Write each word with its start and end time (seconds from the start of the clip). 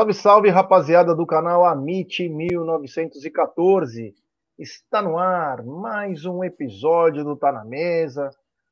Salve, 0.00 0.14
salve, 0.14 0.48
rapaziada 0.48 1.14
do 1.14 1.26
canal 1.26 1.62
Amit 1.66 2.26
1914. 2.26 4.14
Está 4.58 5.02
no 5.02 5.18
ar 5.18 5.62
mais 5.62 6.24
um 6.24 6.42
episódio 6.42 7.22
do 7.22 7.36
Tá 7.36 7.52
na 7.52 7.66
Mesa. 7.66 8.30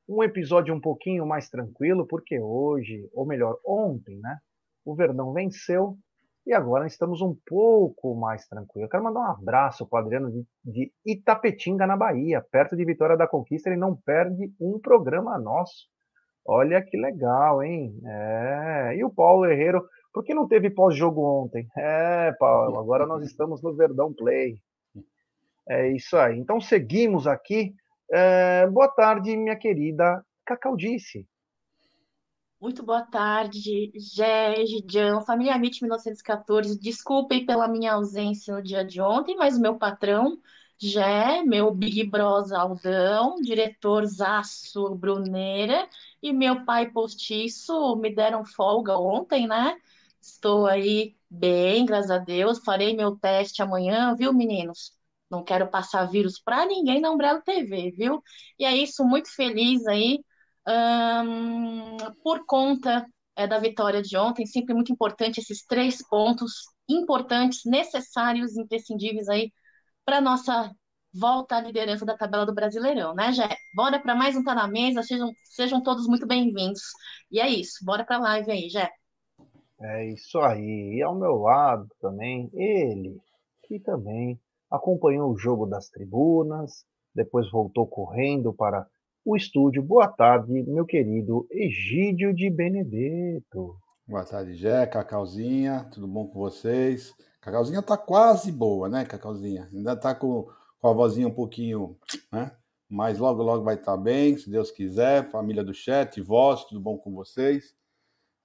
Um 0.08 0.22
episódio 0.22 0.74
um 0.74 0.80
pouquinho 0.80 1.26
mais 1.26 1.50
tranquilo, 1.50 2.06
porque 2.06 2.40
hoje, 2.40 3.06
ou 3.12 3.26
melhor, 3.26 3.58
ontem, 3.62 4.18
né? 4.20 4.38
O 4.86 4.94
Verdão 4.94 5.34
venceu 5.34 5.98
e 6.46 6.54
agora 6.54 6.86
estamos 6.86 7.20
um 7.20 7.36
pouco 7.46 8.14
mais 8.14 8.48
tranquilos. 8.48 8.88
Quero 8.88 9.04
mandar 9.04 9.20
um 9.20 9.30
abraço 9.32 9.86
para 9.86 10.00
o 10.00 10.02
Adriano 10.04 10.32
de, 10.32 10.46
de 10.64 10.90
Itapetinga, 11.04 11.86
na 11.86 11.94
Bahia, 11.94 12.40
perto 12.40 12.74
de 12.74 12.86
Vitória 12.86 13.18
da 13.18 13.28
Conquista. 13.28 13.68
Ele 13.68 13.76
não 13.76 13.94
perde 13.94 14.50
um 14.58 14.80
programa 14.80 15.38
nosso. 15.38 15.88
Olha 16.46 16.80
que 16.80 16.96
legal, 16.96 17.62
hein? 17.62 18.00
É. 18.02 18.96
E 18.96 19.04
o 19.04 19.10
Paulo 19.10 19.44
Herrero 19.44 19.84
por 20.18 20.24
que 20.24 20.34
não 20.34 20.48
teve 20.48 20.68
pós-jogo 20.68 21.22
ontem? 21.22 21.68
É, 21.76 22.32
Paulo, 22.40 22.76
agora 22.80 23.06
nós 23.06 23.24
estamos 23.24 23.62
no 23.62 23.72
Verdão 23.72 24.12
Play. 24.12 24.60
É 25.68 25.92
isso 25.92 26.16
aí. 26.16 26.36
Então 26.36 26.60
seguimos 26.60 27.28
aqui. 27.28 27.72
É, 28.10 28.66
boa 28.66 28.88
tarde, 28.88 29.36
minha 29.36 29.54
querida 29.54 30.20
Cacaudice. 30.44 31.24
Muito 32.60 32.82
boa 32.82 33.02
tarde, 33.02 33.92
Gé, 33.94 34.66
Gidião, 34.66 35.22
família 35.22 35.54
MIT 35.54 35.82
1914. 35.82 36.80
Desculpem 36.80 37.46
pela 37.46 37.68
minha 37.68 37.92
ausência 37.92 38.52
no 38.52 38.60
dia 38.60 38.84
de 38.84 39.00
ontem, 39.00 39.36
mas 39.36 39.56
o 39.56 39.60
meu 39.60 39.76
patrão, 39.76 40.36
Gé, 40.76 41.44
meu 41.44 41.72
Big 41.72 42.02
Bros 42.10 42.50
Aldão, 42.50 43.36
diretor 43.40 44.04
Zaço 44.04 44.96
Bruneira 44.96 45.88
e 46.20 46.32
meu 46.32 46.64
pai 46.64 46.90
postiço 46.90 47.94
me 47.94 48.12
deram 48.12 48.44
folga 48.44 48.98
ontem, 48.98 49.46
né? 49.46 49.78
Estou 50.20 50.66
aí 50.66 51.16
bem, 51.30 51.84
graças 51.86 52.10
a 52.10 52.18
Deus. 52.18 52.60
Farei 52.64 52.94
meu 52.96 53.16
teste 53.16 53.62
amanhã, 53.62 54.14
viu, 54.14 54.32
meninos? 54.32 54.92
Não 55.30 55.44
quero 55.44 55.68
passar 55.68 56.06
vírus 56.06 56.40
para 56.40 56.66
ninguém 56.66 57.00
na 57.00 57.10
Umbrella 57.10 57.42
TV, 57.42 57.92
viu? 57.96 58.22
E 58.58 58.64
é 58.64 58.74
isso, 58.76 59.04
muito 59.04 59.34
feliz 59.34 59.86
aí 59.86 60.20
por 62.22 62.44
conta 62.46 63.06
é, 63.36 63.46
da 63.46 63.58
vitória 63.58 64.02
de 64.02 64.16
ontem. 64.16 64.46
Sempre 64.46 64.74
muito 64.74 64.92
importante 64.92 65.40
esses 65.40 65.64
três 65.64 66.06
pontos 66.08 66.52
importantes, 66.88 67.60
necessários, 67.64 68.56
imprescindíveis 68.56 69.28
aí 69.28 69.52
para 70.04 70.20
nossa 70.20 70.72
volta 71.14 71.56
à 71.56 71.60
liderança 71.62 72.06
da 72.06 72.16
tabela 72.16 72.46
do 72.46 72.54
Brasileirão, 72.54 73.14
né, 73.14 73.32
Jé? 73.32 73.48
Bora 73.74 74.00
para 74.00 74.14
mais 74.14 74.36
um 74.36 74.44
Tá 74.44 74.54
na 74.54 74.68
Mesa, 74.68 75.02
sejam, 75.02 75.32
sejam 75.44 75.82
todos 75.82 76.06
muito 76.06 76.26
bem-vindos. 76.26 76.82
E 77.30 77.40
é 77.40 77.48
isso, 77.48 77.84
bora 77.84 78.04
para 78.04 78.16
a 78.16 78.20
live 78.20 78.50
aí, 78.52 78.68
Jé. 78.70 78.90
É 79.80 80.06
isso 80.06 80.38
aí. 80.40 80.96
E 80.96 81.02
ao 81.02 81.14
meu 81.14 81.36
lado 81.36 81.88
também, 82.00 82.50
ele, 82.52 83.20
que 83.62 83.78
também 83.78 84.40
acompanhou 84.68 85.30
o 85.30 85.38
jogo 85.38 85.66
das 85.66 85.88
tribunas, 85.88 86.84
depois 87.14 87.50
voltou 87.50 87.86
correndo 87.86 88.52
para 88.52 88.86
o 89.24 89.36
estúdio. 89.36 89.82
Boa 89.82 90.08
tarde, 90.08 90.50
meu 90.64 90.84
querido 90.84 91.46
Egídio 91.50 92.34
de 92.34 92.50
Benedetto. 92.50 93.76
Boa 94.06 94.24
tarde, 94.24 94.54
Jé, 94.54 94.86
Cacauzinha, 94.86 95.88
tudo 95.92 96.08
bom 96.08 96.26
com 96.26 96.40
vocês? 96.40 97.14
Cacauzinha 97.40 97.82
tá 97.82 97.96
quase 97.96 98.50
boa, 98.50 98.88
né, 98.88 99.04
Cacauzinha? 99.04 99.68
Ainda 99.72 99.94
tá 99.94 100.14
com, 100.14 100.48
com 100.80 100.88
a 100.88 100.92
vozinha 100.92 101.28
um 101.28 101.34
pouquinho, 101.34 101.96
né? 102.32 102.50
Mas 102.88 103.18
logo, 103.18 103.42
logo 103.42 103.62
vai 103.62 103.74
estar 103.74 103.96
tá 103.96 104.02
bem, 104.02 104.36
se 104.36 104.50
Deus 104.50 104.70
quiser. 104.70 105.30
Família 105.30 105.62
do 105.62 105.74
chat, 105.74 106.20
vós, 106.20 106.64
tudo 106.64 106.80
bom 106.80 106.96
com 106.96 107.14
vocês? 107.14 107.77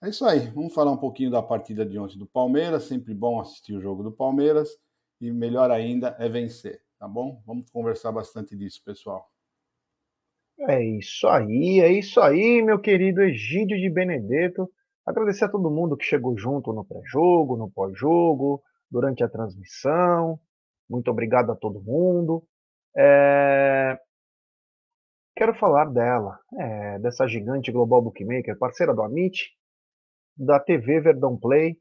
É 0.03 0.09
isso 0.09 0.25
aí. 0.25 0.49
Vamos 0.49 0.73
falar 0.73 0.91
um 0.91 0.97
pouquinho 0.97 1.31
da 1.31 1.41
partida 1.41 1.85
de 1.85 1.97
ontem 1.97 2.19
do 2.19 2.25
Palmeiras. 2.25 2.83
Sempre 2.83 3.13
bom 3.13 3.39
assistir 3.39 3.73
o 3.73 3.79
jogo 3.79 4.03
do 4.03 4.11
Palmeiras. 4.11 4.69
E 5.21 5.31
melhor 5.31 5.71
ainda 5.71 6.13
é 6.19 6.27
vencer, 6.27 6.81
tá 6.99 7.07
bom? 7.07 7.41
Vamos 7.45 7.69
conversar 7.69 8.11
bastante 8.11 8.53
disso, 8.53 8.83
pessoal. 8.83 9.31
É 10.59 10.83
isso 10.83 11.25
aí, 11.25 11.79
é 11.79 11.89
isso 11.89 12.19
aí, 12.19 12.61
meu 12.61 12.79
querido 12.79 13.21
Egídio 13.21 13.79
de 13.79 13.89
Benedetto. 13.89 14.69
Agradecer 15.05 15.45
a 15.45 15.49
todo 15.49 15.71
mundo 15.71 15.95
que 15.95 16.03
chegou 16.03 16.37
junto 16.37 16.73
no 16.73 16.83
pré-jogo, 16.83 17.55
no 17.55 17.71
pós-jogo, 17.71 18.61
durante 18.91 19.23
a 19.23 19.29
transmissão. 19.29 20.37
Muito 20.89 21.09
obrigado 21.09 21.49
a 21.49 21.55
todo 21.55 21.81
mundo. 21.81 22.43
É... 22.93 23.97
Quero 25.33 25.53
falar 25.55 25.85
dela, 25.85 26.37
é, 26.59 26.99
dessa 26.99 27.25
gigante 27.25 27.71
Global 27.71 28.01
Bookmaker, 28.01 28.57
parceira 28.57 28.93
do 28.93 29.01
Amit, 29.01 29.53
da 30.35 30.59
TV 30.59 30.99
Verdão 30.99 31.37
Play, 31.37 31.77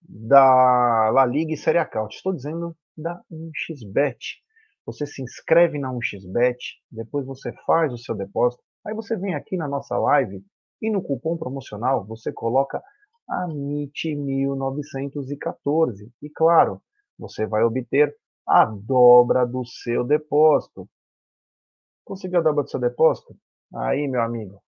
da 0.00 1.10
La 1.10 1.24
Liga 1.24 1.52
e 1.52 1.56
Série 1.56 1.78
Acaute. 1.78 2.16
Estou 2.16 2.32
dizendo 2.32 2.76
da 2.96 3.22
1xBet. 3.30 4.40
Você 4.84 5.06
se 5.06 5.22
inscreve 5.22 5.78
na 5.78 5.92
1xBet, 5.92 6.56
depois 6.90 7.24
você 7.24 7.52
faz 7.64 7.92
o 7.92 7.98
seu 7.98 8.16
depósito, 8.16 8.60
aí 8.84 8.92
você 8.94 9.16
vem 9.16 9.34
aqui 9.34 9.56
na 9.56 9.68
nossa 9.68 9.96
live 9.96 10.44
e 10.80 10.90
no 10.90 11.02
cupom 11.02 11.36
promocional 11.36 12.04
você 12.04 12.32
coloca 12.32 12.82
AMIT1914. 13.30 16.10
E 16.20 16.28
claro, 16.30 16.82
você 17.16 17.46
vai 17.46 17.62
obter 17.62 18.12
a 18.46 18.64
dobra 18.64 19.46
do 19.46 19.64
seu 19.64 20.04
depósito. 20.04 20.88
Conseguiu 22.04 22.40
a 22.40 22.42
dobra 22.42 22.64
do 22.64 22.70
seu 22.70 22.80
depósito? 22.80 23.36
Aí, 23.72 24.08
meu 24.08 24.20
amigo, 24.20 24.60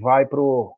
vai 0.00 0.24
pro 0.24 0.76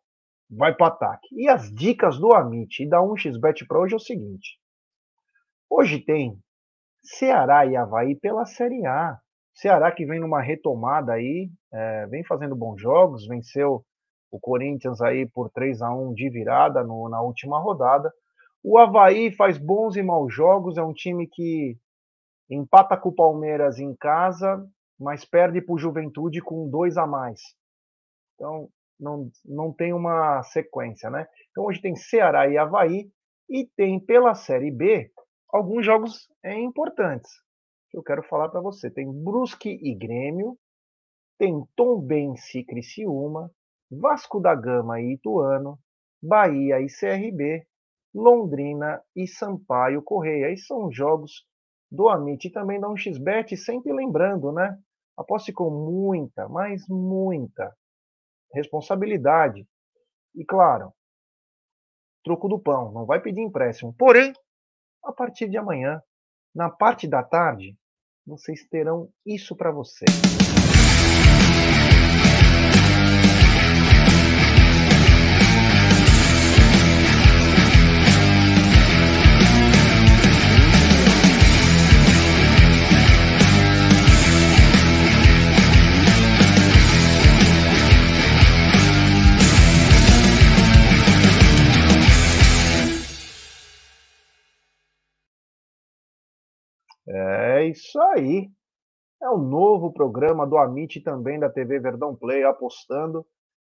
vai 0.56 0.74
para 0.74 0.84
o 0.84 0.88
ataque. 0.88 1.28
E 1.32 1.48
as 1.48 1.72
dicas 1.72 2.18
do 2.18 2.32
Amit 2.34 2.82
e 2.82 2.88
da 2.88 2.98
1xBet 2.98 3.66
para 3.66 3.80
hoje 3.80 3.94
é 3.94 3.96
o 3.96 4.00
seguinte. 4.00 4.58
Hoje 5.68 5.98
tem 5.98 6.38
Ceará 7.02 7.66
e 7.66 7.76
Havaí 7.76 8.14
pela 8.14 8.46
Série 8.46 8.86
A. 8.86 9.18
Ceará 9.52 9.92
que 9.92 10.04
vem 10.04 10.20
numa 10.20 10.40
retomada 10.40 11.12
aí, 11.12 11.50
é, 11.72 12.06
vem 12.06 12.24
fazendo 12.24 12.56
bons 12.56 12.80
jogos, 12.80 13.26
venceu 13.26 13.84
o 14.30 14.40
Corinthians 14.40 15.00
aí 15.00 15.28
por 15.28 15.50
3 15.50 15.80
a 15.82 15.94
1 15.94 16.12
de 16.14 16.28
virada 16.28 16.82
no, 16.82 17.08
na 17.08 17.20
última 17.20 17.58
rodada. 17.58 18.12
O 18.62 18.78
Havaí 18.78 19.30
faz 19.30 19.58
bons 19.58 19.96
e 19.96 20.02
maus 20.02 20.34
jogos, 20.34 20.76
é 20.76 20.82
um 20.82 20.92
time 20.92 21.28
que 21.30 21.76
empata 22.50 22.96
com 22.96 23.10
o 23.10 23.14
Palmeiras 23.14 23.78
em 23.78 23.94
casa, 23.94 24.66
mas 24.98 25.24
perde 25.24 25.60
para 25.60 25.74
o 25.74 25.78
Juventude 25.78 26.40
com 26.40 26.68
dois 26.68 26.96
a 26.96 27.06
mais. 27.06 27.40
Então, 28.34 28.68
não, 28.98 29.30
não 29.44 29.72
tem 29.72 29.92
uma 29.92 30.42
sequência, 30.42 31.10
né? 31.10 31.26
Então 31.50 31.64
hoje 31.64 31.80
tem 31.80 31.94
Ceará 31.94 32.48
e 32.48 32.56
Havaí 32.56 33.10
e 33.48 33.66
tem 33.76 34.00
pela 34.00 34.34
Série 34.34 34.70
B 34.70 35.10
alguns 35.50 35.84
jogos 35.84 36.28
é, 36.42 36.54
importantes 36.54 37.30
que 37.90 37.98
eu 37.98 38.02
quero 38.02 38.22
falar 38.24 38.48
para 38.48 38.60
você. 38.60 38.90
Tem 38.90 39.10
Brusque 39.10 39.68
e 39.68 39.94
Grêmio, 39.94 40.58
tem 41.38 41.64
Tombense 41.76 42.58
e 42.58 42.64
Criciúma, 42.64 43.50
Vasco 43.90 44.40
da 44.40 44.54
Gama 44.54 45.00
e 45.00 45.14
Ituano, 45.14 45.78
Bahia 46.22 46.80
e 46.80 46.86
CRB, 46.86 47.66
Londrina 48.14 49.00
e 49.14 49.26
Sampaio 49.26 50.02
Correia. 50.02 50.46
Aí 50.48 50.56
são 50.56 50.90
jogos 50.90 51.46
do 51.90 52.08
Amit 52.08 52.48
e 52.48 52.50
também 52.50 52.80
da 52.80 52.88
1xBet, 52.88 53.56
sempre 53.56 53.92
lembrando, 53.92 54.50
né? 54.50 54.76
Aposte 55.16 55.52
com 55.52 55.70
muita, 55.70 56.48
mas 56.48 56.82
muita 56.88 57.72
responsabilidade. 58.54 59.66
E 60.34 60.44
claro, 60.44 60.92
troco 62.24 62.48
do 62.48 62.58
pão, 62.58 62.90
não 62.92 63.04
vai 63.04 63.20
pedir 63.20 63.42
empréstimo. 63.42 63.94
Porém, 63.96 64.32
a 65.04 65.12
partir 65.12 65.48
de 65.48 65.56
amanhã, 65.56 66.02
na 66.54 66.70
parte 66.70 67.06
da 67.06 67.22
tarde, 67.22 67.76
vocês 68.26 68.66
terão 68.68 69.10
isso 69.26 69.54
para 69.54 69.70
vocês. 69.70 70.10
É 97.16 97.66
isso 97.66 98.00
aí. 98.00 98.50
É 99.22 99.30
o 99.30 99.38
novo 99.38 99.92
programa 99.92 100.44
do 100.46 100.58
Amit 100.58 101.00
também 101.00 101.38
da 101.38 101.48
TV 101.48 101.78
Verdão 101.78 102.16
Play 102.16 102.42
apostando 102.42 103.24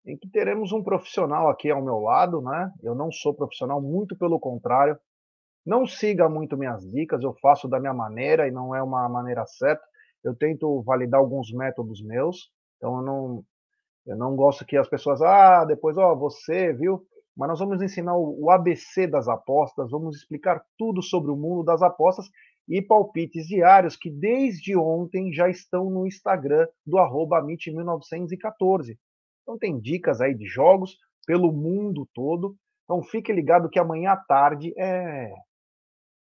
em 0.06 0.16
que 0.16 0.28
teremos 0.30 0.72
um 0.72 0.82
profissional 0.82 1.48
aqui 1.48 1.70
ao 1.70 1.84
meu 1.84 1.98
lado, 1.98 2.40
né? 2.40 2.72
Eu 2.82 2.94
não 2.94 3.12
sou 3.12 3.34
profissional, 3.34 3.80
muito 3.80 4.16
pelo 4.16 4.40
contrário. 4.40 4.98
Não 5.66 5.86
siga 5.86 6.28
muito 6.28 6.56
minhas 6.56 6.82
dicas, 6.90 7.22
eu 7.22 7.34
faço 7.42 7.68
da 7.68 7.78
minha 7.78 7.92
maneira 7.92 8.48
e 8.48 8.50
não 8.50 8.74
é 8.74 8.82
uma 8.82 9.08
maneira 9.08 9.44
certa. 9.46 9.84
Eu 10.24 10.34
tento 10.34 10.82
validar 10.82 11.20
alguns 11.20 11.52
métodos 11.52 12.02
meus, 12.02 12.50
então 12.76 12.96
eu 12.96 13.02
não 13.02 13.44
eu 14.06 14.16
não 14.16 14.36
gosto 14.36 14.64
que 14.64 14.76
as 14.76 14.88
pessoas, 14.88 15.20
ah, 15.20 15.64
depois, 15.64 15.98
ó, 15.98 16.14
você, 16.14 16.72
viu? 16.72 17.04
mas 17.36 17.48
nós 17.50 17.58
vamos 17.58 17.82
ensinar 17.82 18.16
o 18.16 18.50
ABC 18.50 19.06
das 19.06 19.28
apostas, 19.28 19.90
vamos 19.90 20.16
explicar 20.16 20.64
tudo 20.78 21.02
sobre 21.02 21.30
o 21.30 21.36
mundo 21.36 21.62
das 21.62 21.82
apostas 21.82 22.26
e 22.68 22.82
palpites 22.82 23.46
diários 23.46 23.96
que 23.96 24.10
desde 24.10 24.76
ontem 24.76 25.32
já 25.32 25.48
estão 25.48 25.88
no 25.88 26.06
Instagram 26.06 26.66
do 26.84 26.98
arroba 26.98 27.40
1914 27.42 28.98
Então 29.42 29.58
tem 29.58 29.78
dicas 29.78 30.20
aí 30.20 30.34
de 30.34 30.46
jogos 30.46 30.96
pelo 31.26 31.52
mundo 31.52 32.08
todo. 32.14 32.56
Então 32.84 33.02
fique 33.02 33.32
ligado 33.32 33.68
que 33.68 33.78
amanhã 33.78 34.12
à 34.12 34.16
tarde 34.16 34.72
é. 34.78 35.32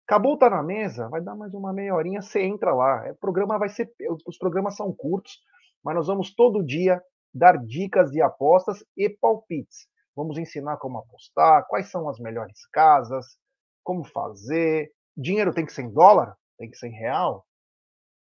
Acabou 0.06 0.36
tá 0.36 0.50
na 0.50 0.62
mesa, 0.62 1.08
vai 1.08 1.20
dar 1.20 1.36
mais 1.36 1.54
uma 1.54 1.72
meia 1.72 1.94
horinha, 1.94 2.20
você 2.20 2.42
entra 2.42 2.74
lá. 2.74 3.08
O 3.12 3.14
programa 3.14 3.56
vai 3.58 3.68
ser. 3.68 3.88
Os 4.26 4.36
programas 4.36 4.76
são 4.76 4.92
curtos, 4.92 5.38
mas 5.84 5.94
nós 5.94 6.08
vamos 6.08 6.34
todo 6.34 6.64
dia 6.64 7.00
dar 7.32 7.56
dicas 7.56 8.10
de 8.10 8.20
apostas 8.20 8.84
e 8.96 9.08
palpites. 9.08 9.86
Vamos 10.16 10.36
ensinar 10.36 10.76
como 10.78 10.98
apostar, 10.98 11.64
quais 11.68 11.88
são 11.88 12.08
as 12.08 12.18
melhores 12.18 12.66
casas, 12.72 13.38
como 13.84 14.02
fazer. 14.04 14.90
Dinheiro 15.16 15.52
tem 15.52 15.66
que 15.66 15.72
ser 15.72 15.82
em 15.82 15.92
dólar? 15.92 16.36
Tem 16.58 16.70
que 16.70 16.76
ser 16.76 16.88
em 16.88 16.92
real? 16.92 17.46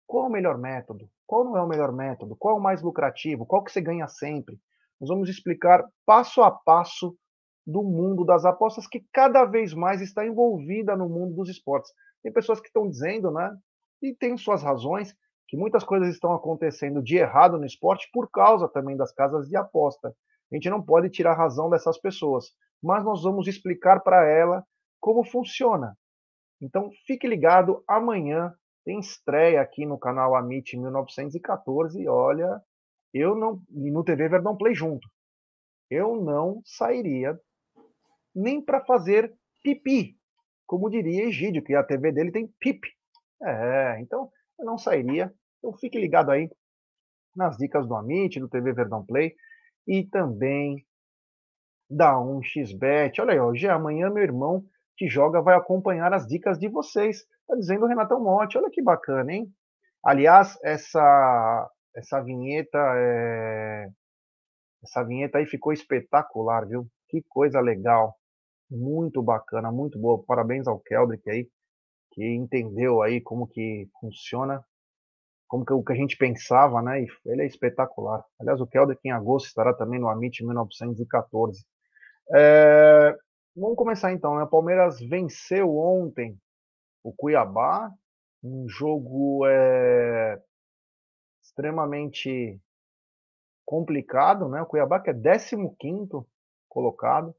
Qual 0.05 0.25
é 0.25 0.27
o 0.27 0.31
melhor 0.31 0.57
método? 0.57 1.09
Qual 1.25 1.43
não 1.43 1.57
é 1.57 1.61
o 1.61 1.67
melhor 1.67 1.91
método? 1.91 2.35
Qual 2.35 2.55
é 2.55 2.59
o 2.59 2.63
mais 2.63 2.81
lucrativo? 2.81 3.45
Qual 3.45 3.63
que 3.63 3.71
você 3.71 3.81
ganha 3.81 4.07
sempre? 4.07 4.57
Nós 4.99 5.09
vamos 5.09 5.29
explicar 5.29 5.83
passo 6.05 6.41
a 6.41 6.51
passo 6.51 7.15
do 7.65 7.83
mundo 7.83 8.23
das 8.23 8.45
apostas 8.45 8.87
que 8.87 9.05
cada 9.11 9.43
vez 9.43 9.73
mais 9.73 10.01
está 10.01 10.25
envolvida 10.25 10.95
no 10.95 11.09
mundo 11.09 11.35
dos 11.35 11.49
esportes. 11.49 11.91
Tem 12.23 12.31
pessoas 12.31 12.61
que 12.61 12.67
estão 12.67 12.89
dizendo, 12.89 13.29
né, 13.29 13.55
e 14.01 14.15
tem 14.15 14.37
suas 14.37 14.63
razões, 14.63 15.13
que 15.47 15.57
muitas 15.57 15.83
coisas 15.83 16.09
estão 16.09 16.33
acontecendo 16.33 17.01
de 17.01 17.17
errado 17.17 17.57
no 17.57 17.65
esporte 17.65 18.09
por 18.11 18.29
causa 18.29 18.67
também 18.67 18.95
das 18.95 19.11
casas 19.11 19.47
de 19.47 19.55
aposta. 19.55 20.15
A 20.51 20.55
gente 20.55 20.69
não 20.69 20.81
pode 20.81 21.09
tirar 21.09 21.31
a 21.31 21.37
razão 21.37 21.69
dessas 21.69 21.97
pessoas, 21.99 22.51
mas 22.81 23.03
nós 23.03 23.23
vamos 23.23 23.47
explicar 23.47 23.99
para 23.99 24.25
ela 24.25 24.63
como 24.99 25.25
funciona. 25.25 25.97
Então 26.61 26.89
fique 27.05 27.27
ligado, 27.27 27.83
amanhã 27.87 28.53
tem 28.83 28.99
estreia 28.99 29.61
aqui 29.61 29.85
no 29.85 29.99
canal 29.99 30.35
Amit 30.35 30.77
1914. 30.77 32.07
Olha, 32.07 32.61
eu 33.13 33.35
não. 33.35 33.61
E 33.71 33.91
no 33.91 34.03
TV 34.03 34.29
Verdão 34.29 34.55
Play 34.55 34.73
junto. 34.73 35.07
Eu 35.89 36.15
não 36.15 36.61
sairia 36.65 37.39
nem 38.35 38.63
para 38.63 38.85
fazer 38.85 39.33
pipi, 39.63 40.17
como 40.65 40.89
diria 40.89 41.25
Egídio, 41.25 41.63
que 41.63 41.73
a 41.73 41.83
TV 41.83 42.11
dele 42.11 42.31
tem 42.31 42.47
pip. 42.59 42.87
É, 43.41 43.99
então 43.99 44.29
eu 44.59 44.65
não 44.65 44.77
sairia. 44.77 45.33
Então 45.57 45.77
fique 45.77 45.99
ligado 45.99 46.31
aí 46.31 46.49
nas 47.35 47.57
dicas 47.57 47.87
do 47.87 47.95
Amit, 47.95 48.39
do 48.39 48.49
TV 48.49 48.73
Verdão 48.73 49.05
Play 49.05 49.35
e 49.87 50.05
também 50.05 50.85
da 51.89 52.15
1xBet. 52.15 53.19
Olha 53.19 53.33
aí, 53.33 53.39
hoje 53.39 53.67
amanhã 53.67 54.09
meu 54.09 54.23
irmão 54.23 54.65
que 54.97 55.07
joga 55.07 55.41
vai 55.41 55.55
acompanhar 55.55 56.13
as 56.13 56.27
dicas 56.27 56.57
de 56.57 56.67
vocês. 56.67 57.23
Tá 57.47 57.55
dizendo 57.55 57.85
o 57.85 57.87
Renatão 57.87 58.19
Motti. 58.19 58.57
Olha 58.57 58.69
que 58.71 58.81
bacana, 58.81 59.31
hein? 59.31 59.53
Aliás, 60.03 60.57
essa 60.63 61.69
essa 61.95 62.21
vinheta 62.21 62.77
é... 62.95 63.89
essa 64.83 65.03
vinheta 65.03 65.39
aí 65.39 65.45
ficou 65.45 65.73
espetacular, 65.73 66.67
viu? 66.67 66.87
Que 67.09 67.23
coisa 67.29 67.59
legal. 67.59 68.15
Muito 68.69 69.21
bacana, 69.23 69.71
muito 69.71 69.97
boa. 69.99 70.23
Parabéns 70.23 70.67
ao 70.67 70.79
Keldrick 70.79 71.29
aí, 71.29 71.49
que 72.11 72.23
entendeu 72.35 73.01
aí 73.01 73.21
como 73.21 73.47
que 73.47 73.89
funciona, 73.99 74.63
como 75.47 75.65
que 75.65 75.73
o 75.73 75.83
que 75.83 75.93
a 75.93 75.95
gente 75.95 76.17
pensava, 76.17 76.81
né? 76.81 77.01
E 77.01 77.07
ele 77.25 77.43
é 77.43 77.47
espetacular. 77.47 78.23
Aliás, 78.39 78.59
o 78.61 78.67
Keldrick 78.67 79.01
em 79.05 79.11
agosto 79.11 79.47
estará 79.47 79.73
também 79.73 79.99
no 79.99 80.09
Amit 80.09 80.43
1914. 80.43 81.65
É... 82.35 83.15
Vamos 83.59 83.75
começar 83.75 84.13
então, 84.13 84.35
né? 84.35 84.43
O 84.43 84.47
Palmeiras 84.47 84.99
venceu 84.99 85.75
ontem 85.75 86.37
o 87.03 87.11
Cuiabá, 87.11 87.91
um 88.43 88.69
jogo 88.69 89.47
é, 89.47 90.39
extremamente 91.43 92.61
complicado, 93.65 94.47
né? 94.47 94.61
O 94.61 94.65
Cuiabá 94.67 94.99
que 94.99 95.09
é 95.09 95.13
15 95.13 96.23
colocado, 96.69 97.35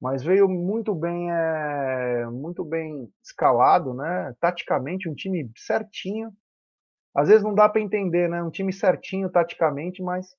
mas 0.00 0.22
veio 0.22 0.46
muito 0.48 0.94
bem, 0.94 1.30
é, 1.30 2.26
muito 2.26 2.62
bem 2.62 3.10
escalado, 3.24 3.94
né? 3.94 4.34
Taticamente 4.40 5.08
um 5.08 5.14
time 5.14 5.50
certinho. 5.56 6.32
Às 7.14 7.28
vezes 7.28 7.42
não 7.42 7.54
dá 7.54 7.68
para 7.68 7.80
entender, 7.80 8.28
né? 8.28 8.42
Um 8.42 8.50
time 8.50 8.74
certinho 8.74 9.30
taticamente, 9.30 10.02
mas 10.02 10.36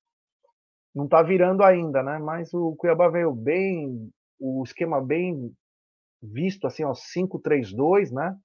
não 0.94 1.06
está 1.06 1.24
virando 1.24 1.64
ainda, 1.64 2.04
né? 2.04 2.20
Mas 2.20 2.54
o 2.54 2.76
Cuiabá 2.76 3.10
veio 3.10 3.32
bem, 3.34 4.12
o 4.40 4.64
esquema 4.64 5.02
bem 5.04 5.52
visto 6.22 6.66
assim, 6.68 6.84
ó, 6.84 6.94
5-3-2, 6.94 8.12
né? 8.12 8.36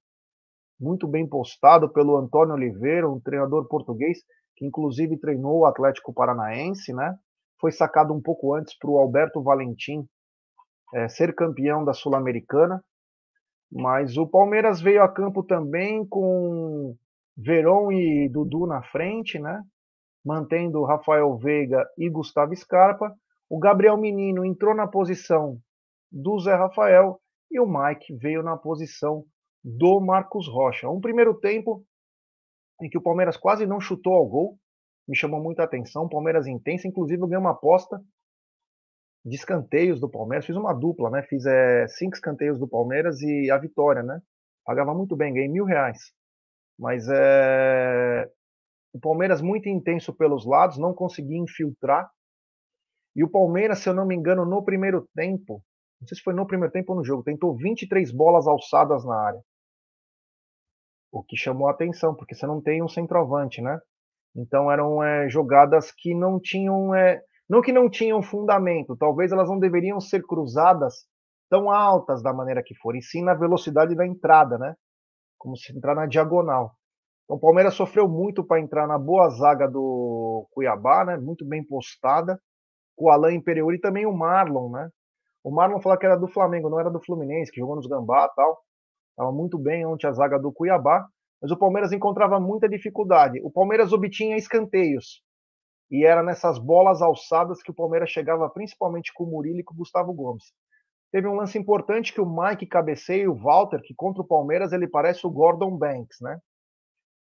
Muito 0.79 1.07
bem 1.07 1.27
postado 1.27 1.89
pelo 1.89 2.17
Antônio 2.17 2.55
Oliveira, 2.55 3.09
um 3.09 3.19
treinador 3.19 3.67
português 3.67 4.19
que 4.55 4.65
inclusive 4.65 5.17
treinou 5.17 5.59
o 5.59 5.65
Atlético 5.65 6.13
Paranaense, 6.13 6.93
né? 6.93 7.15
Foi 7.59 7.71
sacado 7.71 8.13
um 8.13 8.21
pouco 8.21 8.53
antes 8.53 8.77
para 8.77 8.89
o 8.89 8.97
Alberto 8.97 9.41
Valentim 9.41 10.05
é, 10.93 11.07
ser 11.09 11.33
campeão 11.33 11.83
da 11.83 11.93
Sul-Americana. 11.93 12.83
Mas 13.71 14.17
o 14.17 14.27
Palmeiras 14.27 14.81
veio 14.81 15.01
a 15.01 15.09
campo 15.09 15.41
também 15.43 16.05
com 16.05 16.95
Verón 17.35 17.91
e 17.91 18.29
Dudu 18.29 18.67
na 18.67 18.83
frente, 18.83 19.39
né? 19.39 19.63
Mantendo 20.23 20.83
Rafael 20.83 21.35
Veiga 21.37 21.83
e 21.97 22.09
Gustavo 22.09 22.55
Scarpa. 22.55 23.11
O 23.49 23.57
Gabriel 23.57 23.97
Menino 23.97 24.45
entrou 24.45 24.75
na 24.75 24.87
posição 24.87 25.57
do 26.13 26.39
Zé 26.39 26.53
Rafael 26.53 27.19
e 27.49 27.59
o 27.59 27.65
Mike 27.65 28.15
veio 28.15 28.43
na 28.43 28.55
posição 28.55 29.25
do 29.63 29.99
Marcos 29.99 30.47
Rocha. 30.47 30.87
Um 30.87 31.01
primeiro 31.01 31.33
tempo 31.39 31.83
em 32.79 32.89
que 32.89 32.97
o 32.97 33.01
Palmeiras 33.01 33.35
quase 33.35 33.65
não 33.65 33.79
chutou 33.79 34.13
ao 34.13 34.27
gol, 34.27 34.59
me 35.07 35.15
chamou 35.15 35.41
muita 35.41 35.63
atenção. 35.63 36.07
Palmeiras 36.07 36.45
intensa, 36.45 36.87
inclusive 36.87 37.21
eu 37.21 37.27
ganhei 37.27 37.39
uma 37.39 37.51
aposta 37.51 37.99
de 39.25 39.35
escanteios 39.35 39.99
do 39.99 40.09
Palmeiras, 40.09 40.45
fiz 40.45 40.55
uma 40.55 40.73
dupla, 40.73 41.09
né? 41.09 41.23
Fiz 41.23 41.45
é, 41.45 41.87
cinco 41.87 42.15
escanteios 42.15 42.59
do 42.59 42.67
Palmeiras 42.67 43.21
e 43.21 43.49
a 43.49 43.57
vitória, 43.57 44.03
né? 44.03 44.21
Pagava 44.65 44.93
muito 44.93 45.15
bem, 45.15 45.33
ganhei 45.33 45.49
mil 45.49 45.65
reais. 45.65 46.11
Mas 46.77 47.07
é, 47.09 48.29
o 48.93 48.99
Palmeiras 48.99 49.41
muito 49.41 49.69
intenso 49.69 50.13
pelos 50.13 50.45
lados, 50.45 50.77
não 50.77 50.93
conseguia 50.93 51.37
infiltrar. 51.37 52.09
E 53.15 53.23
o 53.23 53.29
Palmeiras, 53.29 53.79
se 53.79 53.89
eu 53.89 53.93
não 53.93 54.05
me 54.05 54.15
engano, 54.15 54.45
no 54.45 54.63
primeiro 54.63 55.07
tempo, 55.15 55.63
não 56.03 56.07
sei 56.07 56.17
se 56.17 56.23
foi 56.23 56.33
no 56.33 56.45
primeiro 56.45 56.71
tempo 56.71 56.93
ou 56.93 56.99
no 56.99 57.05
jogo, 57.05 57.23
tentou 57.23 57.55
23 57.55 58.11
bolas 58.11 58.47
alçadas 58.47 59.03
na 59.05 59.15
área 59.15 59.41
o 61.13 61.23
que 61.23 61.37
chamou 61.37 61.67
a 61.67 61.71
atenção, 61.71 62.15
porque 62.15 62.33
você 62.33 62.47
não 62.47 62.59
tem 62.59 62.81
um 62.81 62.89
centroavante, 62.89 63.61
né? 63.61 63.79
Então 64.35 64.71
eram 64.71 65.03
é, 65.03 65.29
jogadas 65.29 65.91
que 65.91 66.15
não 66.15 66.39
tinham, 66.39 66.95
é, 66.95 67.21
não 67.47 67.61
que 67.61 67.71
não 67.71 67.87
tinham 67.87 68.23
fundamento, 68.23 68.97
talvez 68.97 69.31
elas 69.31 69.47
não 69.47 69.59
deveriam 69.59 70.01
ser 70.01 70.23
cruzadas 70.23 71.05
tão 71.51 71.69
altas 71.69 72.23
da 72.23 72.33
maneira 72.33 72.63
que 72.63 72.73
for, 72.73 72.95
e 72.95 73.01
sim 73.01 73.23
na 73.23 73.35
velocidade 73.35 73.95
da 73.95 74.07
entrada, 74.07 74.57
né? 74.57 74.75
Como 75.37 75.55
se 75.55 75.71
entrar 75.71 75.93
na 75.93 76.07
diagonal. 76.07 76.73
Então 77.25 77.37
o 77.37 77.39
Palmeiras 77.39 77.75
sofreu 77.75 78.09
muito 78.09 78.43
para 78.43 78.59
entrar 78.59 78.87
na 78.87 78.97
boa 78.97 79.29
zaga 79.29 79.67
do 79.67 80.47
Cuiabá, 80.51 81.05
né? 81.05 81.17
Muito 81.17 81.45
bem 81.45 81.63
postada, 81.63 82.41
com 82.95 83.05
o 83.05 83.09
Alain 83.11 83.35
Imperiuri 83.35 83.77
e 83.77 83.81
também 83.81 84.07
o 84.07 84.13
Marlon, 84.13 84.71
né? 84.71 84.89
O 85.43 85.51
Marlon 85.51 85.81
falou 85.81 85.97
que 85.97 86.05
era 86.05 86.15
do 86.15 86.27
Flamengo, 86.27 86.69
não 86.69 86.79
era 86.79 86.89
do 86.89 87.01
Fluminense, 87.01 87.51
que 87.51 87.59
jogou 87.59 87.75
nos 87.75 87.87
Gambá 87.87 88.29
tal. 88.29 88.63
Estava 89.09 89.31
muito 89.31 89.57
bem 89.59 89.85
ontem 89.85 90.07
a 90.07 90.11
zaga 90.11 90.39
do 90.39 90.51
Cuiabá, 90.51 91.05
mas 91.41 91.51
o 91.51 91.57
Palmeiras 91.57 91.91
encontrava 91.91 92.39
muita 92.39 92.69
dificuldade. 92.69 93.39
O 93.43 93.51
Palmeiras 93.51 93.91
obtinha 93.91 94.37
escanteios. 94.37 95.21
E 95.91 96.05
era 96.05 96.23
nessas 96.23 96.57
bolas 96.57 97.01
alçadas 97.01 97.61
que 97.61 97.69
o 97.69 97.73
Palmeiras 97.73 98.09
chegava 98.09 98.49
principalmente 98.49 99.11
com 99.13 99.25
o 99.25 99.27
Murilo 99.27 99.59
e 99.59 99.63
com 99.63 99.73
o 99.73 99.77
Gustavo 99.77 100.13
Gomes. 100.13 100.45
Teve 101.11 101.27
um 101.27 101.35
lance 101.35 101.59
importante 101.59 102.11
que 102.11 102.19
o 102.19 102.25
Mike 102.25 102.65
cabeceia 102.65 103.23
e 103.23 103.27
o 103.27 103.35
Walter, 103.35 103.81
que 103.83 103.93
contra 103.93 104.23
o 104.23 104.27
Palmeiras 104.27 104.73
ele 104.73 104.87
parece 104.87 105.27
o 105.27 105.29
Gordon 105.29 105.77
Banks, 105.77 106.19
né? 106.21 106.39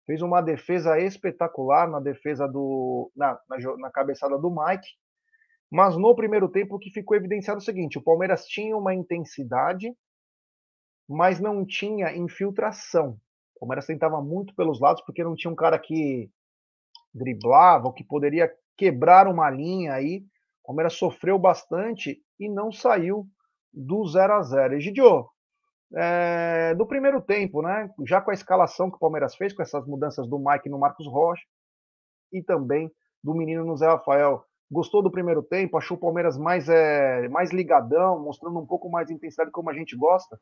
Fez 0.06 0.22
uma 0.22 0.40
defesa 0.40 0.96
espetacular 1.00 1.90
na 1.90 1.98
defesa 1.98 2.46
do 2.46 3.10
na, 3.16 3.36
na, 3.48 3.76
na 3.78 3.90
cabeçada 3.90 4.38
do 4.38 4.48
Mike. 4.48 4.86
Mas 5.70 5.96
no 5.96 6.14
primeiro 6.14 6.48
tempo 6.48 6.76
o 6.76 6.78
que 6.78 6.90
ficou 6.90 7.16
evidenciado 7.16 7.58
é 7.58 7.62
o 7.62 7.64
seguinte: 7.64 7.98
o 7.98 8.02
Palmeiras 8.02 8.44
tinha 8.46 8.76
uma 8.76 8.94
intensidade 8.94 9.94
mas 11.10 11.40
não 11.40 11.66
tinha 11.66 12.16
infiltração. 12.16 13.18
O 13.56 13.60
Palmeiras 13.60 13.84
tentava 13.84 14.22
muito 14.22 14.54
pelos 14.54 14.80
lados, 14.80 15.02
porque 15.04 15.24
não 15.24 15.34
tinha 15.34 15.50
um 15.50 15.56
cara 15.56 15.76
que 15.76 16.30
driblava, 17.12 17.88
ou 17.88 17.92
que 17.92 18.04
poderia 18.04 18.48
quebrar 18.76 19.26
uma 19.26 19.50
linha 19.50 19.92
aí. 19.92 20.24
O 20.62 20.68
Palmeiras 20.68 20.94
sofreu 20.94 21.36
bastante 21.36 22.22
e 22.38 22.48
não 22.48 22.70
saiu 22.70 23.26
do 23.72 24.06
0 24.06 24.34
a 24.34 24.42
0 24.42 24.76
Egidio, 24.76 25.28
é, 25.96 26.76
do 26.76 26.86
primeiro 26.86 27.20
tempo, 27.20 27.60
né? 27.60 27.92
Já 28.06 28.20
com 28.20 28.30
a 28.30 28.34
escalação 28.34 28.88
que 28.88 28.96
o 28.96 29.00
Palmeiras 29.00 29.34
fez, 29.34 29.52
com 29.52 29.62
essas 29.62 29.84
mudanças 29.88 30.28
do 30.28 30.38
Mike 30.38 30.68
no 30.68 30.78
Marcos 30.78 31.08
Rocha 31.08 31.42
e 32.32 32.40
também 32.40 32.88
do 33.22 33.34
menino 33.34 33.64
no 33.64 33.76
Zé 33.76 33.88
Rafael. 33.88 34.44
Gostou 34.70 35.02
do 35.02 35.10
primeiro 35.10 35.42
tempo? 35.42 35.76
Achou 35.76 35.96
o 35.96 36.00
Palmeiras 36.00 36.38
mais, 36.38 36.68
é, 36.68 37.28
mais 37.28 37.50
ligadão, 37.50 38.20
mostrando 38.20 38.58
um 38.58 38.66
pouco 38.66 38.88
mais 38.88 39.08
de 39.08 39.14
intensidade 39.14 39.50
como 39.50 39.68
a 39.68 39.74
gente 39.74 39.96
gosta? 39.96 40.38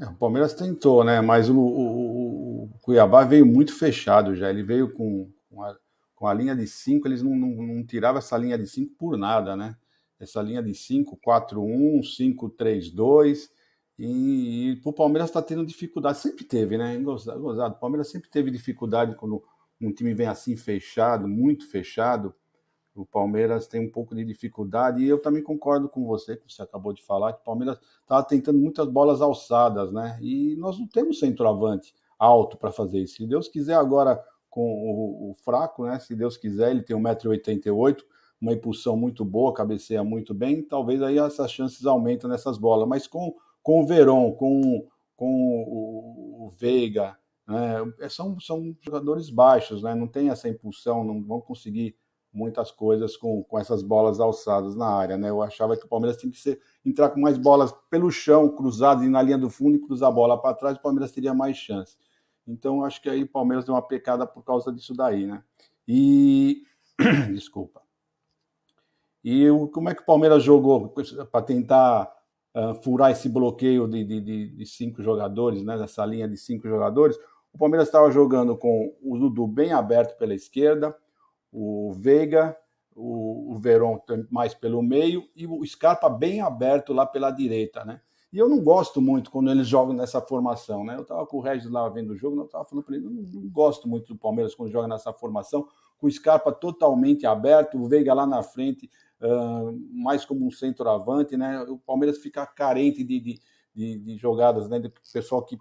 É, 0.00 0.06
o 0.06 0.14
Palmeiras 0.14 0.54
tentou, 0.54 1.04
né? 1.04 1.20
Mas 1.20 1.50
o, 1.50 1.58
o, 1.58 2.62
o, 2.64 2.70
Cuiabá 2.80 3.24
veio 3.24 3.44
muito 3.44 3.76
fechado 3.76 4.34
já. 4.34 4.48
Ele 4.48 4.62
veio 4.62 4.94
com, 4.94 5.30
com, 5.50 5.62
a, 5.62 5.76
com 6.14 6.26
a 6.26 6.32
linha 6.32 6.56
de 6.56 6.66
5, 6.66 7.06
eles 7.06 7.22
não, 7.22 7.34
não, 7.34 7.48
não 7.50 7.84
tiravam 7.84 8.18
essa 8.18 8.38
linha 8.38 8.56
de 8.56 8.66
5 8.66 8.94
por 8.96 9.18
nada, 9.18 9.54
né? 9.54 9.76
Essa 10.18 10.40
linha 10.40 10.62
de 10.62 10.74
5, 10.74 11.18
4-1, 11.18 12.00
5-3-2. 12.00 13.50
E, 13.98 14.72
e 14.72 14.80
o 14.84 14.92
Palmeiras 14.92 15.28
está 15.28 15.42
tendo 15.42 15.66
dificuldade. 15.66 16.18
Sempre 16.18 16.44
teve, 16.44 16.78
né? 16.78 16.96
Gozado. 16.98 17.74
O 17.74 17.78
Palmeiras 17.78 18.08
sempre 18.08 18.30
teve 18.30 18.50
dificuldade 18.50 19.16
quando 19.16 19.42
um 19.86 19.92
time 19.92 20.14
vem 20.14 20.26
assim 20.26 20.56
fechado, 20.56 21.28
muito 21.28 21.68
fechado, 21.70 22.34
o 22.94 23.06
Palmeiras 23.06 23.68
tem 23.68 23.80
um 23.80 23.90
pouco 23.90 24.14
de 24.14 24.24
dificuldade, 24.24 25.02
e 25.02 25.08
eu 25.08 25.20
também 25.20 25.42
concordo 25.42 25.88
com 25.88 26.04
você, 26.04 26.36
que 26.36 26.52
você 26.52 26.62
acabou 26.62 26.92
de 26.92 27.02
falar, 27.02 27.32
que 27.32 27.40
o 27.40 27.44
Palmeiras 27.44 27.78
estava 28.00 28.24
tentando 28.24 28.58
muitas 28.58 28.88
bolas 28.88 29.20
alçadas, 29.20 29.92
né? 29.92 30.18
E 30.20 30.56
nós 30.56 30.78
não 30.78 30.86
temos 30.86 31.20
centroavante 31.20 31.94
alto 32.18 32.56
para 32.56 32.72
fazer 32.72 32.98
isso. 32.98 33.16
Se 33.16 33.26
Deus 33.26 33.48
quiser 33.48 33.74
agora 33.74 34.22
com 34.50 34.62
o, 34.62 35.30
o, 35.30 35.34
fraco, 35.34 35.84
né? 35.84 35.98
Se 36.00 36.16
Deus 36.16 36.36
quiser, 36.36 36.70
ele 36.70 36.82
tem 36.82 36.96
1,88m, 36.96 38.02
uma 38.40 38.52
impulsão 38.52 38.96
muito 38.96 39.24
boa, 39.24 39.54
cabeceia 39.54 40.02
muito 40.02 40.34
bem, 40.34 40.62
talvez 40.62 41.02
aí 41.02 41.18
essas 41.18 41.50
chances 41.52 41.86
aumentem 41.86 42.28
nessas 42.28 42.58
bolas. 42.58 42.88
Mas 42.88 43.06
com, 43.06 43.34
com 43.62 43.80
o 43.80 43.86
Verón, 43.86 44.32
com, 44.32 44.86
com 45.14 45.64
o, 45.66 46.46
o 46.46 46.50
Veiga, 46.50 47.16
né? 47.48 48.08
são, 48.10 48.38
são 48.38 48.76
jogadores 48.80 49.30
baixos, 49.30 49.82
né? 49.82 49.94
Não 49.94 50.06
tem 50.06 50.28
essa 50.28 50.48
impulsão, 50.48 51.02
não 51.02 51.24
vão 51.24 51.40
conseguir 51.40 51.96
muitas 52.32 52.70
coisas 52.70 53.16
com, 53.16 53.42
com 53.42 53.58
essas 53.58 53.82
bolas 53.82 54.20
alçadas 54.20 54.76
na 54.76 54.86
área, 54.86 55.16
né? 55.16 55.30
Eu 55.30 55.42
achava 55.42 55.76
que 55.76 55.86
o 55.86 55.88
Palmeiras 55.88 56.18
tinha 56.18 56.30
que 56.30 56.38
ser, 56.38 56.60
entrar 56.84 57.08
com 57.08 57.20
mais 57.20 57.38
bolas 57.38 57.72
pelo 57.90 58.10
chão, 58.10 58.54
cruzadas 58.54 59.04
e 59.04 59.08
na 59.08 59.22
linha 59.22 59.38
do 59.38 59.48
fundo 59.48 59.76
e 59.76 59.80
cruzar 59.80 60.10
a 60.10 60.12
bola 60.12 60.40
para 60.40 60.54
trás, 60.54 60.76
o 60.76 60.82
Palmeiras 60.82 61.10
teria 61.10 61.32
mais 61.32 61.56
chance. 61.56 61.96
Então 62.46 62.84
acho 62.84 63.00
que 63.02 63.08
aí 63.08 63.22
o 63.22 63.28
Palmeiras 63.28 63.64
deu 63.64 63.74
uma 63.74 63.82
pecada 63.82 64.26
por 64.26 64.42
causa 64.42 64.72
disso 64.72 64.94
daí, 64.94 65.26
né? 65.26 65.42
E 65.86 66.62
desculpa. 67.32 67.82
E 69.24 69.48
o, 69.50 69.68
como 69.68 69.88
é 69.88 69.94
que 69.94 70.02
o 70.02 70.06
Palmeiras 70.06 70.42
jogou 70.42 70.94
para 71.30 71.42
tentar 71.42 72.10
uh, 72.54 72.74
furar 72.82 73.10
esse 73.10 73.28
bloqueio 73.28 73.86
de, 73.88 74.04
de, 74.04 74.20
de, 74.20 74.48
de, 74.48 74.66
cinco 74.66 75.02
jogadores, 75.02 75.62
né? 75.62 75.76
Dessa 75.76 76.04
linha 76.06 76.28
de 76.28 76.36
cinco 76.36 76.68
jogadores? 76.68 77.18
O 77.52 77.58
Palmeiras 77.58 77.88
estava 77.88 78.10
jogando 78.10 78.56
com 78.56 78.94
o 79.02 79.18
Dudu 79.18 79.46
bem 79.46 79.72
aberto 79.72 80.16
pela 80.16 80.34
esquerda, 80.34 80.96
o 81.52 81.92
Veiga, 81.92 82.56
o, 82.94 83.52
o 83.52 83.58
Verón 83.58 83.98
mais 84.30 84.54
pelo 84.54 84.82
meio 84.82 85.28
e 85.34 85.46
o 85.46 85.64
Scarpa 85.64 86.08
bem 86.08 86.40
aberto 86.40 86.92
lá 86.92 87.06
pela 87.06 87.30
direita, 87.30 87.84
né? 87.84 88.00
E 88.30 88.36
eu 88.36 88.48
não 88.48 88.62
gosto 88.62 89.00
muito 89.00 89.30
quando 89.30 89.50
eles 89.50 89.66
jogam 89.66 89.94
nessa 89.94 90.20
formação, 90.20 90.84
né? 90.84 90.96
Eu 90.96 91.02
estava 91.02 91.26
com 91.26 91.38
o 91.38 91.40
Regis 91.40 91.70
lá 91.70 91.88
vendo 91.88 92.10
o 92.10 92.16
jogo, 92.16 92.38
eu 92.38 92.44
estava 92.44 92.64
falando 92.64 92.84
para 92.84 92.96
ele, 92.96 93.06
não, 93.06 93.22
não 93.22 93.48
gosto 93.48 93.88
muito 93.88 94.12
do 94.12 94.18
Palmeiras 94.18 94.54
quando 94.54 94.70
joga 94.70 94.86
nessa 94.86 95.12
formação, 95.14 95.66
com 95.96 96.06
o 96.06 96.10
Scarpa 96.10 96.52
totalmente 96.52 97.24
aberto, 97.24 97.78
o 97.78 97.88
Veiga 97.88 98.12
lá 98.12 98.26
na 98.26 98.42
frente, 98.42 98.90
uh, 99.22 99.72
mais 99.90 100.26
como 100.26 100.46
um 100.46 100.50
centroavante, 100.50 101.36
né? 101.36 101.62
O 101.62 101.78
Palmeiras 101.78 102.18
fica 102.18 102.46
carente 102.46 103.02
de, 103.02 103.18
de, 103.18 103.40
de, 103.74 103.98
de 103.98 104.16
jogadas, 104.18 104.68
né? 104.68 104.78
De 104.78 104.92
pessoal 105.10 105.42
que 105.42 105.56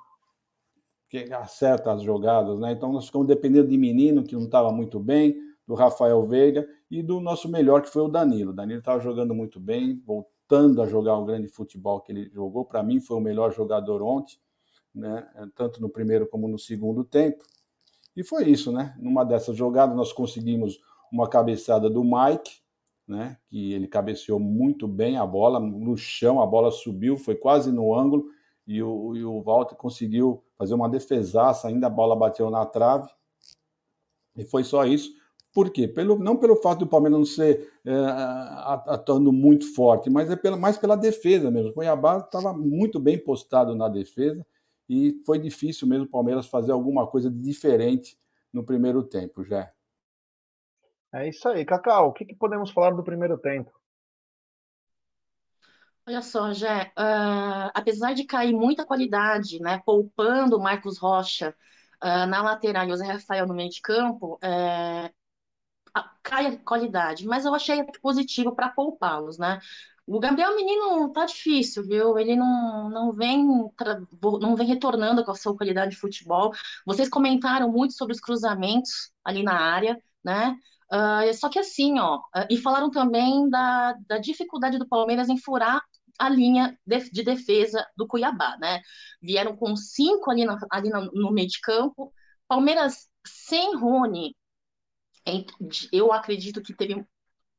que 1.10 1.32
acerta 1.34 1.92
as 1.92 2.02
jogadas, 2.04 2.60
né? 2.60 2.72
Então 2.72 2.92
nós 2.92 3.06
ficamos 3.06 3.28
dependendo 3.28 3.68
de 3.68 3.78
menino 3.78 4.24
que 4.24 4.36
não 4.36 4.44
estava 4.44 4.72
muito 4.72 5.00
bem, 5.00 5.38
do 5.68 5.76
Rafael 5.76 6.24
Veiga 6.24 6.68
e 6.90 7.04
do 7.04 7.20
nosso 7.20 7.50
melhor, 7.50 7.82
que 7.82 7.90
foi 7.90 8.02
o 8.02 8.08
Danilo. 8.08 8.52
O 8.52 8.56
Danilo 8.56 8.80
estava 8.80 9.02
jogando 9.02 9.36
muito 9.36 9.60
bem, 9.60 10.02
voltando 10.06 10.82
a 10.82 10.88
jogar 10.88 11.18
o 11.18 11.26
grande 11.26 11.50
futebol 11.50 12.00
que 12.00 12.12
ele 12.14 12.30
jogou. 12.30 12.64
Para 12.64 12.82
mim, 12.82 13.02
foi 13.02 13.18
o 13.18 13.22
melhor 13.22 13.54
jogador 13.54 14.02
ontem, 14.02 14.38
né? 14.96 15.28
tanto 15.54 15.82
no 15.82 15.90
primeiro 15.90 16.26
como 16.26 16.48
no 16.48 16.58
segundo 16.58 17.04
tempo. 17.04 17.44
E 18.16 18.24
foi 18.24 18.50
isso, 18.50 18.72
né? 18.72 18.96
Numa 18.98 19.26
dessas 19.26 19.58
jogadas, 19.58 19.96
nós 19.96 20.14
conseguimos 20.14 20.80
uma 21.12 21.30
cabeçada 21.30 21.90
do 21.90 22.04
Mike, 22.04 22.62
né? 23.06 23.38
Que 23.50 23.74
ele 23.74 23.88
cabeceou 23.88 24.40
muito 24.40 24.88
bem 24.88 25.18
a 25.18 25.26
bola 25.26 25.60
no 25.60 25.96
chão, 25.98 26.42
a 26.42 26.46
bola 26.48 26.72
subiu, 26.72 27.18
foi 27.18 27.36
quase 27.36 27.72
no 27.72 27.94
ângulo, 27.94 28.26
e 28.68 28.84
o, 28.84 29.16
e 29.16 29.24
o 29.24 29.42
Walter 29.42 29.76
conseguiu 29.76 30.44
fazer 30.58 30.74
uma 30.74 30.90
defesaça, 30.90 31.70
ainda 31.70 31.88
a 31.88 31.90
bola 31.90 32.16
bateu 32.16 32.50
na 32.50 32.66
trave. 32.66 33.10
E 34.36 34.44
foi 34.44 34.64
só 34.64 34.86
isso. 34.86 35.16
Por 35.54 35.72
quê? 35.72 35.88
Pelo, 35.88 36.20
não 36.20 36.38
pelo 36.38 36.58
fato 36.58 36.80
do 36.80 36.88
Palmeiras 36.88 37.18
não 37.18 37.26
ser 37.26 37.72
é, 37.86 37.92
atuando 38.86 39.32
muito 39.32 39.74
forte, 39.74 40.10
mas 40.10 40.30
é 40.30 40.36
pela, 40.36 40.58
mais 40.58 40.78
pela 40.78 40.96
defesa 40.96 41.50
mesmo. 41.50 41.70
O 41.70 41.74
Cuiabá 41.74 42.18
estava 42.20 42.54
muito 42.54 43.00
bem 43.00 43.18
postado 43.18 43.74
na 43.74 43.88
defesa 43.88 44.46
e 44.88 45.22
foi 45.26 45.40
difícil 45.40 45.88
mesmo 45.88 46.06
o 46.06 46.10
Palmeiras 46.10 46.48
fazer 46.48 46.74
alguma 46.74 47.08
coisa 47.08 47.32
diferente 47.32 48.20
no 48.54 48.64
primeiro 48.64 49.02
tempo, 49.02 49.44
já. 49.44 49.72
É 51.14 51.30
isso 51.30 51.48
aí. 51.48 51.66
Cacau, 51.66 52.10
o 52.10 52.14
que, 52.14 52.26
que 52.26 52.36
podemos 52.36 52.70
falar 52.70 52.92
do 52.92 53.04
primeiro 53.04 53.38
tempo? 53.38 53.72
Olha 56.08 56.22
só, 56.22 56.54
Jé, 56.54 56.94
uh, 56.98 57.70
apesar 57.74 58.14
de 58.14 58.24
cair 58.24 58.54
muita 58.54 58.86
qualidade, 58.86 59.60
né, 59.60 59.82
poupando 59.86 60.56
o 60.58 60.62
Marcos 60.62 60.98
Rocha 60.98 61.54
uh, 62.02 62.26
na 62.28 62.42
lateral 62.42 62.88
e 62.88 62.94
o 62.94 62.96
Zé 62.96 63.06
Rafael 63.06 63.46
no 63.46 63.54
meio 63.54 63.70
de 63.70 63.82
campo, 63.82 64.36
uh, 64.36 65.10
cai 66.24 66.48
a 66.48 66.58
qualidade, 66.60 67.26
mas 67.26 67.44
eu 67.46 67.54
achei 67.54 67.84
positivo 68.02 68.56
para 68.56 68.70
poupá-los, 68.70 69.38
né? 69.38 69.60
O 70.06 70.20
Gabriel 70.20 70.56
Menino 70.56 71.12
tá 71.12 71.26
difícil, 71.26 71.84
viu? 71.86 72.18
Ele 72.18 72.36
não, 72.38 72.90
não 72.90 73.12
vem 73.12 73.46
não 74.40 74.56
vem 74.56 74.68
retornando 74.68 75.26
com 75.26 75.32
a 75.32 75.36
sua 75.36 75.58
qualidade 75.58 75.92
de 75.92 75.98
futebol. 75.98 76.54
Vocês 76.86 77.10
comentaram 77.10 77.70
muito 77.70 77.94
sobre 77.94 78.14
os 78.14 78.22
cruzamentos 78.22 79.12
ali 79.26 79.44
na 79.44 79.60
área, 79.60 80.02
né? 80.24 80.56
Uh, 80.90 81.34
só 81.34 81.50
que 81.50 81.60
assim, 81.60 82.00
ó, 82.00 82.22
e 82.50 82.56
falaram 82.58 82.90
também 82.90 83.50
da, 83.50 83.94
da 84.08 84.18
dificuldade 84.18 84.78
do 84.80 84.88
Palmeiras 84.88 85.28
em 85.28 85.38
furar 85.38 85.82
a 86.18 86.30
linha 86.30 86.78
de, 86.86 87.10
de 87.12 87.24
defesa 87.24 87.86
do 87.96 88.08
Cuiabá, 88.08 88.58
né? 88.60 88.82
Vieram 89.22 89.56
com 89.56 89.76
cinco 89.76 90.32
ali, 90.32 90.46
na, 90.46 90.58
ali 90.72 90.90
no, 90.90 91.12
no 91.12 91.32
meio 91.32 91.48
de 91.48 91.60
campo. 91.62 92.12
Palmeiras 92.48 93.08
sem 93.26 93.76
Rony, 93.76 94.36
eu 95.92 96.12
acredito 96.14 96.62
que 96.62 96.74
teve 96.74 97.06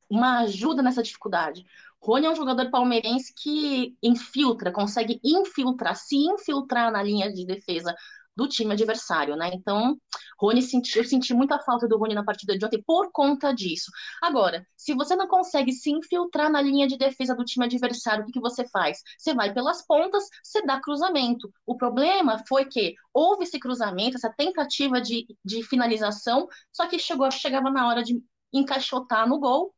uma 0.09 0.41
ajuda 0.41 0.83
nessa 0.83 1.03
dificuldade. 1.03 1.65
Rony 2.01 2.27
é 2.27 2.31
um 2.31 2.37
jogador 2.37 2.71
palmeirense 2.71 3.35
que 3.37 3.97
infiltra, 4.03 4.73
consegue 4.73 5.21
infiltrar, 5.23 5.97
se 5.97 6.17
infiltrar 6.17 6.91
na 6.91 7.03
linha 7.03 7.33
de 7.33 7.45
defesa 7.45 7.95
do 8.39 8.47
time 8.47 8.73
adversário, 8.73 9.35
né? 9.35 9.51
Então, 9.53 9.97
Rony 10.41 10.63
senti, 10.63 10.97
eu 10.97 11.05
senti 11.05 11.35
muita 11.35 11.59
falta 11.59 11.89
do 11.89 11.99
Rony 11.99 12.15
na 12.15 12.25
partida 12.25 12.57
de 12.57 12.65
ontem 12.65 12.81
por 12.87 13.11
conta 13.11 13.53
disso. 13.53 13.91
Agora, 14.23 14.65
se 14.77 14.95
você 14.95 15.17
não 15.17 15.27
consegue 15.27 15.73
se 15.73 15.91
infiltrar 15.91 16.49
na 16.49 16.63
linha 16.63 16.87
de 16.87 16.97
defesa 16.97 17.35
do 17.35 17.45
time 17.45 17.67
adversário, 17.67 18.23
o 18.23 18.27
que, 18.27 18.33
que 18.33 18.41
você 18.41 18.65
faz? 18.69 19.03
Você 19.19 19.35
vai 19.35 19.53
pelas 19.53 19.85
pontas, 19.85 20.23
você 20.41 20.63
dá 20.65 20.81
cruzamento. 20.81 21.53
O 21.67 21.77
problema 21.77 22.41
foi 22.49 22.67
que 22.67 22.95
houve 23.13 23.43
esse 23.43 23.59
cruzamento, 23.59 24.17
essa 24.17 24.33
tentativa 24.33 25.01
de, 25.01 25.27
de 25.45 25.65
finalização, 25.65 26.47
só 26.73 26.87
que 26.87 26.97
chegou, 26.97 27.29
chegava 27.33 27.71
na 27.73 27.89
hora 27.89 28.05
de 28.05 28.23
encaixotar 28.53 29.29
no 29.29 29.41
gol. 29.41 29.75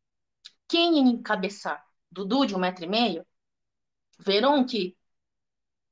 Quem 0.69 0.99
encabeçar? 0.99 1.83
Dudu, 2.13 2.45
de 2.45 2.55
um 2.55 2.59
metro 2.59 2.85
e 2.85 2.89
meio? 2.89 3.25
Verão 4.19 4.67
que 4.67 4.95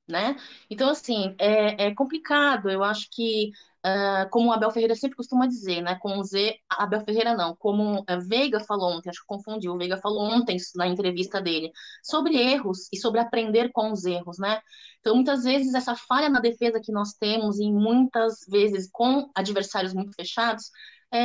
né? 0.09 0.37
Então, 0.71 0.89
assim, 0.91 1.35
é, 1.39 1.87
é 1.89 1.95
complicado. 1.95 2.71
Eu 2.71 2.83
acho 2.83 3.09
que, 3.11 3.51
uh, 3.85 4.29
como 4.31 4.49
o 4.49 4.53
Abel 4.53 4.71
Ferreira 4.71 4.95
sempre 4.95 5.17
costuma 5.17 5.47
dizer, 5.47 5.83
né? 5.83 5.97
Com 5.97 6.19
o 6.19 6.25
Z, 6.25 6.57
Abel 6.69 7.05
Ferreira 7.05 7.35
não, 7.35 7.55
como 7.57 8.05
a 8.07 8.17
Veiga 8.17 8.61
falou 8.61 8.93
ontem, 8.97 9.11
acho 9.11 9.21
que 9.21 9.27
confundiu, 9.27 9.77
Veiga 9.77 9.97
falou 9.99 10.23
ontem 10.23 10.57
na 10.77 10.87
entrevista 10.89 11.41
dele, 11.41 11.71
sobre 12.03 12.37
erros 12.37 12.89
e 12.93 12.97
sobre 12.97 13.21
aprender 13.21 13.71
com 13.73 13.93
os 13.93 14.05
erros, 14.05 14.39
né? 14.39 14.61
Então, 15.01 15.15
muitas 15.15 15.45
vezes, 15.45 15.75
essa 15.75 15.95
falha 15.95 16.29
na 16.29 16.41
defesa 16.41 16.81
que 16.81 16.93
nós 16.93 17.13
temos, 17.15 17.59
e 17.61 17.71
muitas 17.71 18.41
vezes 18.49 18.89
com 18.91 19.31
adversários 19.35 19.95
muito 19.95 20.13
fechados, 20.15 20.71
é, 21.11 21.19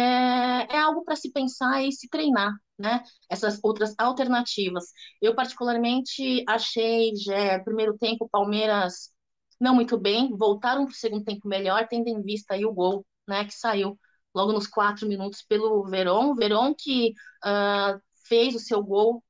é 0.76 0.80
algo 0.80 1.04
para 1.04 1.16
se 1.16 1.32
pensar 1.32 1.84
e 1.84 1.92
se 1.92 2.10
treinar, 2.10 2.54
né? 2.78 3.04
Essas 3.30 3.60
outras 3.64 3.94
alternativas. 3.98 4.86
Eu, 5.22 5.36
particularmente, 5.36 6.44
achei, 6.48 7.16
já, 7.16 7.60
primeiro 7.64 7.98
tempo, 7.98 8.30
Palmeiras 8.30 9.12
não 9.60 9.76
muito 9.76 9.98
bem, 9.98 10.36
voltaram 10.36 10.86
para 10.86 10.92
o 10.92 10.96
segundo 10.96 11.24
tempo 11.24 11.48
melhor, 11.48 11.88
tendo 11.88 12.08
em 12.10 12.22
vista 12.22 12.54
aí 12.54 12.66
o 12.66 12.74
gol, 12.74 13.06
né, 13.28 13.46
que 13.46 13.54
saiu 13.54 13.98
logo 14.36 14.52
nos 14.52 14.68
quatro 14.68 15.08
minutos 15.08 15.42
pelo 15.44 15.84
Verón, 15.86 16.36
Verón 16.36 16.74
que 16.78 17.14
uh, 17.46 18.00
fez 18.28 18.56
o 18.56 18.60
seu 18.60 18.84
gol, 18.84 19.24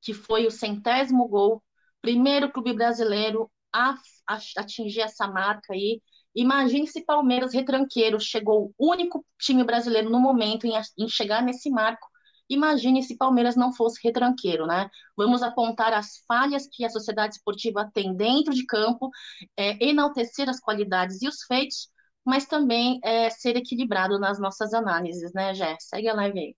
que 0.00 0.12
foi 0.14 0.46
o 0.46 0.50
centésimo 0.50 1.28
gol, 1.28 1.62
primeiro 2.00 2.50
clube 2.52 2.72
brasileiro 2.72 3.50
a, 3.72 3.94
a 4.28 4.38
atingir 4.58 5.00
essa 5.00 5.26
marca 5.28 5.72
aí, 5.72 6.00
Imagine 6.34 6.86
se 6.86 7.04
Palmeiras 7.04 7.52
retranqueiro 7.52 8.18
chegou 8.20 8.72
o 8.78 8.90
único 8.90 9.24
time 9.38 9.64
brasileiro 9.64 10.10
no 10.10 10.20
momento 10.20 10.66
em, 10.66 10.72
em 10.98 11.08
chegar 11.08 11.42
nesse 11.42 11.70
marco 11.70 12.12
Imagine 12.52 13.02
se 13.02 13.16
Palmeiras 13.16 13.56
não 13.56 13.72
fosse 13.72 13.98
retranqueiro, 14.04 14.66
né? 14.66 14.90
Vamos 15.16 15.42
apontar 15.42 15.92
as 15.94 16.18
falhas 16.28 16.68
que 16.70 16.84
a 16.84 16.90
sociedade 16.90 17.36
esportiva 17.36 17.90
tem 17.94 18.14
dentro 18.14 18.52
de 18.52 18.66
campo, 18.66 19.10
é, 19.56 19.82
enaltecer 19.84 20.48
as 20.48 20.60
qualidades 20.60 21.22
e 21.22 21.28
os 21.28 21.42
feitos, 21.44 21.88
mas 22.24 22.46
também 22.46 23.00
é, 23.02 23.30
ser 23.30 23.56
equilibrado 23.56 24.18
nas 24.18 24.38
nossas 24.38 24.74
análises, 24.74 25.32
né, 25.32 25.54
Jé? 25.54 25.76
Segue 25.80 26.08
a 26.08 26.14
live 26.14 26.38
aí. 26.38 26.56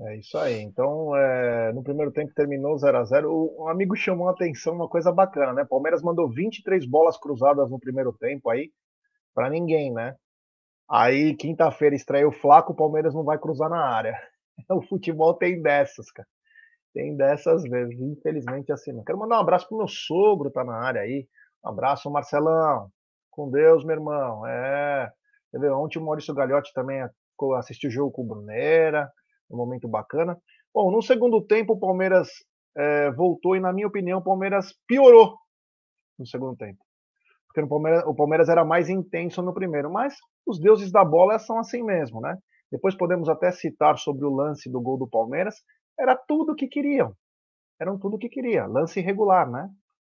É 0.00 0.16
isso 0.16 0.38
aí. 0.38 0.60
Então, 0.60 1.14
é, 1.16 1.72
no 1.72 1.82
primeiro 1.82 2.12
tempo 2.12 2.32
terminou 2.32 2.78
0 2.78 2.98
a 2.98 3.04
0 3.04 3.30
O, 3.32 3.64
o 3.64 3.68
amigo 3.68 3.96
chamou 3.96 4.28
a 4.28 4.32
atenção 4.32 4.74
uma 4.74 4.88
coisa 4.88 5.10
bacana, 5.10 5.52
né? 5.52 5.64
Palmeiras 5.64 6.02
mandou 6.02 6.30
23 6.30 6.86
bolas 6.86 7.18
cruzadas 7.18 7.68
no 7.68 7.80
primeiro 7.80 8.12
tempo 8.12 8.48
aí, 8.48 8.70
para 9.34 9.50
ninguém, 9.50 9.92
né? 9.92 10.14
Aí, 10.88 11.34
quinta-feira, 11.36 11.96
estreia 11.96 12.28
o 12.28 12.32
Flaco, 12.32 12.72
o 12.72 12.76
Palmeiras 12.76 13.14
não 13.14 13.24
vai 13.24 13.38
cruzar 13.38 13.68
na 13.70 13.80
área. 13.84 14.14
O 14.70 14.82
futebol 14.82 15.34
tem 15.34 15.62
dessas, 15.62 16.10
cara. 16.10 16.26
Tem 16.92 17.16
dessas 17.16 17.62
vezes, 17.62 18.00
infelizmente 18.00 18.72
assim. 18.72 18.92
Não. 18.92 19.04
Quero 19.04 19.16
mandar 19.18 19.36
um 19.36 19.40
abraço 19.42 19.68
pro 19.68 19.78
meu 19.78 19.86
sogro, 19.86 20.50
tá 20.50 20.64
na 20.64 20.74
área 20.74 21.02
aí. 21.02 21.28
Um 21.64 21.68
abraço, 21.68 22.10
Marcelão. 22.10 22.90
Com 23.30 23.50
Deus, 23.50 23.84
meu 23.84 23.94
irmão. 23.94 24.44
É. 24.48 25.12
Ontem 25.72 26.00
o 26.00 26.04
Maurício 26.04 26.34
Gagliotti 26.34 26.72
também 26.74 27.00
assistiu 27.56 27.88
o 27.88 27.92
jogo 27.92 28.10
com 28.10 28.22
o 28.22 28.26
Brunera 28.26 29.08
um 29.50 29.56
momento 29.56 29.88
bacana. 29.88 30.36
Bom, 30.72 30.90
no 30.90 31.02
segundo 31.02 31.40
tempo 31.44 31.74
o 31.74 31.78
Palmeiras 31.78 32.28
é, 32.76 33.10
voltou 33.12 33.56
e, 33.56 33.60
na 33.60 33.72
minha 33.72 33.86
opinião, 33.86 34.18
o 34.18 34.24
Palmeiras 34.24 34.74
piorou 34.86 35.36
no 36.18 36.26
segundo 36.26 36.56
tempo. 36.56 36.78
Porque 37.46 37.60
no 37.60 37.68
Palmeiras, 37.68 38.04
o 38.06 38.14
Palmeiras 38.14 38.48
era 38.48 38.64
mais 38.64 38.88
intenso 38.88 39.42
no 39.42 39.54
primeiro, 39.54 39.90
mas 39.90 40.14
os 40.46 40.60
deuses 40.60 40.92
da 40.92 41.04
bola 41.04 41.38
são 41.38 41.58
assim 41.58 41.82
mesmo, 41.82 42.20
né? 42.20 42.36
Depois 42.70 42.94
podemos 42.94 43.28
até 43.28 43.50
citar 43.50 43.98
sobre 43.98 44.26
o 44.26 44.34
lance 44.34 44.70
do 44.70 44.80
gol 44.80 44.98
do 44.98 45.08
Palmeiras. 45.08 45.56
Era 45.98 46.14
tudo 46.14 46.52
o 46.52 46.54
que 46.54 46.68
queriam. 46.68 47.14
Eram 47.80 47.98
tudo 47.98 48.16
o 48.16 48.18
que 48.18 48.28
queria. 48.28 48.66
Lance 48.66 49.00
irregular, 49.00 49.50
né? 49.50 49.70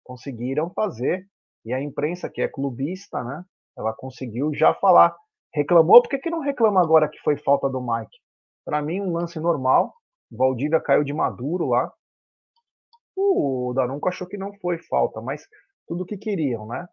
Conseguiram 0.04 0.70
fazer. 0.70 1.26
E 1.64 1.72
a 1.72 1.80
imprensa, 1.80 2.28
que 2.28 2.42
é 2.42 2.48
clubista, 2.48 3.22
né? 3.22 3.44
Ela 3.78 3.94
conseguiu 3.94 4.52
já 4.52 4.74
falar. 4.74 5.14
Reclamou, 5.54 6.02
por 6.02 6.08
que, 6.08 6.18
que 6.18 6.30
não 6.30 6.40
reclama 6.40 6.80
agora 6.80 7.08
que 7.08 7.18
foi 7.20 7.36
falta 7.36 7.68
do 7.68 7.80
Mike? 7.80 8.18
Para 8.64 8.82
mim, 8.82 9.00
um 9.00 9.12
lance 9.12 9.38
normal. 9.40 9.94
Valdívia 10.30 10.80
caiu 10.80 11.02
de 11.02 11.12
maduro 11.12 11.68
lá. 11.68 11.92
O 13.16 13.72
Daronco 13.74 14.08
achou 14.08 14.26
que 14.26 14.38
não 14.38 14.52
foi 14.54 14.78
falta, 14.78 15.20
mas 15.20 15.46
tudo 15.86 16.02
o 16.04 16.06
que 16.06 16.16
queriam, 16.16 16.66
né? 16.66 16.88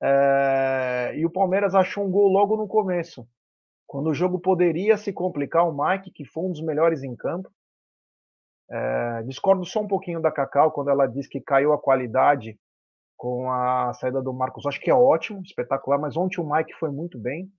É... 0.00 1.12
E 1.16 1.24
o 1.24 1.30
Palmeiras 1.30 1.74
achou 1.74 2.04
um 2.04 2.10
gol 2.10 2.28
logo 2.28 2.56
no 2.56 2.68
começo. 2.68 3.26
Quando 3.86 4.08
o 4.10 4.14
jogo 4.14 4.38
poderia 4.38 4.96
se 4.96 5.12
complicar, 5.12 5.66
o 5.66 5.76
Mike, 5.76 6.10
que 6.10 6.24
foi 6.24 6.44
um 6.44 6.50
dos 6.50 6.60
melhores 6.60 7.02
em 7.02 7.16
campo. 7.16 7.50
É... 8.70 9.22
Discordo 9.24 9.64
só 9.64 9.80
um 9.80 9.88
pouquinho 9.88 10.20
da 10.20 10.30
Cacau 10.30 10.70
quando 10.70 10.90
ela 10.90 11.06
diz 11.06 11.26
que 11.26 11.40
caiu 11.40 11.72
a 11.72 11.78
qualidade 11.78 12.58
com 13.16 13.50
a 13.50 13.94
saída 13.94 14.20
do 14.20 14.32
Marcos. 14.32 14.66
Acho 14.66 14.80
que 14.80 14.90
é 14.90 14.94
ótimo, 14.94 15.40
espetacular, 15.42 15.98
mas 15.98 16.16
ontem 16.16 16.40
o 16.40 16.48
Mike 16.48 16.74
foi 16.74 16.90
muito 16.90 17.18
bem. 17.18 17.50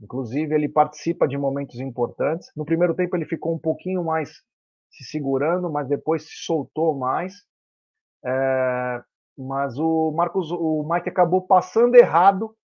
Inclusive, 0.00 0.54
ele 0.54 0.68
participa 0.68 1.26
de 1.26 1.36
momentos 1.36 1.80
importantes. 1.80 2.50
No 2.56 2.64
primeiro 2.64 2.94
tempo, 2.94 3.16
ele 3.16 3.26
ficou 3.26 3.54
um 3.54 3.58
pouquinho 3.58 4.04
mais 4.04 4.42
se 4.90 5.04
segurando, 5.04 5.70
mas 5.70 5.88
depois 5.88 6.24
se 6.24 6.44
soltou 6.44 6.96
mais. 6.96 7.34
É, 8.24 9.02
mas 9.36 9.78
o 9.78 10.12
Marcos, 10.12 10.50
o 10.50 10.86
Mike 10.88 11.08
acabou 11.08 11.42
passando 11.46 11.96
errado. 11.96 12.56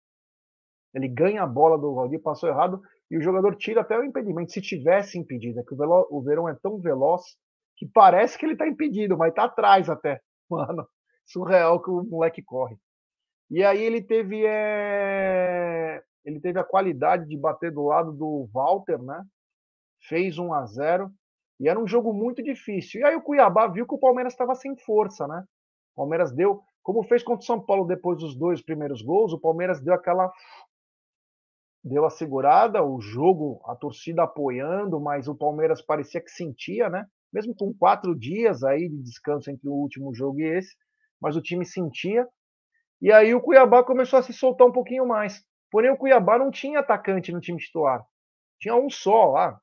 Ele 0.95 1.09
ganha 1.09 1.43
a 1.43 1.47
bola 1.47 1.79
do 1.79 1.95
Valdir, 1.95 2.21
passou 2.21 2.49
errado 2.49 2.81
e 3.11 3.17
o 3.17 3.23
jogador 3.23 3.57
tira 3.57 3.81
até 3.81 3.99
o 3.99 4.05
impedimento. 4.05 4.53
Se 4.53 4.61
tivesse 4.61 5.19
impedido, 5.19 5.61
é 5.61 5.63
que 5.63 5.75
o, 5.75 5.77
Velo, 5.77 6.07
o 6.11 6.23
Verão 6.23 6.49
é 6.49 6.55
tão 6.55 6.79
veloz 6.79 7.23
que 7.77 7.87
parece 7.87 8.37
que 8.37 8.45
ele 8.45 8.53
está 8.53 8.67
impedido, 8.67 9.17
mas 9.17 9.31
está 9.31 9.45
atrás 9.45 9.89
até. 9.89 10.21
Mano, 10.51 10.87
surreal 11.27 11.81
que 11.83 11.91
o 11.91 12.03
moleque 12.03 12.43
corre. 12.43 12.77
E 13.51 13.65
aí 13.65 13.83
ele 13.83 14.03
teve 14.03 14.45
é, 14.47 16.03
ele 16.29 16.41
teve 16.41 16.61
a 16.61 16.65
qualidade 16.65 17.27
de 17.27 17.37
bater 17.39 17.73
do 17.73 17.83
lado 17.85 18.13
do 18.13 18.47
Walter, 18.53 19.03
né? 19.03 19.25
Fez 20.07 20.39
1 20.39 20.53
a 20.53 20.67
0 20.67 21.11
e 21.59 21.69
era 21.69 21.81
um 21.81 21.87
jogo 21.87 22.13
muito 22.13 22.43
difícil. 22.43 23.01
E 23.01 23.05
aí 23.05 23.17
o 23.17 23.23
Cuiabá 23.23 23.67
viu 23.67 23.87
que 23.87 23.95
o 23.95 23.99
Palmeiras 23.99 24.35
estava 24.35 24.55
sem 24.55 24.77
força, 24.77 25.27
né? 25.27 25.43
O 25.95 26.03
Palmeiras 26.03 26.31
deu, 26.31 26.61
como 26.83 27.03
fez 27.03 27.23
contra 27.23 27.43
o 27.43 27.47
São 27.47 27.59
Paulo 27.59 27.87
depois 27.87 28.19
dos 28.19 28.37
dois 28.37 28.63
primeiros 28.63 29.01
gols, 29.01 29.33
o 29.33 29.41
Palmeiras 29.41 29.81
deu 29.81 29.95
aquela 29.95 30.31
deu 31.83 32.05
a 32.05 32.11
segurada, 32.11 32.85
o 32.85 33.01
jogo, 33.01 33.63
a 33.65 33.75
torcida 33.75 34.25
apoiando, 34.25 35.01
mas 35.01 35.29
o 35.29 35.35
Palmeiras 35.35 35.81
parecia 35.81 36.21
que 36.21 36.31
sentia, 36.31 36.91
né? 36.91 37.07
Mesmo 37.33 37.55
com 37.55 37.73
quatro 37.73 38.15
dias 38.15 38.63
aí 38.63 38.87
de 38.87 39.03
descanso 39.03 39.51
entre 39.51 39.67
o 39.67 39.73
último 39.73 40.15
jogo 40.15 40.41
e 40.41 40.59
esse, 40.59 40.77
mas 41.19 41.37
o 41.37 41.41
time 41.41 41.65
sentia. 41.65 42.29
E 43.01 43.11
aí 43.11 43.35
o 43.35 43.41
Cuiabá 43.41 43.83
começou 43.83 44.19
a 44.19 44.23
se 44.23 44.35
soltar 44.35 44.67
um 44.67 44.73
pouquinho 44.73 45.07
mais. 45.07 45.48
Porém, 45.71 45.91
o 45.91 45.97
Cuiabá 45.97 46.39
não 46.39 46.51
tinha 46.51 46.81
atacante 46.81 47.33
no 47.33 47.41
time 47.41 47.59
titular. 47.59 48.05
Tinha 48.59 48.75
um 48.75 48.89
só 48.89 49.33
lá. 49.33 49.61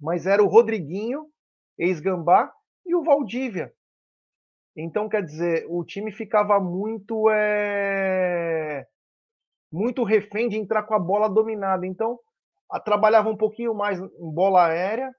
Mas 0.00 0.26
era 0.26 0.42
o 0.42 0.48
Rodriguinho, 0.48 1.26
ex-Gambá, 1.78 2.52
e 2.86 2.94
o 2.94 3.02
Valdívia. 3.02 3.72
Então, 4.76 5.08
quer 5.08 5.22
dizer, 5.22 5.66
o 5.68 5.84
time 5.84 6.12
ficava 6.12 6.60
muito. 6.60 7.28
É... 7.30 8.86
Muito 9.72 10.04
refém 10.04 10.48
de 10.48 10.56
entrar 10.56 10.84
com 10.84 10.94
a 10.94 10.98
bola 10.98 11.28
dominada. 11.28 11.86
Então, 11.86 12.18
trabalhava 12.84 13.28
um 13.28 13.36
pouquinho 13.36 13.74
mais 13.74 13.98
em 13.98 14.32
bola 14.32 14.66
aérea, 14.66 15.12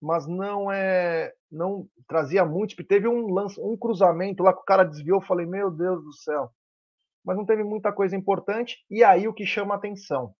mas 0.00 0.26
não 0.26 0.70
é. 0.70 1.32
Não 1.50 1.86
trazia 2.08 2.44
muito. 2.44 2.76
Teve 2.84 3.08
um 3.08 3.32
lance, 3.32 3.60
um 3.60 3.76
cruzamento 3.76 4.42
lá 4.42 4.52
que 4.52 4.60
o 4.60 4.64
cara 4.64 4.84
desviou. 4.84 5.20
Falei, 5.20 5.46
meu 5.46 5.70
Deus 5.70 6.02
do 6.02 6.12
céu 6.12 6.50
mas 7.24 7.36
não 7.36 7.44
teve 7.44 7.62
muita 7.62 7.92
coisa 7.92 8.16
importante. 8.16 8.84
E 8.90 9.04
aí 9.04 9.28
o 9.28 9.34
que 9.34 9.46
chama 9.46 9.74
atenção? 9.74 10.34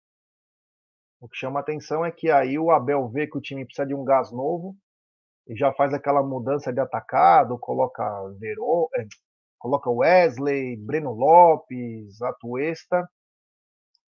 O 1.20 1.28
que 1.28 1.36
chama 1.36 1.60
atenção 1.60 2.04
é 2.04 2.10
que 2.10 2.30
aí 2.30 2.58
o 2.58 2.70
Abel 2.70 3.08
vê 3.08 3.26
que 3.26 3.36
o 3.36 3.40
time 3.40 3.64
precisa 3.64 3.86
de 3.86 3.94
um 3.94 4.04
gás 4.04 4.32
novo 4.32 4.76
e 5.46 5.54
já 5.54 5.72
faz 5.72 5.92
aquela 5.92 6.22
mudança 6.22 6.72
de 6.72 6.80
atacado, 6.80 7.58
coloca 7.58 8.04
Verô, 8.38 8.88
é, 8.96 9.06
coloca 9.58 9.90
Wesley, 9.90 10.76
Breno 10.76 11.12
Lopes, 11.12 12.22
Atuesta. 12.22 13.08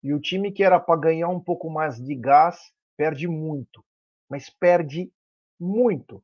E 0.01 0.13
o 0.13 0.19
time 0.19 0.51
que 0.51 0.63
era 0.63 0.79
para 0.79 0.99
ganhar 0.99 1.29
um 1.29 1.39
pouco 1.39 1.69
mais 1.69 1.97
de 1.97 2.15
gás 2.15 2.59
perde 2.97 3.27
muito, 3.27 3.83
mas 4.29 4.49
perde 4.49 5.11
muito, 5.59 6.23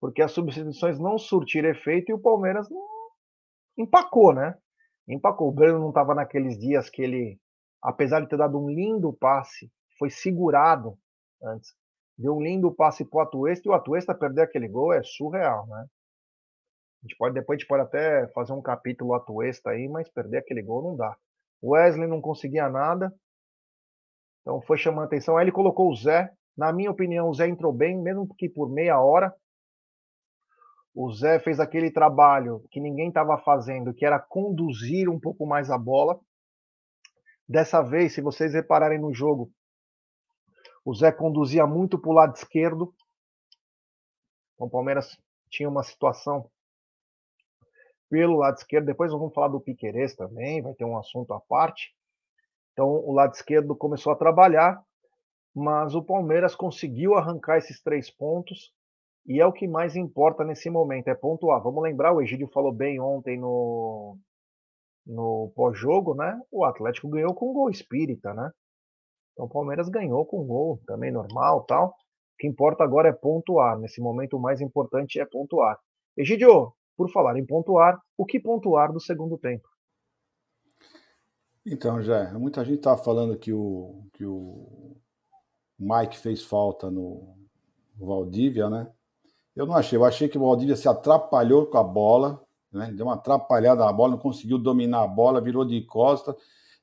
porque 0.00 0.22
as 0.22 0.32
substituições 0.32 0.98
não 0.98 1.18
surtiram 1.18 1.68
efeito 1.68 2.10
e 2.10 2.14
o 2.14 2.18
Palmeiras 2.18 2.70
não 2.70 2.86
empacou, 3.76 4.32
né? 4.32 4.56
Empacou. 5.08 5.48
O 5.48 5.52
Breno 5.52 5.78
não 5.78 5.88
estava 5.88 6.14
naqueles 6.14 6.58
dias 6.58 6.88
que 6.88 7.02
ele, 7.02 7.40
apesar 7.82 8.20
de 8.20 8.28
ter 8.28 8.36
dado 8.36 8.58
um 8.58 8.68
lindo 8.68 9.12
passe, 9.12 9.70
foi 9.98 10.10
segurado 10.10 10.98
antes. 11.42 11.74
Deu 12.16 12.36
um 12.36 12.42
lindo 12.42 12.72
passe 12.72 13.04
pro 13.04 13.20
Atuesta 13.20 13.68
e 13.68 13.70
o 13.70 13.74
Atuesta 13.74 14.14
perder 14.14 14.42
aquele 14.42 14.68
gol 14.68 14.92
é 14.92 15.02
surreal, 15.02 15.66
né? 15.66 15.86
A 17.02 17.06
gente 17.06 17.16
pode, 17.16 17.34
depois 17.34 17.56
a 17.56 17.58
gente 17.58 17.68
pode 17.68 17.82
até 17.82 18.28
fazer 18.28 18.52
um 18.52 18.62
capítulo 18.62 19.14
Atuesta 19.14 19.70
aí, 19.70 19.88
mas 19.88 20.08
perder 20.08 20.38
aquele 20.38 20.62
gol 20.62 20.82
não 20.82 20.96
dá. 20.96 21.16
O 21.60 21.70
Wesley 21.70 22.06
não 22.06 22.20
conseguia 22.20 22.68
nada, 22.68 23.12
então 24.42 24.60
foi 24.62 24.76
chamando 24.76 25.06
atenção. 25.06 25.36
Aí 25.36 25.44
ele 25.44 25.52
colocou 25.52 25.90
o 25.90 25.96
Zé. 25.96 26.30
Na 26.56 26.72
minha 26.72 26.90
opinião, 26.90 27.28
o 27.28 27.34
Zé 27.34 27.48
entrou 27.48 27.72
bem, 27.72 27.98
mesmo 27.98 28.28
que 28.36 28.48
por 28.48 28.68
meia 28.68 29.00
hora. 29.00 29.34
O 30.94 31.10
Zé 31.10 31.38
fez 31.38 31.58
aquele 31.58 31.90
trabalho 31.90 32.66
que 32.70 32.78
ninguém 32.78 33.08
estava 33.08 33.38
fazendo, 33.38 33.94
que 33.94 34.04
era 34.04 34.18
conduzir 34.18 35.08
um 35.08 35.18
pouco 35.18 35.46
mais 35.46 35.70
a 35.70 35.78
bola. 35.78 36.20
Dessa 37.48 37.82
vez, 37.82 38.12
se 38.14 38.20
vocês 38.20 38.52
repararem 38.52 38.98
no 38.98 39.12
jogo, 39.12 39.50
o 40.84 40.94
Zé 40.94 41.10
conduzia 41.10 41.66
muito 41.66 41.98
para 41.98 42.10
o 42.10 42.14
lado 42.14 42.36
esquerdo. 42.36 42.94
Então, 44.54 44.66
o 44.66 44.70
Palmeiras 44.70 45.18
tinha 45.48 45.68
uma 45.68 45.82
situação 45.82 46.50
pelo 48.10 48.36
lado 48.36 48.58
esquerdo. 48.58 48.86
Depois 48.86 49.12
vamos 49.12 49.32
falar 49.32 49.48
do 49.48 49.60
Piquerez 49.60 50.14
também, 50.14 50.60
vai 50.60 50.74
ter 50.74 50.84
um 50.84 50.98
assunto 50.98 51.32
à 51.32 51.40
parte. 51.40 51.94
Então, 52.72 52.86
o 52.88 53.12
lado 53.12 53.32
esquerdo 53.32 53.74
começou 53.74 54.12
a 54.12 54.16
trabalhar, 54.16 54.82
mas 55.54 55.94
o 55.94 56.02
Palmeiras 56.02 56.54
conseguiu 56.54 57.14
arrancar 57.14 57.56
esses 57.56 57.82
três 57.82 58.10
pontos 58.10 58.72
e 59.26 59.40
é 59.40 59.46
o 59.46 59.52
que 59.52 59.68
mais 59.68 59.94
importa 59.94 60.44
nesse 60.44 60.68
momento, 60.68 61.08
é 61.08 61.14
pontuar. 61.14 61.62
Vamos 61.62 61.82
lembrar, 61.82 62.12
o 62.12 62.20
Egídio 62.20 62.48
falou 62.48 62.72
bem 62.72 63.00
ontem 63.00 63.38
no, 63.38 64.18
no 65.06 65.52
pós-jogo, 65.54 66.14
né? 66.14 66.40
O 66.50 66.64
Atlético 66.64 67.08
ganhou 67.08 67.34
com 67.34 67.52
gol 67.52 67.70
espírita, 67.70 68.34
né? 68.34 68.50
Então 69.32 69.46
o 69.46 69.48
Palmeiras 69.48 69.88
ganhou 69.88 70.26
com 70.26 70.44
gol, 70.44 70.80
também 70.86 71.12
normal 71.12 71.64
tal. 71.64 71.88
O 71.88 71.94
que 72.38 72.46
importa 72.46 72.82
agora 72.82 73.08
é 73.08 73.12
pontuar. 73.12 73.78
Nesse 73.78 74.00
momento, 74.00 74.36
o 74.36 74.40
mais 74.40 74.60
importante 74.60 75.20
é 75.20 75.24
pontuar. 75.24 75.78
Egídio, 76.16 76.72
por 76.96 77.10
falar 77.10 77.38
em 77.38 77.46
pontuar, 77.46 78.00
o 78.18 78.26
que 78.26 78.40
pontuar 78.40 78.92
do 78.92 79.00
segundo 79.00 79.38
tempo? 79.38 79.68
Então, 81.64 82.02
já, 82.02 82.36
muita 82.36 82.64
gente 82.64 82.78
estava 82.78 83.02
falando 83.02 83.38
que 83.38 83.52
o, 83.52 84.04
que 84.12 84.26
o 84.26 84.96
Mike 85.78 86.18
fez 86.18 86.44
falta 86.44 86.90
no, 86.90 87.36
o 87.98 88.06
Valdívia, 88.06 88.68
né? 88.68 88.92
Eu 89.54 89.66
não 89.66 89.74
achei, 89.76 89.98
eu 89.98 90.04
achei 90.04 90.28
que 90.28 90.38
o 90.38 90.40
Valdívia 90.40 90.76
se 90.76 90.88
atrapalhou 90.88 91.66
com 91.66 91.78
a 91.78 91.84
bola, 91.84 92.42
né? 92.72 92.90
Deu 92.92 93.06
uma 93.06 93.14
atrapalhada 93.14 93.84
na 93.84 93.92
bola, 93.92 94.12
não 94.12 94.18
conseguiu 94.18 94.58
dominar 94.58 95.02
a 95.02 95.06
bola, 95.06 95.40
virou 95.40 95.64
de 95.64 95.80
costa 95.82 96.34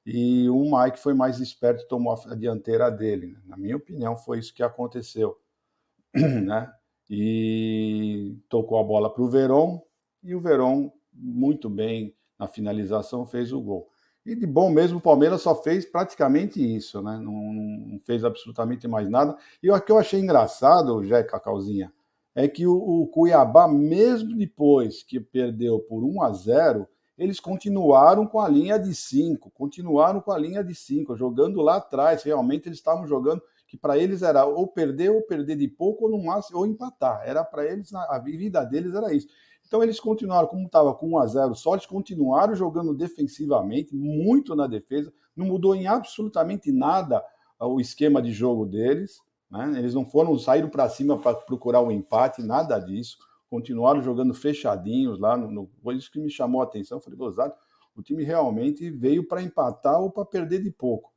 e 0.06 0.50
o 0.50 0.64
Mike 0.64 1.00
foi 1.00 1.14
mais 1.14 1.40
esperto 1.40 1.84
e 1.84 1.88
tomou 1.88 2.14
a 2.14 2.36
dianteira 2.36 2.90
dele. 2.90 3.28
Né? 3.28 3.40
Na 3.46 3.58
minha 3.58 3.76
opinião, 3.76 4.16
foi 4.16 4.40
isso 4.40 4.54
que 4.54 4.64
aconteceu, 4.64 5.38
né? 6.14 6.72
E 7.10 8.38
tocou 8.48 8.80
a 8.80 8.84
bola 8.84 9.12
para 9.12 9.24
o 9.24 9.30
Verón 9.30 9.82
e 10.24 10.36
o 10.36 10.40
Verón 10.40 10.92
muito 11.12 11.70
bem 11.70 12.16
na 12.38 12.48
finalização 12.48 13.26
fez 13.26 13.52
o 13.52 13.60
gol. 13.60 13.90
E 14.26 14.36
de 14.36 14.46
bom 14.46 14.70
mesmo, 14.70 15.00
o 15.00 15.02
Palmeiras 15.02 15.42
só 15.42 15.56
fez 15.56 15.86
praticamente 15.86 16.62
isso, 16.62 17.02
né? 17.02 17.18
Não, 17.18 17.34
não 17.34 18.00
fez 18.02 18.24
absolutamente 18.24 18.88
mais 18.88 19.10
nada. 19.10 19.36
E 19.62 19.72
o 19.72 19.82
que 19.82 19.92
eu 19.92 19.98
achei 19.98 20.20
engraçado, 20.20 21.04
Jé 21.04 21.24
Cacauzinha, 21.24 21.92
é 22.40 22.48
que 22.48 22.66
o, 22.66 22.74
o, 22.74 23.08
Cuiabá, 23.08 23.68
mesmo 23.68 24.34
depois 24.34 25.04
que 25.04 25.20
perdeu 25.20 25.78
por 25.78 26.06
1 26.06 26.24
a 26.24 26.32
0, 26.32 26.88
eles 27.18 27.38
continuaram 27.38 28.26
com 28.26 28.40
a 28.40 28.48
linha 28.48 28.80
de 28.80 28.96
5, 28.96 29.52
continuaram 29.52 30.22
com 30.22 30.32
a 30.32 30.38
linha 30.38 30.64
de 30.64 30.74
5, 30.74 31.18
jogando 31.18 31.62
lá 31.62 31.76
atrás. 31.76 32.24
Realmente 32.24 32.70
eles 32.70 32.78
estavam 32.78 33.06
jogando 33.06 33.42
que 33.68 33.76
para 33.76 33.98
eles 33.98 34.22
era 34.22 34.46
ou 34.46 34.66
perder 34.68 35.12
ou 35.12 35.22
perder 35.22 35.58
de 35.58 35.68
pouco 35.68 36.06
ou 36.06 36.12
no 36.12 36.24
máximo 36.24 36.60
ou 36.60 36.66
empatar. 36.66 37.24
Era 37.26 37.44
para 37.44 37.66
eles 37.66 37.94
a 37.94 38.18
vida 38.20 38.64
deles 38.64 38.96
era 38.96 39.14
isso. 39.14 39.28
Então 39.68 39.84
eles 39.84 40.00
continuaram, 40.00 40.48
como 40.48 40.66
estava 40.66 40.94
com 40.94 41.10
1 41.10 41.18
a 41.20 41.28
0 41.28 41.56
só, 41.56 41.74
eles 41.74 41.86
continuaram 41.86 42.56
jogando 42.56 42.96
defensivamente, 42.96 43.94
muito 43.94 44.56
na 44.56 44.66
defesa, 44.66 45.12
não 45.36 45.46
mudou 45.46 45.76
em 45.76 45.88
absolutamente 45.88 46.72
nada 46.72 47.22
o 47.60 47.82
esquema 47.82 48.22
de 48.22 48.32
jogo 48.32 48.66
deles. 48.66 49.20
Né? 49.50 49.80
Eles 49.80 49.94
não 49.94 50.06
foram, 50.06 50.38
saíram 50.38 50.70
para 50.70 50.90
cima 50.90 51.18
para 51.18 51.36
procurar 51.36 51.82
o 51.82 51.88
um 51.88 51.92
empate, 51.92 52.42
nada 52.42 52.80
disso. 52.80 53.18
Continuaram 53.50 54.02
jogando 54.02 54.34
fechadinhos 54.34 55.20
lá. 55.20 55.36
No, 55.36 55.50
no, 55.50 55.70
foi 55.82 55.96
isso 55.96 56.12
que 56.12 56.20
me 56.20 56.30
chamou 56.30 56.62
a 56.62 56.66
atenção. 56.66 56.98
Eu 56.98 57.02
falei, 57.02 57.18
gozado, 57.18 57.54
o 57.96 58.02
time 58.02 58.24
realmente 58.24 58.90
veio 58.90 59.28
para 59.28 59.42
empatar 59.42 60.00
ou 60.00 60.12
para 60.12 60.26
perder 60.26 60.62
de 60.62 60.72
pouco. 60.72 61.12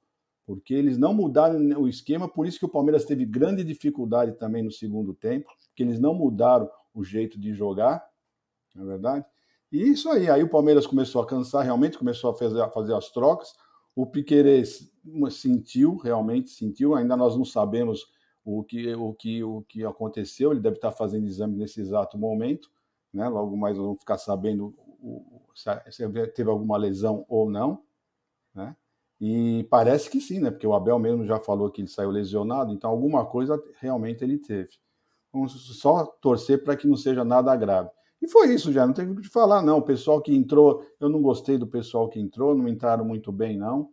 Porque 0.46 0.74
eles 0.74 0.98
não 0.98 1.14
mudaram 1.14 1.58
o 1.78 1.86
esquema, 1.86 2.28
por 2.28 2.46
isso 2.46 2.58
que 2.58 2.64
o 2.64 2.68
Palmeiras 2.68 3.04
teve 3.04 3.24
grande 3.24 3.62
dificuldade 3.62 4.32
também 4.32 4.62
no 4.62 4.72
segundo 4.72 5.14
tempo, 5.14 5.48
porque 5.68 5.82
eles 5.82 6.00
não 6.00 6.14
mudaram 6.14 6.68
o 6.92 7.04
jeito 7.04 7.38
de 7.38 7.54
jogar 7.54 8.04
não 8.74 8.84
é 8.84 8.86
verdade? 8.86 9.26
E 9.70 9.90
isso 9.90 10.08
aí, 10.10 10.28
aí 10.28 10.42
o 10.42 10.48
Palmeiras 10.48 10.86
começou 10.86 11.22
a 11.22 11.26
cansar, 11.26 11.64
realmente 11.64 11.98
começou 11.98 12.30
a 12.30 12.34
fazer, 12.34 12.60
a 12.60 12.68
fazer 12.68 12.94
as 12.94 13.10
trocas. 13.10 13.54
O 13.94 14.06
Piquerez 14.06 14.90
sentiu, 15.30 15.96
realmente 15.96 16.50
sentiu, 16.50 16.94
ainda 16.94 17.16
nós 17.16 17.36
não 17.36 17.44
sabemos 17.44 18.06
o 18.44 18.62
que, 18.64 18.94
o 18.94 19.12
que, 19.14 19.44
o 19.44 19.62
que 19.62 19.84
aconteceu, 19.84 20.50
ele 20.50 20.60
deve 20.60 20.76
estar 20.76 20.92
fazendo 20.92 21.26
exame 21.26 21.56
nesse 21.56 21.80
exato 21.80 22.18
momento, 22.18 22.70
né? 23.12 23.28
logo 23.28 23.56
mais 23.56 23.76
vamos 23.76 24.00
ficar 24.00 24.18
sabendo 24.18 24.74
se 25.90 26.08
teve 26.34 26.50
alguma 26.50 26.76
lesão 26.76 27.24
ou 27.28 27.50
não, 27.50 27.82
né? 28.54 28.76
E 29.20 29.64
parece 29.70 30.10
que 30.10 30.20
sim, 30.20 30.40
né? 30.40 30.50
Porque 30.50 30.66
o 30.66 30.74
Abel 30.74 30.98
mesmo 30.98 31.24
já 31.24 31.38
falou 31.38 31.70
que 31.70 31.80
ele 31.80 31.88
saiu 31.88 32.10
lesionado, 32.10 32.72
então 32.72 32.90
alguma 32.90 33.24
coisa 33.24 33.62
realmente 33.78 34.24
ele 34.24 34.36
teve. 34.36 34.70
Vamos 35.32 35.52
só 35.78 36.06
torcer 36.20 36.64
para 36.64 36.76
que 36.76 36.88
não 36.88 36.96
seja 36.96 37.24
nada 37.24 37.54
grave. 37.54 37.88
E 38.20 38.28
foi 38.28 38.52
isso 38.54 38.72
já, 38.72 38.86
não 38.86 38.92
tem 38.92 39.08
o 39.08 39.16
que 39.16 39.28
falar, 39.28 39.62
não. 39.62 39.78
O 39.78 39.82
pessoal 39.82 40.20
que 40.20 40.34
entrou, 40.34 40.84
eu 41.00 41.08
não 41.08 41.22
gostei 41.22 41.56
do 41.56 41.66
pessoal 41.66 42.08
que 42.08 42.20
entrou, 42.20 42.54
não 42.54 42.68
entraram 42.68 43.04
muito 43.04 43.30
bem, 43.30 43.56
não. 43.56 43.90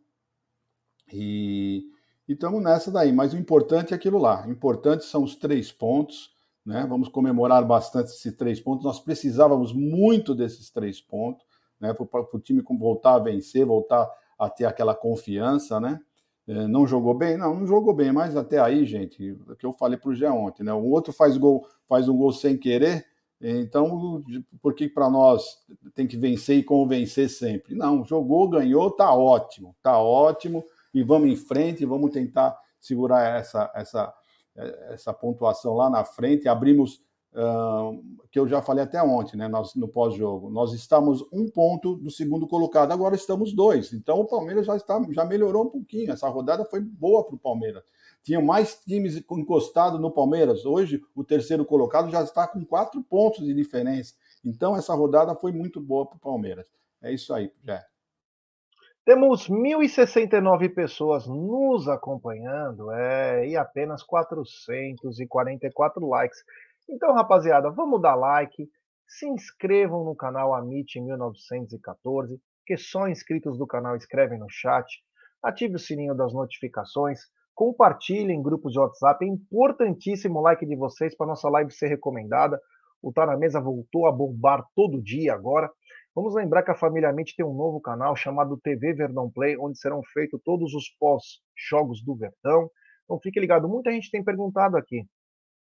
E 1.12 1.86
estamos 2.34 2.62
nessa 2.62 2.92
daí. 2.92 3.12
Mas 3.12 3.34
o 3.34 3.38
importante 3.38 3.94
é 3.94 3.96
aquilo 3.96 4.18
lá. 4.18 4.46
O 4.46 4.52
importante 4.52 5.06
são 5.06 5.24
os 5.24 5.36
três 5.36 5.72
pontos. 5.72 6.32
Né? 6.65 6.86
Vamos 6.88 7.10
comemorar 7.10 7.65
bastante 7.65 8.12
esses 8.12 8.36
três 8.36 8.60
pontos. 8.60 8.84
Nós 8.84 9.00
precisávamos 9.00 9.74
muito 9.74 10.36
desses 10.36 10.70
três 10.70 11.02
pontos, 11.02 11.46
né? 11.80 11.94
Para 11.94 12.22
o 12.34 12.39
time 12.39 12.63
voltar 12.78 13.15
a 13.15 13.20
vencer, 13.20 13.65
voltar 13.65 14.08
a 14.38 14.50
ter 14.50 14.65
aquela 14.65 14.94
confiança, 14.94 15.80
né? 15.80 16.00
É, 16.48 16.68
não 16.68 16.86
jogou 16.86 17.13
bem? 17.13 17.38
Não, 17.38 17.56
não 17.56 17.65
jogou 17.65 17.94
bem, 17.94 18.12
mas 18.12 18.36
até 18.36 18.60
aí, 18.60 18.86
gente, 18.86 19.32
o 19.48 19.56
que 19.56 19.65
eu 19.65 19.74
falei 19.74 19.98
para 19.98 20.10
o 20.10 20.15
Gé 20.15 20.30
ontem, 20.30 20.63
né? 20.63 20.74
O 20.74 20.89
outro 20.89 21.13
faz 21.13 21.38
gol, 21.38 21.68
faz 21.88 22.10
um 22.10 22.18
gol 22.18 22.32
sem 22.32 22.58
querer, 22.58 23.06
então, 23.42 24.22
por 24.62 24.74
que 24.74 24.89
para 24.89 25.10
nós 25.10 25.60
tem 25.96 26.06
que 26.06 26.18
vencer 26.18 26.58
e 26.58 26.63
convencer 26.63 27.30
sempre? 27.30 27.74
Não, 27.74 28.04
jogou, 28.04 28.50
ganhou, 28.50 28.92
tá 28.92 29.13
ótimo, 29.13 29.74
tá 29.82 29.98
ótimo, 29.98 30.63
e 30.93 31.04
vamos 31.04 31.30
em 31.30 31.36
frente, 31.36 31.86
vamos 31.86 32.12
tentar 32.12 32.58
segurar 32.80 33.38
essa, 33.38 33.71
essa, 33.75 34.13
essa 34.56 35.13
pontuação 35.13 35.75
lá 35.75 35.89
na 35.89 36.04
frente. 36.04 36.47
Abrimos, 36.47 37.02
uh, 37.34 38.02
que 38.32 38.39
eu 38.39 38.47
já 38.47 38.62
falei 38.62 38.84
até 38.84 39.02
ontem, 39.02 39.38
né, 39.38 39.47
nós, 39.47 39.75
no 39.75 39.88
pós-jogo, 39.88 40.49
nós 40.49 40.73
estamos 40.73 41.23
um 41.32 41.49
ponto 41.49 41.95
do 41.95 42.10
segundo 42.10 42.47
colocado, 42.47 42.91
agora 42.91 43.15
estamos 43.15 43.54
dois. 43.54 43.93
Então, 43.93 44.19
o 44.19 44.25
Palmeiras 44.25 44.65
já, 44.65 44.75
está, 44.75 45.02
já 45.12 45.25
melhorou 45.25 45.65
um 45.65 45.69
pouquinho, 45.69 46.12
essa 46.12 46.28
rodada 46.30 46.65
foi 46.65 46.82
boa 46.82 47.23
para 47.23 47.36
o 47.36 47.39
Palmeiras 47.39 47.84
tinha 48.23 48.41
mais 48.41 48.75
times 48.86 49.15
encostados 49.32 49.99
no 49.99 50.12
Palmeiras. 50.12 50.65
Hoje, 50.65 51.02
o 51.15 51.23
terceiro 51.23 51.65
colocado 51.65 52.12
já 52.12 52.21
está 52.21 52.47
com 52.47 52.63
quatro 52.65 53.02
pontos 53.04 53.45
de 53.45 53.54
diferença. 53.54 54.13
Então, 54.43 54.75
essa 54.75 54.93
rodada 54.93 55.36
foi 55.36 55.52
muito 55.52 55.82
boa 55.82 56.06
para 56.06 56.17
o 56.17 56.19
Palmeiras. 56.19 56.67
É 57.02 57.13
isso 57.13 57.34
aí, 57.34 57.52
já. 57.63 57.84
Temos 59.06 59.50
1.069 59.50 60.74
pessoas 60.74 61.28
nos 61.28 61.88
acompanhando 61.88 62.92
é, 62.92 63.48
e 63.48 63.56
apenas 63.56 64.04
444 64.04 66.08
likes. 66.08 66.44
Então, 66.88 67.14
rapaziada, 67.14 67.72
vamos 67.72 68.02
dar 68.02 68.16
like, 68.16 68.70
se 69.08 69.28
inscrevam 69.28 70.04
no 70.04 70.16
canal 70.16 70.54
Amit 70.54 71.00
1914, 71.00 72.40
que 72.66 72.78
só 72.78 73.08
inscritos 73.08 73.58
do 73.58 73.66
canal 73.66 73.96
escrevem 73.96 74.40
no 74.40 74.50
chat, 74.50 74.86
ative 75.42 75.76
o 75.76 75.80
sininho 75.80 76.14
das 76.14 76.34
notificações, 76.34 77.22
Compartilhem 77.60 78.38
em 78.38 78.42
grupos 78.42 78.72
de 78.72 78.80
WhatsApp. 78.80 79.26
É 79.26 79.28
importantíssimo 79.28 80.40
o 80.40 80.42
like 80.42 80.66
de 80.66 80.78
vocês 80.78 81.14
para 81.14 81.28
nossa 81.28 81.50
live 81.50 81.70
ser 81.70 81.88
recomendada. 81.88 82.58
O 83.02 83.12
Tá 83.12 83.26
na 83.26 83.36
Mesa 83.36 83.60
voltou 83.60 84.08
a 84.08 84.14
bombar 84.14 84.66
todo 84.74 85.04
dia 85.04 85.34
agora. 85.34 85.70
Vamos 86.20 86.36
lembrar 86.36 86.64
que 86.64 86.72
a 86.72 86.76
Família 86.76 87.14
Mente 87.14 87.34
tem 87.34 87.46
um 87.46 87.54
novo 87.54 87.80
canal 87.80 88.14
chamado 88.14 88.58
TV 88.58 88.92
Verdão 88.92 89.32
Play, 89.32 89.58
onde 89.58 89.80
serão 89.80 90.02
feitos 90.04 90.38
todos 90.44 90.74
os 90.74 90.90
pós-jogos 91.00 92.04
do 92.04 92.14
Verdão. 92.14 92.70
Então 93.06 93.18
fique 93.22 93.40
ligado. 93.40 93.70
Muita 93.70 93.90
gente 93.90 94.12
tem 94.12 94.22
perguntado 94.22 94.76
aqui. 94.76 95.08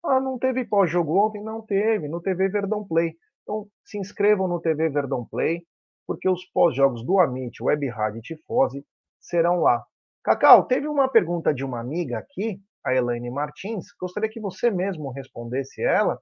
Ah, 0.04 0.20
não 0.20 0.38
teve 0.38 0.62
pós-jogo 0.66 1.16
ontem? 1.16 1.42
Não 1.42 1.62
teve, 1.62 2.06
no 2.06 2.20
TV 2.20 2.50
Verdão 2.50 2.86
Play. 2.86 3.14
Então 3.42 3.66
se 3.82 3.96
inscrevam 3.96 4.46
no 4.46 4.60
TV 4.60 4.90
Verdão 4.90 5.24
Play, 5.24 5.62
porque 6.06 6.28
os 6.28 6.44
pós-jogos 6.44 7.02
do 7.02 7.18
Amit, 7.18 7.62
Web 7.62 7.88
Rádio 7.88 8.18
e 8.18 8.20
Tifose 8.22 8.84
serão 9.18 9.60
lá. 9.60 9.82
Cacau, 10.22 10.66
teve 10.66 10.86
uma 10.86 11.08
pergunta 11.08 11.54
de 11.54 11.64
uma 11.64 11.80
amiga 11.80 12.18
aqui, 12.18 12.60
a 12.84 12.94
Elaine 12.94 13.30
Martins, 13.30 13.86
gostaria 13.98 14.28
que 14.28 14.38
você 14.38 14.70
mesmo 14.70 15.12
respondesse 15.12 15.82
ela. 15.82 16.20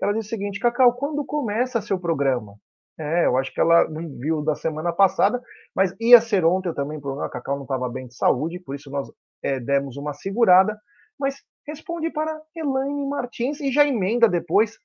Ela 0.00 0.12
disse 0.12 0.28
o 0.28 0.30
seguinte: 0.30 0.60
Cacau, 0.60 0.92
quando 0.92 1.24
começa 1.24 1.80
seu 1.80 1.98
programa? 1.98 2.54
É, 2.98 3.26
eu 3.26 3.36
acho 3.36 3.52
que 3.52 3.60
ela 3.60 3.88
não 3.88 4.08
viu 4.18 4.42
da 4.42 4.54
semana 4.54 4.92
passada, 4.92 5.42
mas 5.74 5.94
ia 6.00 6.20
ser 6.20 6.44
ontem 6.44 6.72
também, 6.72 7.00
programa. 7.00 7.26
A 7.26 7.30
Cacau 7.30 7.56
não 7.56 7.64
estava 7.64 7.88
bem 7.88 8.06
de 8.06 8.14
saúde, 8.14 8.60
por 8.60 8.74
isso 8.74 8.90
nós 8.90 9.10
é, 9.42 9.58
demos 9.58 9.96
uma 9.96 10.14
segurada. 10.14 10.78
Mas 11.18 11.42
responde 11.66 12.10
para 12.10 12.40
Elaine 12.54 13.08
Martins 13.08 13.60
e 13.60 13.72
já 13.72 13.86
emenda 13.86 14.28
depois 14.28 14.78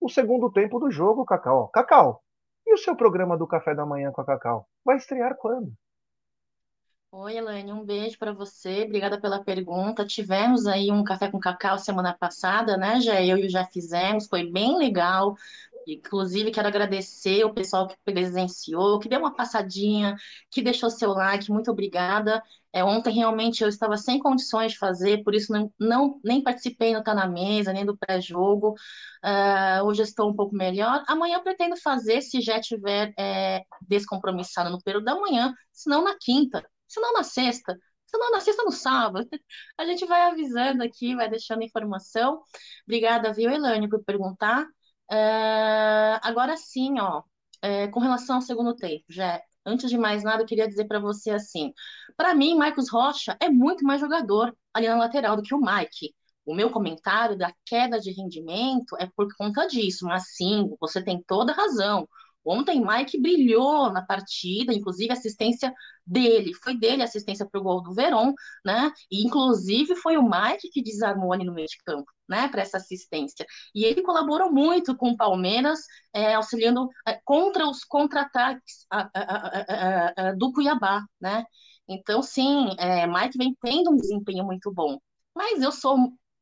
o 0.00 0.08
segundo 0.08 0.50
tempo 0.50 0.78
do 0.78 0.90
jogo, 0.90 1.24
Cacau. 1.24 1.68
Cacau, 1.68 2.22
e 2.66 2.74
o 2.74 2.78
seu 2.78 2.96
programa 2.96 3.36
do 3.36 3.46
café 3.46 3.74
da 3.74 3.86
manhã 3.86 4.10
com 4.12 4.20
a 4.20 4.26
Cacau? 4.26 4.68
Vai 4.84 4.96
estrear 4.96 5.36
quando? 5.36 5.72
Oi, 7.12 7.36
Elaine, 7.36 7.72
um 7.72 7.84
beijo 7.84 8.18
para 8.18 8.32
você. 8.32 8.82
Obrigada 8.82 9.18
pela 9.18 9.42
pergunta. 9.42 10.04
Tivemos 10.04 10.66
aí 10.66 10.90
um 10.90 11.02
café 11.02 11.30
com 11.30 11.38
cacau 11.38 11.78
semana 11.78 12.12
passada, 12.12 12.76
né? 12.76 13.00
Já 13.00 13.22
eu 13.22 13.38
e 13.38 13.48
já 13.48 13.64
fizemos, 13.64 14.26
foi 14.26 14.50
bem 14.50 14.76
legal. 14.76 15.34
Inclusive, 15.86 16.50
quero 16.50 16.68
agradecer 16.68 17.44
o 17.44 17.54
pessoal 17.54 17.86
que 17.86 17.96
presenciou, 18.04 18.98
que 18.98 19.08
deu 19.08 19.20
uma 19.20 19.34
passadinha, 19.34 20.16
que 20.50 20.62
deixou 20.62 20.90
seu 20.90 21.10
like. 21.12 21.50
Muito 21.50 21.70
obrigada. 21.70 22.42
É, 22.72 22.84
ontem 22.84 23.14
realmente 23.14 23.62
eu 23.62 23.68
estava 23.68 23.96
sem 23.96 24.18
condições 24.18 24.72
de 24.72 24.78
fazer, 24.78 25.22
por 25.22 25.34
isso 25.34 25.52
não, 25.52 25.72
não 25.78 26.20
nem 26.24 26.42
participei 26.42 26.92
no 26.92 27.02
Tá 27.02 27.14
na 27.14 27.26
Mesa, 27.26 27.72
nem 27.72 27.86
do 27.86 27.96
pré-jogo. 27.96 28.74
Uh, 29.24 29.84
hoje 29.84 30.02
estou 30.02 30.30
um 30.30 30.34
pouco 30.34 30.54
melhor. 30.54 31.02
Amanhã 31.08 31.36
eu 31.36 31.42
pretendo 31.42 31.76
fazer, 31.76 32.20
se 32.20 32.40
já 32.40 32.58
estiver 32.58 33.12
é, 33.18 33.62
descompromissado 33.88 34.70
no 34.70 34.82
período 34.82 35.04
da 35.04 35.14
manhã, 35.14 35.54
se 35.72 35.88
não 35.88 36.02
na 36.04 36.16
quinta 36.20 36.62
se 36.88 37.00
não 37.00 37.12
na 37.12 37.22
sexta, 37.22 37.74
se 38.06 38.18
não 38.18 38.30
na 38.30 38.40
sexta, 38.40 38.62
no 38.64 38.72
sábado. 38.72 39.28
A 39.78 39.84
gente 39.84 40.06
vai 40.06 40.22
avisando 40.22 40.82
aqui, 40.82 41.14
vai 41.14 41.28
deixando 41.28 41.62
informação. 41.62 42.42
Obrigada, 42.86 43.32
viu, 43.32 43.50
Elane, 43.50 43.88
por 43.88 44.02
perguntar. 44.04 44.66
Uh, 45.10 46.18
agora 46.22 46.56
sim, 46.56 46.98
ó, 47.00 47.22
é, 47.62 47.86
com 47.88 48.00
relação 48.00 48.36
ao 48.36 48.42
segundo 48.42 48.74
tempo, 48.74 49.04
já 49.08 49.40
antes 49.64 49.88
de 49.90 49.96
mais 49.98 50.22
nada, 50.24 50.42
eu 50.42 50.46
queria 50.46 50.68
dizer 50.68 50.86
para 50.86 50.98
você 50.98 51.30
assim: 51.30 51.72
para 52.16 52.34
mim, 52.34 52.56
Marcos 52.56 52.90
Rocha 52.90 53.36
é 53.40 53.48
muito 53.48 53.84
mais 53.84 54.00
jogador 54.00 54.56
ali 54.74 54.88
na 54.88 54.96
lateral 54.96 55.36
do 55.36 55.42
que 55.42 55.54
o 55.54 55.60
Mike. 55.60 56.14
o 56.44 56.54
meu 56.54 56.70
comentário 56.70 57.36
da 57.36 57.52
queda 57.64 57.98
de 58.00 58.10
rendimento 58.12 58.96
é 58.98 59.06
por 59.16 59.28
conta 59.36 59.66
disso, 59.66 60.06
mas 60.06 60.34
sim, 60.34 60.74
você 60.80 61.02
tem 61.02 61.22
toda 61.26 61.52
razão. 61.52 62.08
Ontem, 62.46 62.80
Mike 62.84 63.20
brilhou 63.20 63.92
na 63.92 64.02
partida, 64.02 64.72
inclusive 64.72 65.12
assistência 65.12 65.72
dele, 66.06 66.54
foi 66.54 66.76
dele 66.76 67.02
a 67.02 67.04
assistência 67.04 67.46
para 67.46 67.60
o 67.60 67.62
gol 67.62 67.82
do 67.82 67.92
Verón, 67.92 68.32
né? 68.64 68.92
E 69.10 69.24
inclusive 69.24 69.96
foi 69.96 70.16
o 70.16 70.22
Mike 70.22 70.70
que 70.70 70.82
desarmou 70.82 71.32
ali 71.32 71.44
no 71.44 71.52
meio 71.52 71.66
de 71.66 71.78
campo, 71.84 72.10
né? 72.28 72.48
Para 72.48 72.62
essa 72.62 72.76
assistência. 72.76 73.44
E 73.74 73.84
ele 73.84 74.02
colaborou 74.02 74.52
muito 74.52 74.96
com 74.96 75.10
o 75.10 75.16
Palmeiras, 75.16 75.80
é, 76.12 76.34
auxiliando 76.34 76.88
é, 77.06 77.20
contra 77.24 77.66
os 77.68 77.84
contra-ataques 77.84 78.86
do 80.38 80.52
Cuiabá, 80.52 81.04
né? 81.20 81.44
Então, 81.88 82.22
sim, 82.22 82.68
é, 82.78 83.06
Mike 83.06 83.38
vem 83.38 83.56
tendo 83.60 83.90
um 83.90 83.96
desempenho 83.96 84.44
muito 84.44 84.72
bom. 84.72 84.98
Mas 85.34 85.62
eu 85.62 85.70
sou 85.70 85.96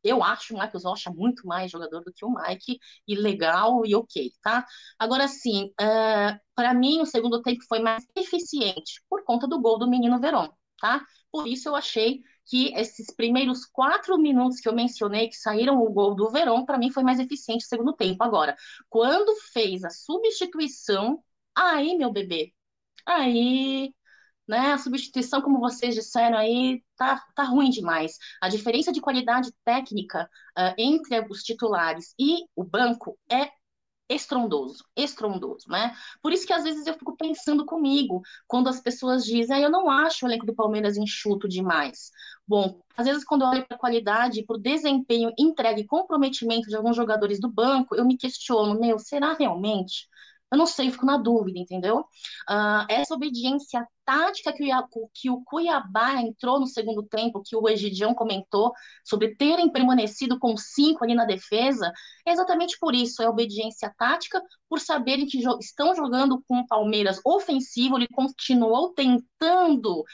eu 0.05 0.23
acho 0.23 0.55
o 0.55 0.59
Marcos 0.59 0.85
Rocha 0.85 1.11
muito 1.11 1.47
mais 1.47 1.71
jogador 1.71 2.03
do 2.05 2.12
que 2.12 2.25
o 2.25 2.31
Mike, 2.31 2.79
e 3.09 3.14
legal 3.17 3.85
e 3.87 3.95
ok, 3.95 4.31
tá? 4.43 4.67
Agora, 4.99 5.27
sim, 5.29 5.67
uh, 5.81 6.38
para 6.55 6.75
mim, 6.75 7.01
o 7.01 7.07
segundo 7.07 7.43
tempo 7.43 7.62
foi 7.69 7.81
mais 7.81 8.05
eficiente, 8.17 9.03
por 9.09 9.25
conta 9.25 9.47
do 9.49 9.61
gol 9.61 9.79
do 9.79 9.88
menino 9.88 10.21
Verón, 10.21 10.49
tá? 10.81 11.05
Por 11.33 11.47
isso 11.49 11.69
eu 11.69 11.75
achei 11.77 12.21
que 12.47 12.73
esses 12.75 13.07
primeiros 13.14 13.64
quatro 13.64 14.19
minutos 14.19 14.61
que 14.61 14.69
eu 14.69 14.75
mencionei, 14.75 15.29
que 15.29 15.37
saíram 15.37 15.81
o 15.83 15.90
gol 15.90 16.14
do 16.14 16.31
Verón, 16.31 16.64
para 16.64 16.79
mim 16.79 16.90
foi 16.90 17.03
mais 17.03 17.19
eficiente 17.19 17.64
o 17.64 17.69
segundo 17.69 17.93
tempo. 17.95 18.23
Agora, 18.23 18.55
quando 18.88 19.35
fez 19.53 19.83
a 19.85 19.90
substituição, 19.90 21.23
aí, 21.55 21.97
meu 21.97 22.12
bebê, 22.12 22.53
aí 23.07 23.95
né? 24.46 24.72
A 24.72 24.78
substituição, 24.78 25.42
como 25.42 25.61
vocês 25.61 25.94
disseram 25.94 26.38
aí, 26.38 26.83
tá, 26.96 27.22
tá 27.35 27.44
ruim 27.44 27.70
demais. 27.70 28.18
A 28.40 28.48
diferença 28.48 28.92
de 28.92 29.00
qualidade 29.00 29.50
técnica 29.64 30.28
uh, 30.59 30.74
entre 30.78 31.20
os 31.30 31.42
titulares 31.42 32.14
e 32.18 32.44
o 32.54 32.64
banco 32.64 33.18
é 33.30 33.50
estrondoso, 34.09 34.85
estrondoso, 34.94 35.66
né? 35.68 35.94
Por 36.22 36.33
isso 36.33 36.46
que 36.46 36.52
às 36.52 36.62
vezes 36.62 36.87
eu 36.87 36.94
fico 36.94 37.16
pensando 37.16 37.64
comigo, 37.64 38.20
quando 38.46 38.68
as 38.68 38.80
pessoas 38.80 39.24
dizem, 39.24 39.57
ah, 39.57 39.61
eu 39.61 39.70
não 39.70 39.88
acho 39.88 40.24
o 40.24 40.28
elenco 40.28 40.44
do 40.46 40.54
Palmeiras 40.54 40.96
enxuto 40.96 41.48
demais. 41.48 42.11
Bom, 42.46 42.80
às 42.96 43.07
vezes 43.07 43.24
quando 43.24 43.42
eu 43.42 43.48
olho 43.48 43.66
para 43.66 43.76
a 43.76 43.80
qualidade, 43.80 44.44
para 44.44 44.57
o 44.57 44.61
desempenho, 44.61 45.33
entregue 45.38 45.83
e 45.83 45.87
comprometimento 45.87 46.68
de 46.68 46.76
alguns 46.76 46.96
jogadores 46.96 47.40
do 47.40 47.50
banco, 47.50 47.94
eu 47.94 48.04
me 48.04 48.16
questiono, 48.16 48.78
meu, 48.78 48.98
será 48.98 49.33
realmente? 49.33 50.07
Eu 50.52 50.59
não 50.59 50.66
sei, 50.66 50.90
fico 50.90 51.07
na 51.07 51.16
dúvida, 51.16 51.59
entendeu? 51.59 52.00
Uh, 52.48 52.87
essa 52.88 53.14
obediência 53.14 53.87
tática 54.04 54.52
que 54.52 54.64
o, 54.72 55.09
que 55.12 55.30
o 55.30 55.42
Cuiabá 55.42 56.20
entrou 56.20 56.61
no 56.61 56.66
segundo 56.66 57.02
tempo, 57.02 57.42
que 57.44 57.57
o 57.57 57.68
Egidião 57.68 58.14
comentou, 58.14 58.72
sobre 59.04 59.35
terem 59.35 59.70
permanecido 59.70 60.38
com 60.38 60.57
cinco 60.57 61.04
ali 61.04 61.14
na 61.14 61.24
defesa, 61.24 61.92
é 62.26 62.33
exatamente 62.33 62.78
por 62.78 62.94
isso, 62.94 63.22
é 63.22 63.28
obediência 63.28 63.92
tática, 63.98 64.40
por 64.68 64.78
saberem 64.80 65.26
que 65.26 65.40
jo 65.40 65.59
estão 65.59 65.94
jogando 65.94 66.42
com 66.46 66.59
o 66.61 66.66
Palmeiras 66.66 67.20
ofensivo, 67.24 67.96
ele 67.96 68.09
continuou 68.09 68.92
tentando 68.92 70.04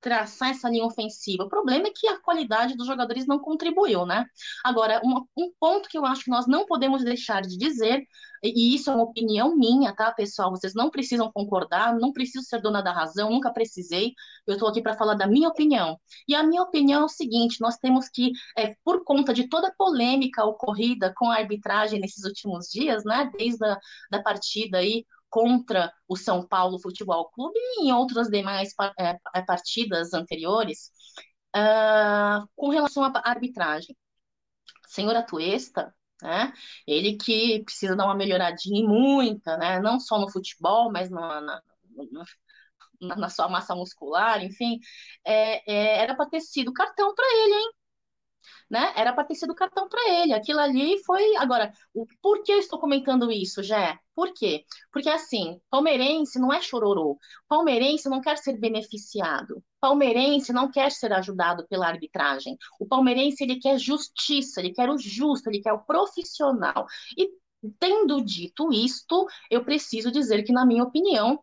traçar 0.00 0.50
essa 0.50 0.68
linha 0.68 0.84
ofensiva. 0.84 1.44
O 1.44 1.48
problema 1.48 1.88
é 1.88 1.92
que 1.94 2.06
a 2.08 2.20
qualidade 2.20 2.76
dos 2.76 2.86
jogadores 2.86 3.26
não 3.26 3.38
contribuiu, 3.38 4.06
né? 4.06 4.24
Agora, 4.64 5.00
um, 5.04 5.24
um, 5.36 5.52
ponto 5.58 5.88
que 5.88 5.98
eu 5.98 6.04
acho 6.04 6.24
que 6.24 6.30
nós 6.30 6.46
não 6.46 6.66
podemos 6.66 7.04
deixar 7.04 7.42
de 7.42 7.56
dizer, 7.56 8.04
e 8.42 8.74
isso 8.74 8.90
é 8.90 8.94
uma 8.94 9.04
opinião 9.04 9.56
minha, 9.56 9.92
tá, 9.94 10.12
pessoal? 10.12 10.50
Vocês 10.50 10.74
não 10.74 10.90
precisam 10.90 11.30
concordar, 11.32 11.96
não 11.96 12.12
preciso 12.12 12.44
ser 12.44 12.60
dona 12.60 12.80
da 12.80 12.92
razão, 12.92 13.30
nunca 13.30 13.52
precisei. 13.52 14.12
Eu 14.46 14.54
estou 14.54 14.68
aqui 14.68 14.80
para 14.80 14.96
falar 14.96 15.14
da 15.14 15.26
minha 15.26 15.48
opinião. 15.48 15.98
E 16.26 16.34
a 16.34 16.42
minha 16.42 16.62
opinião 16.62 17.02
é 17.02 17.04
o 17.04 17.08
seguinte: 17.08 17.60
nós 17.60 17.76
temos 17.76 18.08
que, 18.08 18.30
é, 18.56 18.76
por 18.84 19.02
conta 19.04 19.34
de 19.34 19.48
toda 19.48 19.68
a 19.68 19.74
polêmica 19.74 20.44
ocorrida 20.44 21.12
com 21.16 21.30
a 21.30 21.36
arbitragem 21.36 22.00
nesses 22.00 22.24
últimos 22.24 22.68
dias, 22.68 23.04
né? 23.04 23.30
Desde 23.36 23.64
a 23.64 23.78
da 24.10 24.22
partida 24.22 24.78
aí 24.78 25.04
contra 25.30 25.92
o 26.08 26.16
São 26.16 26.46
Paulo 26.46 26.80
Futebol 26.80 27.30
Clube 27.30 27.58
e 27.58 27.88
em 27.88 27.92
outras 27.92 28.28
demais 28.28 28.72
é, 28.98 29.18
é, 29.34 29.42
partidas 29.42 30.14
anteriores, 30.14 30.90
uh, 31.56 32.48
com 32.56 32.68
relação 32.70 33.04
à 33.04 33.12
arbitragem. 33.24 33.96
Senhor 34.86 35.14
Atuesta, 35.16 35.94
né, 36.22 36.52
ele 36.86 37.16
que 37.16 37.62
precisa 37.64 37.94
dar 37.96 38.06
uma 38.06 38.14
melhoradinha 38.14 38.80
e 38.80 38.86
muita, 38.86 39.56
né, 39.58 39.80
não 39.80 40.00
só 40.00 40.18
no 40.18 40.30
futebol, 40.30 40.90
mas 40.90 41.10
na, 41.10 41.40
na, 41.40 41.62
na, 43.00 43.16
na 43.16 43.28
sua 43.30 43.48
massa 43.48 43.74
muscular, 43.74 44.42
enfim, 44.44 44.78
é, 45.24 45.70
é, 45.70 46.02
era 46.02 46.14
para 46.16 46.28
ter 46.28 46.40
sido 46.40 46.72
cartão 46.72 47.14
para 47.14 47.26
ele, 47.26 47.54
hein? 47.54 47.72
Né? 48.70 48.92
Era 48.96 49.12
para 49.12 49.24
ter 49.24 49.34
sido 49.34 49.54
cartão 49.54 49.88
para 49.88 50.00
ele. 50.10 50.32
Aquilo 50.32 50.60
ali 50.60 51.02
foi. 51.04 51.36
Agora, 51.36 51.72
o 51.94 52.06
por 52.22 52.42
que 52.42 52.52
eu 52.52 52.58
estou 52.58 52.78
comentando 52.78 53.30
isso, 53.32 53.62
Jé? 53.62 53.98
Por 54.14 54.32
quê? 54.34 54.64
Porque 54.92 55.08
assim, 55.08 55.60
palmeirense 55.70 56.38
não 56.38 56.52
é 56.52 56.60
chororô. 56.60 57.18
Palmeirense 57.48 58.08
não 58.08 58.20
quer 58.20 58.36
ser 58.38 58.58
beneficiado. 58.58 59.62
Palmeirense 59.80 60.52
não 60.52 60.70
quer 60.70 60.90
ser 60.90 61.12
ajudado 61.12 61.66
pela 61.68 61.86
arbitragem. 61.86 62.56
O 62.80 62.86
palmeirense 62.86 63.44
ele 63.44 63.58
quer 63.60 63.78
justiça, 63.78 64.60
ele 64.60 64.72
quer 64.72 64.90
o 64.90 64.98
justo, 64.98 65.48
ele 65.48 65.60
quer 65.60 65.72
o 65.72 65.84
profissional. 65.84 66.86
E 67.16 67.30
tendo 67.78 68.24
dito 68.24 68.72
isto, 68.72 69.26
eu 69.50 69.64
preciso 69.64 70.10
dizer 70.10 70.42
que, 70.44 70.52
na 70.52 70.64
minha 70.66 70.84
opinião, 70.84 71.40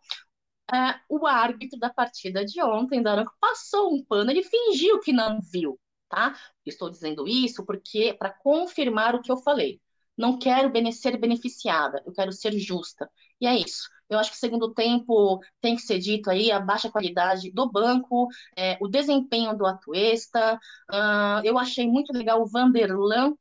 é, 0.74 1.00
o 1.10 1.26
árbitro 1.28 1.80
da 1.80 1.90
partida 1.90 2.44
de 2.46 2.62
ontem, 2.64 3.02
Daranco, 3.02 3.34
passou 3.40 3.94
um 3.94 4.04
pano, 4.04 4.32
ele 4.32 4.44
fingiu 4.44 5.00
que 5.00 5.14
não 5.14 5.40
viu 5.42 5.80
tá? 6.16 6.34
Estou 6.66 6.90
dizendo 6.90 7.28
isso 7.28 7.66
porque 7.66 8.16
para 8.18 8.30
confirmar 8.30 9.16
o 9.16 9.22
que 9.22 9.32
eu 9.32 9.38
falei. 9.38 9.82
Não 10.18 10.40
quero 10.40 10.72
ser 10.94 11.18
beneficiada, 11.18 12.02
eu 12.06 12.14
quero 12.14 12.32
ser 12.32 12.58
justa. 12.58 13.12
E 13.42 13.46
é 13.46 13.54
isso. 13.54 13.90
Eu 14.10 14.18
acho 14.18 14.32
que 14.32 14.38
segundo 14.38 14.74
tempo 14.74 15.42
tem 15.60 15.76
que 15.76 15.82
ser 15.82 16.00
dito 16.00 16.30
aí 16.30 16.52
a 16.52 16.60
baixa 16.60 16.90
qualidade 16.90 17.52
do 17.52 17.70
banco, 17.70 18.30
é, 18.56 18.78
o 18.80 18.88
desempenho 18.88 19.58
do 19.58 19.66
Atuesta. 19.66 20.58
Uh, 20.90 21.42
eu 21.44 21.58
achei 21.58 21.86
muito 21.86 22.14
legal 22.14 22.42
o 22.42 22.48
Vanderlan 22.48 23.34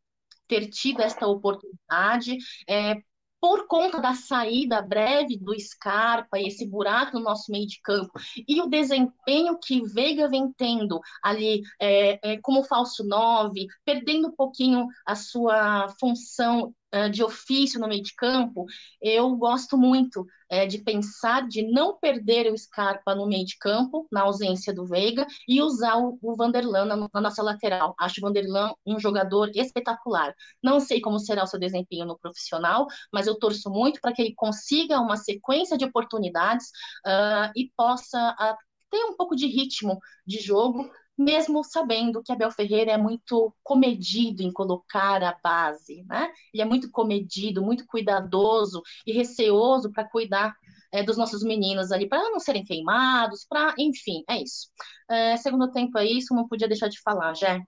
ter 0.48 0.68
tido 0.68 1.00
esta 1.00 1.28
oportunidade. 1.28 2.36
É, 2.68 2.96
por 3.44 3.66
conta 3.66 4.00
da 4.00 4.14
saída 4.14 4.80
breve 4.80 5.36
do 5.36 5.54
Scarpa 5.60 6.38
e 6.38 6.46
esse 6.46 6.66
buraco 6.66 7.18
no 7.18 7.22
nosso 7.22 7.52
meio 7.52 7.66
de 7.66 7.78
campo 7.82 8.18
e 8.48 8.58
o 8.62 8.66
desempenho 8.66 9.58
que 9.58 9.82
Veiga 9.82 10.26
vem 10.30 10.50
tendo 10.56 10.98
ali 11.22 11.60
é, 11.78 12.18
é, 12.22 12.38
como 12.40 12.64
falso 12.64 13.04
9, 13.04 13.66
perdendo 13.84 14.28
um 14.28 14.32
pouquinho 14.32 14.86
a 15.04 15.14
sua 15.14 15.88
função 16.00 16.74
uh, 16.94 17.10
de 17.10 17.22
ofício 17.22 17.80
no 17.80 17.88
meio 17.88 18.02
de 18.02 18.14
campo, 18.14 18.66
eu 19.02 19.34
gosto 19.36 19.76
muito 19.76 20.26
é, 20.48 20.66
de 20.66 20.78
pensar 20.78 21.48
de 21.48 21.62
não 21.62 21.98
perder 21.98 22.52
o 22.52 22.56
Scarpa 22.56 23.14
no 23.14 23.26
meio 23.26 23.44
de 23.44 23.56
campo, 23.58 24.06
na 24.10 24.22
ausência 24.22 24.72
do 24.72 24.86
Veiga, 24.86 25.26
e 25.48 25.60
usar 25.60 25.96
o, 25.96 26.18
o 26.22 26.36
Vanderlan 26.36 26.84
na, 26.84 26.96
na, 27.12 27.20
nossa 27.20 27.42
lateral. 27.42 27.94
Acho 27.98 28.20
o 28.20 28.22
Vanderlan 28.22 28.72
um 28.86 28.98
jogador 28.98 29.50
espetacular. 29.54 30.34
Não 30.62 30.78
sei 30.80 31.00
como 31.00 31.18
será 31.18 31.42
o 31.44 31.46
seu 31.46 31.58
desempenho 31.58 32.06
no 32.06 32.18
profissional, 32.18 32.86
mas 33.12 33.26
eu 33.26 33.38
torço 33.38 33.70
muito 33.70 34.00
para 34.00 34.12
que 34.12 34.22
ele 34.22 34.34
consiga 34.34 35.00
uma 35.00 35.16
sequência 35.16 35.76
de 35.76 35.84
oportunidades 35.84 36.68
uh, 37.06 37.50
e 37.56 37.70
possa 37.76 38.36
uh, 38.40 38.56
ter 38.90 39.04
um 39.06 39.16
pouco 39.16 39.34
de 39.34 39.46
ritmo 39.46 39.98
de 40.26 40.38
jogo 40.38 40.88
mesmo 41.16 41.62
sabendo 41.62 42.22
que 42.22 42.32
Abel 42.32 42.50
Ferreira 42.50 42.92
é 42.92 42.98
muito 42.98 43.54
comedido 43.62 44.42
em 44.42 44.52
colocar 44.52 45.22
a 45.22 45.38
base, 45.42 46.04
né? 46.08 46.30
Ele 46.52 46.62
é 46.62 46.64
muito 46.66 46.90
comedido, 46.90 47.62
muito 47.62 47.86
cuidadoso 47.86 48.82
e 49.06 49.12
receoso 49.12 49.92
para 49.92 50.08
cuidar 50.08 50.54
é, 50.92 51.02
dos 51.02 51.16
nossos 51.16 51.42
meninos 51.42 51.92
ali, 51.92 52.08
para 52.08 52.30
não 52.30 52.40
serem 52.40 52.64
queimados, 52.64 53.44
para, 53.48 53.74
enfim, 53.78 54.22
é 54.28 54.42
isso. 54.42 54.68
É, 55.08 55.36
segundo 55.36 55.70
tempo 55.70 55.98
é 55.98 56.06
isso, 56.06 56.34
não 56.34 56.48
podia 56.48 56.68
deixar 56.68 56.88
de 56.88 57.00
falar, 57.00 57.34
já. 57.34 57.60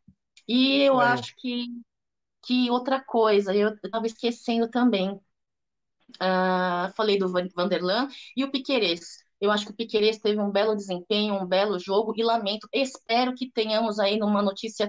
E 0.46 0.82
eu 0.82 1.00
é. 1.00 1.06
acho 1.06 1.34
que, 1.36 1.66
que 2.44 2.70
outra 2.70 3.02
coisa, 3.02 3.54
eu 3.54 3.74
estava 3.74 4.06
esquecendo 4.06 4.68
também, 4.70 5.10
uh, 5.10 6.92
falei 6.96 7.18
do 7.18 7.28
Vanderlan 7.28 8.08
e 8.36 8.44
o 8.44 8.50
Piquerez. 8.50 9.25
Eu 9.40 9.50
acho 9.50 9.66
que 9.66 9.72
o 9.72 9.76
Piqueires 9.76 10.18
teve 10.18 10.40
um 10.40 10.50
belo 10.50 10.74
desempenho, 10.74 11.34
um 11.34 11.46
belo 11.46 11.78
jogo 11.78 12.12
e 12.16 12.22
lamento. 12.22 12.68
Espero 12.72 13.34
que 13.34 13.50
tenhamos 13.50 13.98
aí 13.98 14.20
uma 14.22 14.42
notícia 14.42 14.88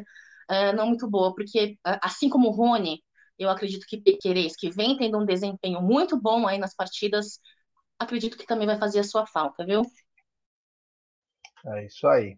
uh, 0.49 0.75
não 0.75 0.87
muito 0.87 1.09
boa, 1.09 1.33
porque 1.35 1.77
uh, 1.85 1.99
assim 2.01 2.29
como 2.29 2.47
o 2.47 2.51
Rony, 2.51 3.03
eu 3.37 3.49
acredito 3.49 3.85
que 3.87 4.01
Piqueires, 4.01 4.55
que 4.55 4.69
vem 4.69 4.97
tendo 4.97 5.17
um 5.17 5.25
desempenho 5.25 5.81
muito 5.81 6.19
bom 6.19 6.47
aí 6.47 6.57
nas 6.57 6.73
partidas, 6.73 7.39
acredito 7.99 8.37
que 8.37 8.45
também 8.45 8.65
vai 8.65 8.79
fazer 8.79 8.99
a 8.99 9.03
sua 9.03 9.25
falta, 9.27 9.65
viu? 9.65 9.81
É 11.65 11.85
isso 11.85 12.07
aí. 12.07 12.37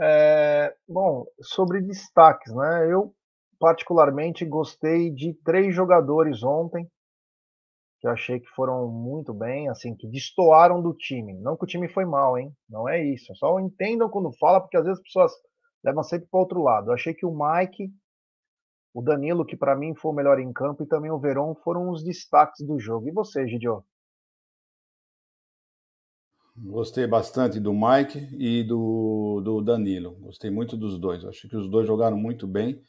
É, 0.00 0.74
bom, 0.86 1.26
sobre 1.42 1.80
destaques, 1.80 2.54
né? 2.54 2.92
Eu 2.92 3.14
particularmente 3.58 4.44
gostei 4.44 5.10
de 5.10 5.34
três 5.44 5.74
jogadores 5.74 6.42
ontem 6.42 6.88
que 8.00 8.06
eu 8.06 8.10
achei 8.12 8.40
que 8.40 8.48
foram 8.50 8.88
muito 8.88 9.34
bem, 9.34 9.68
assim, 9.68 9.94
que 9.94 10.06
destoaram 10.06 10.80
do 10.82 10.94
time. 10.94 11.34
Não 11.40 11.56
que 11.56 11.64
o 11.64 11.66
time 11.66 11.88
foi 11.88 12.04
mal, 12.04 12.38
hein? 12.38 12.52
Não 12.68 12.88
é 12.88 13.02
isso. 13.04 13.34
Só 13.36 13.58
entendam 13.58 14.08
quando 14.08 14.32
fala, 14.38 14.60
porque 14.60 14.76
às 14.76 14.84
vezes 14.84 14.98
as 14.98 15.04
pessoas 15.04 15.32
levam 15.84 16.02
sempre 16.02 16.28
para 16.30 16.40
outro 16.40 16.62
lado. 16.62 16.90
Eu 16.90 16.94
achei 16.94 17.14
que 17.14 17.26
o 17.26 17.32
Mike 17.32 17.92
O 18.94 19.02
Danilo, 19.02 19.44
que 19.46 19.56
para 19.56 19.76
mim 19.76 19.94
foi 19.94 20.12
o 20.12 20.14
melhor 20.14 20.38
em 20.38 20.52
campo, 20.52 20.82
e 20.82 20.86
também 20.86 21.10
o 21.10 21.18
Verón 21.18 21.54
foram 21.54 21.90
os 21.90 22.02
destaques 22.04 22.66
do 22.66 22.78
jogo. 22.78 23.08
E 23.08 23.12
você, 23.12 23.46
Gidio? 23.48 23.84
Gostei 26.56 27.06
bastante 27.06 27.60
do 27.60 27.72
Mike 27.72 28.18
e 28.36 28.64
do, 28.64 29.40
do 29.44 29.62
Danilo. 29.62 30.16
Gostei 30.16 30.50
muito 30.50 30.76
dos 30.76 30.98
dois. 30.98 31.24
Acho 31.24 31.48
que 31.48 31.56
os 31.56 31.70
dois 31.70 31.86
jogaram 31.86 32.16
muito 32.16 32.46
bem, 32.48 32.82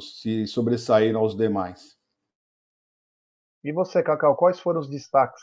se 0.00 0.46
sobressaíram 0.46 1.20
aos 1.20 1.36
demais. 1.36 2.01
E 3.64 3.72
você, 3.72 4.02
Cacau, 4.02 4.36
quais 4.36 4.58
foram 4.58 4.80
os 4.80 4.88
destaques? 4.88 5.42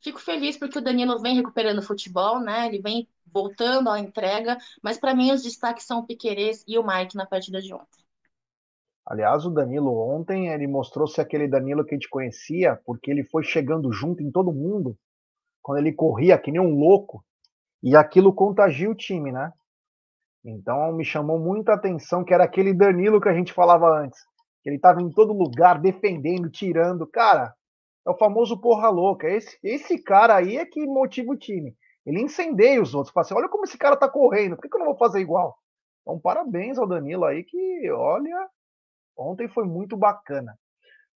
Fico 0.00 0.20
feliz 0.20 0.56
porque 0.56 0.78
o 0.78 0.82
Danilo 0.82 1.20
vem 1.20 1.36
recuperando 1.36 1.78
o 1.78 1.82
futebol, 1.82 2.40
né? 2.40 2.66
Ele 2.66 2.80
vem 2.80 3.08
voltando 3.32 3.88
à 3.88 4.00
entrega, 4.00 4.58
mas 4.82 4.98
para 4.98 5.14
mim 5.14 5.32
os 5.32 5.42
destaques 5.42 5.86
são 5.86 6.00
o 6.00 6.06
Piquerez 6.06 6.64
e 6.66 6.78
o 6.78 6.86
Mike 6.86 7.16
na 7.16 7.26
partida 7.26 7.60
de 7.60 7.72
ontem. 7.72 8.02
Aliás, 9.06 9.44
o 9.44 9.50
Danilo 9.50 9.92
ontem, 9.96 10.48
ele 10.48 10.66
mostrou-se 10.66 11.20
aquele 11.20 11.48
Danilo 11.48 11.84
que 11.84 11.94
a 11.94 11.96
gente 11.96 12.08
conhecia, 12.08 12.80
porque 12.84 13.10
ele 13.10 13.24
foi 13.24 13.42
chegando 13.42 13.92
junto 13.92 14.22
em 14.22 14.30
todo 14.30 14.52
mundo, 14.52 14.96
quando 15.60 15.78
ele 15.78 15.92
corria 15.92 16.38
que 16.38 16.52
nem 16.52 16.60
um 16.60 16.78
louco, 16.78 17.24
e 17.82 17.96
aquilo 17.96 18.32
contagia 18.32 18.88
o 18.90 18.94
time, 18.94 19.32
né? 19.32 19.52
Então 20.44 20.92
me 20.92 21.04
chamou 21.04 21.38
muita 21.38 21.74
atenção 21.74 22.24
que 22.24 22.34
era 22.34 22.44
aquele 22.44 22.72
Danilo 22.72 23.20
que 23.20 23.28
a 23.28 23.34
gente 23.34 23.52
falava 23.52 23.86
antes. 23.86 24.20
Que 24.62 24.70
ele 24.70 24.76
estava 24.76 25.02
em 25.02 25.10
todo 25.10 25.32
lugar, 25.32 25.80
defendendo, 25.80 26.50
tirando. 26.50 27.06
Cara, 27.06 27.54
é 28.06 28.10
o 28.10 28.16
famoso 28.16 28.60
porra 28.60 28.88
louca. 28.88 29.28
Esse, 29.28 29.58
esse 29.62 29.98
cara 29.98 30.36
aí 30.36 30.56
é 30.56 30.66
que 30.66 30.84
motiva 30.86 31.32
o 31.32 31.36
time. 31.36 31.76
Ele 32.04 32.20
incendeia 32.20 32.80
os 32.82 32.94
outros. 32.94 33.12
Fala 33.12 33.24
assim, 33.24 33.34
olha 33.34 33.48
como 33.48 33.64
esse 33.64 33.78
cara 33.78 33.96
tá 33.96 34.08
correndo, 34.08 34.56
por 34.56 34.62
que, 34.62 34.68
que 34.68 34.76
eu 34.76 34.80
não 34.80 34.86
vou 34.86 34.96
fazer 34.96 35.20
igual? 35.20 35.56
Então, 36.02 36.18
parabéns 36.18 36.78
ao 36.78 36.86
Danilo 36.86 37.24
aí, 37.24 37.44
que, 37.44 37.90
olha, 37.92 38.48
ontem 39.16 39.48
foi 39.48 39.64
muito 39.64 39.96
bacana. 39.96 40.58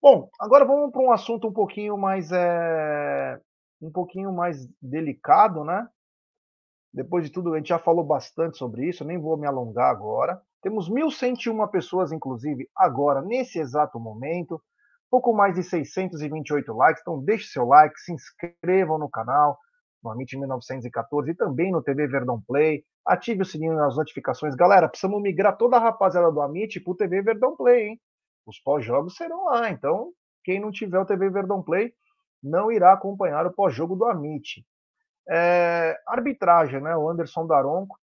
Bom, 0.00 0.28
agora 0.38 0.64
vamos 0.64 0.92
para 0.92 1.02
um 1.02 1.10
assunto 1.10 1.48
um 1.48 1.52
pouquinho 1.52 1.96
mais 1.98 2.30
é, 2.30 3.40
um 3.80 3.90
pouquinho 3.90 4.32
mais 4.32 4.68
delicado, 4.80 5.64
né? 5.64 5.88
Depois 6.96 7.26
de 7.26 7.30
tudo, 7.30 7.52
a 7.52 7.58
gente 7.58 7.68
já 7.68 7.78
falou 7.78 8.02
bastante 8.02 8.56
sobre 8.56 8.88
isso, 8.88 9.04
nem 9.04 9.18
vou 9.18 9.36
me 9.36 9.46
alongar 9.46 9.90
agora. 9.90 10.40
Temos 10.62 10.88
1.101 10.88 11.70
pessoas, 11.70 12.10
inclusive, 12.10 12.70
agora, 12.74 13.20
nesse 13.20 13.58
exato 13.58 14.00
momento. 14.00 14.58
Pouco 15.10 15.34
mais 15.34 15.54
de 15.54 15.62
628 15.62 16.72
likes, 16.72 17.02
então 17.02 17.22
deixe 17.22 17.48
seu 17.48 17.66
like, 17.66 18.00
se 18.00 18.14
inscrevam 18.14 18.98
no 18.98 19.10
canal, 19.10 19.58
no 20.02 20.10
Amit 20.10 20.38
1914 20.38 21.32
e 21.32 21.34
também 21.34 21.70
no 21.70 21.82
TV 21.82 22.06
Verdão 22.06 22.40
Play. 22.40 22.82
Ative 23.04 23.42
o 23.42 23.44
sininho 23.44 23.76
nas 23.76 23.94
notificações. 23.94 24.54
Galera, 24.54 24.88
precisamos 24.88 25.20
migrar 25.20 25.54
toda 25.58 25.76
a 25.76 25.80
rapaziada 25.80 26.32
do 26.32 26.40
Amit 26.40 26.80
para 26.80 26.92
o 26.92 26.96
TV 26.96 27.20
Verdão 27.20 27.54
Play, 27.54 27.88
hein? 27.88 28.00
Os 28.46 28.58
pós-jogos 28.58 29.16
serão 29.16 29.44
lá, 29.44 29.70
então 29.70 30.12
quem 30.42 30.58
não 30.58 30.70
tiver 30.70 30.98
o 30.98 31.04
TV 31.04 31.28
Verdão 31.28 31.62
Play 31.62 31.92
não 32.42 32.72
irá 32.72 32.94
acompanhar 32.94 33.44
o 33.44 33.52
pós-jogo 33.52 33.94
do 33.94 34.06
Amit. 34.06 34.64
É, 35.28 36.00
arbitragem, 36.06 36.80
né? 36.80 36.96
O 36.96 37.08
Anderson 37.08 37.46
Daronco. 37.46 37.98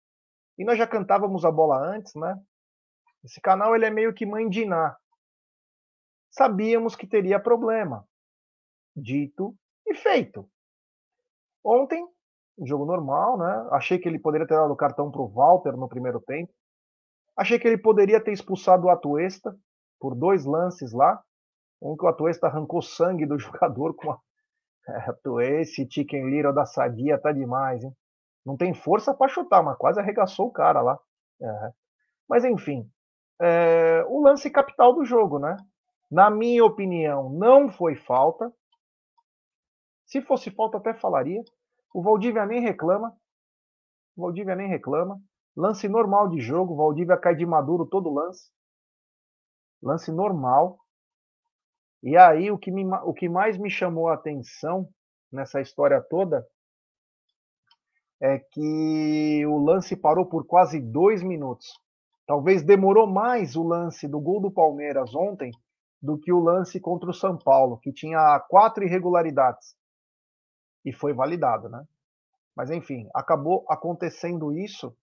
E 0.58 0.64
nós 0.64 0.78
já 0.78 0.86
cantávamos 0.86 1.46
a 1.46 1.52
bola 1.52 1.78
antes, 1.78 2.14
né? 2.16 2.40
Esse 3.24 3.40
canal 3.40 3.76
ele 3.76 3.86
é 3.86 3.90
meio 3.90 4.14
que 4.14 4.26
mãe 4.26 4.50
de 4.50 4.62
Iná. 4.64 4.96
Sabíamos 6.30 6.96
que 6.96 7.08
teria 7.08 7.40
problema. 7.40 8.06
Dito 8.96 9.56
e 9.88 9.96
feito. 9.96 10.50
Ontem, 11.64 12.06
um 12.58 12.68
jogo 12.68 12.86
normal, 12.86 13.38
né? 13.38 13.68
Achei 13.72 13.98
que 13.98 14.08
ele 14.08 14.20
poderia 14.20 14.46
ter 14.46 14.56
dado 14.56 14.72
o 14.72 14.76
cartão 14.76 15.10
para 15.10 15.22
o 15.22 15.28
Walter 15.28 15.78
no 15.78 15.88
primeiro 15.88 16.20
tempo. 16.20 16.54
Achei 17.36 17.58
que 17.58 17.68
ele 17.68 17.78
poderia 17.78 18.22
ter 18.22 18.32
expulsado 18.32 18.86
o 18.86 18.90
Atuesta 18.90 19.58
por 20.00 20.14
dois 20.14 20.46
lances 20.46 20.92
lá. 20.92 21.24
Um 21.82 21.98
que 21.98 22.06
o 22.06 22.08
Atuesta 22.08 22.48
arrancou 22.48 22.82
sangue 22.82 23.26
do 23.26 23.38
jogador 23.40 23.96
com 23.96 24.12
a. 24.12 24.20
Esse 25.42 25.88
Chicken 25.90 26.30
Little 26.30 26.54
da 26.54 26.66
Sadia 26.66 27.18
tá 27.18 27.32
demais, 27.32 27.84
hein? 27.84 27.96
Não 28.46 28.58
tem 28.58 28.74
força 28.74 29.14
para 29.14 29.30
chutar, 29.30 29.64
mas 29.64 29.78
quase 29.78 30.00
arregaçou 30.00 30.48
o 30.48 30.52
cara 30.52 30.82
lá. 30.82 31.00
É. 31.42 31.72
Mas 32.28 32.44
enfim, 32.44 32.90
é, 33.42 34.04
o 34.08 34.22
lance 34.22 34.50
capital 34.50 34.94
do 34.94 35.06
jogo, 35.06 35.40
né? 35.40 35.58
Na 36.12 36.30
minha 36.30 36.64
opinião, 36.64 37.30
não 37.30 37.70
foi 37.70 37.96
falta. 37.96 38.54
Se 40.06 40.22
fosse 40.22 40.52
falta, 40.52 40.78
até 40.78 40.94
falaria. 40.94 41.44
O 41.94 42.02
Valdívia 42.02 42.46
nem 42.46 42.62
reclama. 42.62 43.16
O 44.16 44.22
Valdívia 44.22 44.56
nem 44.56 44.68
reclama. 44.68 45.20
Lance 45.56 45.88
normal 45.88 46.30
de 46.30 46.40
jogo. 46.40 46.74
O 46.74 46.78
Valdívia 46.78 47.18
cai 47.18 47.36
de 47.36 47.46
maduro 47.46 47.86
todo 47.86 48.14
lance. 48.14 48.52
Lance 49.82 50.12
normal. 50.12 50.80
E 52.04 52.18
aí, 52.18 52.52
o 52.52 52.58
que, 52.58 52.70
me, 52.70 52.84
o 53.06 53.14
que 53.14 53.30
mais 53.30 53.58
me 53.58 53.72
chamou 53.72 54.10
a 54.10 54.16
atenção 54.16 54.90
nessa 55.32 55.62
história 55.62 56.02
toda 56.02 56.46
é 58.22 58.40
que 58.40 59.46
o 59.46 59.58
lance 59.58 59.96
parou 59.96 60.26
por 60.26 60.46
quase 60.46 60.82
dois 60.82 61.24
minutos. 61.24 61.68
Talvez 62.28 62.62
demorou 62.62 63.08
mais 63.08 63.56
o 63.56 63.64
lance 63.64 64.06
do 64.06 64.20
gol 64.20 64.42
do 64.42 64.52
Palmeiras 64.52 65.16
ontem 65.16 65.52
do 66.02 66.18
que 66.18 66.34
o 66.34 66.40
lance 66.40 66.80
contra 66.80 67.10
o 67.10 67.14
São 67.14 67.38
Paulo, 67.38 67.80
que 67.80 67.94
tinha 67.94 68.38
quatro 68.50 68.84
irregularidades. 68.84 69.74
E 70.84 70.92
foi 70.92 71.14
validado, 71.14 71.70
né? 71.70 71.86
Mas 72.54 72.70
enfim, 72.70 73.10
acabou 73.16 73.66
acontecendo 73.70 74.52
isso. 74.52 74.94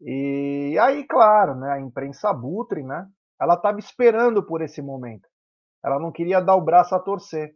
E 0.00 0.76
aí, 0.80 1.06
claro, 1.06 1.54
né, 1.54 1.72
a 1.72 1.80
imprensa 1.80 2.28
abutre, 2.30 2.82
né? 2.82 3.08
Ela 3.40 3.54
estava 3.54 3.78
esperando 3.78 4.44
por 4.44 4.60
esse 4.62 4.82
momento. 4.82 5.31
Ela 5.84 5.98
não 5.98 6.12
queria 6.12 6.40
dar 6.40 6.54
o 6.54 6.60
braço 6.60 6.94
a 6.94 7.00
torcer. 7.00 7.54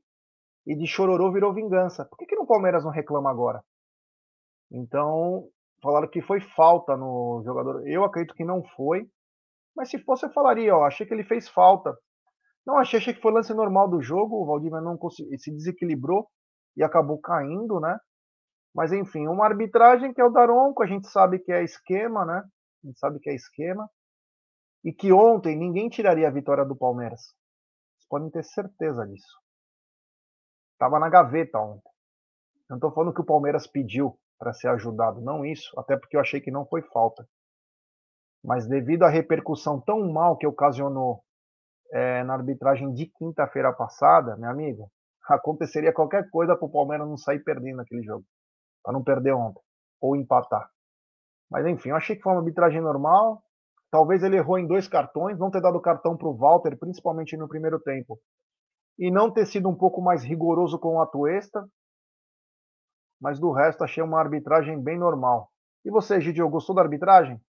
E 0.66 0.74
de 0.74 0.86
chororô 0.86 1.32
virou 1.32 1.54
vingança. 1.54 2.04
Por 2.04 2.18
que, 2.18 2.26
que 2.26 2.34
no 2.34 2.46
Palmeiras 2.46 2.84
não 2.84 2.90
reclama 2.90 3.30
agora? 3.30 3.62
Então, 4.70 5.48
falaram 5.80 6.08
que 6.08 6.20
foi 6.20 6.40
falta 6.40 6.96
no 6.96 7.40
jogador. 7.44 7.86
Eu 7.86 8.02
acredito 8.02 8.34
que 8.34 8.44
não 8.44 8.64
foi. 8.76 9.08
Mas 9.76 9.90
se 9.90 9.98
fosse, 9.98 10.26
eu 10.26 10.32
falaria, 10.32 10.74
ó, 10.74 10.84
achei 10.84 11.06
que 11.06 11.14
ele 11.14 11.22
fez 11.22 11.48
falta. 11.48 11.96
Não 12.66 12.78
achei, 12.78 12.98
achei 12.98 13.14
que 13.14 13.20
foi 13.20 13.30
lance 13.30 13.54
normal 13.54 13.88
do 13.88 14.02
jogo. 14.02 14.42
O 14.42 14.46
Valdívia 14.46 14.80
não 14.80 14.98
se 15.10 15.52
desequilibrou 15.52 16.26
e 16.76 16.82
acabou 16.82 17.20
caindo, 17.20 17.78
né? 17.78 17.96
Mas 18.74 18.92
enfim, 18.92 19.28
uma 19.28 19.46
arbitragem 19.46 20.12
que 20.12 20.20
é 20.20 20.24
o 20.24 20.30
Daronco, 20.30 20.82
a 20.82 20.86
gente 20.86 21.08
sabe 21.08 21.38
que 21.38 21.52
é 21.52 21.62
esquema, 21.62 22.24
né? 22.24 22.42
A 22.82 22.86
gente 22.86 22.98
sabe 22.98 23.20
que 23.20 23.30
é 23.30 23.34
esquema. 23.34 23.88
E 24.84 24.92
que 24.92 25.12
ontem 25.12 25.56
ninguém 25.56 25.88
tiraria 25.88 26.26
a 26.26 26.32
vitória 26.32 26.64
do 26.64 26.76
Palmeiras 26.76 27.34
podem 28.08 28.30
ter 28.30 28.44
certeza 28.44 29.06
disso. 29.06 29.40
Tava 30.78 30.98
na 30.98 31.08
gaveta 31.08 31.58
ontem. 31.58 31.90
Não 32.68 32.76
estou 32.76 32.92
falando 32.92 33.14
que 33.14 33.20
o 33.20 33.26
Palmeiras 33.26 33.66
pediu 33.66 34.18
para 34.38 34.52
ser 34.52 34.68
ajudado, 34.68 35.20
não 35.20 35.44
isso, 35.44 35.78
até 35.78 35.96
porque 35.96 36.16
eu 36.16 36.20
achei 36.20 36.40
que 36.40 36.50
não 36.50 36.66
foi 36.66 36.82
falta. 36.82 37.26
Mas 38.44 38.66
devido 38.66 39.04
à 39.04 39.08
repercussão 39.08 39.80
tão 39.80 40.12
mal 40.12 40.36
que 40.36 40.46
ocasionou 40.46 41.22
é, 41.92 42.22
na 42.24 42.34
arbitragem 42.34 42.92
de 42.92 43.06
quinta-feira 43.06 43.72
passada, 43.72 44.36
meu 44.36 44.50
amigo, 44.50 44.90
aconteceria 45.28 45.92
qualquer 45.92 46.28
coisa 46.30 46.56
para 46.56 46.66
o 46.66 46.70
Palmeiras 46.70 47.08
não 47.08 47.16
sair 47.16 47.42
perdendo 47.42 47.76
naquele 47.76 48.02
jogo, 48.02 48.24
para 48.82 48.92
não 48.92 49.02
perder 49.02 49.32
ontem 49.32 49.62
ou 50.00 50.14
empatar. 50.14 50.68
Mas 51.50 51.66
enfim, 51.66 51.90
eu 51.90 51.96
achei 51.96 52.16
que 52.16 52.22
foi 52.22 52.32
uma 52.32 52.40
arbitragem 52.40 52.80
normal, 52.80 53.42
Talvez 53.90 54.22
ele 54.22 54.36
errou 54.36 54.58
em 54.58 54.66
dois 54.66 54.88
cartões, 54.88 55.38
não 55.38 55.50
ter 55.50 55.60
dado 55.60 55.80
cartão 55.80 56.16
para 56.16 56.28
o 56.28 56.36
Walter, 56.36 56.76
principalmente 56.76 57.36
no 57.36 57.48
primeiro 57.48 57.78
tempo, 57.80 58.18
e 58.98 59.10
não 59.10 59.30
ter 59.30 59.46
sido 59.46 59.68
um 59.68 59.74
pouco 59.74 60.00
mais 60.00 60.22
rigoroso 60.22 60.78
com 60.78 60.96
o 60.96 61.00
Atuesta. 61.00 61.66
Mas 63.20 63.38
do 63.38 63.50
resto, 63.52 63.84
achei 63.84 64.02
uma 64.02 64.18
arbitragem 64.18 64.80
bem 64.80 64.98
normal. 64.98 65.50
E 65.84 65.90
você, 65.90 66.20
Gidio, 66.20 66.48
gostou 66.48 66.74
da 66.74 66.82
arbitragem? 66.82 67.40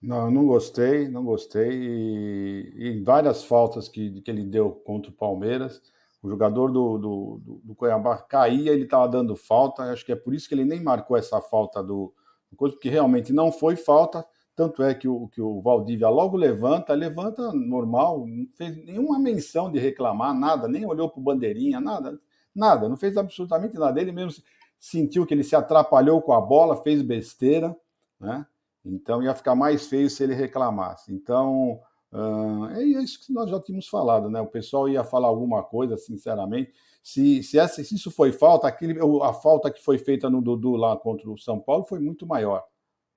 Não, 0.00 0.30
não 0.30 0.46
gostei, 0.46 1.08
não 1.08 1.24
gostei. 1.24 1.70
E, 1.72 2.72
e 2.76 3.02
várias 3.02 3.42
faltas 3.42 3.88
que, 3.88 4.20
que 4.20 4.30
ele 4.30 4.44
deu 4.44 4.70
contra 4.70 5.10
o 5.10 5.14
Palmeiras. 5.14 5.82
O 6.22 6.28
jogador 6.28 6.70
do, 6.70 6.98
do, 6.98 7.60
do 7.64 7.74
Cuiabá 7.74 8.18
caía, 8.18 8.72
ele 8.72 8.84
estava 8.84 9.08
dando 9.08 9.34
falta. 9.34 9.84
Acho 9.84 10.04
que 10.04 10.12
é 10.12 10.16
por 10.16 10.34
isso 10.34 10.48
que 10.48 10.54
ele 10.54 10.64
nem 10.64 10.82
marcou 10.82 11.16
essa 11.16 11.40
falta 11.40 11.82
do, 11.82 12.14
coisa 12.56 12.76
que 12.76 12.88
realmente 12.88 13.32
não 13.32 13.52
foi 13.52 13.76
falta, 13.76 14.24
tanto 14.56 14.82
é 14.82 14.94
que 14.94 15.06
o, 15.06 15.28
que 15.28 15.40
o 15.40 15.60
Valdívia 15.60 16.08
logo 16.08 16.36
levanta, 16.36 16.92
levanta 16.92 17.52
normal, 17.52 18.26
não 18.26 18.46
fez 18.54 18.76
nenhuma 18.84 19.18
menção 19.18 19.70
de 19.70 19.78
reclamar, 19.78 20.34
nada, 20.34 20.66
nem 20.66 20.84
olhou 20.84 21.08
para 21.08 21.20
o 21.20 21.22
bandeirinha, 21.22 21.80
nada, 21.80 22.18
nada, 22.54 22.88
não 22.88 22.96
fez 22.96 23.16
absolutamente 23.16 23.78
nada. 23.78 24.00
Ele 24.00 24.10
mesmo 24.10 24.42
sentiu 24.78 25.24
que 25.24 25.32
ele 25.32 25.44
se 25.44 25.54
atrapalhou 25.54 26.20
com 26.20 26.32
a 26.32 26.40
bola, 26.40 26.82
fez 26.82 27.02
besteira, 27.02 27.76
né? 28.18 28.44
Então 28.84 29.22
ia 29.22 29.34
ficar 29.34 29.54
mais 29.54 29.86
feio 29.86 30.08
se 30.08 30.22
ele 30.22 30.34
reclamasse. 30.34 31.12
Então 31.12 31.80
uh, 32.12 32.66
é 32.70 32.82
isso 32.84 33.20
que 33.24 33.32
nós 33.32 33.50
já 33.50 33.60
tínhamos 33.60 33.88
falado, 33.88 34.30
né? 34.30 34.40
O 34.40 34.46
pessoal 34.46 34.88
ia 34.88 35.04
falar 35.04 35.28
alguma 35.28 35.62
coisa, 35.62 35.96
sinceramente. 35.96 36.72
Se, 37.02 37.42
se, 37.42 37.58
essa, 37.58 37.82
se 37.82 37.94
isso 37.94 38.10
foi 38.10 38.32
falta, 38.32 38.66
aquele, 38.68 38.98
a 39.22 39.32
falta 39.32 39.70
que 39.70 39.82
foi 39.82 39.98
feita 39.98 40.28
no 40.28 40.42
Dudu 40.42 40.76
lá 40.76 40.96
contra 40.96 41.30
o 41.30 41.38
São 41.38 41.58
Paulo 41.60 41.84
foi 41.84 41.98
muito 42.00 42.26
maior. 42.26 42.64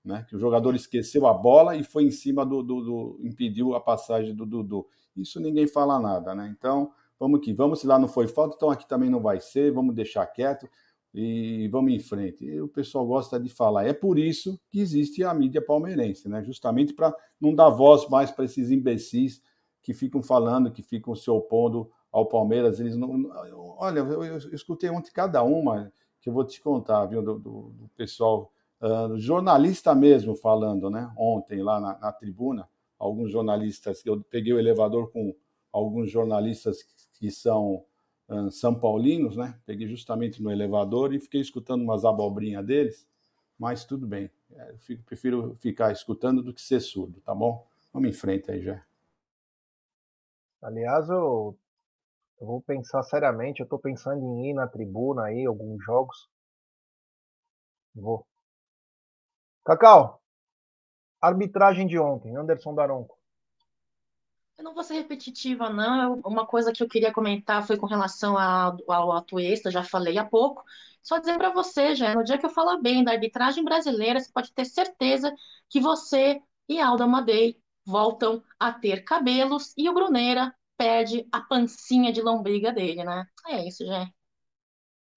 né? 0.04 0.26
Que 0.28 0.36
o 0.36 0.40
jogador 0.40 0.76
esqueceu 0.76 1.28
a 1.28 1.34
bola 1.34 1.76
e 1.76 1.84
foi 1.84 2.04
em 2.04 2.12
cima 2.12 2.46
do, 2.46 2.64
do, 2.64 2.82
do 2.82 3.20
impediu 3.24 3.76
a 3.76 3.82
passagem 3.82 4.36
do 4.36 4.46
Dudu. 4.46 4.88
Isso 5.16 5.40
ninguém 5.40 5.68
fala 5.68 6.00
nada, 6.00 6.34
né? 6.34 6.54
Então, 6.58 6.92
vamos 7.20 7.42
que 7.42 7.54
vamos, 7.54 7.82
se 7.82 7.88
lá 7.88 8.00
não 8.00 8.08
foi 8.08 8.28
falta, 8.28 8.56
então 8.56 8.70
aqui 8.72 8.88
também 8.88 9.10
não 9.10 9.22
vai 9.22 9.40
ser, 9.40 9.72
vamos 9.72 9.94
deixar 9.94 10.26
quieto 10.28 10.68
e 11.14 11.68
vamos 11.68 11.94
em 11.94 12.00
frente. 12.00 12.46
E 12.46 12.62
o 12.62 12.68
pessoal 12.68 13.06
gosta 13.06 13.40
de 13.40 13.50
falar. 13.50 13.86
É 13.86 13.94
por 13.94 14.18
isso 14.18 14.60
que 14.70 14.80
existe 14.80 15.24
a 15.24 15.34
mídia 15.34 15.62
palmeirense, 15.62 16.30
né? 16.30 16.44
Justamente 16.44 16.94
para 16.94 17.14
não 17.40 17.54
dar 17.54 17.70
voz 17.70 18.08
mais 18.10 18.32
para 18.32 18.46
esses 18.46 18.72
imbecis 18.72 19.42
que 19.82 19.94
ficam 19.94 20.22
falando, 20.22 20.72
que 20.72 20.82
ficam 20.82 21.14
se 21.16 21.30
opondo 21.30 21.90
ao 22.12 22.26
Palmeiras. 22.26 22.80
Eles 22.80 22.96
não. 22.96 23.30
Olha, 23.78 24.00
eu, 24.00 24.24
eu 24.24 24.38
escutei 24.54 24.90
ontem 24.90 25.12
cada 25.12 25.44
uma 25.44 25.92
que 26.22 26.30
eu 26.30 26.34
vou 26.34 26.46
te 26.46 26.62
contar, 26.62 27.06
viu, 27.08 27.22
do, 27.22 27.40
do, 27.40 27.62
do 27.72 27.90
pessoal, 27.96 28.54
uh, 28.80 29.18
jornalista 29.18 29.96
mesmo 29.96 30.36
falando, 30.36 30.90
né? 30.90 31.12
Ontem 31.18 31.62
lá 31.62 31.80
na, 31.80 31.98
na 31.98 32.12
tribuna, 32.12 32.70
alguns 32.98 33.32
jornalistas, 33.32 34.06
eu 34.06 34.22
peguei 34.30 34.54
o 34.54 34.60
elevador 34.60 35.12
com 35.12 35.36
alguns 35.74 36.12
jornalistas 36.12 36.86
que 37.14 37.32
são 37.32 37.84
são 38.52 38.74
paulinos, 38.74 39.36
né? 39.36 39.60
Peguei 39.66 39.88
justamente 39.88 40.42
no 40.42 40.52
elevador 40.52 41.14
e 41.14 41.20
fiquei 41.20 41.42
escutando 41.42 41.82
umas 41.82 42.06
abobrinhas 42.06 42.66
deles, 42.66 43.08
mas 43.58 43.86
tudo 43.86 44.08
bem. 44.08 44.30
É, 44.54 44.72
eu 44.72 44.78
fico, 44.80 45.04
prefiro 45.04 45.56
ficar 45.56 45.92
escutando 45.92 46.42
do 46.42 46.54
que 46.54 46.62
ser 46.62 46.80
surdo, 46.80 47.20
tá 47.22 47.34
bom? 47.34 47.68
Vamos 47.94 48.10
em 48.10 48.14
frente 48.14 48.50
aí 48.52 48.62
já. 48.62 48.84
Aliás, 50.62 51.10
eu, 51.10 51.58
eu 52.40 52.48
vou 52.48 52.62
pensar 52.62 53.04
seriamente, 53.04 53.60
eu 53.60 53.66
estou 53.66 53.80
pensando 53.80 54.24
em 54.24 54.50
ir 54.50 54.54
na 54.54 54.68
tribuna 54.68 55.26
aí, 55.26 55.46
alguns 55.46 55.84
jogos. 55.84 56.30
Vou. 57.94 58.26
Cacau, 59.66 60.22
arbitragem 61.22 61.86
de 61.86 62.00
ontem, 62.00 62.36
Anderson 62.36 62.74
Daronco. 62.74 63.21
Eu 64.62 64.66
não 64.66 64.76
vou 64.76 64.84
ser 64.84 64.94
repetitiva, 64.94 65.72
não. 65.72 66.22
Uma 66.24 66.46
coisa 66.46 66.72
que 66.72 66.84
eu 66.84 66.88
queria 66.88 67.12
comentar 67.12 67.66
foi 67.66 67.78
com 67.78 67.88
relação 67.88 68.38
ao, 68.38 69.12
Atuesta, 69.12 69.72
já 69.72 69.84
falei 69.84 70.20
há 70.20 70.24
pouco. 70.24 70.64
Só 71.02 71.18
dizer 71.18 71.36
para 71.40 71.50
você, 71.50 71.96
já, 71.96 72.14
no 72.14 72.24
dia 72.24 72.38
que 72.38 72.46
eu 72.46 72.50
falar 72.52 72.78
bem 72.78 73.04
da 73.04 73.12
arbitragem 73.12 73.64
brasileira, 73.64 74.20
você 74.20 74.32
pode 74.32 74.54
ter 74.54 74.66
certeza 74.66 75.34
que 75.68 75.80
você 75.80 76.40
e 76.70 76.80
Alda 76.80 77.08
Madei 77.08 77.58
voltam 77.84 78.44
a 78.60 78.72
ter 78.72 79.04
cabelos 79.04 79.74
e 79.76 79.90
o 79.90 79.96
Bruneira 79.96 80.54
perde 80.78 81.28
a 81.32 81.42
pancinha 81.42 82.14
de 82.14 82.22
lombriga 82.22 82.72
dele, 82.72 83.04
né? 83.04 83.26
É 83.48 83.68
isso, 83.68 83.84
Jé. 83.84 84.06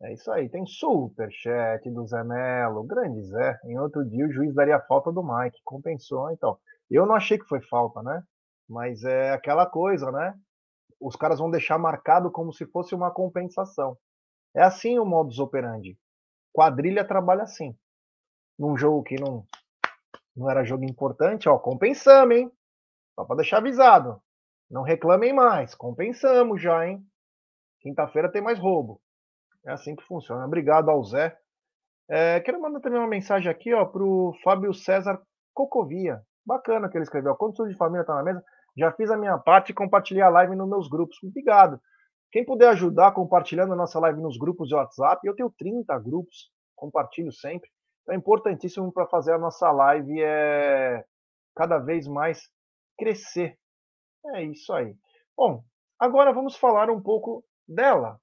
É 0.05 0.15
isso 0.15 0.33
aí. 0.33 0.49
Tem 0.49 0.65
superchat 0.65 1.91
do 1.91 2.07
Zé 2.07 2.25
Melo. 2.25 2.83
Grande 2.85 3.21
Zé. 3.25 3.61
Em 3.67 3.79
outro 3.79 4.09
dia 4.09 4.25
o 4.25 4.33
juiz 4.33 4.55
daria 4.55 4.81
falta 4.81 5.13
do 5.13 5.23
Mike. 5.23 5.61
Compensou, 5.63 6.31
então. 6.31 6.57
Eu 6.91 7.05
não 7.05 7.15
achei 7.15 7.39
que 7.39 7.45
foi 7.45 7.61
falta, 7.61 8.03
né? 8.03 8.23
Mas 8.69 9.05
é 9.05 9.33
aquela 9.33 9.67
coisa, 9.67 10.11
né? 10.11 10.35
Os 11.01 11.17
caras 11.17 11.39
vão 11.39 11.51
deixar 11.51 11.79
marcado 11.79 12.31
como 12.31 12.53
se 12.53 12.67
fosse 12.67 12.95
uma 12.95 13.11
compensação. 13.11 13.97
É 14.55 14.62
assim 14.62 14.99
o 14.99 15.05
modus 15.05 15.39
operandi. 15.39 15.99
Quadrilha 16.53 17.07
trabalha 17.07 17.43
assim. 17.43 17.77
Num 18.59 18.77
jogo 18.77 19.03
que 19.03 19.17
não, 19.21 19.45
não 20.37 20.49
era 20.49 20.65
jogo 20.65 20.85
importante, 20.85 21.49
ó, 21.49 21.59
compensamos, 21.59 22.37
hein? 22.37 22.53
Só 23.15 23.25
para 23.25 23.37
deixar 23.37 23.59
avisado. 23.59 24.23
Não 24.71 24.83
reclamem 24.83 25.33
mais, 25.33 25.75
compensamos 25.75 26.62
já, 26.62 26.87
hein? 26.87 27.05
Quinta-feira 27.81 28.31
tem 28.31 28.41
mais 28.41 28.59
roubo. 28.59 29.01
É 29.67 29.73
assim 29.73 29.95
que 29.95 30.05
funciona. 30.05 30.47
Obrigado 30.47 30.91
ao 30.91 31.03
Zé. 31.05 31.37
É, 32.09 32.41
quero 32.41 32.61
mandar 32.61 32.81
também 32.81 32.99
uma 32.99 33.09
mensagem 33.09 33.51
aqui 33.51 33.73
ó, 33.73 33.85
para 33.85 34.03
o 34.03 34.35
Fábio 34.43 34.73
César 34.75 35.21
Cocovia. 35.53 36.23
Bacana 36.47 36.89
que 36.89 36.97
ele 36.97 37.05
escreveu. 37.05 37.35
Quando 37.35 37.67
de 37.67 37.77
família 37.77 38.03
está 38.03 38.15
na 38.15 38.23
mesa, 38.23 38.45
já 38.77 38.93
fiz 38.93 39.11
a 39.11 39.16
minha 39.16 39.39
parte 39.39 39.70
e 39.70 39.75
compartilhei 39.75 40.22
a 40.22 40.29
live 40.29 40.57
nos 40.57 40.68
meus 40.68 40.89
grupos. 40.89 41.16
Obrigado. 41.22 41.81
Quem 42.33 42.45
puder 42.45 42.70
ajudar 42.70 43.12
compartilhando 43.12 43.72
a 43.72 43.77
nossa 43.77 44.01
live 44.01 44.20
nos 44.20 44.37
grupos 44.37 44.68
de 44.68 44.75
WhatsApp, 44.75 45.25
eu 45.27 45.37
tenho 45.37 45.53
30 45.57 45.97
grupos, 46.01 46.51
compartilho 46.75 47.33
sempre. 47.33 47.70
Então 48.03 48.14
é 48.14 48.18
importantíssimo 48.18 48.93
para 48.93 49.07
fazer 49.07 49.33
a 49.33 49.39
nossa 49.39 49.70
live 49.70 50.20
é 50.20 51.05
cada 51.55 51.79
vez 51.79 52.09
mais 52.09 52.49
crescer. 52.99 53.57
É 54.35 54.43
isso 54.43 54.72
aí. 54.72 54.97
Bom, 55.37 55.62
agora 55.99 56.33
vamos 56.33 56.57
falar 56.57 56.91
um 56.91 57.01
pouco 57.01 57.45
dela, 57.68 58.18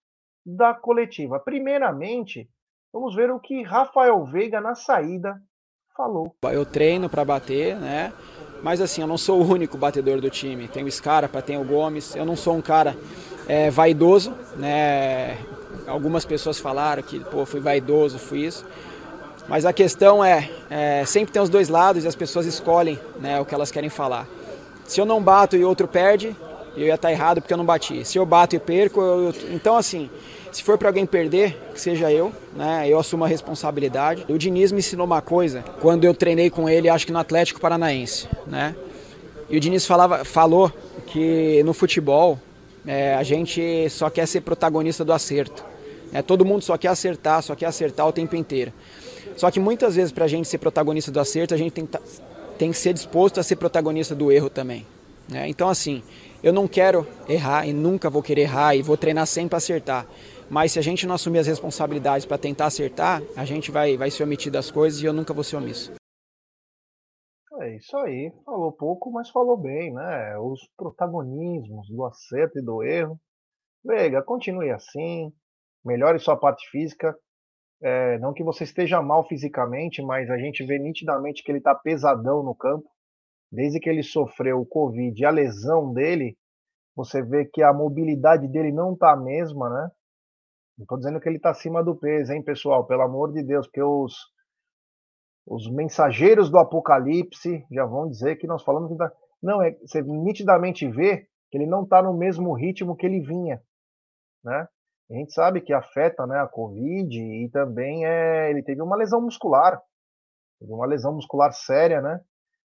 da 0.46 0.74
coletiva. 0.74 1.40
Primeiramente, 1.40 2.50
vamos 2.92 3.16
ver 3.16 3.32
o 3.32 3.40
que 3.40 3.64
Rafael 3.64 4.26
Veiga 4.26 4.60
na 4.60 4.76
saída 4.76 5.42
falou. 5.96 6.36
Eu 6.44 6.66
treino 6.66 7.10
para 7.10 7.26
bater, 7.26 7.76
né? 7.76 8.12
Mas 8.64 8.80
assim, 8.80 9.02
eu 9.02 9.08
não 9.08 9.18
sou 9.18 9.42
o 9.42 9.48
único 9.48 9.78
batedor 9.78 10.22
do 10.22 10.30
time. 10.30 10.68
Tem 10.68 10.84
o 10.84 10.92
Scarpa, 10.92 11.42
tem 11.42 11.58
o 11.58 11.64
Gomes. 11.64 12.16
Eu 12.16 12.26
não 12.26 12.36
sou 12.36 12.56
um 12.56 12.62
cara 12.62 12.96
é, 13.48 13.70
vaidoso, 13.70 14.34
né? 14.56 15.38
Algumas 15.88 16.26
pessoas 16.26 16.60
falaram 16.60 17.02
que, 17.02 17.20
pô, 17.20 17.46
fui 17.46 17.60
vaidoso, 17.60 18.20
fui 18.20 18.46
isso. 18.46 18.66
Mas 19.48 19.66
a 19.66 19.74
questão 19.74 20.24
é, 20.24 20.50
é, 20.70 21.04
sempre 21.06 21.34
tem 21.34 21.42
os 21.42 21.50
dois 21.50 21.68
lados 21.68 22.04
e 22.04 22.08
as 22.08 22.16
pessoas 22.16 22.46
escolhem 22.46 23.00
né, 23.20 23.40
o 23.40 23.46
que 23.46 23.54
elas 23.54 23.72
querem 23.72 23.90
falar. 23.90 24.28
Se 24.86 25.02
eu 25.02 25.06
não 25.06 25.22
bato 25.22 25.58
e 25.58 25.66
outro 25.66 25.88
perde, 25.88 26.36
eu 26.76 26.86
ia 26.86 26.96
estar 26.96 27.12
errado 27.12 27.42
porque 27.42 27.54
eu 27.54 27.58
não 27.58 27.66
bati. 27.66 28.06
Se 28.06 28.18
eu 28.18 28.26
bato 28.26 28.56
e 28.56 28.60
perco, 28.60 29.02
eu... 29.02 29.34
então 29.52 29.76
assim, 29.76 30.10
se 30.52 30.64
for 30.64 30.78
para 30.78 30.90
alguém 30.90 31.06
perder, 31.06 31.58
que 31.74 31.80
seja 31.80 32.12
eu, 32.12 32.32
né? 32.56 32.86
Eu 32.88 33.00
assumo 33.00 33.24
a 33.24 33.28
responsabilidade. 33.28 34.26
O 34.28 34.38
Diniz 34.38 34.72
me 34.72 34.80
ensinou 34.80 35.06
uma 35.06 35.22
coisa 35.22 35.64
quando 35.80 36.04
eu 36.04 36.14
treinei 36.14 36.50
com 36.50 36.68
ele, 36.68 36.90
acho 36.90 37.06
que 37.06 37.12
no 37.12 37.20
Atlético 37.20 37.60
Paranaense, 37.60 38.28
né? 38.46 38.76
E 39.50 39.58
o 39.58 39.60
Diniz 39.60 39.86
falava, 39.86 40.26
falou 40.26 40.72
que 41.08 41.62
no 41.64 41.74
futebol 41.74 42.40
é, 42.86 43.14
a 43.16 43.24
gente 43.24 43.90
só 43.90 44.10
quer 44.10 44.26
ser 44.28 44.42
protagonista 44.42 45.06
do 45.06 45.14
acerto. 45.14 45.64
É, 46.14 46.22
todo 46.22 46.44
mundo 46.44 46.62
só 46.62 46.78
quer 46.78 46.90
acertar, 46.90 47.42
só 47.42 47.56
quer 47.56 47.68
acertar 47.68 48.08
o 48.08 48.12
tempo 48.12 48.36
inteiro. 48.36 48.74
Só 49.38 49.50
que 49.50 49.60
muitas 49.60 49.96
vezes 49.96 50.12
para 50.12 50.26
a 50.26 50.28
gente 50.28 50.48
ser 50.48 50.58
protagonista 50.58 51.12
do 51.12 51.20
acerto, 51.20 51.54
a 51.54 51.58
gente 51.58 51.72
tem, 51.72 51.88
tem 52.58 52.72
que 52.72 52.78
ser 52.78 52.94
disposto 52.94 53.40
a 53.40 53.44
ser 53.44 53.56
protagonista 53.56 54.14
do 54.14 54.32
erro 54.32 54.50
também. 54.50 54.86
Né? 55.30 55.48
Então 55.48 55.70
assim, 55.70 56.04
eu 56.44 56.52
não 56.52 56.68
quero 56.68 57.08
errar 57.30 57.68
e 57.68 57.74
nunca 57.74 58.10
vou 58.10 58.22
querer 58.22 58.42
errar 58.42 58.76
e 58.76 58.82
vou 58.82 58.98
treinar 58.98 59.26
sempre 59.28 59.50
para 59.50 59.58
acertar. 59.58 60.08
Mas 60.52 60.74
se 60.74 60.80
a 60.80 60.82
gente 60.82 61.08
não 61.08 61.16
assumir 61.16 61.40
as 61.40 61.48
responsabilidades 61.48 62.26
para 62.26 62.38
tentar 62.38 62.66
acertar, 62.66 63.22
a 63.38 63.46
gente 63.46 63.72
vai, 63.72 63.96
vai 63.96 64.12
se 64.12 64.22
omitir 64.22 64.52
das 64.52 64.70
coisas 64.70 65.02
e 65.02 65.06
eu 65.06 65.14
nunca 65.14 65.34
vou 65.34 65.46
ser 65.46 65.56
omisso. 65.56 65.94
É 67.62 67.78
isso 67.78 67.96
aí. 67.98 68.34
Falou 68.44 68.72
pouco, 68.74 69.10
mas 69.12 69.30
falou 69.30 69.56
bem, 69.56 69.94
né? 69.94 70.38
Os 70.40 70.60
protagonismos 70.76 71.88
do 71.88 72.04
acerto 72.04 72.60
e 72.60 72.62
do 72.62 72.84
erro. 72.84 73.18
Veiga, 73.82 74.22
continue 74.22 74.72
assim. 74.72 75.32
Melhore 75.86 76.20
sua 76.20 76.36
parte 76.36 76.70
física. 76.70 77.16
É, 77.82 78.20
não 78.20 78.34
que 78.34 78.44
você 78.44 78.66
esteja 78.66 79.02
mal 79.02 79.26
fisicamente, 79.28 80.02
mas 80.02 80.30
a 80.30 80.38
gente 80.38 80.66
vê 80.66 80.78
nitidamente 80.78 81.44
que 81.44 81.52
ele 81.52 81.60
está 81.60 81.74
pesadão 81.74 82.44
no 82.44 82.54
campo 82.54 82.90
desde 83.52 83.80
que 83.80 83.90
ele 83.90 84.04
sofreu 84.04 84.60
o 84.60 84.66
Covid 84.66 85.20
e 85.20 85.26
a 85.26 85.30
lesão 85.30 85.94
dele, 85.94 86.38
você 86.96 87.22
vê 87.22 87.46
que 87.46 87.62
a 87.62 87.74
mobilidade 87.74 88.48
dele 88.48 88.72
não 88.72 88.94
está 88.94 89.12
a 89.12 89.18
mesma, 89.18 89.70
né? 89.70 89.92
Não 90.82 90.86
estou 90.86 90.98
dizendo 90.98 91.20
que 91.20 91.30
ele 91.30 91.38
está 91.38 91.52
acima 91.52 91.84
do 91.84 91.96
peso, 91.96 92.34
hein, 92.34 92.42
pessoal? 92.42 92.88
Pelo 92.88 93.04
amor 93.04 93.32
de 93.32 93.44
Deus, 93.44 93.68
porque 93.68 93.84
os, 93.84 94.16
os 95.46 95.70
mensageiros 95.70 96.50
do 96.50 96.58
apocalipse 96.58 97.64
já 97.72 97.86
vão 97.86 98.10
dizer 98.10 98.38
que 98.38 98.48
nós 98.48 98.64
falamos 98.64 98.92
que 98.92 98.98
tá... 98.98 99.12
não 99.44 99.62
é 99.62 99.78
você 99.82 100.02
nitidamente 100.02 100.88
vê 100.88 101.28
que 101.52 101.58
ele 101.58 101.68
não 101.68 101.84
está 101.84 102.02
no 102.02 102.18
mesmo 102.18 102.52
ritmo 102.54 102.96
que 102.96 103.06
ele 103.06 103.20
vinha, 103.20 103.62
né? 104.44 104.68
A 105.12 105.14
gente 105.14 105.32
sabe 105.34 105.62
que 105.62 105.72
afeta, 105.72 106.26
né, 106.26 106.40
a 106.40 106.48
Covid 106.48 107.16
e 107.16 107.48
também 107.50 108.06
é 108.06 108.50
ele 108.50 108.64
teve 108.64 108.82
uma 108.82 108.96
lesão 108.96 109.22
muscular, 109.22 109.80
teve 110.60 110.72
uma 110.74 110.88
lesão 110.88 111.14
muscular 111.14 111.54
séria, 111.54 112.02
né? 112.02 112.20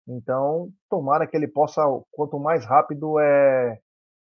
Então, 0.08 0.68
tomara 0.88 1.28
que 1.28 1.36
ele 1.36 1.46
possa, 1.46 1.82
quanto 2.10 2.40
mais 2.40 2.64
rápido, 2.66 3.20
é 3.20 3.78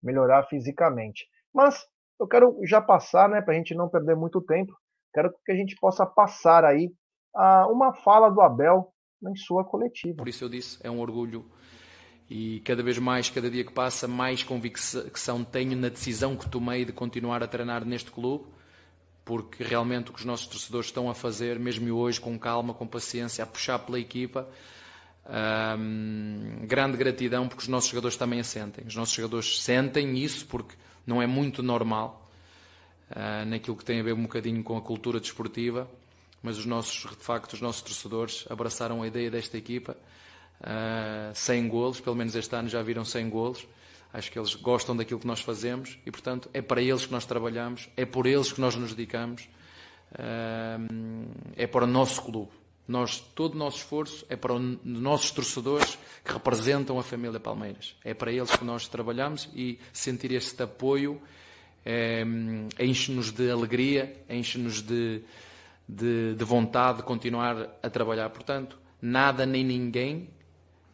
melhorar 0.01 0.47
fisicamente. 0.47 1.27
Mas 1.53 1.85
eu 2.19 2.27
quero 2.27 2.57
já 2.63 2.81
passar, 2.81 3.29
né, 3.29 3.41
para 3.41 3.53
a 3.53 3.57
gente 3.57 3.75
não 3.75 3.89
perder 3.89 4.15
muito 4.15 4.41
tempo, 4.41 4.73
quero 5.13 5.33
que 5.45 5.51
a 5.51 5.55
gente 5.55 5.75
possa 5.75 6.05
passar 6.05 6.65
aí 6.65 6.91
a 7.35 7.67
uma 7.67 7.93
fala 7.93 8.29
do 8.29 8.41
Abel 8.41 8.91
em 9.23 9.35
sua 9.35 9.63
coletiva. 9.63 10.17
Por 10.17 10.27
isso 10.27 10.43
eu 10.43 10.49
disse, 10.49 10.79
é 10.83 10.89
um 10.89 10.99
orgulho 10.99 11.45
e 12.29 12.59
cada 12.61 12.83
vez 12.83 12.97
mais, 12.97 13.29
cada 13.29 13.49
dia 13.49 13.63
que 13.63 13.71
passa, 13.71 14.07
mais 14.07 14.43
convicção 14.43 15.43
tenho 15.43 15.77
na 15.77 15.89
decisão 15.89 16.35
que 16.35 16.49
tomei 16.49 16.83
de 16.83 16.91
continuar 16.91 17.41
a 17.41 17.47
treinar 17.47 17.85
neste 17.85 18.11
clube, 18.11 18.45
porque 19.23 19.63
realmente 19.63 20.09
o 20.09 20.13
que 20.13 20.19
os 20.19 20.25
nossos 20.25 20.47
torcedores 20.47 20.87
estão 20.87 21.09
a 21.09 21.13
fazer, 21.13 21.57
mesmo 21.57 21.93
hoje, 21.95 22.19
com 22.19 22.37
calma, 22.37 22.73
com 22.73 22.85
paciência, 22.85 23.43
a 23.43 23.47
puxar 23.47 23.79
pela 23.79 23.99
equipa, 23.99 24.47
grande 26.65 26.97
gratidão 26.97 27.47
porque 27.47 27.63
os 27.63 27.67
nossos 27.67 27.89
jogadores 27.89 28.17
também 28.17 28.39
a 28.39 28.43
sentem. 28.43 28.85
Os 28.87 28.95
nossos 28.95 29.13
jogadores 29.13 29.61
sentem 29.61 30.17
isso 30.17 30.45
porque 30.47 30.75
não 31.07 31.21
é 31.21 31.25
muito 31.25 31.63
normal 31.63 32.29
uh, 33.09 33.45
naquilo 33.45 33.75
que 33.75 33.85
tem 33.85 33.99
a 33.99 34.03
ver 34.03 34.13
um 34.13 34.23
bocadinho 34.23 34.61
com 34.61 34.77
a 34.77 34.81
cultura 34.81 35.19
desportiva 35.19 35.89
mas 36.41 36.57
os 36.57 36.65
nossos, 36.65 37.09
de 37.09 37.23
facto, 37.23 37.53
os 37.53 37.61
nossos 37.61 37.81
torcedores 37.81 38.45
abraçaram 38.49 39.01
a 39.01 39.07
ideia 39.07 39.29
desta 39.29 39.57
equipa. 39.57 39.97
Uh, 40.61 41.35
100 41.35 41.67
golos, 41.67 41.99
pelo 41.99 42.15
menos 42.15 42.35
este 42.35 42.55
ano 42.55 42.69
já 42.69 42.81
viram 42.81 43.03
100 43.03 43.29
golos. 43.29 43.67
Acho 44.13 44.31
que 44.31 44.39
eles 44.39 44.55
gostam 44.55 44.95
daquilo 44.95 45.19
que 45.19 45.27
nós 45.27 45.41
fazemos 45.41 45.99
e, 46.05 46.11
portanto, 46.11 46.49
é 46.53 46.61
para 46.61 46.81
eles 46.81 47.05
que 47.05 47.11
nós 47.11 47.25
trabalhamos, 47.25 47.89
é 47.97 48.05
por 48.05 48.25
eles 48.25 48.51
que 48.51 48.61
nós 48.61 48.75
nos 48.75 48.93
dedicamos, 48.93 49.49
uh, 50.13 51.29
é 51.55 51.67
para 51.67 51.83
o 51.83 51.87
nosso 51.87 52.21
clube. 52.21 52.51
Nós, 52.87 53.19
todo 53.19 53.55
o 53.55 53.57
nosso 53.57 53.77
esforço 53.79 54.25
é 54.29 54.35
para 54.35 54.53
os 54.53 54.77
nossos 54.83 55.31
torcedores 55.31 55.97
que 56.27 56.33
representam 56.33 56.99
a 56.99 57.03
família 57.03 57.39
Palmeiras. 57.39 57.95
É 58.03 58.13
para 58.13 58.31
eles 58.31 58.53
que 58.53 58.65
nós 58.65 58.87
trabalhamos 58.87 59.49
e 59.55 59.79
sentir 59.93 60.31
este 60.33 60.61
apoio 60.61 61.21
é, 61.85 62.21
enche-nos 62.79 63.31
de 63.31 63.49
alegria, 63.49 64.13
enche-nos 64.29 64.81
de, 64.81 65.23
de, 65.87 66.35
de 66.35 66.43
vontade 66.43 66.97
de 66.97 67.03
continuar 67.03 67.79
a 67.81 67.89
trabalhar. 67.89 68.29
Portanto, 68.29 68.77
nada 69.01 69.45
nem 69.45 69.63
ninguém 69.63 70.29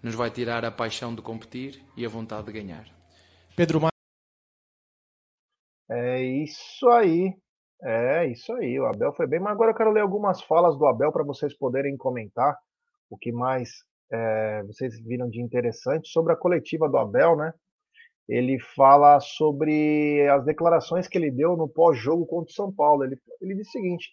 nos 0.03 0.13
vai 0.13 0.29
tirar 0.29 0.63
a 0.63 0.71
paixão 0.71 1.15
de 1.15 1.21
competir 1.21 1.83
e 1.97 2.05
a 2.05 2.09
vontade 2.09 2.45
de 2.45 2.51
ganhar. 2.51 2.85
Pedro 3.55 3.81
Mar... 3.81 3.89
É 5.89 6.21
isso 6.21 6.87
aí. 6.89 7.33
É 7.81 8.27
isso 8.27 8.53
aí. 8.53 8.79
O 8.79 8.85
Abel 8.85 9.13
foi 9.13 9.27
bem, 9.27 9.39
mas 9.39 9.53
agora 9.53 9.71
eu 9.71 9.75
quero 9.75 9.91
ler 9.91 10.01
algumas 10.01 10.43
falas 10.43 10.77
do 10.77 10.85
Abel 10.85 11.11
para 11.11 11.23
vocês 11.23 11.57
poderem 11.57 11.97
comentar 11.97 12.55
o 13.09 13.17
que 13.17 13.31
mais 13.31 13.69
é, 14.13 14.63
vocês 14.63 14.99
viram 15.03 15.29
de 15.29 15.41
interessante 15.41 16.09
sobre 16.09 16.33
a 16.33 16.37
coletiva 16.37 16.87
do 16.87 16.97
Abel, 16.97 17.35
né? 17.35 17.53
Ele 18.29 18.59
fala 18.59 19.19
sobre 19.19 20.27
as 20.29 20.45
declarações 20.45 21.07
que 21.07 21.17
ele 21.17 21.31
deu 21.31 21.57
no 21.57 21.67
pós-jogo 21.67 22.25
contra 22.25 22.51
o 22.51 22.55
São 22.55 22.73
Paulo. 22.73 23.03
Ele, 23.03 23.17
ele 23.41 23.55
disse 23.55 23.69
o 23.69 23.81
seguinte: 23.81 24.11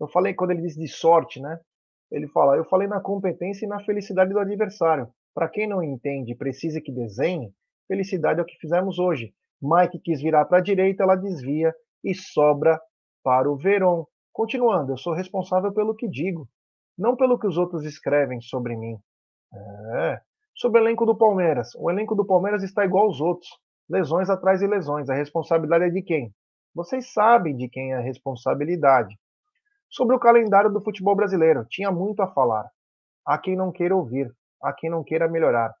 eu 0.00 0.08
falei 0.08 0.34
quando 0.34 0.50
ele 0.50 0.62
disse 0.62 0.78
de 0.78 0.88
sorte, 0.88 1.40
né? 1.40 1.58
Ele 2.10 2.28
fala: 2.28 2.56
Eu 2.56 2.64
falei 2.64 2.88
na 2.88 3.00
competência 3.00 3.64
e 3.64 3.68
na 3.68 3.80
felicidade 3.84 4.32
do 4.32 4.38
adversário. 4.38 5.08
Para 5.34 5.48
quem 5.48 5.68
não 5.68 5.82
entende 5.82 6.34
precisa 6.34 6.80
que 6.80 6.92
desenhe, 6.92 7.52
felicidade 7.88 8.38
é 8.38 8.42
o 8.42 8.46
que 8.46 8.58
fizemos 8.60 8.98
hoje. 8.98 9.32
Mike 9.60 9.98
quis 10.00 10.20
virar 10.20 10.44
para 10.44 10.58
a 10.58 10.62
direita, 10.62 11.02
ela 11.02 11.16
desvia 11.16 11.74
e 12.02 12.14
sobra 12.14 12.80
para 13.22 13.50
o 13.50 13.56
Veron. 13.56 14.06
Continuando, 14.32 14.92
eu 14.92 14.98
sou 14.98 15.14
responsável 15.14 15.72
pelo 15.72 15.94
que 15.94 16.08
digo, 16.08 16.48
não 16.98 17.16
pelo 17.16 17.38
que 17.38 17.46
os 17.46 17.56
outros 17.56 17.84
escrevem 17.84 18.40
sobre 18.40 18.76
mim. 18.76 18.96
É. 19.96 20.20
Sobre 20.54 20.80
o 20.80 20.84
elenco 20.84 21.04
do 21.04 21.16
Palmeiras. 21.16 21.74
O 21.76 21.90
elenco 21.90 22.14
do 22.14 22.24
Palmeiras 22.24 22.62
está 22.62 22.84
igual 22.84 23.06
aos 23.06 23.20
outros. 23.20 23.48
Lesões 23.88 24.30
atrás 24.30 24.60
de 24.60 24.66
lesões. 24.66 25.08
A 25.10 25.14
responsabilidade 25.14 25.84
é 25.84 25.90
de 25.90 26.02
quem? 26.02 26.32
Vocês 26.74 27.12
sabem 27.12 27.56
de 27.56 27.68
quem 27.68 27.92
é 27.92 27.96
a 27.96 28.00
responsabilidade. 28.00 29.16
Sobre 29.88 30.16
o 30.16 30.18
calendário 30.18 30.72
do 30.72 30.82
futebol 30.82 31.14
brasileiro, 31.14 31.64
tinha 31.68 31.90
muito 31.90 32.20
a 32.20 32.26
falar. 32.26 32.68
Há 33.24 33.38
quem 33.38 33.54
não 33.54 33.70
queira 33.70 33.94
ouvir, 33.94 34.28
há 34.60 34.72
quem 34.72 34.90
não 34.90 35.04
queira 35.04 35.28
melhorar. 35.28 35.72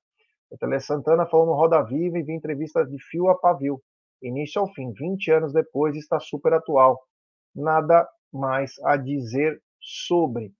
O 0.50 0.56
Tele 0.56 0.78
Santana 0.78 1.26
falou 1.26 1.46
no 1.46 1.54
Roda 1.54 1.82
Viva 1.82 2.18
e 2.18 2.22
vi 2.22 2.32
entrevistas 2.32 2.88
de 2.88 2.96
fio 3.10 3.28
a 3.28 3.34
pavio. 3.34 3.82
Início 4.22 4.60
ao 4.60 4.72
fim, 4.72 4.92
20 4.92 5.32
anos 5.32 5.52
depois, 5.52 5.96
está 5.96 6.20
super 6.20 6.54
atual. 6.54 7.00
Nada 7.54 8.08
mais 8.32 8.74
a 8.84 8.96
dizer 8.96 9.60
sobre. 9.80 10.52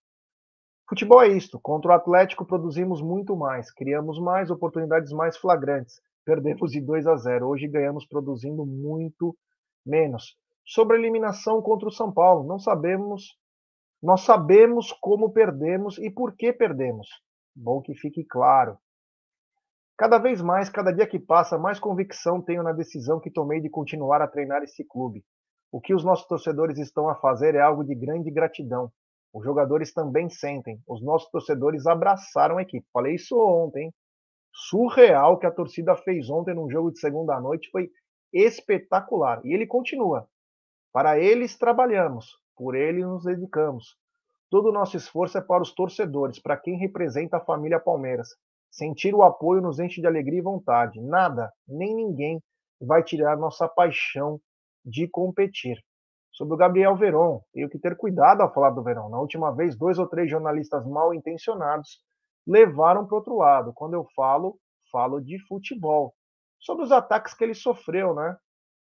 Futebol 0.89 1.23
é 1.23 1.29
isto. 1.29 1.59
Contra 1.61 1.93
o 1.93 1.95
Atlético 1.95 2.45
produzimos 2.45 3.01
muito 3.01 3.37
mais, 3.37 3.71
criamos 3.71 4.19
mais 4.21 4.51
oportunidades 4.51 5.13
mais 5.13 5.37
flagrantes. 5.37 6.01
Perdemos 6.25 6.71
de 6.71 6.81
2 6.81 7.07
a 7.07 7.17
0. 7.17 7.47
Hoje 7.47 7.69
ganhamos 7.69 8.07
produzindo 8.07 8.65
muito 8.65 9.37
menos. 9.85 10.37
Sobre 10.65 10.97
a 10.97 11.01
eliminação 11.01 11.61
contra 11.61 11.89
o 11.89 11.93
São 11.93 12.13
Paulo, 12.13 12.47
não 12.47 12.59
sabemos 12.59 13.39
nós 14.05 14.21
sabemos 14.21 14.93
como 15.01 15.33
perdemos 15.33 15.97
e 15.97 16.11
por 16.11 16.37
que 16.37 16.53
perdemos. 16.53 17.09
Bom 17.57 17.81
que 17.81 17.95
fique 17.95 18.23
claro. 18.23 18.77
Cada 19.97 20.19
vez 20.19 20.43
mais, 20.43 20.69
cada 20.69 20.93
dia 20.93 21.07
que 21.07 21.19
passa, 21.19 21.57
mais 21.57 21.81
convicção 21.81 22.43
tenho 22.43 22.63
na 22.63 22.73
decisão 22.73 23.19
que 23.19 23.31
tomei 23.31 23.63
de 23.63 23.71
continuar 23.71 24.21
a 24.21 24.29
treinar 24.29 24.63
esse 24.63 24.85
clube. 24.85 25.25
O 25.73 25.81
que 25.81 25.95
os 25.95 26.05
nossos 26.05 26.27
torcedores 26.27 26.79
estão 26.79 27.09
a 27.09 27.15
fazer 27.15 27.55
é 27.55 27.63
algo 27.63 27.83
de 27.83 27.95
grande 27.95 28.31
gratidão. 28.31 28.93
Os 29.35 29.45
jogadores 29.45 29.93
também 29.93 30.31
sentem. 30.31 30.81
Os 30.87 31.03
nossos 31.03 31.29
torcedores 31.29 31.87
abraçaram 31.87 32.57
a 32.57 32.63
equipe. 32.63 32.87
Falei 32.93 33.17
isso 33.17 33.37
ontem. 33.37 33.93
Surreal 34.53 35.41
que 35.41 35.47
a 35.47 35.51
torcida 35.51 35.97
fez 35.97 36.31
ontem 36.31 36.55
num 36.55 36.71
jogo 36.71 36.93
de 36.93 37.01
segunda 37.01 37.41
noite 37.41 37.69
foi 37.73 37.91
espetacular. 38.33 39.45
E 39.45 39.53
ele 39.53 39.67
continua. 39.67 40.29
Para 40.93 41.19
eles 41.19 41.59
trabalhamos, 41.59 42.39
por 42.57 42.77
ele 42.77 43.05
nos 43.05 43.25
dedicamos. 43.25 43.97
Todo 44.49 44.69
o 44.69 44.73
nosso 44.73 44.97
esforço 44.97 45.37
é 45.37 45.41
para 45.41 45.65
os 45.65 45.75
torcedores, 45.75 46.39
para 46.39 46.57
quem 46.57 46.79
representa 46.79 47.39
a 47.39 47.45
família 47.45 47.81
Palmeiras. 47.81 48.29
Sentir 48.71 49.13
o 49.17 49.25
apoio 49.25 49.61
nos 49.61 49.81
enche 49.81 50.01
de 50.01 50.07
alegria 50.07 50.39
e 50.39 50.43
vontade. 50.43 51.01
Nada, 51.01 51.53
nem 51.67 51.93
ninguém 51.93 52.41
vai 52.81 53.03
tirar 53.03 53.37
nossa 53.37 53.67
paixão 53.67 54.41
de 54.85 55.09
competir. 55.09 55.77
Sobre 56.35 56.55
o 56.55 56.57
Gabriel 56.57 56.97
Veron, 56.97 57.41
tenho 57.53 57.69
que 57.69 57.79
ter 57.79 57.97
cuidado 57.97 58.41
ao 58.41 58.53
falar 58.53 58.71
do 58.71 58.83
Veron. 58.83 59.09
Na 59.09 59.21
última 59.21 59.55
vez, 59.55 59.79
dois 59.79 60.01
ou 60.01 60.09
três 60.09 60.29
jornalistas 60.29 60.85
mal 60.85 61.15
intencionados 61.15 62.01
levaram 62.45 63.07
para 63.07 63.17
outro 63.17 63.37
lado. 63.37 63.73
Quando 63.73 63.95
eu 63.95 64.05
falo, 64.17 64.59
falo 64.91 65.21
de 65.21 65.39
futebol. 65.47 66.13
Sobre 66.59 66.83
os 66.85 66.91
ataques 66.91 67.35
que 67.35 67.45
ele 67.45 67.55
sofreu, 67.55 68.17
né? 68.17 68.37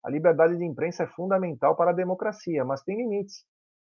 A 0.05 0.11
liberdade 0.11 0.57
de 0.57 0.65
imprensa 0.65 1.03
é 1.03 1.07
fundamental 1.09 1.75
para 1.75 1.91
a 1.91 1.95
democracia, 1.95 2.65
mas 2.65 2.83
tem 2.83 2.97
limites. 2.97 3.45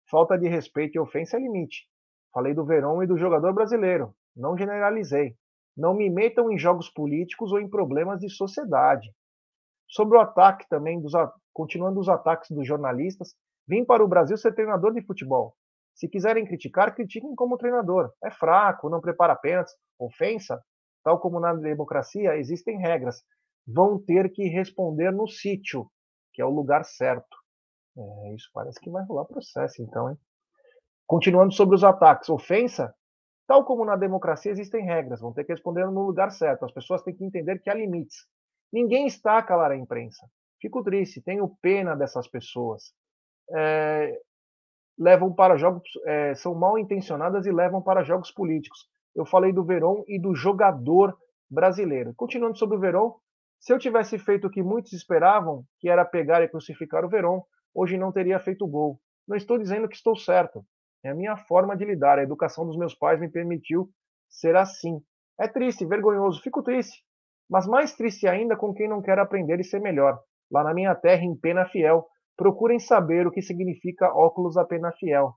Falta 0.09 0.37
de 0.37 0.47
respeito 0.47 0.95
e 0.95 0.99
ofensa 0.99 1.35
é 1.35 1.39
limite. 1.41 1.85
Falei 2.33 2.53
do 2.53 2.65
Verón 2.65 3.03
e 3.03 3.07
do 3.07 3.17
jogador 3.17 3.53
brasileiro. 3.53 4.15
Não 4.33 4.57
generalizei. 4.57 5.35
Não 5.75 5.93
me 5.93 6.09
metam 6.09 6.49
em 6.49 6.57
jogos 6.57 6.89
políticos 6.89 7.51
ou 7.51 7.59
em 7.59 7.69
problemas 7.69 8.17
de 8.21 8.29
sociedade. 8.29 9.13
Sobre 9.91 10.17
o 10.17 10.21
ataque 10.21 10.65
também, 10.69 11.01
dos, 11.01 11.11
continuando 11.53 11.99
os 11.99 12.07
ataques 12.07 12.49
dos 12.49 12.65
jornalistas, 12.65 13.35
vim 13.67 13.83
para 13.83 14.01
o 14.01 14.07
Brasil 14.07 14.37
ser 14.37 14.55
treinador 14.55 14.93
de 14.93 15.05
futebol. 15.05 15.53
Se 15.93 16.07
quiserem 16.07 16.45
criticar, 16.45 16.95
critiquem 16.95 17.35
como 17.35 17.57
treinador. 17.57 18.09
É 18.23 18.31
fraco, 18.31 18.89
não 18.89 19.01
prepara 19.01 19.33
apenas 19.33 19.69
ofensa. 19.99 20.63
Tal 21.03 21.19
como 21.19 21.41
na 21.41 21.53
democracia, 21.53 22.37
existem 22.37 22.79
regras. 22.79 23.21
Vão 23.67 24.01
ter 24.01 24.31
que 24.31 24.47
responder 24.47 25.11
no 25.11 25.27
sítio, 25.27 25.91
que 26.33 26.41
é 26.41 26.45
o 26.45 26.49
lugar 26.49 26.85
certo. 26.85 27.37
É, 27.97 28.33
isso 28.33 28.49
parece 28.53 28.79
que 28.79 28.89
vai 28.89 29.03
rolar 29.03 29.25
processo, 29.25 29.83
então, 29.83 30.09
hein? 30.09 30.17
Continuando 31.05 31.51
sobre 31.51 31.75
os 31.75 31.83
ataques, 31.83 32.29
ofensa, 32.29 32.95
tal 33.45 33.65
como 33.65 33.83
na 33.83 33.97
democracia 33.97 34.53
existem 34.53 34.85
regras, 34.85 35.19
vão 35.19 35.33
ter 35.33 35.43
que 35.43 35.51
responder 35.51 35.85
no 35.85 36.05
lugar 36.05 36.31
certo. 36.31 36.63
As 36.63 36.71
pessoas 36.71 37.03
têm 37.03 37.13
que 37.13 37.25
entender 37.25 37.59
que 37.59 37.69
há 37.69 37.73
limites. 37.73 38.25
Ninguém 38.71 39.05
está 39.05 39.37
a 39.37 39.43
calar 39.43 39.71
a 39.71 39.77
imprensa. 39.77 40.25
Fico 40.59 40.83
triste, 40.83 41.21
tenho 41.21 41.57
pena 41.61 41.95
dessas 41.95 42.27
pessoas. 42.27 42.93
É, 43.53 44.19
levam 44.97 45.33
para 45.33 45.57
jogos, 45.57 45.89
é, 46.05 46.35
são 46.35 46.53
mal 46.53 46.77
intencionadas 46.77 47.45
e 47.45 47.51
levam 47.51 47.81
para 47.81 48.03
jogos 48.03 48.31
políticos. 48.31 48.87
Eu 49.15 49.25
falei 49.25 49.51
do 49.51 49.63
Verón 49.63 50.03
e 50.07 50.19
do 50.19 50.33
jogador 50.35 51.17
brasileiro. 51.49 52.13
Continuando 52.15 52.57
sobre 52.57 52.77
o 52.77 52.79
Verón, 52.79 53.13
se 53.59 53.73
eu 53.73 53.79
tivesse 53.79 54.17
feito 54.17 54.47
o 54.47 54.49
que 54.49 54.63
muitos 54.63 54.93
esperavam, 54.93 55.65
que 55.79 55.89
era 55.89 56.05
pegar 56.05 56.41
e 56.41 56.47
crucificar 56.47 57.03
o 57.03 57.09
Verón, 57.09 57.41
hoje 57.73 57.97
não 57.97 58.11
teria 58.11 58.39
feito 58.39 58.67
gol. 58.67 58.99
Não 59.27 59.35
estou 59.35 59.57
dizendo 59.57 59.87
que 59.87 59.95
estou 59.95 60.15
certo. 60.15 60.65
É 61.03 61.09
a 61.09 61.15
minha 61.15 61.35
forma 61.35 61.75
de 61.75 61.83
lidar. 61.83 62.19
A 62.19 62.23
educação 62.23 62.65
dos 62.65 62.77
meus 62.77 62.95
pais 62.95 63.19
me 63.19 63.29
permitiu 63.29 63.89
ser 64.29 64.55
assim. 64.55 65.01
É 65.39 65.47
triste, 65.47 65.85
vergonhoso, 65.85 66.41
fico 66.41 66.63
triste. 66.63 67.03
Mas 67.51 67.67
mais 67.67 67.93
triste 67.93 68.27
ainda 68.27 68.55
com 68.55 68.73
quem 68.73 68.87
não 68.87 69.01
quer 69.01 69.19
aprender 69.19 69.59
e 69.59 69.63
ser 69.63 69.81
melhor. 69.81 70.19
Lá 70.49 70.63
na 70.63 70.73
minha 70.73 70.95
terra, 70.95 71.23
em 71.23 71.35
Pena 71.35 71.65
Fiel, 71.65 72.07
procurem 72.37 72.79
saber 72.79 73.27
o 73.27 73.31
que 73.31 73.41
significa 73.41 74.11
óculos 74.15 74.57
a 74.57 74.65
Pena 74.65 74.91
Fiel. 74.93 75.35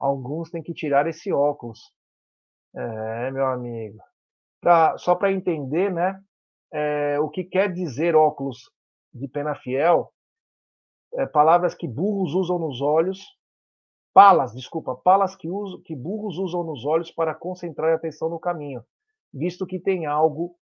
Alguns 0.00 0.50
têm 0.50 0.62
que 0.62 0.72
tirar 0.72 1.06
esse 1.06 1.30
óculos. 1.32 1.78
É, 2.74 3.30
meu 3.30 3.46
amigo. 3.46 3.98
Pra, 4.60 4.96
só 4.96 5.14
para 5.14 5.30
entender, 5.30 5.92
né? 5.92 6.18
é, 6.72 7.18
o 7.20 7.28
que 7.28 7.44
quer 7.44 7.72
dizer 7.72 8.14
óculos 8.14 8.70
de 9.12 9.26
pena 9.28 9.54
fiel, 9.54 10.12
é, 11.14 11.26
palavras 11.26 11.74
que 11.74 11.88
burros 11.88 12.34
usam 12.34 12.58
nos 12.58 12.80
olhos, 12.80 13.20
palas, 14.14 14.52
desculpa, 14.52 14.94
palas 14.94 15.34
que, 15.34 15.48
uso, 15.48 15.82
que 15.82 15.96
burros 15.96 16.38
usam 16.38 16.62
nos 16.62 16.84
olhos 16.84 17.10
para 17.10 17.34
concentrar 17.34 17.92
a 17.92 17.96
atenção 17.96 18.28
no 18.28 18.38
caminho, 18.38 18.84
visto 19.32 19.66
que 19.66 19.80
tem 19.80 20.06
algo, 20.06 20.56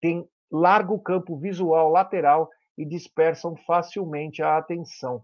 tem 0.00 0.26
largo 0.50 0.98
campo 1.00 1.36
visual 1.36 1.90
lateral 1.90 2.48
e 2.76 2.84
dispersam 2.84 3.56
facilmente 3.66 4.42
a 4.42 4.56
atenção. 4.56 5.22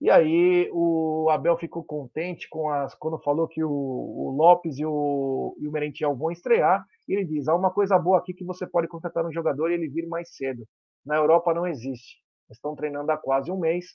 E 0.00 0.10
aí 0.10 0.68
o 0.72 1.28
Abel 1.30 1.56
ficou 1.56 1.84
contente 1.84 2.48
com 2.50 2.68
as 2.68 2.92
quando 2.92 3.20
falou 3.20 3.46
que 3.46 3.62
o, 3.62 3.70
o 3.70 4.34
Lopes 4.36 4.76
e 4.76 4.84
o, 4.84 5.56
e 5.60 5.68
o 5.68 5.70
Merentiel 5.70 6.16
vão 6.16 6.32
estrear. 6.32 6.84
E 7.08 7.14
ele 7.14 7.24
diz: 7.24 7.46
há 7.46 7.54
uma 7.54 7.70
coisa 7.70 7.96
boa 8.00 8.18
aqui 8.18 8.34
que 8.34 8.44
você 8.44 8.66
pode 8.66 8.88
contratar 8.88 9.24
um 9.24 9.32
jogador 9.32 9.70
e 9.70 9.74
ele 9.74 9.88
vir 9.88 10.08
mais 10.08 10.34
cedo. 10.34 10.66
Na 11.06 11.14
Europa 11.14 11.54
não 11.54 11.68
existe. 11.68 12.16
Estão 12.50 12.74
treinando 12.74 13.12
há 13.12 13.16
quase 13.16 13.52
um 13.52 13.60
mês, 13.60 13.86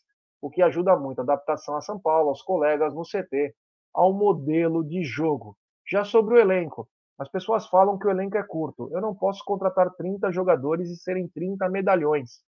o 0.42 0.50
que 0.50 0.62
ajuda 0.62 0.96
muito 0.96 1.20
a 1.20 1.24
adaptação 1.24 1.76
a 1.76 1.82
São 1.82 2.00
Paulo, 2.00 2.30
aos 2.30 2.42
colegas 2.42 2.94
no 2.96 3.04
CT. 3.04 3.54
ao 3.94 4.14
modelo 4.14 4.86
de 4.86 5.04
jogo. 5.04 5.58
Já 5.86 6.06
sobre 6.06 6.36
o 6.36 6.40
elenco, 6.40 6.88
as 7.18 7.30
pessoas 7.30 7.68
falam 7.68 7.98
que 7.98 8.06
o 8.06 8.12
elenco 8.12 8.38
é 8.38 8.44
curto. 8.44 8.90
Eu 8.92 9.02
não 9.02 9.16
posso 9.16 9.44
contratar 9.44 9.90
30 9.96 10.32
jogadores 10.32 10.90
e 10.90 10.96
serem 10.96 11.28
30 11.28 11.68
medalhões. 11.70 12.42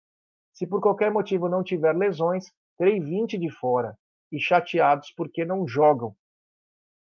Se 0.53 0.67
por 0.67 0.79
qualquer 0.79 1.11
motivo 1.11 1.49
não 1.49 1.63
tiver 1.63 1.95
lesões, 1.95 2.45
terei 2.77 2.99
20 2.99 3.37
de 3.37 3.49
fora 3.49 3.97
e 4.31 4.39
chateados 4.39 5.11
porque 5.15 5.43
não 5.43 5.67
jogam. 5.67 6.15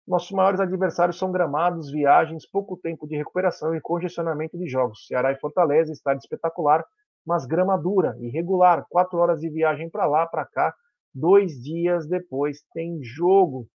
Nossos 0.06 0.32
maiores 0.32 0.60
adversários 0.60 1.18
são 1.18 1.30
gramados, 1.30 1.92
viagens, 1.92 2.46
pouco 2.46 2.76
tempo 2.76 3.06
de 3.06 3.16
recuperação 3.16 3.74
e 3.74 3.80
congestionamento 3.80 4.58
de 4.58 4.66
jogos. 4.66 5.06
Ceará 5.06 5.30
e 5.30 5.38
Fortaleza, 5.38 5.92
estádio 5.92 6.20
espetacular, 6.20 6.84
mas 7.24 7.46
grama 7.46 7.76
dura, 7.76 8.16
irregular, 8.18 8.84
quatro 8.88 9.18
horas 9.18 9.40
de 9.40 9.48
viagem 9.48 9.88
para 9.88 10.06
lá, 10.06 10.26
para 10.26 10.44
cá, 10.44 10.74
dois 11.14 11.52
dias 11.62 12.08
depois 12.08 12.64
tem 12.72 13.02
jogo. 13.02 13.68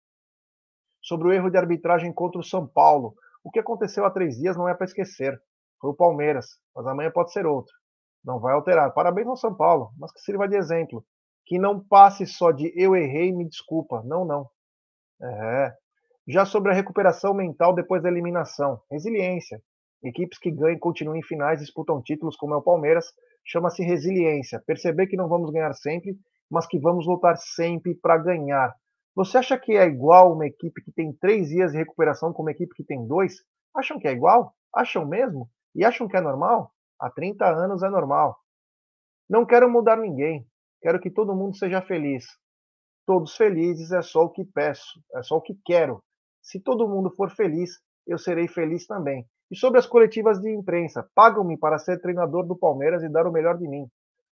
Sobre 1.02 1.30
o 1.30 1.32
erro 1.32 1.50
de 1.50 1.58
arbitragem 1.58 2.12
contra 2.12 2.42
o 2.42 2.44
São 2.44 2.68
Paulo, 2.68 3.16
o 3.48 3.50
que 3.50 3.60
aconteceu 3.60 4.04
há 4.04 4.12
três 4.12 4.36
dias 4.36 4.58
não 4.58 4.68
é 4.68 4.74
para 4.74 4.84
esquecer. 4.84 5.42
Foi 5.80 5.92
o 5.92 5.96
Palmeiras, 5.96 6.48
mas 6.76 6.86
amanhã 6.86 7.10
pode 7.10 7.32
ser 7.32 7.46
outro. 7.46 7.74
Não 8.22 8.42
vai 8.42 8.54
alterar. 8.54 8.94
Parabéns 8.94 9.26
ao 9.26 9.38
São 9.38 9.56
Paulo, 9.56 9.92
mas 9.98 10.12
que 10.12 10.20
sirva 10.20 10.50
de 10.50 10.58
exemplo. 10.58 11.02
Que 11.46 11.58
não 11.58 11.80
passe 11.80 12.28
só 12.28 12.52
de 12.52 12.74
eu 12.76 12.94
errei, 12.94 13.32
me 13.32 13.48
desculpa. 13.48 14.04
Não, 14.04 14.26
não. 14.26 14.50
É. 15.22 15.74
Já 16.28 16.46
sobre 16.46 16.74
a 16.74 16.76
recuperação 16.76 17.34
mental 17.34 17.74
depois 17.74 18.04
da 18.04 18.10
eliminação, 18.10 18.82
resiliência. 18.92 19.62
Equipes 20.04 20.38
que 20.38 20.52
ganham 20.52 20.76
e 20.76 20.80
continuam 20.80 21.16
em 21.16 21.24
finais 21.24 21.62
disputam 21.62 22.02
títulos, 22.02 22.36
como 22.36 22.54
é 22.54 22.58
o 22.58 22.62
Palmeiras, 22.62 23.06
chama-se 23.46 23.82
resiliência. 23.82 24.62
Perceber 24.68 25.08
que 25.08 25.16
não 25.16 25.30
vamos 25.30 25.52
ganhar 25.52 25.74
sempre, 25.74 26.18
mas 26.52 26.68
que 26.68 26.78
vamos 26.78 27.08
lutar 27.08 27.38
sempre 27.38 27.96
para 27.96 28.18
ganhar. 28.18 28.76
Você 29.18 29.40
acha 29.40 29.58
que 29.58 29.76
é 29.76 29.84
igual 29.84 30.32
uma 30.32 30.46
equipe 30.46 30.80
que 30.80 30.92
tem 30.92 31.12
três 31.12 31.48
dias 31.48 31.72
de 31.72 31.80
recuperação 31.80 32.32
com 32.32 32.44
uma 32.44 32.52
equipe 32.52 32.76
que 32.76 32.84
tem 32.84 33.04
dois? 33.08 33.44
Acham 33.76 33.98
que 33.98 34.08
é 34.08 34.12
igual? 34.12 34.54
Acham 34.72 35.08
mesmo? 35.08 35.50
E 35.74 35.84
acham 35.84 36.08
que 36.08 36.16
é 36.16 36.22
normal? 36.22 36.72
Há 37.00 37.10
30 37.10 37.44
anos 37.44 37.82
é 37.82 37.90
normal. 37.90 38.38
Não 39.28 39.44
quero 39.44 39.68
mudar 39.72 39.98
ninguém. 39.98 40.48
Quero 40.84 41.00
que 41.00 41.10
todo 41.10 41.36
mundo 41.36 41.58
seja 41.58 41.82
feliz. 41.82 42.28
Todos 43.08 43.36
felizes 43.36 43.92
é 43.92 44.04
só 44.04 44.26
o 44.26 44.30
que 44.30 44.46
peço, 44.46 45.02
é 45.16 45.24
só 45.24 45.38
o 45.38 45.42
que 45.42 45.58
quero. 45.66 46.00
Se 46.40 46.60
todo 46.60 46.88
mundo 46.88 47.10
for 47.10 47.32
feliz, 47.32 47.72
eu 48.06 48.20
serei 48.20 48.48
feliz 48.48 48.86
também. 48.86 49.26
E 49.50 49.58
sobre 49.58 49.80
as 49.80 49.88
coletivas 49.88 50.40
de 50.40 50.54
imprensa, 50.54 51.10
pagam-me 51.16 51.58
para 51.58 51.80
ser 51.80 52.00
treinador 52.00 52.46
do 52.46 52.56
Palmeiras 52.56 53.02
e 53.02 53.10
dar 53.10 53.26
o 53.26 53.32
melhor 53.32 53.58
de 53.58 53.68
mim. 53.68 53.88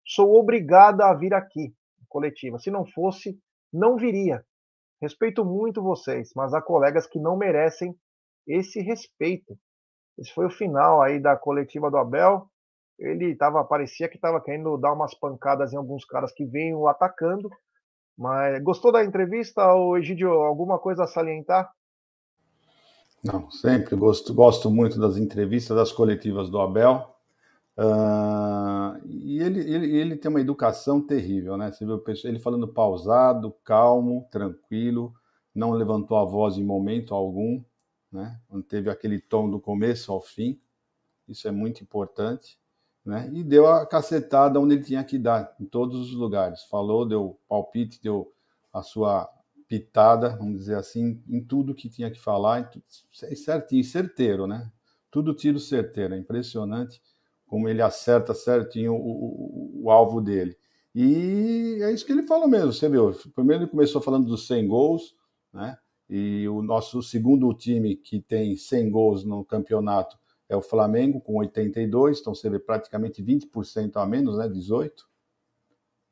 Sou 0.05 0.35
obrigada 0.37 1.05
a 1.05 1.13
vir 1.13 1.33
aqui, 1.33 1.73
coletiva. 2.09 2.59
Se 2.59 2.69
não 2.69 2.85
fosse, 2.85 3.39
não 3.71 3.95
viria. 3.95 4.43
Respeito 5.03 5.43
muito 5.43 5.83
vocês, 5.83 6.31
mas 6.33 6.53
há 6.53 6.61
colegas 6.61 7.05
que 7.05 7.19
não 7.19 7.35
merecem 7.35 7.93
esse 8.47 8.79
respeito. 8.79 9.53
Esse 10.17 10.33
foi 10.33 10.45
o 10.45 10.49
final 10.49 11.01
aí 11.01 11.19
da 11.19 11.35
coletiva 11.35 11.91
do 11.91 11.97
Abel. 11.97 12.47
Ele 12.97 13.35
tava, 13.35 13.65
parecia 13.65 14.07
que 14.07 14.15
estava 14.15 14.39
querendo 14.39 14.77
dar 14.77 14.93
umas 14.93 15.13
pancadas 15.13 15.73
em 15.73 15.75
alguns 15.75 16.05
caras 16.05 16.31
que 16.31 16.45
vêm 16.45 16.73
o 16.73 16.87
atacando. 16.87 17.49
Mas 18.17 18.63
gostou 18.63 18.93
da 18.93 19.03
entrevista, 19.03 19.73
ou 19.73 19.97
Egidio, 19.97 20.31
alguma 20.31 20.79
coisa 20.79 21.03
a 21.03 21.07
salientar? 21.07 21.69
Não, 23.21 23.51
sempre 23.51 23.97
gosto, 23.97 24.33
gosto 24.33 24.71
muito 24.71 24.97
das 24.97 25.17
entrevistas, 25.17 25.75
das 25.75 25.91
coletivas 25.91 26.49
do 26.49 26.61
Abel. 26.61 27.12
Uh, 27.75 29.01
e 29.07 29.39
ele, 29.39 29.59
ele, 29.61 29.97
ele 29.97 30.15
tem 30.15 30.29
uma 30.29 30.41
educação 30.41 31.01
terrível, 31.01 31.57
né? 31.57 31.71
Você 31.71 31.85
viu 31.85 32.03
ele 32.23 32.39
falando 32.39 32.67
pausado, 32.67 33.51
calmo, 33.63 34.27
tranquilo, 34.31 35.13
não 35.55 35.71
levantou 35.71 36.17
a 36.17 36.25
voz 36.25 36.57
em 36.57 36.63
momento 36.63 37.15
algum, 37.15 37.63
né? 38.11 38.39
Aquele 38.91 39.19
tom 39.19 39.49
do 39.49 39.59
começo 39.59 40.11
ao 40.11 40.21
fim, 40.21 40.59
isso 41.27 41.47
é 41.47 41.51
muito 41.51 41.81
importante, 41.81 42.59
né? 43.03 43.27
E 43.33 43.43
deu 43.43 43.67
a 43.67 43.87
cacetada 43.87 44.59
onde 44.59 44.75
ele 44.75 44.83
tinha 44.83 45.03
que 45.03 45.17
dar, 45.17 45.55
em 45.59 45.65
todos 45.65 45.99
os 45.99 46.13
lugares. 46.13 46.63
Falou, 46.65 47.07
deu 47.07 47.39
palpite, 47.49 47.99
deu 48.03 48.31
a 48.71 48.83
sua 48.83 49.27
pitada, 49.67 50.35
vamos 50.37 50.59
dizer 50.59 50.75
assim, 50.75 51.23
em 51.27 51.43
tudo 51.43 51.73
que 51.73 51.89
tinha 51.89 52.11
que 52.11 52.19
falar, 52.19 52.69
certinho, 53.11 53.83
certeiro, 53.83 54.45
né? 54.45 54.71
Tudo 55.09 55.33
tiro 55.33 55.59
certeiro, 55.59 56.13
é 56.13 56.17
impressionante 56.19 57.01
como 57.53 57.69
ele 57.69 57.83
acerta 57.83 58.33
certinho 58.33 58.95
o, 58.95 58.97
o, 58.97 59.83
o, 59.83 59.91
alvo 59.91 60.19
dele. 60.19 60.57
E 60.95 61.77
é 61.83 61.91
isso 61.91 62.03
que 62.03 62.11
ele 62.11 62.23
fala 62.23 62.47
mesmo, 62.47 62.73
você 62.73 62.89
viu? 62.89 63.11
Primeiro 63.35 63.61
ele 63.61 63.69
começou 63.69 64.01
falando 64.01 64.25
dos 64.25 64.47
100 64.47 64.67
gols, 64.67 65.15
né? 65.53 65.77
E 66.09 66.47
o 66.47 66.63
nosso 66.63 67.03
segundo 67.03 67.53
time 67.53 67.95
que 67.95 68.19
tem 68.19 68.57
100 68.57 68.89
gols 68.89 69.23
no 69.23 69.45
campeonato 69.45 70.17
é 70.49 70.55
o 70.55 70.63
Flamengo, 70.63 71.21
com 71.21 71.37
82, 71.37 72.21
então 72.21 72.33
você 72.33 72.49
vê 72.49 72.57
praticamente 72.57 73.21
20% 73.21 73.97
a 73.97 74.05
menos, 74.07 74.35
né? 74.35 74.49
18. 74.49 75.07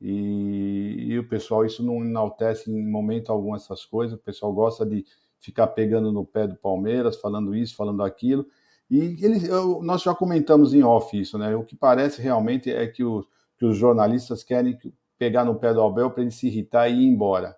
E, 0.00 1.06
e, 1.08 1.18
o 1.18 1.28
pessoal, 1.28 1.66
isso 1.66 1.82
não 1.82 2.04
enaltece 2.04 2.70
em 2.70 2.88
momento 2.88 3.32
algum 3.32 3.56
essas 3.56 3.84
coisas. 3.84 4.16
O 4.16 4.22
pessoal 4.22 4.52
gosta 4.52 4.86
de 4.86 5.04
ficar 5.40 5.66
pegando 5.66 6.12
no 6.12 6.24
pé 6.24 6.46
do 6.46 6.54
Palmeiras, 6.54 7.16
falando 7.16 7.52
isso, 7.52 7.74
falando 7.74 8.04
aquilo. 8.04 8.46
E 8.92 9.16
eu, 9.48 9.82
nós 9.82 10.02
já 10.02 10.14
comentamos 10.14 10.74
em 10.74 10.82
off 10.82 11.18
isso, 11.18 11.38
né? 11.38 11.56
O 11.56 11.64
que 11.64 11.74
parece 11.74 12.20
realmente 12.20 12.70
é 12.70 12.86
que, 12.86 13.02
o, 13.02 13.26
que 13.56 13.64
os 13.64 13.74
jornalistas 13.74 14.44
querem 14.44 14.78
pegar 15.18 15.46
no 15.46 15.54
pé 15.54 15.72
do 15.72 15.80
Abel 15.80 16.10
para 16.10 16.20
ele 16.20 16.30
se 16.30 16.46
irritar 16.46 16.90
e 16.90 17.00
ir 17.00 17.06
embora. 17.06 17.56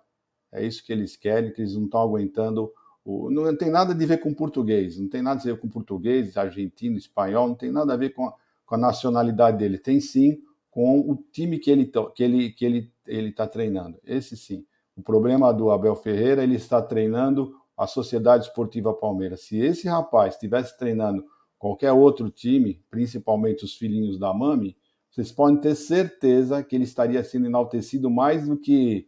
É 0.49 0.65
isso 0.65 0.81
que 0.81 0.93
eles 0.93 1.17
querem, 1.17 1.51
que 1.51 1.61
eles 1.61 1.75
não 1.75 1.83
estão 1.83 1.99
aguentando. 1.99 2.71
O, 3.03 3.29
não 3.29 3.53
tem 3.53 3.69
nada 3.69 3.91
a 3.91 3.97
ver 3.97 4.19
com 4.21 4.33
português, 4.33 4.97
não 4.97 5.09
tem 5.09 5.21
nada 5.21 5.41
a 5.41 5.43
ver 5.43 5.59
com 5.59 5.67
português, 5.67 6.37
argentino, 6.37 6.97
espanhol, 6.97 7.49
não 7.49 7.55
tem 7.55 7.69
nada 7.69 7.91
a 7.91 7.97
ver 7.97 8.11
com 8.11 8.27
a, 8.27 8.33
com 8.65 8.75
a 8.75 8.77
nacionalidade 8.77 9.57
dele. 9.57 9.77
Tem 9.77 9.99
sim 9.99 10.41
com 10.71 11.01
o 11.01 11.17
time 11.33 11.59
que 11.59 11.69
ele 11.69 11.91
que 12.15 12.23
ele 12.23 12.49
que 12.51 12.63
ele 12.63 12.93
ele 13.05 13.27
está 13.27 13.45
treinando. 13.45 13.99
Esse 14.05 14.37
sim. 14.37 14.65
O 14.95 15.03
problema 15.03 15.53
do 15.53 15.69
Abel 15.69 15.97
Ferreira, 15.97 16.43
ele 16.45 16.55
está 16.55 16.81
treinando 16.81 17.53
a 17.77 17.87
Sociedade 17.87 18.45
Esportiva 18.45 18.93
Palmeiras. 18.93 19.41
Se 19.41 19.57
esse 19.57 19.87
rapaz 19.87 20.35
estivesse 20.35 20.77
treinando 20.77 21.25
qualquer 21.57 21.91
outro 21.91 22.29
time, 22.29 22.81
principalmente 22.89 23.65
os 23.65 23.75
filhinhos 23.75 24.17
da 24.19 24.33
Mami, 24.33 24.77
vocês 25.09 25.31
podem 25.31 25.57
ter 25.57 25.75
certeza 25.75 26.63
que 26.63 26.75
ele 26.75 26.83
estaria 26.83 27.23
sendo 27.23 27.45
enaltecido 27.45 28.09
mais 28.09 28.47
do 28.47 28.57
que, 28.57 29.07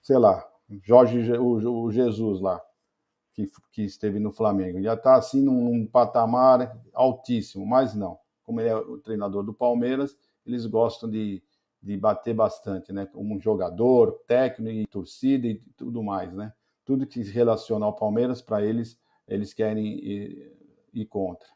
sei 0.00 0.18
lá, 0.18 0.46
Jorge 0.82 1.30
o, 1.32 1.84
o 1.84 1.92
Jesus 1.92 2.40
lá, 2.40 2.60
que, 3.34 3.50
que 3.70 3.82
esteve 3.82 4.18
no 4.18 4.32
Flamengo. 4.32 4.80
Já 4.80 4.94
está 4.94 5.16
assim 5.16 5.42
num, 5.42 5.64
num 5.64 5.86
patamar 5.86 6.80
altíssimo, 6.94 7.66
mas 7.66 7.94
não. 7.94 8.18
Como 8.42 8.60
ele 8.60 8.70
é 8.70 8.76
o 8.76 8.98
treinador 8.98 9.44
do 9.44 9.52
Palmeiras, 9.52 10.16
eles 10.46 10.66
gostam 10.66 11.10
de, 11.10 11.42
de 11.82 11.96
bater 11.96 12.34
bastante, 12.34 12.92
né? 12.92 13.06
Como 13.06 13.34
um 13.34 13.40
jogador, 13.40 14.12
técnico 14.26 14.78
e 14.78 14.86
torcida 14.86 15.46
e 15.46 15.56
tudo 15.76 16.02
mais, 16.02 16.32
né? 16.32 16.52
Tudo 16.84 17.06
que 17.06 17.22
se 17.22 17.30
relaciona 17.30 17.86
ao 17.86 17.94
Palmeiras, 17.94 18.42
para 18.42 18.64
eles, 18.64 18.98
eles 19.26 19.54
querem 19.54 19.98
ir, 19.98 20.52
ir, 20.92 21.06
contra. 21.06 21.48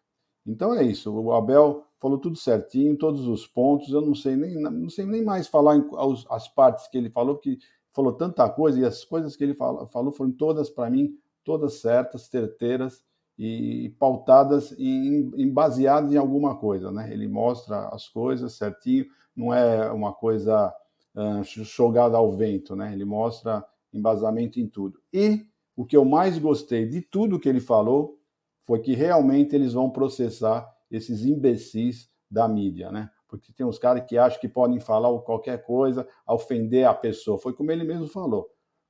Então 0.47 0.75
é 0.75 0.83
isso. 0.85 1.13
O 1.13 1.33
Abel 1.33 1.85
falou 1.99 2.19
tudo 2.19 2.37
certinho, 2.37 2.97
todos 2.97 3.27
os 3.27 3.47
pontos. 3.47 3.91
Eu 3.91 4.01
não 4.01 4.15
sei 4.15 4.37
nem, 4.37 4.55
não 4.55 4.89
sei 4.89 5.05
nem 5.05 5.25
mais 5.25 5.49
falar 5.49 5.77
em, 5.77 5.85
as 6.31 6.49
partes 6.49 6.87
que 6.89 6.97
ele 6.97 7.11
falou, 7.11 7.35
porque 7.35 7.59
falou 7.93 8.13
tanta 8.13 8.49
coisa 8.49 8.79
e 8.79 8.85
as 8.85 9.05
coisas 9.05 9.35
que 9.35 9.43
ele 9.43 9.55
falou, 9.55 9.87
falou 9.87 10.13
foram 10.13 10.31
todas 10.31 10.71
para 10.71 10.91
mim 10.91 11.19
todas 11.47 11.81
certas, 11.81 12.23
certeiras 12.23 13.03
e 13.39 13.95
pautadas 14.01 14.73
em, 14.79 15.31
em 15.37 15.51
baseadas 15.51 16.13
em 16.13 16.17
alguma 16.17 16.57
coisa, 16.57 16.91
né? 16.91 17.11
Ele 17.13 17.29
mostra 17.29 17.89
as 17.89 18.09
coisas 18.09 18.55
certinho, 18.55 19.07
não 19.35 19.55
é 19.55 19.91
uma 19.93 20.13
coisa 20.13 20.75
uh, 21.15 21.45
jogada 21.45 22.17
ao 22.17 22.33
vento, 22.33 22.75
né? 22.75 22.93
Ele 22.93 23.05
mostra 23.05 23.65
embasamento 23.97 24.61
em 24.61 24.67
tudo. 24.69 25.01
E 25.13 25.47
o 25.77 25.85
que 25.85 25.97
eu 25.97 26.05
mais 26.05 26.39
gostei 26.39 26.87
de 26.87 27.01
tudo 27.01 27.39
que 27.39 27.49
ele 27.49 27.61
falou 27.61 28.19
foi 28.65 28.81
que 28.81 28.95
realmente 28.95 29.55
eles 29.55 29.75
vão 29.75 29.91
processar 29.91 30.69
esses 30.91 31.25
imbecis 31.25 32.11
da 32.31 32.49
mídia, 32.49 32.91
né? 32.91 33.11
Porque 33.29 33.53
tem 33.53 33.67
uns 33.67 33.79
caras 33.79 34.05
que 34.07 34.17
acham 34.17 34.41
que 34.41 34.49
podem 34.49 34.81
falar 34.81 35.17
qualquer 35.21 35.65
coisa, 35.65 36.07
ofender 36.27 36.87
a 36.87 36.95
pessoa. 36.95 37.39
Foi 37.39 37.53
como 37.53 37.71
ele 37.71 37.85
mesmo 37.85 38.07
falou. 38.09 38.49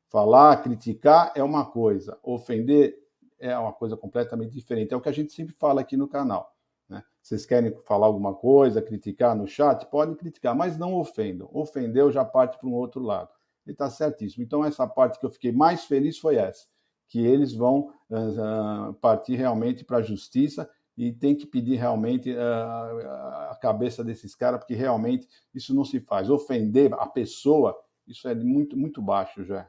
Falar, 0.08 0.62
criticar 0.62 1.32
é 1.34 1.42
uma 1.42 1.64
coisa, 1.64 2.18
ofender 2.22 2.96
é 3.38 3.56
uma 3.58 3.72
coisa 3.72 3.96
completamente 3.96 4.52
diferente. 4.52 4.94
É 4.94 4.96
o 4.96 5.00
que 5.00 5.08
a 5.08 5.12
gente 5.12 5.32
sempre 5.32 5.54
fala 5.54 5.80
aqui 5.80 5.96
no 5.96 6.08
canal. 6.08 6.54
Né? 6.88 7.02
Vocês 7.20 7.44
querem 7.44 7.74
falar 7.80 8.06
alguma 8.06 8.34
coisa, 8.34 8.80
criticar 8.80 9.34
no 9.34 9.46
chat? 9.46 9.84
Podem 9.86 10.14
criticar, 10.14 10.54
mas 10.54 10.78
não 10.78 10.94
ofendam. 10.94 11.48
Ofendeu 11.52 12.10
já 12.10 12.24
parte 12.24 12.58
para 12.58 12.68
um 12.68 12.74
outro 12.74 13.02
lado. 13.02 13.30
Ele 13.66 13.74
está 13.74 13.90
certíssimo. 13.90 14.44
Então, 14.44 14.64
essa 14.64 14.86
parte 14.86 15.18
que 15.18 15.26
eu 15.26 15.30
fiquei 15.30 15.50
mais 15.50 15.84
feliz 15.84 16.18
foi 16.18 16.36
essa, 16.36 16.66
que 17.08 17.18
eles 17.18 17.52
vão 17.52 17.92
uh, 18.08 18.94
partir 18.94 19.34
realmente 19.34 19.84
para 19.84 19.98
a 19.98 20.02
justiça 20.02 20.70
e 20.96 21.12
tem 21.12 21.36
que 21.36 21.46
pedir 21.46 21.76
realmente 21.76 22.32
uh, 22.32 23.50
a 23.50 23.58
cabeça 23.60 24.04
desses 24.04 24.34
caras, 24.34 24.60
porque 24.60 24.74
realmente 24.74 25.28
isso 25.52 25.74
não 25.74 25.84
se 25.84 26.00
faz. 26.00 26.30
Ofender 26.30 26.94
a 26.94 27.06
pessoa, 27.06 27.76
isso 28.06 28.28
é 28.28 28.34
muito, 28.34 28.76
muito 28.76 29.02
baixo 29.02 29.44
já. 29.44 29.68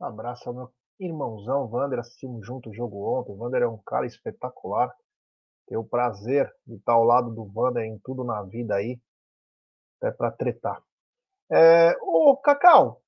Um 0.00 0.06
abraço 0.06 0.48
ao 0.48 0.54
meu 0.54 0.72
irmãozão 0.98 1.68
Vander, 1.68 1.98
assistimos 1.98 2.46
junto 2.46 2.70
o 2.70 2.74
jogo 2.74 3.18
ontem. 3.18 3.32
O 3.32 3.36
Vander 3.36 3.62
é 3.62 3.68
um 3.68 3.78
cara 3.78 4.06
espetacular. 4.06 4.92
Tenho 5.66 5.80
o 5.80 5.88
prazer 5.88 6.52
de 6.66 6.74
estar 6.74 6.92
ao 6.92 7.04
lado 7.04 7.30
do 7.30 7.44
Vander 7.44 7.84
em 7.84 7.98
tudo 7.98 8.24
na 8.24 8.42
vida 8.42 8.74
aí, 8.74 9.00
até 9.98 10.10
para 10.10 10.30
tretar. 10.30 10.82
É, 11.50 11.96
ô, 12.00 12.36
Cacau, 12.36 13.02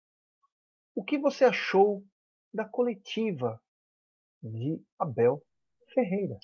o 0.95 1.05
que 1.05 1.19
você 1.19 1.45
achou 1.45 2.05
da 2.53 2.65
coletiva 2.65 3.61
de 4.43 4.81
Abel 4.99 5.43
Ferreira? 5.93 6.39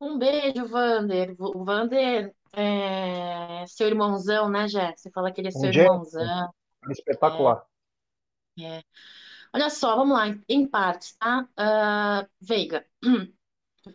Um 0.00 0.18
beijo, 0.18 0.66
Vander. 0.66 1.34
O 1.38 1.64
Vander 1.64 2.34
é 2.52 3.64
seu 3.66 3.86
irmãozão, 3.88 4.48
né, 4.48 4.66
Jé? 4.66 4.94
Você 4.96 5.10
fala 5.10 5.30
que 5.32 5.40
ele 5.40 5.48
é 5.48 5.50
seu 5.50 5.68
Um 5.68 5.72
irmãozão. 5.72 6.54
espetacular. 6.90 7.64
É. 8.58 8.82
Olha 9.52 9.68
só, 9.68 9.96
vamos 9.96 10.16
lá, 10.16 10.26
em, 10.48 10.66
partes, 10.66 11.16
tá? 11.16 11.48
Ah, 11.56 12.26
Veiga. 12.40 12.86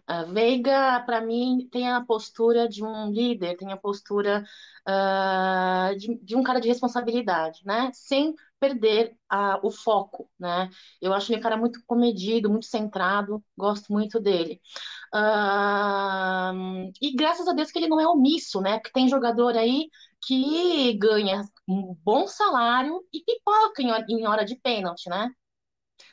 A 0.08 0.24
Veiga, 0.24 1.02
para 1.06 1.22
mim, 1.22 1.68
tem 1.72 1.90
a 1.92 2.04
postura 2.04 2.68
de 2.68 2.84
um 2.84 3.12
líder, 3.12 3.56
tem 3.58 3.72
a 3.72 3.78
postura 3.78 4.44
ah, 4.86 5.92
de, 5.98 6.18
de 6.24 6.36
um 6.36 6.42
cara 6.44 6.60
de 6.60 6.68
responsabilidade, 6.68 7.62
né? 7.66 7.92
Sem 7.94 8.34
perder 8.60 9.16
o 9.64 9.70
foco, 9.72 10.30
né? 10.40 10.70
Eu 11.02 11.14
acho 11.14 11.32
ele 11.32 11.40
um 11.40 11.44
cara 11.44 11.58
muito 11.58 11.80
comedido, 11.86 12.50
muito 12.50 12.66
centrado, 12.66 13.44
gosto 13.58 13.92
muito 13.94 14.20
dele. 14.20 14.60
Ah, 15.14 16.54
e 17.02 17.16
graças 17.16 17.48
a 17.48 17.54
Deus 17.54 17.72
que 17.72 17.80
ele 17.80 17.88
não 17.90 18.00
é 18.00 18.08
omisso, 18.08 18.62
né? 18.62 18.78
Porque 18.80 18.92
tem 18.94 19.10
jogador 19.10 19.56
aí 19.58 19.90
que 20.26 20.94
ganha 20.98 21.44
um 21.68 21.96
bom 22.04 22.28
salário 22.28 23.02
e 23.14 23.22
pipoca 23.24 23.82
em 23.82 23.92
hora, 23.92 24.06
em 24.10 24.28
hora 24.28 24.46
de 24.46 24.56
pênalti, 24.56 25.10
né? 25.10 25.30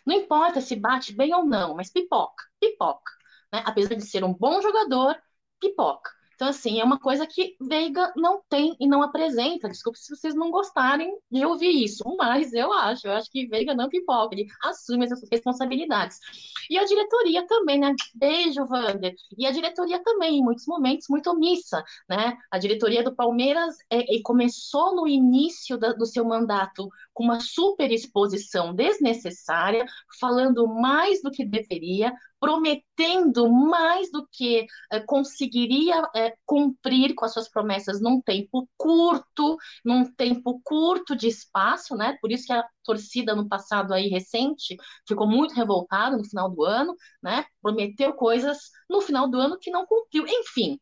Não 0.07 0.15
importa 0.17 0.61
se 0.61 0.77
bate 0.77 1.13
bem 1.15 1.35
ou 1.35 1.45
não, 1.45 1.75
mas 1.75 1.91
pipoca, 1.91 2.45
pipoca, 2.61 3.13
né? 3.53 3.63
Apesar 3.67 3.95
de 3.95 4.05
ser 4.05 4.25
um 4.25 4.33
bom 4.33 4.61
jogador, 4.61 5.17
pipoca. 5.61 6.11
Então, 6.43 6.51
assim, 6.51 6.81
é 6.81 6.85
uma 6.85 6.99
coisa 6.99 7.25
que 7.25 7.57
Veiga 7.61 8.13
não 8.17 8.43
tem 8.49 8.75
e 8.81 8.89
não 8.89 9.01
apresenta. 9.01 9.69
Desculpe 9.69 9.97
se 9.97 10.13
vocês 10.13 10.35
não 10.35 10.51
gostarem 10.51 11.17
de 11.31 11.47
ouvir 11.47 11.85
isso, 11.85 12.03
mas 12.19 12.53
eu 12.53 12.73
acho, 12.73 13.07
eu 13.07 13.13
acho 13.13 13.31
que 13.31 13.47
Veiga 13.47 13.77
não 13.77 13.89
pipoca, 13.89 14.35
ele 14.35 14.49
assume 14.65 15.05
as 15.05 15.13
responsabilidades. 15.31 16.19
E 16.69 16.77
a 16.77 16.85
diretoria 16.85 17.47
também, 17.47 17.79
né? 17.79 17.95
Beijo, 18.13 18.67
Wander. 18.69 19.15
E 19.39 19.47
a 19.47 19.53
diretoria 19.53 20.03
também, 20.03 20.39
em 20.39 20.43
muitos 20.43 20.67
momentos, 20.67 21.07
muito 21.09 21.31
omissa, 21.31 21.85
né? 22.09 22.37
A 22.51 22.59
diretoria 22.59 23.05
do 23.05 23.15
Palmeiras 23.15 23.77
é, 23.89 24.17
é, 24.17 24.21
começou 24.25 24.97
no 24.97 25.07
início 25.07 25.79
da, 25.79 25.93
do 25.93 26.07
seu 26.07 26.25
mandato 26.25 26.89
com 27.15 27.23
uma 27.23 27.39
super 27.39 27.93
exposição 27.93 28.75
desnecessária, 28.75 29.87
falando 30.19 30.67
mais 30.67 31.23
do 31.23 31.31
que 31.31 31.45
deveria, 31.45 32.13
prometendo 32.43 33.49
mais 33.49 34.11
do 34.11 34.27
que 34.27 34.67
é, 34.91 34.99
conseguiria 34.99 36.03
é, 36.13 36.35
cumprir 36.45 37.15
com 37.15 37.25
as 37.25 37.33
suas 37.33 37.49
promessas 37.49 38.01
num 38.01 38.21
tempo 38.21 38.69
curto, 38.77 39.57
num 39.85 40.13
tempo 40.13 40.61
curto 40.65 41.15
de 41.15 41.29
espaço, 41.29 41.95
né? 41.97 42.19
Por 42.21 42.33
isso 42.33 42.47
que 42.47 42.53
a 42.53 42.67
torcida 42.83 43.37
no 43.37 43.49
passado 43.49 43.95
aí 43.95 44.09
recente 44.09 44.77
ficou 45.07 45.25
muito 45.25 45.55
revoltada 45.55 46.17
no 46.17 46.25
final 46.25 46.51
do 46.51 46.65
ano, 46.65 46.97
né? 47.23 47.45
Prometeu 47.63 48.13
coisas 48.15 48.59
no 48.91 49.01
final 49.01 49.31
do 49.31 49.39
ano 49.39 49.57
que 49.57 49.71
não 49.71 49.87
cumpriu. 49.87 50.25
Enfim, 50.27 50.81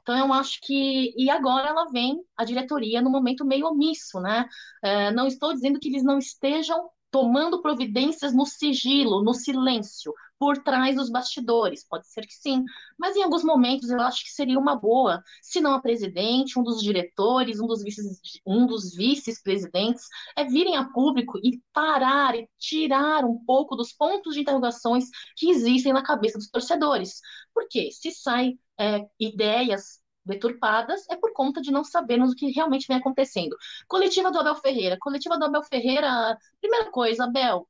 então, 0.00 0.16
eu 0.16 0.32
acho 0.32 0.60
que. 0.62 1.12
E 1.14 1.28
agora 1.28 1.68
ela 1.68 1.90
vem, 1.90 2.22
a 2.38 2.44
diretoria, 2.44 3.02
no 3.02 3.10
momento 3.10 3.44
meio 3.44 3.66
omisso, 3.66 4.18
né? 4.18 4.48
É, 4.82 5.10
não 5.10 5.26
estou 5.26 5.52
dizendo 5.52 5.78
que 5.78 5.88
eles 5.88 6.02
não 6.02 6.16
estejam 6.18 6.88
tomando 7.12 7.60
providências 7.60 8.32
no 8.34 8.46
sigilo, 8.46 9.22
no 9.22 9.34
silêncio, 9.34 10.14
por 10.42 10.58
trás 10.58 10.96
dos 10.96 11.08
bastidores. 11.08 11.86
Pode 11.88 12.08
ser 12.08 12.26
que 12.26 12.34
sim, 12.34 12.64
mas 12.98 13.14
em 13.14 13.22
alguns 13.22 13.44
momentos 13.44 13.88
eu 13.90 14.00
acho 14.00 14.24
que 14.24 14.30
seria 14.30 14.58
uma 14.58 14.74
boa, 14.74 15.22
se 15.40 15.60
não 15.60 15.72
a 15.72 15.80
presidente, 15.80 16.58
um 16.58 16.64
dos 16.64 16.82
diretores, 16.82 17.60
um 17.60 17.66
dos 17.68 17.80
vices, 17.80 18.20
um 18.44 18.66
dos 18.66 18.92
vice-presidentes, 18.92 20.04
é 20.36 20.44
virem 20.44 20.76
a 20.76 20.82
público 20.82 21.38
e 21.38 21.62
parar 21.72 22.34
e 22.34 22.48
tirar 22.58 23.24
um 23.24 23.38
pouco 23.44 23.76
dos 23.76 23.92
pontos 23.92 24.34
de 24.34 24.40
interrogações 24.40 25.04
que 25.36 25.48
existem 25.48 25.92
na 25.92 26.02
cabeça 26.02 26.38
dos 26.38 26.50
torcedores. 26.50 27.20
Porque 27.54 27.92
se 27.92 28.10
sai 28.10 28.58
é, 28.80 29.06
ideias 29.20 30.02
deturpadas 30.26 31.08
é 31.08 31.14
por 31.14 31.32
conta 31.32 31.60
de 31.60 31.70
não 31.70 31.84
sabermos 31.84 32.32
o 32.32 32.34
que 32.34 32.50
realmente 32.50 32.88
vem 32.88 32.96
acontecendo. 32.96 33.56
Coletiva 33.86 34.32
do 34.32 34.40
Abel 34.40 34.56
Ferreira. 34.56 34.96
Coletiva 35.00 35.38
do 35.38 35.44
Abel 35.44 35.62
Ferreira, 35.62 36.36
primeira 36.60 36.90
coisa, 36.90 37.26
Abel, 37.26 37.68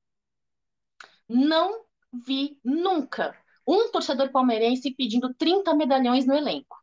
não 1.29 1.85
vi 2.13 2.59
nunca 2.65 3.37
um 3.67 3.91
torcedor 3.91 4.31
palmeirense 4.31 4.95
pedindo 4.95 5.33
30 5.35 5.75
medalhões 5.75 6.27
no 6.27 6.35
elenco. 6.35 6.77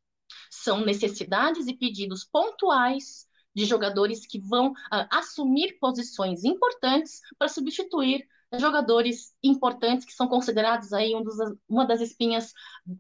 São 0.49 0.85
necessidades 0.85 1.67
e 1.67 1.75
pedidos 1.75 2.23
pontuais 2.23 3.27
de 3.53 3.65
jogadores 3.65 4.25
que 4.25 4.39
vão 4.39 4.71
uh, 4.71 5.07
assumir 5.11 5.77
posições 5.79 6.43
importantes 6.43 7.19
para 7.37 7.47
substituir 7.47 8.25
jogadores 8.57 9.33
importantes 9.43 10.05
que 10.05 10.13
são 10.13 10.27
considerados 10.27 10.91
aí 10.93 11.15
um 11.15 11.21
dos, 11.21 11.35
uma 11.67 11.85
das 11.85 12.01
espinhas, 12.01 12.53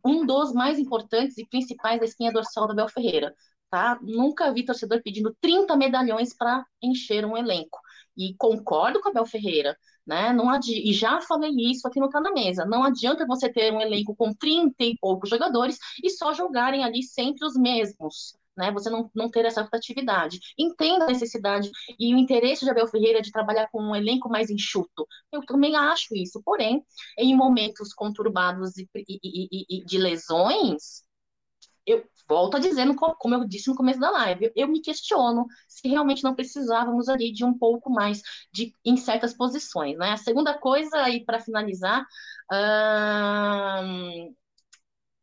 um 0.05 0.25
dos 0.25 0.53
mais 0.53 0.77
importantes 0.77 1.37
e 1.37 1.47
principais 1.47 1.99
da 1.99 2.05
espinha 2.05 2.31
dorsal 2.31 2.67
da 2.67 2.73
Bel 2.73 2.89
Ferreira. 2.89 3.35
Tá? 3.69 3.99
Nunca 4.01 4.51
vi 4.51 4.65
torcedor 4.65 5.01
pedindo 5.03 5.35
30 5.39 5.75
medalhões 5.75 6.35
para 6.35 6.65
encher 6.81 7.25
um 7.25 7.37
elenco. 7.37 7.79
E 8.19 8.35
concordo 8.37 9.01
com 9.01 9.09
a 9.09 9.13
Bel 9.13 9.25
Ferreira, 9.25 9.77
né? 10.05 10.33
Não 10.33 10.49
adi... 10.49 10.89
E 10.89 10.93
já 10.93 11.21
falei 11.21 11.51
isso 11.71 11.87
aqui 11.87 11.99
no 11.99 12.09
Tá 12.09 12.19
na 12.19 12.31
Mesa. 12.31 12.65
Não 12.65 12.83
adianta 12.83 13.25
você 13.25 13.51
ter 13.51 13.73
um 13.73 13.81
elenco 13.81 14.15
com 14.15 14.33
30 14.33 14.75
e 14.83 14.97
poucos 14.99 15.29
jogadores 15.29 15.77
e 16.03 16.09
só 16.09 16.33
jogarem 16.33 16.83
ali 16.83 17.01
sempre 17.03 17.45
os 17.45 17.55
mesmos 17.55 18.37
né? 18.59 18.71
Você 18.73 18.89
não, 18.89 19.09
não 19.15 19.31
ter 19.31 19.45
essa 19.45 19.61
rotatividade. 19.61 20.39
Entenda 20.57 21.05
a 21.05 21.07
necessidade 21.07 21.71
e 21.97 22.13
o 22.13 22.17
interesse 22.17 22.65
de 22.65 22.69
Abel 22.69 22.87
Ferreira 22.87 23.21
de 23.21 23.31
trabalhar 23.31 23.69
com 23.71 23.81
um 23.81 23.95
elenco 23.95 24.29
mais 24.29 24.49
enxuto. 24.49 25.07
Eu 25.31 25.41
também 25.45 25.77
acho 25.77 26.13
isso. 26.13 26.41
Porém, 26.43 26.83
em 27.17 27.35
momentos 27.35 27.93
conturbados 27.93 28.77
e, 28.77 28.87
e, 28.93 29.19
e, 29.23 29.77
e 29.77 29.85
de 29.85 29.97
lesões, 29.97 31.05
eu 31.91 32.03
volto 32.27 32.57
a 32.57 32.59
dizer, 32.59 32.87
como 33.17 33.35
eu 33.35 33.45
disse 33.47 33.69
no 33.69 33.75
começo 33.75 33.99
da 33.99 34.11
live, 34.11 34.51
eu 34.55 34.67
me 34.67 34.81
questiono 34.81 35.45
se 35.67 35.87
realmente 35.87 36.23
não 36.23 36.35
precisávamos 36.35 37.09
ali 37.09 37.31
de 37.31 37.43
um 37.43 37.57
pouco 37.57 37.89
mais 37.89 38.21
de 38.53 38.73
em 38.85 38.97
certas 38.97 39.33
posições, 39.33 39.97
né? 39.97 40.11
A 40.11 40.17
segunda 40.17 40.57
coisa, 40.57 41.09
e 41.09 41.25
para 41.25 41.39
finalizar, 41.39 42.05
hum, 42.51 44.33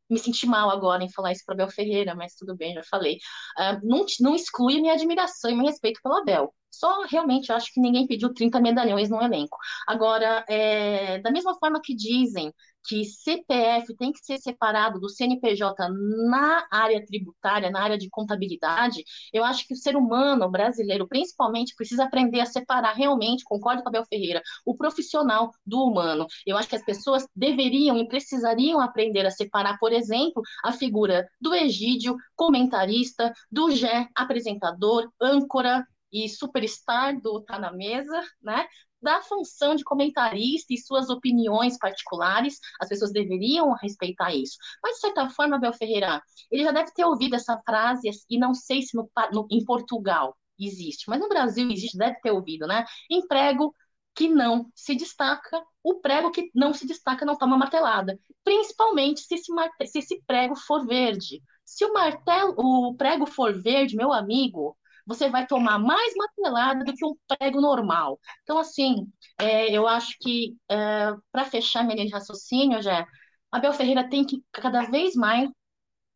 me 0.09 0.19
senti 0.19 0.47
mal 0.47 0.71
agora 0.71 1.03
em 1.05 1.11
falar 1.13 1.33
isso 1.33 1.43
para 1.45 1.55
Abel 1.55 1.71
Ferreira, 1.71 2.15
mas 2.15 2.35
tudo 2.35 2.57
bem, 2.57 2.75
já 2.75 2.83
falei. 2.85 3.19
Uh, 3.59 3.87
não, 3.87 4.05
não 4.21 4.35
exclui 4.35 4.81
minha 4.81 4.95
admiração 4.95 5.51
e 5.51 5.55
meu 5.55 5.67
respeito 5.67 6.01
pelo 6.03 6.17
Abel. 6.17 6.55
Só 6.71 7.03
realmente 7.05 7.51
acho 7.53 7.73
que 7.73 7.81
ninguém 7.81 8.07
pediu 8.07 8.33
30 8.35 8.61
medalhões 8.61 9.09
no 9.09 9.21
elenco. 9.23 9.57
Agora, 9.87 10.45
é, 10.49 11.19
da 11.21 11.31
mesma 11.31 11.59
forma 11.59 11.81
que 11.83 11.95
dizem 11.95 12.53
que 12.87 13.05
CPF 13.05 13.95
tem 13.97 14.13
que 14.13 14.25
ser 14.25 14.39
separado 14.39 15.01
do 15.01 15.09
CNPJ 15.09 15.89
na 16.29 16.67
área 16.71 17.05
tributária, 17.05 17.71
na 17.71 17.83
área 17.83 17.99
de 17.99 18.09
contabilidade, 18.09 19.05
eu 19.33 19.45
acho 19.45 19.67
que 19.67 19.75
o 19.75 19.77
ser 19.77 19.97
humano 19.97 20.51
brasileiro, 20.51 21.07
principalmente, 21.09 21.75
precisa 21.77 22.05
aprender 22.05 22.41
a 22.41 22.47
separar 22.47 22.93
realmente, 22.95 23.45
concordo 23.45 23.83
com 23.83 23.89
a 23.89 23.91
Abel 23.91 24.05
Ferreira, 24.05 24.43
o 24.65 24.77
profissional 24.77 25.51
do 25.65 25.83
humano. 25.83 26.27
Eu 26.47 26.57
acho 26.57 26.69
que 26.69 26.77
as 26.77 26.85
pessoas 26.85 27.27
deveriam 27.35 27.97
e 27.99 28.09
precisariam 28.09 28.81
aprender 28.81 29.27
a 29.27 29.31
separar, 29.31 29.79
por 29.79 29.93
exemplo, 29.93 30.43
a 30.65 30.73
figura 30.73 31.29
do 31.41 31.55
Egídio, 31.55 32.17
comentarista, 32.35 33.33
do 33.51 33.71
Gé, 33.71 34.09
apresentador, 34.15 35.11
âncora, 35.21 35.85
e 36.13 36.29
superstar 36.29 37.21
do 37.21 37.43
Tá 37.43 37.59
na 37.59 37.73
Mesa, 37.73 38.23
né? 38.43 38.67
Da 39.01 39.23
função 39.23 39.75
de 39.75 39.85
comentarista 39.85 40.73
e 40.73 40.79
suas 40.79 41.11
opiniões 41.11 41.79
particulares, 41.79 42.59
as 42.81 42.89
pessoas 42.89 43.13
deveriam 43.13 43.73
respeitar 43.75 44.35
isso. 44.35 44.57
Mas, 44.83 44.95
de 44.95 45.01
certa 45.01 45.29
forma, 45.31 45.57
Abel 45.57 45.73
Ferreira, 45.73 46.23
ele 46.51 46.65
já 46.65 46.73
deve 46.73 46.93
ter 46.93 47.05
ouvido 47.05 47.37
essa 47.37 47.61
frase, 47.65 48.09
e 48.29 48.39
não 48.39 48.55
sei 48.55 48.83
se 48.83 48.97
no, 48.97 49.09
no, 49.33 49.47
em 49.51 49.65
Portugal 49.65 50.37
existe, 50.59 51.05
mas 51.09 51.21
no 51.21 51.29
Brasil 51.29 51.71
existe, 51.71 51.99
deve 51.99 52.19
ter 52.21 52.31
ouvido, 52.31 52.67
né? 52.67 52.85
Emprego 53.11 53.75
que 54.15 54.29
não 54.29 54.71
se 54.75 54.95
destaca, 54.95 55.63
o 55.83 56.01
prego 56.01 56.31
que 56.31 56.51
não 56.55 56.73
se 56.73 56.87
destaca 56.87 57.25
não 57.27 57.37
toma 57.37 57.59
martelada. 57.59 58.19
Principalmente 58.43 59.21
se 59.21 59.35
esse, 59.35 59.53
se 59.87 59.99
esse 59.99 60.23
prego 60.27 60.57
for 60.57 60.87
verde. 60.87 61.43
Se 61.65 61.85
o 61.85 61.93
martelo, 61.93 62.55
o 62.57 62.95
prego 62.97 63.27
for 63.27 63.53
verde, 63.53 63.95
meu 63.95 64.13
amigo, 64.13 64.77
você 65.07 65.31
vai 65.31 65.47
tomar 65.47 65.79
mais 65.79 66.15
martelada 66.17 66.85
do 66.85 66.95
que 66.95 67.05
um 67.05 67.15
prego 67.29 67.61
normal. 67.61 68.19
Então, 68.43 68.59
assim, 68.59 69.07
é, 69.39 69.71
eu 69.73 69.87
acho 69.87 70.17
que, 70.21 70.57
é, 70.71 71.13
para 71.33 71.45
fechar 71.45 71.83
minha 71.85 71.95
linha 71.97 72.07
de 72.09 72.13
raciocínio, 72.13 72.83
já, 72.83 73.07
Abel 73.51 73.73
Ferreira 73.73 74.09
tem 74.09 74.25
que 74.27 74.43
cada 74.53 74.83
vez 74.91 75.15
mais 75.15 75.49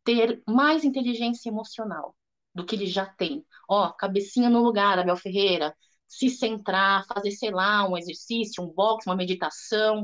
ter 0.03 0.41
mais 0.47 0.83
inteligência 0.83 1.49
emocional 1.49 2.15
do 2.53 2.65
que 2.65 2.75
ele 2.75 2.85
já 2.87 3.05
tem. 3.05 3.45
Ó, 3.69 3.91
cabecinha 3.93 4.49
no 4.49 4.61
lugar, 4.61 4.99
Abel 4.99 5.15
Ferreira. 5.17 5.75
Se 6.11 6.29
centrar, 6.29 7.05
fazer, 7.07 7.31
sei 7.31 7.51
lá, 7.51 7.87
um 7.87 7.97
exercício, 7.97 8.61
um 8.61 8.67
boxe, 8.67 9.09
uma 9.09 9.15
meditação, 9.15 10.03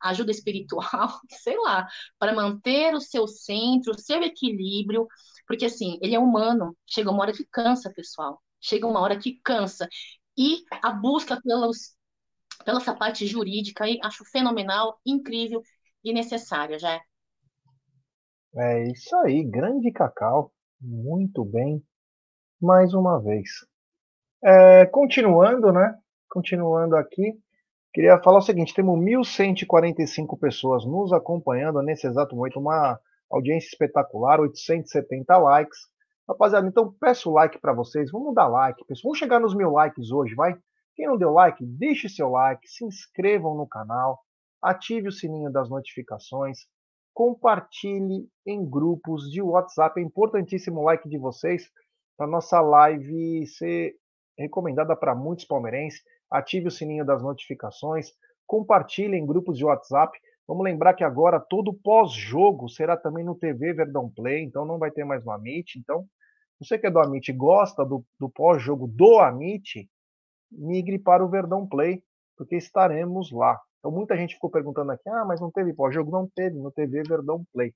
ajuda 0.00 0.30
espiritual, 0.30 1.20
sei 1.42 1.58
lá, 1.58 1.88
para 2.18 2.32
manter 2.32 2.94
o 2.94 3.00
seu 3.00 3.26
centro, 3.26 3.92
o 3.92 3.98
seu 3.98 4.22
equilíbrio, 4.22 5.08
porque 5.48 5.64
assim, 5.64 5.98
ele 6.00 6.14
é 6.14 6.18
humano, 6.20 6.76
chega 6.86 7.10
uma 7.10 7.22
hora 7.22 7.32
que 7.32 7.44
cansa, 7.50 7.92
pessoal. 7.92 8.40
Chega 8.60 8.86
uma 8.86 9.00
hora 9.00 9.18
que 9.18 9.40
cansa. 9.42 9.88
E 10.38 10.62
a 10.82 10.92
busca 10.92 11.40
pelos, 11.42 11.96
pela 12.64 12.78
essa 12.78 12.94
parte 12.94 13.26
jurídica 13.26 13.84
aí, 13.84 13.98
acho 14.04 14.24
fenomenal, 14.26 15.00
incrível 15.04 15.62
e 16.04 16.12
necessária, 16.12 16.78
já. 16.78 17.00
É 18.54 18.84
isso 18.88 19.16
aí, 19.16 19.42
grande 19.42 19.90
Cacau. 19.90 20.52
Muito 20.80 21.44
bem. 21.44 21.82
Mais 22.60 22.94
uma 22.94 23.18
vez. 23.20 23.48
É, 24.42 24.86
continuando, 24.86 25.70
né? 25.70 25.94
Continuando 26.28 26.96
aqui, 26.96 27.34
queria 27.92 28.18
falar 28.22 28.38
o 28.38 28.42
seguinte: 28.42 28.74
temos 28.74 28.98
1.145 28.98 30.38
pessoas 30.38 30.84
nos 30.86 31.12
acompanhando 31.12 31.82
nesse 31.82 32.06
exato 32.06 32.34
momento, 32.34 32.58
uma 32.58 32.98
audiência 33.30 33.68
espetacular, 33.68 34.40
870 34.40 35.36
likes. 35.36 35.78
Rapaziada, 36.26 36.66
então 36.66 36.94
peço 37.00 37.30
like 37.30 37.58
para 37.58 37.72
vocês, 37.72 38.10
vamos 38.10 38.34
dar 38.34 38.48
like, 38.48 38.84
pessoal. 38.86 39.10
Vamos 39.10 39.18
chegar 39.18 39.40
nos 39.40 39.54
mil 39.54 39.70
likes 39.72 40.10
hoje, 40.10 40.34
vai? 40.34 40.56
Quem 40.94 41.06
não 41.06 41.18
deu 41.18 41.32
like, 41.32 41.64
deixe 41.64 42.08
seu 42.08 42.30
like, 42.30 42.66
se 42.68 42.84
inscrevam 42.84 43.56
no 43.56 43.66
canal, 43.66 44.20
ative 44.62 45.08
o 45.08 45.12
sininho 45.12 45.50
das 45.50 45.68
notificações, 45.68 46.60
compartilhe 47.12 48.28
em 48.46 48.64
grupos 48.64 49.30
de 49.30 49.42
WhatsApp. 49.42 50.00
É 50.00 50.04
importantíssimo 50.04 50.80
o 50.80 50.84
like 50.84 51.08
de 51.08 51.18
vocês 51.18 51.68
para 52.16 52.26
nossa 52.26 52.60
live 52.60 53.46
ser 53.46 53.94
recomendada 54.40 54.96
para 54.96 55.14
muitos 55.14 55.44
palmeirenses. 55.44 56.02
Ative 56.30 56.68
o 56.68 56.70
sininho 56.70 57.04
das 57.04 57.22
notificações, 57.22 58.12
compartilhe 58.46 59.16
em 59.16 59.26
grupos 59.26 59.58
de 59.58 59.64
WhatsApp. 59.64 60.18
Vamos 60.48 60.64
lembrar 60.64 60.94
que 60.94 61.04
agora 61.04 61.38
todo 61.38 61.72
pós-jogo 61.72 62.68
será 62.68 62.96
também 62.96 63.24
no 63.24 63.34
TV 63.34 63.72
Verdão 63.72 64.10
Play, 64.10 64.42
então 64.42 64.64
não 64.64 64.78
vai 64.78 64.90
ter 64.90 65.04
mais 65.04 65.24
no 65.24 65.30
Amit. 65.30 65.78
Então, 65.78 66.06
você 66.60 66.78
que 66.78 66.86
é 66.86 66.90
do 66.90 66.98
Amit 66.98 67.30
e 67.30 67.34
gosta 67.34 67.84
do, 67.84 68.04
do 68.18 68.28
pós-jogo 68.28 68.88
do 68.88 69.18
Amit, 69.18 69.88
migre 70.50 70.98
para 70.98 71.24
o 71.24 71.28
Verdão 71.28 71.66
Play, 71.66 72.02
porque 72.36 72.56
estaremos 72.56 73.30
lá. 73.30 73.60
Então, 73.78 73.90
muita 73.90 74.16
gente 74.16 74.34
ficou 74.34 74.50
perguntando 74.50 74.90
aqui: 74.92 75.08
ah, 75.08 75.24
mas 75.24 75.40
não 75.40 75.50
teve 75.50 75.72
pós-jogo? 75.72 76.10
Não 76.10 76.28
teve, 76.28 76.58
no 76.58 76.72
TV 76.72 77.02
Verdão 77.02 77.44
Play. 77.52 77.72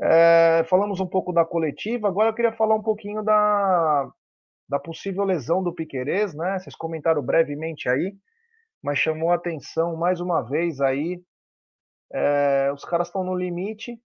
É, 0.00 0.64
falamos 0.68 1.00
um 1.00 1.06
pouco 1.06 1.32
da 1.32 1.44
coletiva, 1.44 2.06
agora 2.06 2.30
eu 2.30 2.34
queria 2.34 2.52
falar 2.52 2.76
um 2.76 2.82
pouquinho 2.82 3.20
da, 3.20 4.08
da 4.68 4.78
possível 4.78 5.24
lesão 5.24 5.62
do 5.62 5.74
Piquerez, 5.74 6.34
né? 6.34 6.58
Vocês 6.58 6.76
comentaram 6.76 7.22
brevemente 7.22 7.88
aí, 7.88 8.16
mas 8.82 8.98
chamou 8.98 9.30
a 9.30 9.36
atenção 9.36 9.96
mais 9.96 10.20
uma 10.20 10.42
vez 10.42 10.80
aí. 10.80 11.22
É, 12.12 12.70
os 12.72 12.84
caras 12.84 13.08
estão 13.08 13.24
no 13.24 13.34
limite. 13.34 14.00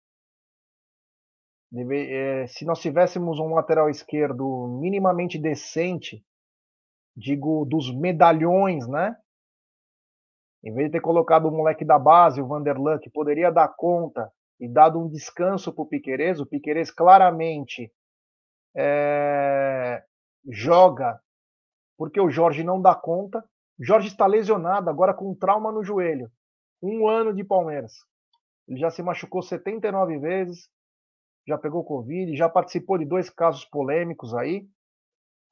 Deve, 1.72 2.14
é, 2.14 2.48
se 2.48 2.66
nós 2.66 2.80
tivéssemos 2.80 3.40
um 3.40 3.54
lateral 3.54 3.90
esquerdo 3.90 4.68
minimamente 4.80 5.38
decente, 5.38 6.24
digo 7.16 7.66
dos 7.66 7.94
medalhões, 7.94 8.88
né? 8.88 9.16
Em 10.64 10.74
vez 10.74 10.88
de 10.88 10.94
ter 10.94 11.02
colocado 11.02 11.48
o 11.48 11.52
moleque 11.52 11.84
da 11.84 12.00
base, 12.00 12.42
o 12.42 12.48
Vanderlan, 12.48 13.00
que 13.00 13.10
poderia 13.10 13.52
dar 13.52 13.68
conta 13.68 14.32
e 14.60 14.68
dado 14.68 14.98
um 14.98 15.10
descanso 15.10 15.74
para 15.74 15.82
o 15.82 15.88
Piquerez, 15.88 16.40
o 16.40 16.46
Piquerez 16.46 16.90
claramente 16.90 17.92
é, 18.76 20.02
joga 20.50 21.20
porque 21.98 22.20
o 22.20 22.30
Jorge 22.30 22.64
não 22.64 22.82
dá 22.82 22.96
conta. 22.96 23.44
Jorge 23.80 24.08
está 24.08 24.26
lesionado 24.26 24.90
agora 24.90 25.14
com 25.14 25.32
um 25.32 25.36
trauma 25.36 25.72
no 25.72 25.84
joelho. 25.84 26.30
Um 26.82 27.08
ano 27.08 27.34
de 27.34 27.44
Palmeiras. 27.44 27.94
Ele 28.68 28.80
já 28.80 28.90
se 28.90 29.02
machucou 29.02 29.42
79 29.42 30.20
vezes, 30.20 30.70
já 31.48 31.58
pegou 31.58 31.84
Covid, 31.84 32.36
já 32.36 32.50
participou 32.50 32.98
de 32.98 33.06
dois 33.06 33.30
casos 33.30 33.66
polêmicos 33.66 34.34
aí. 34.34 34.68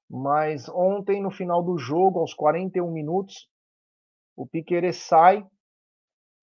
Mas 0.10 0.68
ontem, 0.70 1.22
no 1.22 1.32
final 1.32 1.64
do 1.64 1.78
jogo, 1.78 2.20
aos 2.20 2.34
41 2.34 2.92
minutos, 2.92 3.48
o 4.36 4.46
Piquerez 4.46 4.98
sai 4.98 5.46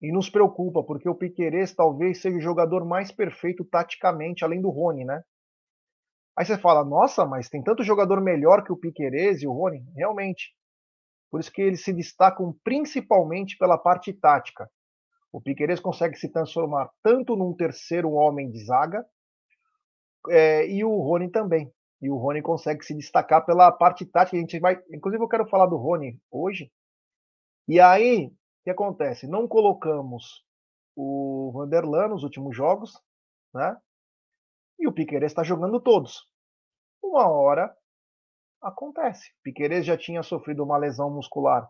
e 0.01 0.13
nos 0.13 0.31
preocupa, 0.31 0.83
porque 0.83 1.09
o 1.09 1.15
Piquerez 1.15 1.75
talvez 1.75 2.23
seja 2.23 2.37
o 2.37 2.41
jogador 2.41 2.85
mais 2.85 3.13
perfeito 3.13 3.65
taticamente, 3.65 4.45
além 4.45 4.61
do 4.61 4.71
Rony, 4.71 5.05
né? 5.05 5.23
Aí 6.39 6.47
você 6.47 6.57
fala, 6.57 6.85
nossa, 6.85 7.27
mas 7.27 7.49
tem 7.49 7.61
tanto 7.61 7.83
jogador 7.83 8.21
melhor 8.21 8.63
que 8.63 8.71
o 8.71 8.77
Piquerez 8.77 9.43
e 9.43 9.49
o 9.49 9.53
Rony? 9.53 9.85
Realmente. 9.97 10.55
Por 11.33 11.41
isso 11.41 11.51
que 11.51 11.61
eles 11.61 11.83
se 11.83 11.93
destacam 11.93 12.57
principalmente 12.63 13.59
pela 13.59 13.77
parte 13.77 14.13
tática. 14.13 14.71
O 15.33 15.41
Piquerez 15.41 15.81
consegue 15.81 16.15
se 16.15 16.29
transformar 16.31 16.91
tanto 17.03 17.35
num 17.35 17.53
terceiro 17.53 18.13
homem 18.13 18.53
de 18.53 18.65
zaga, 18.65 19.05
é, 20.29 20.65
e 20.69 20.85
o 20.85 20.97
Rony 21.01 21.29
também. 21.29 21.73
E 22.01 22.09
o 22.09 22.17
Rony 22.17 22.41
consegue 22.41 22.85
se 22.85 22.95
destacar 22.95 23.45
pela 23.45 23.73
parte 23.73 24.07
tática. 24.07 24.37
A 24.37 24.41
gente 24.41 24.61
vai, 24.61 24.81
inclusive, 24.93 25.21
eu 25.21 25.29
quero 25.29 25.49
falar 25.49 25.67
do 25.67 25.77
Rony 25.77 26.21
hoje. 26.31 26.71
E 27.67 27.81
aí, 27.81 28.27
o 28.27 28.33
que 28.63 28.71
acontece? 28.71 29.27
Não 29.27 29.49
colocamos 29.49 30.45
o 30.95 31.51
Vanderlan 31.53 32.07
nos 32.07 32.23
últimos 32.23 32.57
jogos, 32.57 32.93
né? 33.53 33.77
E 34.79 34.87
o 34.87 34.93
Piqueires 34.93 35.33
está 35.33 35.43
jogando 35.43 35.81
todos. 35.81 36.27
Uma 37.03 37.29
hora 37.29 37.75
acontece. 38.63 39.33
Piqueires 39.43 39.85
já 39.85 39.97
tinha 39.97 40.23
sofrido 40.23 40.63
uma 40.63 40.77
lesão 40.77 41.11
muscular 41.11 41.69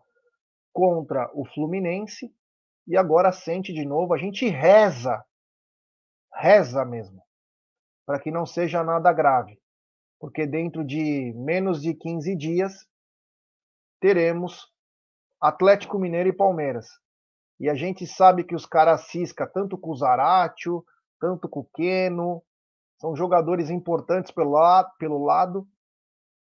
contra 0.71 1.29
o 1.33 1.45
Fluminense 1.45 2.33
e 2.87 2.97
agora 2.97 3.31
sente 3.31 3.73
de 3.73 3.85
novo. 3.85 4.13
A 4.13 4.17
gente 4.17 4.47
reza, 4.47 5.23
reza 6.33 6.85
mesmo, 6.85 7.23
para 8.05 8.19
que 8.19 8.31
não 8.31 8.45
seja 8.45 8.83
nada 8.83 9.11
grave, 9.13 9.59
porque 10.19 10.45
dentro 10.45 10.83
de 10.83 11.33
menos 11.35 11.81
de 11.81 11.93
15 11.93 12.35
dias 12.35 12.87
teremos 13.99 14.71
Atlético 15.41 15.99
Mineiro 15.99 16.29
e 16.29 16.35
Palmeiras. 16.35 16.87
E 17.59 17.69
a 17.69 17.75
gente 17.75 18.07
sabe 18.07 18.43
que 18.43 18.55
os 18.55 18.65
caras 18.65 19.07
cisca 19.07 19.45
tanto 19.45 19.77
com 19.77 19.91
o 19.91 19.95
Zaratio, 19.95 20.83
tanto 21.19 21.49
com 21.49 21.61
o 21.61 21.69
Keno, 21.75 22.41
são 22.99 23.15
jogadores 23.15 23.69
importantes 23.69 24.31
pelo, 24.31 24.51
lado, 24.51 24.89
pelo 24.99 25.23
lado 25.23 25.65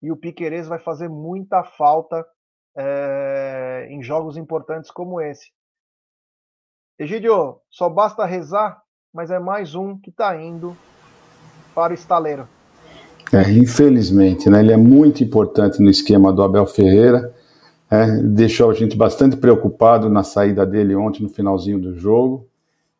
e 0.02 0.10
o 0.12 0.16
Piquerez 0.16 0.66
vai 0.66 0.78
fazer 0.78 1.08
muita 1.08 1.62
falta 1.64 2.24
é, 2.76 3.86
em 3.90 4.02
jogos 4.02 4.36
importantes 4.36 4.90
como 4.90 5.20
esse. 5.20 5.50
Egidio, 6.98 7.58
só 7.70 7.88
basta 7.88 8.24
rezar, 8.24 8.82
mas 9.12 9.30
é 9.30 9.38
mais 9.38 9.74
um 9.74 9.98
que 9.98 10.10
está 10.10 10.40
indo 10.40 10.76
para 11.74 11.92
o 11.92 11.94
estaleiro. 11.94 12.46
É, 13.32 13.50
infelizmente, 13.50 14.50
né? 14.50 14.60
Ele 14.60 14.72
é 14.72 14.76
muito 14.76 15.24
importante 15.24 15.80
no 15.82 15.88
esquema 15.88 16.32
do 16.32 16.42
Abel 16.42 16.66
Ferreira. 16.66 17.34
É, 17.90 18.06
deixou 18.22 18.70
a 18.70 18.74
gente 18.74 18.96
bastante 18.96 19.36
preocupado 19.36 20.10
na 20.10 20.22
saída 20.22 20.66
dele 20.66 20.94
ontem 20.94 21.22
no 21.22 21.30
finalzinho 21.30 21.80
do 21.80 21.94
jogo. 21.94 22.46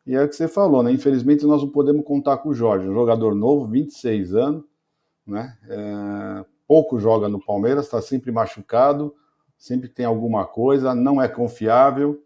E 0.07 0.15
é 0.15 0.23
o 0.23 0.29
que 0.29 0.35
você 0.35 0.49
falou, 0.49 0.83
né? 0.83 0.91
Infelizmente 0.91 1.47
nós 1.47 1.63
não 1.63 1.69
podemos 1.69 2.05
contar 2.05 2.39
com 2.39 2.49
o 2.49 2.55
Jorge, 2.55 2.89
um 2.89 2.95
jogador 2.95 3.35
novo, 3.35 3.67
26 3.67 4.35
anos, 4.35 4.65
né? 5.27 5.57
É, 5.69 6.45
pouco 6.67 6.99
joga 6.99 7.29
no 7.29 7.45
Palmeiras, 7.45 7.85
está 7.85 8.03
sempre 8.03 8.33
machucado, 8.33 9.15
sempre 9.57 9.89
tem 9.89 10.05
alguma 10.05 10.45
coisa, 10.45 10.95
não 10.95 11.23
é 11.23 11.29
confiável, 11.29 12.21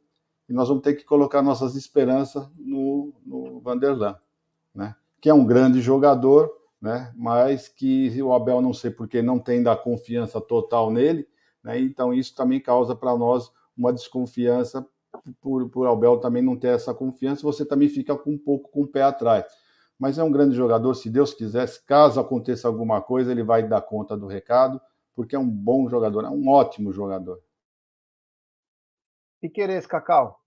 e 0.48 0.52
nós 0.52 0.68
vamos 0.68 0.82
ter 0.82 0.94
que 0.94 1.04
colocar 1.04 1.42
nossas 1.42 1.74
esperanças 1.74 2.48
no, 2.56 3.12
no 3.24 3.60
Vanderlan, 3.60 4.16
né? 4.74 4.94
Que 5.20 5.28
é 5.28 5.34
um 5.34 5.44
grande 5.44 5.80
jogador, 5.80 6.50
né? 6.80 7.12
Mas 7.14 7.68
que 7.68 8.22
o 8.22 8.32
Abel 8.32 8.62
não 8.62 8.72
sei 8.72 8.90
porque 8.90 9.20
não 9.20 9.38
tem 9.38 9.62
da 9.62 9.76
confiança 9.76 10.40
total 10.40 10.90
nele, 10.90 11.28
né? 11.62 11.78
Então 11.78 12.14
isso 12.14 12.34
também 12.34 12.60
causa 12.60 12.96
para 12.96 13.14
nós 13.18 13.50
uma 13.76 13.92
desconfiança 13.92 14.86
por, 15.40 15.68
por 15.70 15.86
Albel 15.86 16.18
também 16.18 16.42
não 16.42 16.56
ter 16.56 16.68
essa 16.68 16.94
confiança, 16.94 17.42
você 17.42 17.64
também 17.64 17.88
fica 17.88 18.16
com 18.16 18.32
um 18.32 18.38
pouco 18.38 18.70
com 18.70 18.82
o 18.82 18.86
pé 18.86 19.02
atrás. 19.02 19.44
Mas 19.98 20.18
é 20.18 20.24
um 20.24 20.30
grande 20.30 20.54
jogador, 20.54 20.94
se 20.94 21.08
Deus 21.08 21.32
quisesse, 21.32 21.84
caso 21.84 22.20
aconteça 22.20 22.68
alguma 22.68 23.00
coisa, 23.00 23.30
ele 23.32 23.42
vai 23.42 23.66
dar 23.66 23.80
conta 23.80 24.16
do 24.16 24.26
recado, 24.26 24.80
porque 25.14 25.34
é 25.34 25.38
um 25.38 25.48
bom 25.48 25.88
jogador, 25.88 26.24
é 26.24 26.28
um 26.28 26.48
ótimo 26.48 26.92
jogador. 26.92 27.40
E 29.42 29.48
querer 29.48 29.86
Cacau? 29.86 30.42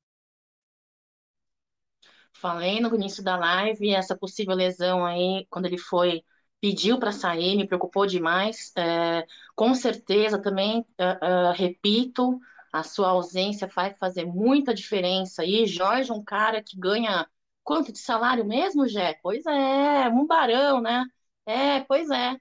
Falei 2.33 2.79
no 2.79 2.93
início 2.95 3.23
da 3.23 3.35
live, 3.37 3.93
essa 3.93 4.15
possível 4.15 4.55
lesão 4.55 5.05
aí, 5.05 5.45
quando 5.49 5.65
ele 5.65 5.77
foi 5.77 6.23
pediu 6.61 6.99
para 6.99 7.11
sair, 7.11 7.55
me 7.55 7.67
preocupou 7.67 8.05
demais. 8.05 8.71
É, 8.75 9.25
com 9.55 9.73
certeza 9.73 10.37
também, 10.41 10.81
uh, 10.81 11.49
uh, 11.49 11.53
repito, 11.53 12.39
a 12.71 12.83
sua 12.83 13.09
ausência 13.09 13.67
vai 13.67 13.93
fazer 13.95 14.25
muita 14.25 14.73
diferença. 14.73 15.43
E 15.45 15.65
Jorge, 15.67 16.11
um 16.11 16.23
cara 16.23 16.63
que 16.63 16.77
ganha 16.77 17.27
quanto 17.63 17.91
de 17.91 17.99
salário 17.99 18.45
mesmo, 18.45 18.87
Jé? 18.87 19.19
Pois 19.21 19.45
é, 19.45 20.09
um 20.09 20.25
barão, 20.27 20.81
né? 20.81 21.03
É, 21.45 21.81
pois 21.81 22.09
é. 22.09 22.37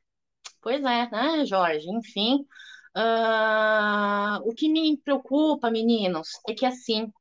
Pois 0.63 0.83
é, 0.85 1.11
né, 1.11 1.47
Jorge? 1.47 1.89
Enfim, 1.91 2.47
Uh, 2.97 4.43
o 4.49 4.55
que 4.55 4.69
me 4.69 4.97
preocupa, 4.99 5.71
meninos, 5.71 6.31
é 6.49 6.55
que 6.55 6.67
assim, 6.67 7.13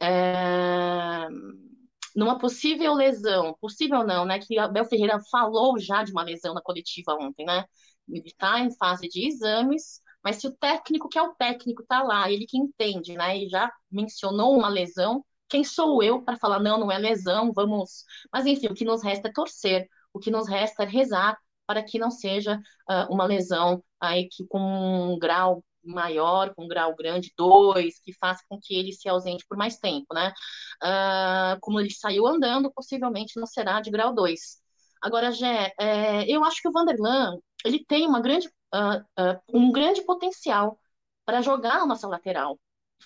é, 0.00 1.28
numa 2.14 2.38
possível 2.38 2.94
lesão, 2.94 3.54
possível 3.60 4.04
não, 4.04 4.24
né? 4.24 4.38
Que 4.38 4.58
Abel 4.58 4.84
Ferreira 4.84 5.20
falou 5.30 5.78
já 5.78 6.02
de 6.02 6.12
uma 6.12 6.22
lesão 6.22 6.54
na 6.54 6.62
coletiva 6.62 7.14
ontem, 7.14 7.44
né? 7.46 7.64
Ele 8.08 8.26
está 8.26 8.60
em 8.60 8.74
fase 8.76 9.08
de 9.08 9.26
exames, 9.28 10.00
mas 10.28 10.36
se 10.36 10.46
o 10.46 10.52
técnico, 10.54 11.08
que 11.08 11.18
é 11.18 11.22
o 11.22 11.34
técnico, 11.34 11.82
tá 11.88 12.02
lá, 12.02 12.30
ele 12.30 12.44
que 12.46 12.58
entende, 12.58 13.14
né? 13.16 13.38
E 13.38 13.48
já 13.48 13.72
mencionou 13.90 14.54
uma 14.54 14.68
lesão, 14.68 15.24
quem 15.48 15.64
sou 15.64 16.02
eu 16.02 16.22
para 16.22 16.36
falar, 16.36 16.60
não, 16.60 16.78
não 16.78 16.92
é 16.92 16.98
lesão, 16.98 17.50
vamos. 17.50 18.04
Mas 18.30 18.44
enfim, 18.44 18.66
o 18.66 18.74
que 18.74 18.84
nos 18.84 19.02
resta 19.02 19.28
é 19.28 19.32
torcer, 19.32 19.88
o 20.12 20.18
que 20.18 20.30
nos 20.30 20.46
resta 20.46 20.82
é 20.82 20.86
rezar 20.86 21.38
para 21.66 21.82
que 21.82 21.98
não 21.98 22.10
seja 22.10 22.60
uh, 22.90 23.10
uma 23.10 23.24
lesão 23.24 23.82
aí 23.98 24.28
que 24.28 24.46
com 24.46 24.60
um 24.60 25.18
grau 25.18 25.64
maior, 25.82 26.54
com 26.54 26.64
um 26.64 26.68
grau 26.68 26.94
grande, 26.94 27.32
dois, 27.34 27.98
que 28.00 28.12
faça 28.12 28.42
com 28.50 28.58
que 28.60 28.74
ele 28.74 28.92
se 28.92 29.08
ausente 29.08 29.46
por 29.48 29.56
mais 29.56 29.78
tempo, 29.78 30.12
né? 30.12 30.30
Uh, 30.82 31.58
como 31.62 31.80
ele 31.80 31.90
saiu 31.90 32.26
andando, 32.26 32.70
possivelmente 32.70 33.40
não 33.40 33.46
será 33.46 33.80
de 33.80 33.90
grau 33.90 34.14
2. 34.14 34.58
Agora, 35.00 35.32
Gé, 35.32 35.72
é, 35.80 36.30
eu 36.30 36.44
acho 36.44 36.60
que 36.60 36.68
o 36.68 36.72
Vanderlan, 36.72 37.38
ele 37.64 37.84
tem 37.84 38.06
uma 38.06 38.20
grande, 38.20 38.48
uh, 38.74 39.00
uh, 39.20 39.40
um 39.52 39.72
grande 39.72 40.02
potencial 40.02 40.78
para 41.24 41.42
jogar 41.42 41.82
a 41.82 41.86
nossa 41.86 42.08
lateral, 42.08 42.58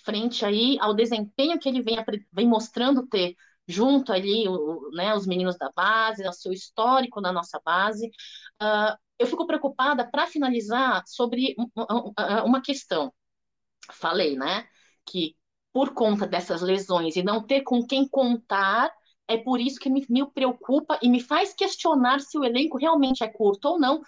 frente 0.03 0.45
aí 0.45 0.77
ao 0.79 0.93
desempenho 0.93 1.59
que 1.59 1.67
ele 1.69 1.81
vem, 1.81 1.97
vem 2.31 2.47
mostrando 2.47 3.07
ter 3.07 3.35
junto 3.67 4.11
ali 4.11 4.47
o, 4.47 4.89
né, 4.91 5.13
os 5.15 5.25
meninos 5.25 5.57
da 5.57 5.71
base, 5.71 6.27
o 6.27 6.33
seu 6.33 6.51
histórico 6.51 7.21
na 7.21 7.31
nossa 7.31 7.59
base. 7.63 8.07
Uh, 8.61 8.97
eu 9.19 9.27
fico 9.27 9.47
preocupada, 9.47 10.09
para 10.09 10.27
finalizar, 10.27 11.03
sobre 11.05 11.55
uma 12.45 12.61
questão. 12.61 13.13
Falei, 13.91 14.35
né, 14.35 14.67
que 15.05 15.35
por 15.71 15.93
conta 15.93 16.27
dessas 16.27 16.61
lesões 16.61 17.15
e 17.15 17.23
não 17.23 17.45
ter 17.45 17.61
com 17.61 17.85
quem 17.85 18.07
contar, 18.07 18.91
é 19.27 19.37
por 19.37 19.59
isso 19.59 19.79
que 19.79 19.89
me, 19.89 20.05
me 20.09 20.29
preocupa 20.31 20.99
e 21.01 21.09
me 21.09 21.19
faz 21.19 21.53
questionar 21.53 22.19
se 22.19 22.37
o 22.37 22.43
elenco 22.43 22.77
realmente 22.77 23.23
é 23.23 23.27
curto 23.27 23.69
ou 23.69 23.79
não, 23.79 24.01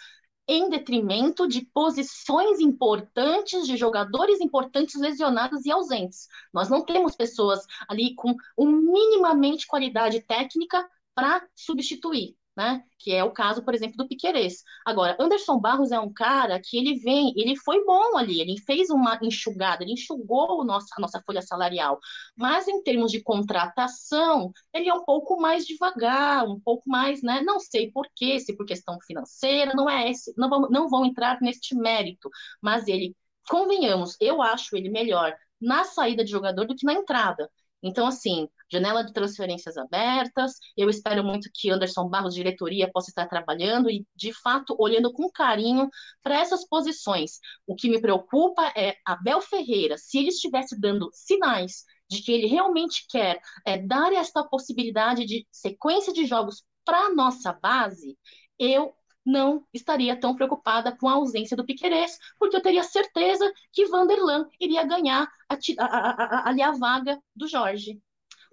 em 0.48 0.70
detrimento 0.70 1.48
de 1.48 1.62
posições 1.74 2.60
importantes, 2.60 3.66
de 3.66 3.78
jogadores 3.78 4.40
importantes 4.42 5.00
lesionados 5.00 5.66
e 5.66 5.72
ausentes. 5.72 6.28
Nós 6.54 6.70
não 6.70 6.84
temos 6.84 7.16
pessoas 7.16 7.66
ali 7.88 8.14
com 8.16 8.36
um 8.58 8.72
minimamente 8.72 9.66
qualidade 9.66 10.22
técnica 10.22 10.88
para 11.16 11.48
substituir 11.56 12.36
né? 12.56 12.84
Que 13.00 13.12
é 13.14 13.24
o 13.24 13.32
caso, 13.32 13.64
por 13.64 13.74
exemplo, 13.76 13.98
do 13.98 14.08
Piquerez. 14.08 14.64
Agora, 14.86 15.16
Anderson 15.20 15.60
Barros 15.60 15.92
é 15.92 16.00
um 16.00 16.12
cara 16.12 16.60
que 16.64 16.78
ele 16.78 16.96
vem, 17.00 17.34
ele 17.36 17.56
foi 17.58 17.84
bom 17.86 18.18
ali, 18.18 18.40
ele 18.42 18.58
fez 18.62 18.90
uma 18.90 19.20
enxugada, 19.22 19.84
ele 19.84 19.94
enxugou 19.94 20.64
nosso, 20.64 20.88
a 20.98 21.02
nossa 21.02 21.22
folha 21.26 21.42
salarial. 21.42 22.00
Mas 22.36 22.68
em 22.68 22.82
termos 22.84 23.12
de 23.12 23.22
contratação, 23.22 24.52
ele 24.74 24.90
é 24.90 24.94
um 24.94 25.04
pouco 25.06 25.40
mais 25.40 25.66
devagar, 25.66 26.46
um 26.48 26.60
pouco 26.60 26.90
mais, 26.90 27.22
né? 27.22 27.42
Não 27.42 27.60
sei 27.60 27.92
por 27.92 28.08
quê, 28.16 28.40
se 28.40 28.56
por 28.56 28.66
questão 28.66 29.00
financeira, 29.02 29.74
não 29.76 29.90
é 29.90 30.10
esse, 30.10 30.34
não 30.38 30.50
vão, 30.50 30.62
não 30.70 30.90
vão 30.90 31.06
entrar 31.06 31.40
neste 31.42 31.76
mérito, 31.76 32.30
mas 32.62 32.88
ele, 32.88 33.16
convenhamos, 33.50 34.16
eu 34.20 34.42
acho 34.42 34.76
ele 34.76 34.90
melhor 34.90 35.36
na 35.62 35.84
saída 35.84 36.24
de 36.24 36.32
jogador 36.32 36.66
do 36.66 36.76
que 36.76 36.86
na 36.86 36.94
entrada. 36.94 37.50
Então, 37.84 38.08
assim, 38.08 38.48
janela 38.72 39.04
de 39.04 39.14
transferências 39.14 39.78
abertas, 39.78 40.54
eu 40.76 40.90
espero 40.90 41.24
muito 41.24 41.50
que 41.54 41.70
Anderson 41.70 42.10
Barros, 42.10 42.34
diretoria, 42.34 42.92
possa 42.92 43.10
estar 43.12 43.28
trabalhando 43.28 43.90
e, 43.90 44.06
de 44.16 44.34
fato, 44.34 44.76
olhando 44.80 45.12
com 45.14 45.30
carinho 45.30 45.88
para 46.24 46.40
essas 46.40 46.68
posições. 46.68 47.40
O 47.68 47.76
que 47.76 47.90
me 47.90 48.02
preocupa 48.02 48.72
é 48.76 48.96
Abel 49.06 49.42
Ferreira, 49.42 49.98
se 49.98 50.18
ele 50.18 50.30
estivesse 50.30 50.80
dando 50.80 51.10
sinais 51.14 51.84
de 52.10 52.22
que 52.22 52.32
ele 52.32 52.48
realmente 52.48 53.06
quer 53.10 53.40
é, 53.66 53.78
dar 53.78 54.14
esta 54.14 54.44
possibilidade 54.44 55.26
de 55.26 55.46
sequência 55.52 56.14
de 56.14 56.26
jogos 56.26 56.64
para 56.84 57.14
nossa 57.14 57.52
base, 57.54 58.18
eu 58.60 58.94
não 59.26 59.66
estaria 59.74 60.16
tão 60.20 60.36
preocupada 60.36 60.96
com 60.96 61.08
a 61.10 61.14
ausência 61.14 61.58
do 61.58 61.66
Piquerez, 61.66 62.18
porque 62.40 62.56
eu 62.56 62.62
teria 62.62 62.84
certeza 62.84 63.52
que 63.72 63.86
Vanderlan 63.88 64.48
iria 64.60 64.86
ganhar 64.86 65.28
a, 65.50 65.56
a, 65.80 66.46
a, 66.46 66.50
ali 66.50 66.62
a 66.62 66.72
vaga 66.72 67.20
do 67.36 67.48
Jorge. 67.48 68.00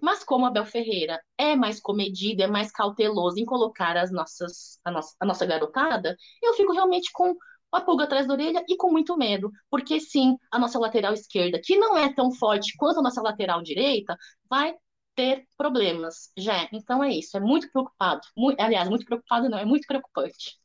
Mas 0.01 0.25
como 0.25 0.47
Abel 0.47 0.64
Ferreira 0.66 1.20
é 1.39 1.55
mais 1.55 1.81
comedido, 1.81 2.43
é 2.43 2.47
mais 2.47 2.73
cauteloso 2.73 3.39
em 3.39 3.45
colocar 3.45 3.97
as 3.97 4.11
nossas, 4.11 4.79
a, 4.85 4.91
nossa, 4.91 5.14
a 5.20 5.27
nossa 5.27 5.47
garotada, 5.47 6.16
eu 6.43 6.55
fico 6.55 6.73
realmente 6.73 7.11
com 7.12 7.37
a 7.70 7.81
pulga 7.81 8.05
atrás 8.05 8.27
da 8.27 8.35
orelha 8.35 8.64
e 8.68 8.77
com 8.77 8.91
muito 8.91 9.16
medo, 9.16 9.51
porque 9.70 9.99
sim, 10.01 10.37
a 10.51 10.59
nossa 10.59 10.79
lateral 10.79 11.12
esquerda, 11.14 11.61
que 11.62 11.77
não 11.77 11.97
é 11.97 12.12
tão 12.12 12.31
forte 12.33 12.77
quanto 12.77 12.99
a 13.01 13.03
nossa 13.03 13.23
lateral 13.23 13.62
direita, 13.62 14.16
vai 14.49 14.75
ter 15.14 15.47
problemas. 15.57 16.31
Já, 16.37 16.68
então 16.73 17.03
é 17.03 17.11
isso, 17.12 17.37
é 17.37 17.41
muito 17.41 17.70
preocupado. 17.70 18.20
Muito, 18.37 18.61
aliás, 18.61 18.89
muito 18.89 19.05
preocupado 19.07 19.49
não, 19.49 19.59
é 19.59 19.64
muito 19.64 19.87
preocupante. 19.87 20.59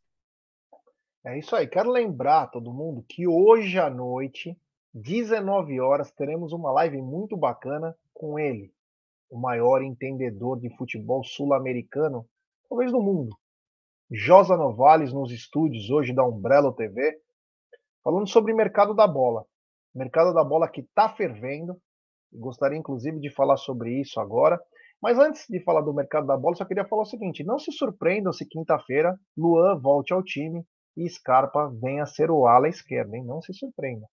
É 1.27 1.37
isso 1.37 1.53
aí. 1.57 1.67
Quero 1.67 1.91
lembrar 1.91 2.47
todo 2.47 2.73
mundo 2.73 3.03
que 3.05 3.27
hoje 3.27 3.77
à 3.77 3.89
noite, 3.89 4.57
19 4.93 5.77
horas, 5.77 6.09
teremos 6.09 6.53
uma 6.53 6.71
live 6.71 7.01
muito 7.01 7.35
bacana 7.35 7.93
com 8.13 8.39
ele, 8.39 8.71
o 9.29 9.37
maior 9.37 9.81
entendedor 9.81 10.57
de 10.57 10.73
futebol 10.77 11.21
sul-americano, 11.25 12.25
talvez 12.69 12.93
do 12.93 13.01
mundo. 13.01 13.35
Josa 14.09 14.55
Novales 14.55 15.11
nos 15.11 15.29
estúdios 15.29 15.89
hoje 15.89 16.13
da 16.13 16.25
Umbrella 16.25 16.73
TV, 16.73 17.19
falando 18.01 18.29
sobre 18.29 18.53
mercado 18.53 18.93
da 18.93 19.05
bola. 19.05 19.45
Mercado 19.93 20.33
da 20.33 20.45
bola 20.45 20.69
que 20.69 20.79
está 20.79 21.09
fervendo. 21.09 21.75
Gostaria 22.31 22.77
inclusive 22.77 23.19
de 23.19 23.29
falar 23.29 23.57
sobre 23.57 23.99
isso 23.99 24.21
agora. 24.21 24.57
Mas 25.01 25.19
antes 25.19 25.45
de 25.49 25.61
falar 25.61 25.81
do 25.81 25.93
mercado 25.93 26.25
da 26.25 26.37
bola, 26.37 26.55
só 26.55 26.63
queria 26.63 26.87
falar 26.87 27.01
o 27.01 27.05
seguinte: 27.05 27.43
não 27.43 27.59
se 27.59 27.73
surpreendam 27.73 28.31
se 28.31 28.47
quinta-feira 28.47 29.19
Luan 29.35 29.77
volte 29.77 30.13
ao 30.13 30.23
time 30.23 30.65
e 30.97 31.07
Scarpa 31.07 31.69
venha 31.69 32.03
a 32.03 32.07
ser 32.07 32.31
o 32.31 32.47
ala 32.47 32.67
esquerda, 32.67 33.15
hein? 33.15 33.23
não 33.23 33.39
se 33.39 33.53
surpreenda. 33.53 34.07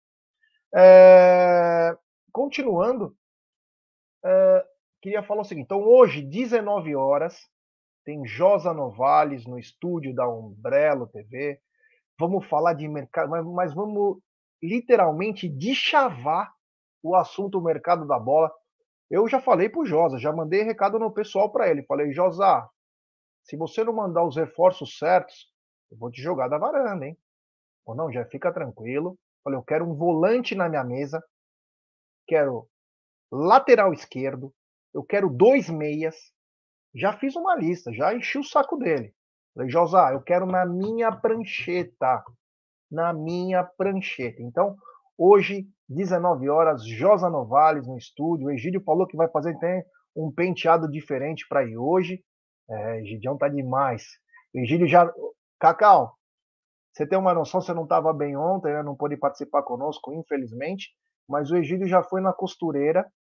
É, 0.76 1.96
continuando, 2.30 3.16
é, 4.22 4.64
queria 5.00 5.22
falar 5.22 5.40
o 5.40 5.44
seguinte: 5.44 5.64
então, 5.64 5.82
hoje, 5.82 6.20
19 6.20 6.94
horas, 6.94 7.38
tem 8.04 8.26
Josa 8.26 8.74
Novales 8.74 9.46
no 9.46 9.58
estúdio 9.58 10.14
da 10.14 10.28
Umbrello 10.28 11.06
TV. 11.06 11.58
Vamos 12.18 12.46
falar 12.46 12.74
de 12.74 12.86
mercado, 12.86 13.30
mas, 13.30 13.44
mas 13.46 13.74
vamos 13.74 14.18
literalmente 14.62 15.48
deschavar 15.48 16.52
o 17.02 17.16
assunto 17.16 17.60
mercado 17.62 18.06
da 18.06 18.18
bola. 18.18 18.52
Eu 19.10 19.26
já 19.28 19.40
falei 19.40 19.68
pro 19.68 19.86
Josa, 19.86 20.18
já 20.18 20.32
mandei 20.32 20.62
recado 20.62 20.98
no 20.98 21.10
pessoal 21.10 21.50
para 21.50 21.68
ele. 21.68 21.82
Falei, 21.84 22.12
Josa, 22.12 22.68
se 23.42 23.56
você 23.56 23.84
não 23.84 23.92
mandar 23.92 24.24
os 24.24 24.36
reforços 24.36 24.98
certos, 24.98 25.53
eu 25.94 25.98
vou 25.98 26.10
te 26.10 26.20
jogar 26.20 26.48
da 26.48 26.58
varanda, 26.58 27.06
hein? 27.06 27.16
Ou 27.86 27.94
não, 27.94 28.12
já 28.12 28.24
fica 28.26 28.52
tranquilo. 28.52 29.16
Olha, 29.44 29.54
eu 29.54 29.62
quero 29.62 29.88
um 29.88 29.94
volante 29.94 30.54
na 30.54 30.68
minha 30.68 30.82
mesa, 30.82 31.22
quero 32.26 32.68
lateral 33.30 33.92
esquerdo, 33.92 34.52
eu 34.92 35.04
quero 35.04 35.28
dois 35.30 35.70
meias. 35.70 36.16
Já 36.94 37.12
fiz 37.12 37.36
uma 37.36 37.54
lista, 37.56 37.92
já 37.92 38.14
enchi 38.14 38.38
o 38.38 38.44
saco 38.44 38.76
dele. 38.76 39.14
Falei, 39.54 39.70
Josá, 39.70 40.12
eu 40.12 40.20
quero 40.20 40.46
na 40.46 40.66
minha 40.66 41.12
prancheta. 41.12 42.24
Na 42.90 43.12
minha 43.12 43.62
prancheta. 43.64 44.42
Então, 44.42 44.76
hoje, 45.16 45.68
19 45.88 46.48
horas, 46.48 46.86
Josa 46.86 47.28
Novales 47.30 47.86
no 47.86 47.96
estúdio. 47.96 48.46
O 48.46 48.50
Egídio 48.50 48.82
falou 48.82 49.06
que 49.06 49.16
vai 49.16 49.28
fazer 49.28 49.58
tem 49.58 49.84
um 50.16 50.30
penteado 50.32 50.90
diferente 50.90 51.46
para 51.48 51.64
ir 51.64 51.76
hoje. 51.76 52.24
É, 52.68 53.00
Egidião 53.00 53.36
tá 53.36 53.48
demais. 53.48 54.04
O 54.54 54.58
Egídio 54.58 54.86
já. 54.86 55.12
Cacau, 55.64 56.18
você 56.92 57.06
tem 57.06 57.18
uma 57.18 57.32
noção, 57.32 57.58
você 57.58 57.72
não 57.72 57.84
estava 57.84 58.12
bem 58.12 58.36
ontem, 58.36 58.70
né? 58.70 58.82
não 58.82 58.94
pôde 58.94 59.16
participar 59.16 59.62
conosco, 59.62 60.12
infelizmente, 60.12 60.90
mas 61.26 61.50
o 61.50 61.56
Egídio 61.56 61.86
já 61.86 62.02
foi 62.02 62.20
na 62.20 62.34
costureira 62.34 63.10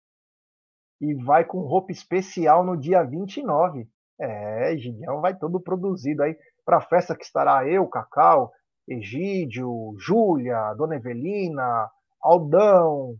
e 1.00 1.14
vai 1.14 1.46
com 1.46 1.60
roupa 1.60 1.90
especial 1.90 2.62
no 2.62 2.76
dia 2.76 3.02
29. 3.02 3.88
É, 4.20 4.74
Egidião 4.74 5.22
vai 5.22 5.34
todo 5.34 5.58
produzido 5.58 6.22
aí 6.22 6.36
para 6.66 6.76
a 6.76 6.82
festa 6.82 7.16
que 7.16 7.24
estará 7.24 7.66
eu, 7.66 7.88
Cacau, 7.88 8.52
Egídio, 8.86 9.94
Júlia, 9.98 10.74
Dona 10.74 10.96
Evelina, 10.96 11.90
Aldão, 12.20 13.16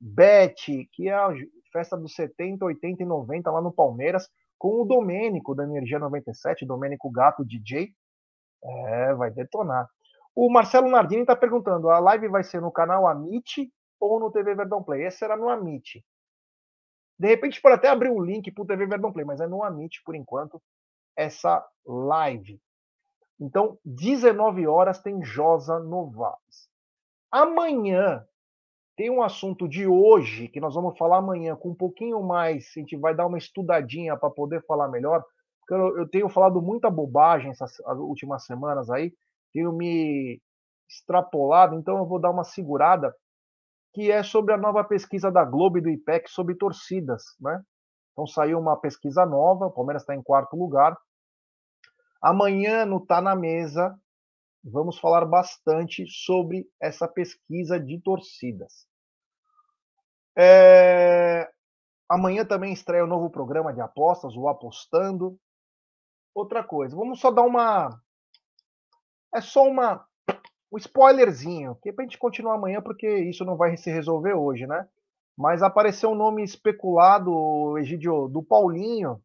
Beth, 0.00 0.86
que 0.92 1.08
é 1.08 1.12
a 1.12 1.34
festa 1.72 1.96
dos 1.96 2.14
70, 2.14 2.64
80 2.66 3.02
e 3.02 3.06
90 3.06 3.50
lá 3.50 3.60
no 3.60 3.72
Palmeiras, 3.72 4.28
com 4.56 4.80
o 4.80 4.84
Domênico 4.84 5.56
da 5.56 5.64
Energia 5.64 5.98
97, 5.98 6.64
Domênico 6.64 7.10
Gato 7.10 7.44
DJ, 7.44 7.92
é, 8.62 9.14
vai 9.14 9.30
detonar. 9.30 9.88
O 10.34 10.50
Marcelo 10.50 10.88
Nardini 10.88 11.22
está 11.22 11.36
perguntando: 11.36 11.90
a 11.90 11.98
live 11.98 12.28
vai 12.28 12.42
ser 12.42 12.60
no 12.60 12.72
canal 12.72 13.06
Amit 13.06 13.72
ou 13.98 14.20
no 14.20 14.30
TV 14.30 14.54
Verdão 14.54 14.82
Play? 14.82 15.04
Esse 15.04 15.18
será 15.18 15.36
no 15.36 15.48
Amit. 15.48 16.04
De 17.18 17.28
repente 17.28 17.60
pode 17.60 17.74
até 17.74 17.88
abrir 17.88 18.10
um 18.10 18.22
link 18.22 18.50
para 18.50 18.62
o 18.62 18.66
TV 18.66 18.86
Verdão 18.86 19.12
Play, 19.12 19.24
mas 19.24 19.40
é 19.40 19.46
no 19.46 19.62
Amit 19.62 20.02
por 20.04 20.14
enquanto 20.14 20.62
essa 21.16 21.66
live. 21.84 22.60
Então, 23.38 23.78
19 23.84 24.66
horas 24.66 25.00
tem 25.00 25.22
Josa 25.22 25.78
Novales. 25.78 26.68
Amanhã 27.30 28.26
tem 28.96 29.08
um 29.10 29.22
assunto 29.22 29.68
de 29.68 29.86
hoje 29.86 30.48
que 30.48 30.60
nós 30.60 30.74
vamos 30.74 30.98
falar 30.98 31.18
amanhã 31.18 31.56
com 31.56 31.70
um 31.70 31.74
pouquinho 31.74 32.22
mais, 32.22 32.70
a 32.76 32.80
gente 32.80 32.96
vai 32.96 33.14
dar 33.14 33.26
uma 33.26 33.38
estudadinha 33.38 34.16
para 34.16 34.28
poder 34.28 34.62
falar 34.66 34.88
melhor, 34.88 35.24
eu, 35.76 36.08
tenho 36.08 36.28
falado 36.28 36.60
muita 36.60 36.90
bobagem 36.90 37.50
essas 37.50 37.78
últimas 37.96 38.44
semanas 38.44 38.90
aí, 38.90 39.12
tenho 39.52 39.72
me 39.72 40.40
extrapolado, 40.88 41.76
então 41.76 41.98
eu 41.98 42.06
vou 42.06 42.18
dar 42.18 42.30
uma 42.30 42.44
segurada, 42.44 43.14
que 43.92 44.10
é 44.10 44.22
sobre 44.22 44.52
a 44.52 44.58
nova 44.58 44.82
pesquisa 44.84 45.30
da 45.30 45.44
Globo 45.44 45.78
e 45.78 45.80
do 45.80 45.88
IPEC 45.88 46.28
sobre 46.30 46.54
torcidas, 46.54 47.22
né? 47.40 47.62
Então 48.12 48.26
saiu 48.26 48.58
uma 48.58 48.76
pesquisa 48.76 49.24
nova, 49.24 49.66
o 49.66 49.70
Palmeiras 49.70 50.02
está 50.02 50.14
em 50.14 50.22
quarto 50.22 50.56
lugar. 50.56 50.96
Amanhã 52.20 52.84
no 52.84 53.04
Tá 53.04 53.20
na 53.20 53.34
Mesa, 53.34 53.96
vamos 54.62 54.98
falar 54.98 55.24
bastante 55.24 56.06
sobre 56.06 56.68
essa 56.80 57.08
pesquisa 57.08 57.80
de 57.80 58.00
torcidas. 58.00 58.86
É... 60.36 61.48
Amanhã 62.08 62.44
também 62.44 62.72
estreia 62.72 63.04
o 63.04 63.06
um 63.06 63.10
novo 63.10 63.30
programa 63.30 63.72
de 63.72 63.80
apostas, 63.80 64.36
o 64.36 64.48
Apostando. 64.48 65.38
Outra 66.34 66.62
coisa, 66.62 66.96
vamos 66.96 67.20
só 67.20 67.30
dar 67.30 67.42
uma. 67.42 68.00
É 69.34 69.40
só 69.40 69.64
uma. 69.64 70.04
Um 70.72 70.78
spoilerzinho, 70.78 71.76
que 71.82 71.88
é 71.88 71.92
pra 71.92 72.04
gente 72.04 72.16
continuar 72.16 72.54
amanhã, 72.54 72.80
porque 72.80 73.08
isso 73.18 73.44
não 73.44 73.56
vai 73.56 73.76
se 73.76 73.90
resolver 73.90 74.34
hoje, 74.34 74.66
né? 74.68 74.86
Mas 75.36 75.62
apareceu 75.62 76.10
um 76.10 76.14
nome 76.14 76.44
especulado, 76.44 77.76
Egidio, 77.78 78.28
do 78.28 78.40
Paulinho, 78.40 79.20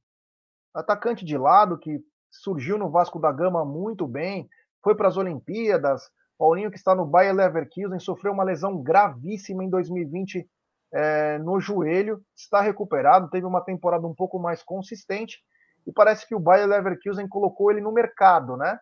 atacante 0.74 1.24
de 1.24 1.38
lado, 1.38 1.78
que 1.78 2.04
surgiu 2.32 2.80
no 2.80 2.90
Vasco 2.90 3.20
da 3.20 3.32
Gama 3.32 3.64
muito 3.64 4.08
bem, 4.08 4.50
foi 4.84 4.96
para 4.96 5.08
as 5.08 5.18
Olimpíadas. 5.18 6.10
Paulinho, 6.38 6.72
que 6.72 6.78
está 6.78 6.96
no 6.96 7.06
Bayer 7.06 7.34
Leverkusen, 7.34 8.00
sofreu 8.00 8.34
uma 8.34 8.44
lesão 8.44 8.82
gravíssima 8.82 9.64
em 9.64 9.70
2020 9.70 10.50
é, 10.94 11.38
no 11.40 11.60
joelho, 11.60 12.22
está 12.36 12.60
recuperado, 12.60 13.30
teve 13.30 13.46
uma 13.46 13.62
temporada 13.62 14.08
um 14.08 14.16
pouco 14.16 14.40
mais 14.40 14.64
consistente 14.64 15.40
e 15.86 15.92
parece 15.92 16.28
que 16.28 16.36
o 16.36 16.40
Bayer 16.40 16.68
Leverkusen 16.68 17.28
colocou 17.28 17.72
ele 17.72 17.82
no 17.82 17.92
mercado, 17.92 18.58
né? 18.58 18.80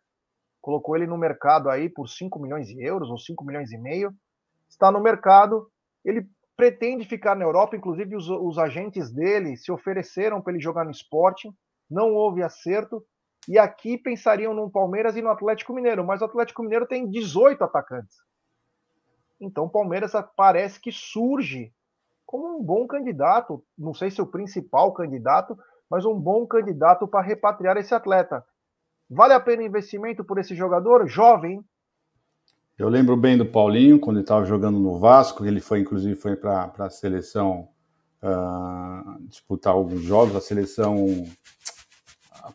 Colocou 0.61 0.95
ele 0.95 1.05
no 1.05 1.17
mercado 1.17 1.69
aí 1.69 1.89
por 1.89 2.07
5 2.07 2.39
milhões 2.39 2.67
de 2.67 2.81
euros 2.81 3.09
ou 3.09 3.17
5 3.17 3.43
milhões 3.43 3.71
e 3.71 3.77
meio. 3.77 4.13
Está 4.69 4.91
no 4.91 5.01
mercado, 5.01 5.69
ele 6.05 6.27
pretende 6.55 7.05
ficar 7.05 7.35
na 7.35 7.43
Europa, 7.43 7.75
inclusive 7.75 8.15
os, 8.15 8.29
os 8.29 8.57
agentes 8.57 9.11
dele 9.11 9.57
se 9.57 9.71
ofereceram 9.71 10.41
para 10.41 10.53
ele 10.53 10.61
jogar 10.61 10.85
no 10.85 10.91
Sporting, 10.91 11.53
não 11.89 12.13
houve 12.13 12.41
acerto, 12.41 13.05
e 13.47 13.57
aqui 13.57 13.97
pensariam 13.97 14.53
no 14.53 14.69
Palmeiras 14.69 15.15
e 15.15 15.21
no 15.21 15.29
Atlético 15.29 15.73
Mineiro, 15.73 16.05
mas 16.05 16.21
o 16.21 16.25
Atlético 16.25 16.63
Mineiro 16.63 16.87
tem 16.87 17.09
18 17.09 17.63
atacantes. 17.63 18.17
Então 19.39 19.65
o 19.65 19.69
Palmeiras 19.69 20.13
parece 20.35 20.79
que 20.79 20.91
surge 20.91 21.73
como 22.25 22.57
um 22.57 22.63
bom 22.63 22.87
candidato, 22.87 23.63
não 23.77 23.93
sei 23.93 24.09
se 24.09 24.21
o 24.21 24.25
principal 24.27 24.93
candidato, 24.93 25.57
mas 25.89 26.05
um 26.05 26.19
bom 26.19 26.45
candidato 26.45 27.07
para 27.07 27.25
repatriar 27.25 27.77
esse 27.77 27.93
atleta. 27.93 28.43
Vale 29.09 29.33
a 29.33 29.39
pena 29.39 29.63
investimento 29.63 30.23
por 30.23 30.37
esse 30.37 30.55
jogador 30.55 31.07
jovem? 31.07 31.63
Eu 32.77 32.89
lembro 32.89 33.15
bem 33.15 33.37
do 33.37 33.45
Paulinho 33.45 33.99
quando 33.99 34.17
ele 34.17 34.23
estava 34.23 34.45
jogando 34.45 34.79
no 34.79 34.97
Vasco, 34.97 35.45
ele 35.45 35.59
foi 35.59 35.79
inclusive 35.79 36.15
foi 36.15 36.35
para 36.35 36.71
a 36.79 36.89
seleção 36.89 37.69
uh, 38.23 39.21
disputar 39.27 39.73
alguns 39.73 40.01
jogos, 40.01 40.35
a 40.35 40.41
seleção 40.41 41.25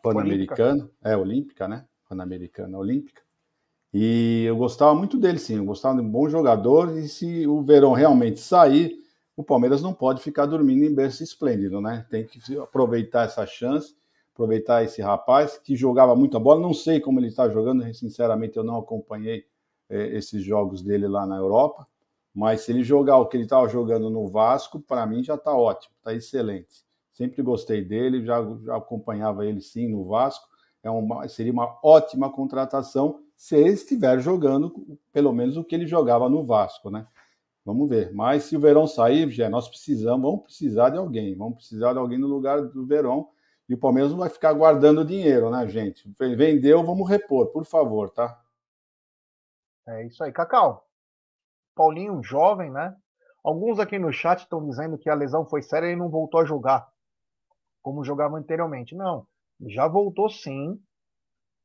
Pan-Americana, 0.03 0.89
é 1.03 1.17
olímpica, 1.17 1.69
né? 1.69 1.85
Pan-Americana, 2.09 2.77
olímpica. 2.77 3.23
E 3.93 4.45
eu 4.47 4.57
gostava 4.57 4.95
muito 4.95 5.19
dele, 5.19 5.39
sim. 5.39 5.57
Eu 5.57 5.65
gostava 5.65 5.97
de 5.97 6.03
um 6.03 6.11
bom 6.11 6.29
jogador. 6.29 6.97
E 6.99 7.09
se 7.09 7.47
o 7.47 7.63
Verão 7.63 7.93
realmente 7.93 8.41
sair, 8.41 8.99
o 9.39 9.45
Palmeiras 9.45 9.81
não 9.81 9.95
pode 9.95 10.21
ficar 10.21 10.47
dormindo 10.47 10.85
em 10.85 10.93
berço 10.93 11.23
esplêndido, 11.23 11.81
né? 11.81 12.05
Tem 12.11 12.27
que 12.27 12.59
aproveitar 12.59 13.25
essa 13.25 13.47
chance, 13.47 13.95
aproveitar 14.35 14.83
esse 14.83 15.01
rapaz 15.01 15.57
que 15.57 15.77
jogava 15.77 16.17
muita 16.17 16.41
bola. 16.41 16.61
Não 16.61 16.75
sei 16.75 16.99
como 16.99 17.21
ele 17.21 17.29
está 17.29 17.49
jogando, 17.49 17.85
sinceramente, 17.95 18.57
eu 18.57 18.65
não 18.65 18.77
acompanhei 18.77 19.47
é, 19.89 20.09
esses 20.17 20.43
jogos 20.43 20.83
dele 20.83 21.07
lá 21.07 21.25
na 21.25 21.37
Europa. 21.37 21.87
Mas 22.35 22.63
se 22.63 22.73
ele 22.73 22.83
jogar 22.83 23.19
o 23.19 23.27
que 23.27 23.37
ele 23.37 23.45
estava 23.45 23.69
jogando 23.69 24.11
no 24.11 24.27
Vasco, 24.27 24.81
para 24.81 25.07
mim 25.07 25.23
já 25.23 25.37
está 25.37 25.57
ótimo, 25.57 25.95
está 25.99 26.13
excelente. 26.13 26.85
Sempre 27.13 27.41
gostei 27.41 27.85
dele, 27.85 28.25
já, 28.25 28.45
já 28.65 28.77
acompanhava 28.77 29.47
ele 29.47 29.61
sim 29.61 29.87
no 29.87 30.05
Vasco. 30.05 30.49
É 30.83 30.91
uma, 30.91 31.29
seria 31.29 31.53
uma 31.53 31.79
ótima 31.85 32.29
contratação 32.29 33.21
se 33.37 33.55
ele 33.55 33.71
estiver 33.71 34.19
jogando 34.19 34.99
pelo 35.13 35.33
menos 35.33 35.57
o 35.57 35.63
que 35.63 35.77
ele 35.77 35.87
jogava 35.87 36.29
no 36.29 36.43
Vasco, 36.43 36.91
né? 36.91 37.07
Vamos 37.69 37.87
ver. 37.87 38.15
Mas 38.15 38.45
se 38.45 38.57
o 38.57 38.61
Verão 38.61 38.87
sair, 38.87 39.31
já 39.31 39.51
nós 39.51 39.69
precisamos, 39.69 40.23
vamos 40.23 40.45
precisar 40.45 40.89
de 40.89 40.97
alguém, 40.97 41.37
vamos 41.37 41.57
precisar 41.57 41.93
de 41.93 41.99
alguém 41.99 42.17
no 42.17 42.27
lugar 42.27 42.63
do 42.63 42.87
Verão. 42.87 43.29
E 43.69 43.75
o 43.75 43.79
Palmeiras 43.79 44.11
não 44.11 44.19
vai 44.19 44.31
ficar 44.31 44.55
guardando 44.55 45.05
dinheiro, 45.05 45.51
né, 45.51 45.69
gente? 45.69 46.11
Vendeu, 46.19 46.83
vamos 46.83 47.07
repor, 47.07 47.49
por 47.49 47.67
favor, 47.67 48.09
tá? 48.09 48.41
É 49.87 50.07
isso 50.07 50.25
aí, 50.25 50.33
Cacau. 50.33 50.89
Paulinho, 51.75 52.23
jovem, 52.23 52.71
né? 52.71 52.97
Alguns 53.45 53.79
aqui 53.79 53.99
no 53.99 54.11
chat 54.11 54.39
estão 54.39 54.67
dizendo 54.67 54.97
que 54.97 55.11
a 55.11 55.15
lesão 55.15 55.45
foi 55.45 55.61
séria 55.61 55.93
e 55.93 55.97
não 55.97 56.09
voltou 56.09 56.41
a 56.41 56.47
jogar 56.47 56.89
como 57.83 58.03
jogava 58.03 58.39
anteriormente. 58.39 58.95
Não, 58.95 59.27
já 59.67 59.87
voltou 59.87 60.31
sim. 60.31 60.81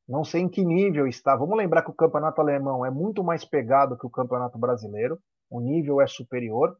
Não 0.06 0.22
sei 0.22 0.42
em 0.42 0.48
que 0.50 0.62
nível 0.62 1.06
está. 1.06 1.34
Vamos 1.34 1.56
lembrar 1.56 1.82
que 1.82 1.90
o 1.90 1.94
campeonato 1.94 2.42
alemão 2.42 2.84
é 2.84 2.90
muito 2.90 3.24
mais 3.24 3.42
pegado 3.42 3.96
que 3.96 4.06
o 4.06 4.10
campeonato 4.10 4.58
brasileiro. 4.58 5.18
O 5.54 5.60
nível 5.60 6.00
é 6.00 6.06
superior. 6.08 6.76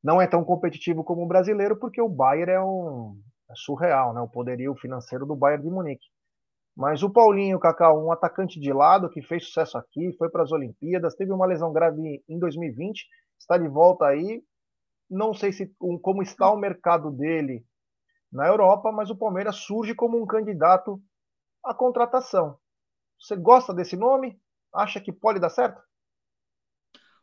Não 0.00 0.22
é 0.22 0.26
tão 0.28 0.44
competitivo 0.44 1.02
como 1.02 1.24
o 1.24 1.26
brasileiro, 1.26 1.76
porque 1.76 2.00
o 2.00 2.08
Bayern 2.08 2.52
é 2.52 2.60
um 2.60 3.20
é 3.50 3.54
surreal, 3.56 4.14
né? 4.14 4.20
O 4.20 4.28
poderio 4.28 4.76
financeiro 4.76 5.26
do 5.26 5.34
Bayern 5.34 5.64
de 5.64 5.68
Munique. 5.68 6.06
Mas 6.76 7.02
o 7.02 7.10
Paulinho, 7.10 7.58
Cacau, 7.58 8.06
um 8.06 8.12
atacante 8.12 8.60
de 8.60 8.72
lado 8.72 9.10
que 9.10 9.20
fez 9.20 9.46
sucesso 9.46 9.76
aqui, 9.76 10.12
foi 10.16 10.30
para 10.30 10.44
as 10.44 10.52
Olimpíadas, 10.52 11.16
teve 11.16 11.32
uma 11.32 11.44
lesão 11.44 11.72
grave 11.72 12.22
em 12.28 12.38
2020, 12.38 13.04
está 13.36 13.58
de 13.58 13.66
volta 13.66 14.06
aí. 14.06 14.40
Não 15.10 15.34
sei 15.34 15.52
se 15.52 15.74
como 16.00 16.22
está 16.22 16.48
o 16.52 16.56
mercado 16.56 17.10
dele 17.10 17.66
na 18.30 18.46
Europa, 18.46 18.92
mas 18.92 19.10
o 19.10 19.16
Palmeiras 19.16 19.56
surge 19.56 19.92
como 19.92 20.22
um 20.22 20.26
candidato 20.26 21.02
à 21.64 21.74
contratação. 21.74 22.56
Você 23.18 23.34
gosta 23.34 23.74
desse 23.74 23.96
nome? 23.96 24.40
Acha 24.72 25.00
que 25.00 25.12
pode 25.12 25.40
dar 25.40 25.50
certo? 25.50 25.82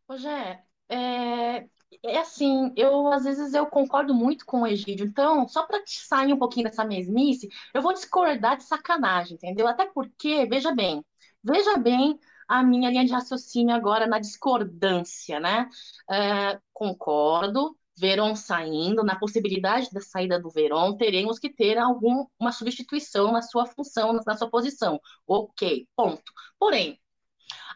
Rogé, 0.09 0.63
é, 0.89 1.67
é 2.03 2.17
assim, 2.19 2.71
eu 2.77 3.11
às 3.11 3.23
vezes 3.23 3.53
eu 3.53 3.65
concordo 3.67 4.13
muito 4.13 4.45
com 4.45 4.61
o 4.61 4.67
Egídio, 4.67 5.05
então, 5.05 5.47
só 5.47 5.65
para 5.65 5.81
sair 5.85 6.33
um 6.33 6.37
pouquinho 6.37 6.65
dessa 6.69 6.85
mesmice, 6.85 7.49
eu 7.73 7.81
vou 7.81 7.93
discordar 7.93 8.57
de 8.57 8.63
sacanagem, 8.63 9.35
entendeu? 9.35 9.67
Até 9.67 9.85
porque, 9.87 10.45
veja 10.45 10.73
bem, 10.73 11.03
veja 11.43 11.77
bem 11.77 12.19
a 12.47 12.63
minha 12.63 12.89
linha 12.91 13.05
de 13.05 13.11
raciocínio 13.11 13.75
agora 13.75 14.05
na 14.05 14.19
discordância, 14.19 15.39
né? 15.39 15.67
É, 16.09 16.59
concordo, 16.73 17.75
Veron 17.97 18.35
saindo, 18.35 19.03
na 19.03 19.17
possibilidade 19.17 19.89
da 19.91 20.01
saída 20.01 20.39
do 20.39 20.49
Veron, 20.49 20.95
teremos 20.97 21.39
que 21.39 21.49
ter 21.49 21.77
alguma 21.77 22.51
substituição 22.51 23.31
na 23.31 23.41
sua 23.41 23.65
função, 23.65 24.13
na 24.13 24.37
sua 24.37 24.49
posição. 24.49 24.99
Ok, 25.25 25.87
ponto. 25.95 26.21
Porém, 26.59 26.99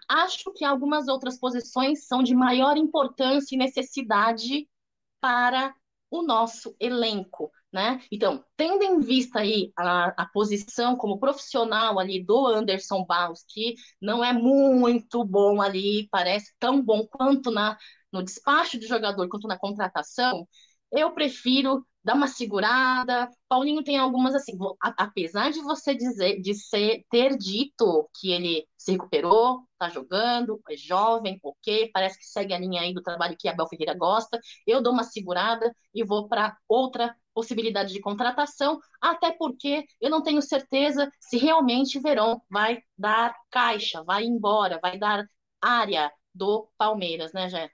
acho 0.09 0.51
que 0.53 0.65
algumas 0.65 1.07
outras 1.07 1.39
posições 1.39 2.07
são 2.07 2.23
de 2.23 2.35
maior 2.35 2.77
importância 2.77 3.55
e 3.55 3.57
necessidade 3.59 4.67
para 5.21 5.73
o 6.11 6.23
nosso 6.23 6.75
elenco, 6.79 7.51
né? 7.71 8.01
Então, 8.11 8.43
tendo 8.57 8.83
em 8.83 8.99
vista 8.99 9.39
aí 9.39 9.71
a, 9.77 10.23
a 10.23 10.25
posição 10.27 10.95
como 10.95 11.19
profissional 11.19 11.99
ali 11.99 12.23
do 12.23 12.47
Anderson 12.47 13.05
Barros, 13.05 13.43
que 13.47 13.75
não 14.01 14.23
é 14.25 14.33
muito 14.33 15.23
bom 15.23 15.61
ali, 15.61 16.07
parece 16.11 16.53
tão 16.59 16.81
bom 16.83 17.05
quanto 17.07 17.51
na 17.51 17.77
no 18.11 18.23
despacho 18.23 18.79
de 18.79 18.87
jogador 18.87 19.27
quanto 19.29 19.47
na 19.47 19.57
contratação, 19.57 20.47
eu 20.91 21.11
prefiro 21.13 21.85
dar 22.09 22.15
uma 22.15 22.27
segurada. 22.27 23.29
Paulinho 23.47 23.83
tem 23.83 23.97
algumas 23.97 24.33
assim, 24.33 24.53
apesar 24.97 25.51
de 25.51 25.61
você 25.61 25.93
dizer, 25.93 26.41
de 26.41 26.55
ser, 26.55 27.05
ter 27.09 27.37
dito 27.37 28.09
que 28.19 28.31
ele 28.31 28.67
se 28.75 28.91
recuperou, 28.93 29.61
tá 29.77 29.89
jogando, 29.89 30.59
é 30.67 30.75
jovem, 30.75 31.39
ok, 31.43 31.91
parece 31.93 32.17
que 32.17 32.25
segue 32.25 32.51
a 32.53 32.57
linha 32.59 32.81
aí 32.81 32.93
do 32.93 33.03
trabalho 33.03 33.35
que 33.37 33.47
a 33.47 33.51
Abel 33.51 33.67
Ferreira 33.67 33.93
gosta. 33.93 34.39
Eu 34.65 34.81
dou 34.81 34.91
uma 34.91 35.03
segurada 35.03 35.71
e 35.93 36.03
vou 36.03 36.27
para 36.27 36.57
outra 36.67 37.15
possibilidade 37.33 37.93
de 37.93 38.01
contratação, 38.01 38.79
até 38.99 39.31
porque 39.31 39.85
eu 40.01 40.09
não 40.09 40.23
tenho 40.23 40.41
certeza 40.41 41.11
se 41.19 41.37
realmente 41.37 41.99
Verón 41.99 42.39
vai 42.49 42.79
dar 42.97 43.35
caixa, 43.51 44.03
vai 44.03 44.23
embora, 44.25 44.79
vai 44.81 44.97
dar 44.97 45.25
área 45.61 46.11
do 46.33 46.67
Palmeiras, 46.77 47.33
né, 47.33 47.49
Jé? 47.49 47.69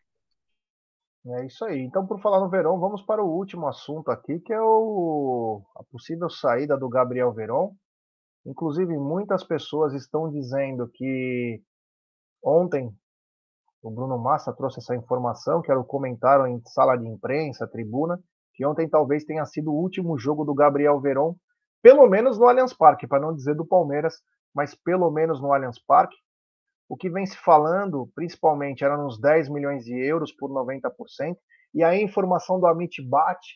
É 1.28 1.46
isso 1.46 1.66
aí. 1.66 1.82
Então, 1.82 2.06
por 2.06 2.22
falar 2.22 2.40
no 2.40 2.50
Verão, 2.50 2.80
vamos 2.80 3.02
para 3.02 3.24
o 3.24 3.28
último 3.28 3.68
assunto 3.68 4.12
aqui, 4.12 4.40
que 4.40 4.54
é 4.54 4.62
o... 4.62 5.62
a 5.76 5.84
possível 5.86 6.30
saída 6.30 6.78
do 6.78 6.88
Gabriel 6.88 7.34
Verón. 7.34 7.72
Inclusive, 8.46 8.96
muitas 8.98 9.44
pessoas 9.44 9.94
estão 9.94 10.30
dizendo 10.30 10.88
que 10.88 11.64
ontem 12.44 12.96
o 13.82 13.90
Bruno 13.90 14.20
Massa 14.20 14.54
trouxe 14.54 14.80
essa 14.80 14.96
informação, 14.96 15.64
que 15.64 15.72
era 15.72 15.80
o 15.80 15.86
comentário 15.86 16.46
em 16.46 16.62
sala 16.68 16.96
de 16.96 17.08
imprensa, 17.08 17.68
tribuna, 17.68 18.20
que 18.54 18.66
ontem 18.66 18.88
talvez 18.88 19.26
tenha 19.26 19.46
sido 19.46 19.72
o 19.72 19.76
último 19.76 20.18
jogo 20.20 20.46
do 20.46 20.54
Gabriel 20.54 21.00
Veron, 21.02 21.36
pelo 21.82 22.08
menos 22.08 22.38
no 22.38 22.48
Allianz 22.48 22.74
Parque, 22.74 23.08
para 23.08 23.20
não 23.20 23.34
dizer 23.34 23.56
do 23.56 23.66
Palmeiras, 23.66 24.22
mas 24.54 24.76
pelo 24.76 25.10
menos 25.10 25.42
no 25.42 25.52
Allianz 25.52 25.80
Parque. 25.80 26.16
O 26.88 26.96
que 26.96 27.10
vem 27.10 27.26
se 27.26 27.38
falando, 27.38 28.10
principalmente, 28.14 28.84
era 28.84 28.98
nos 28.98 29.20
10 29.20 29.50
milhões 29.50 29.84
de 29.84 29.96
euros 29.96 30.32
por 30.32 30.50
90%, 30.52 31.36
e 31.74 31.84
aí 31.84 32.00
a 32.00 32.04
informação 32.04 32.60
do 32.60 32.68
Amit 32.68 33.02
bate, 33.02 33.56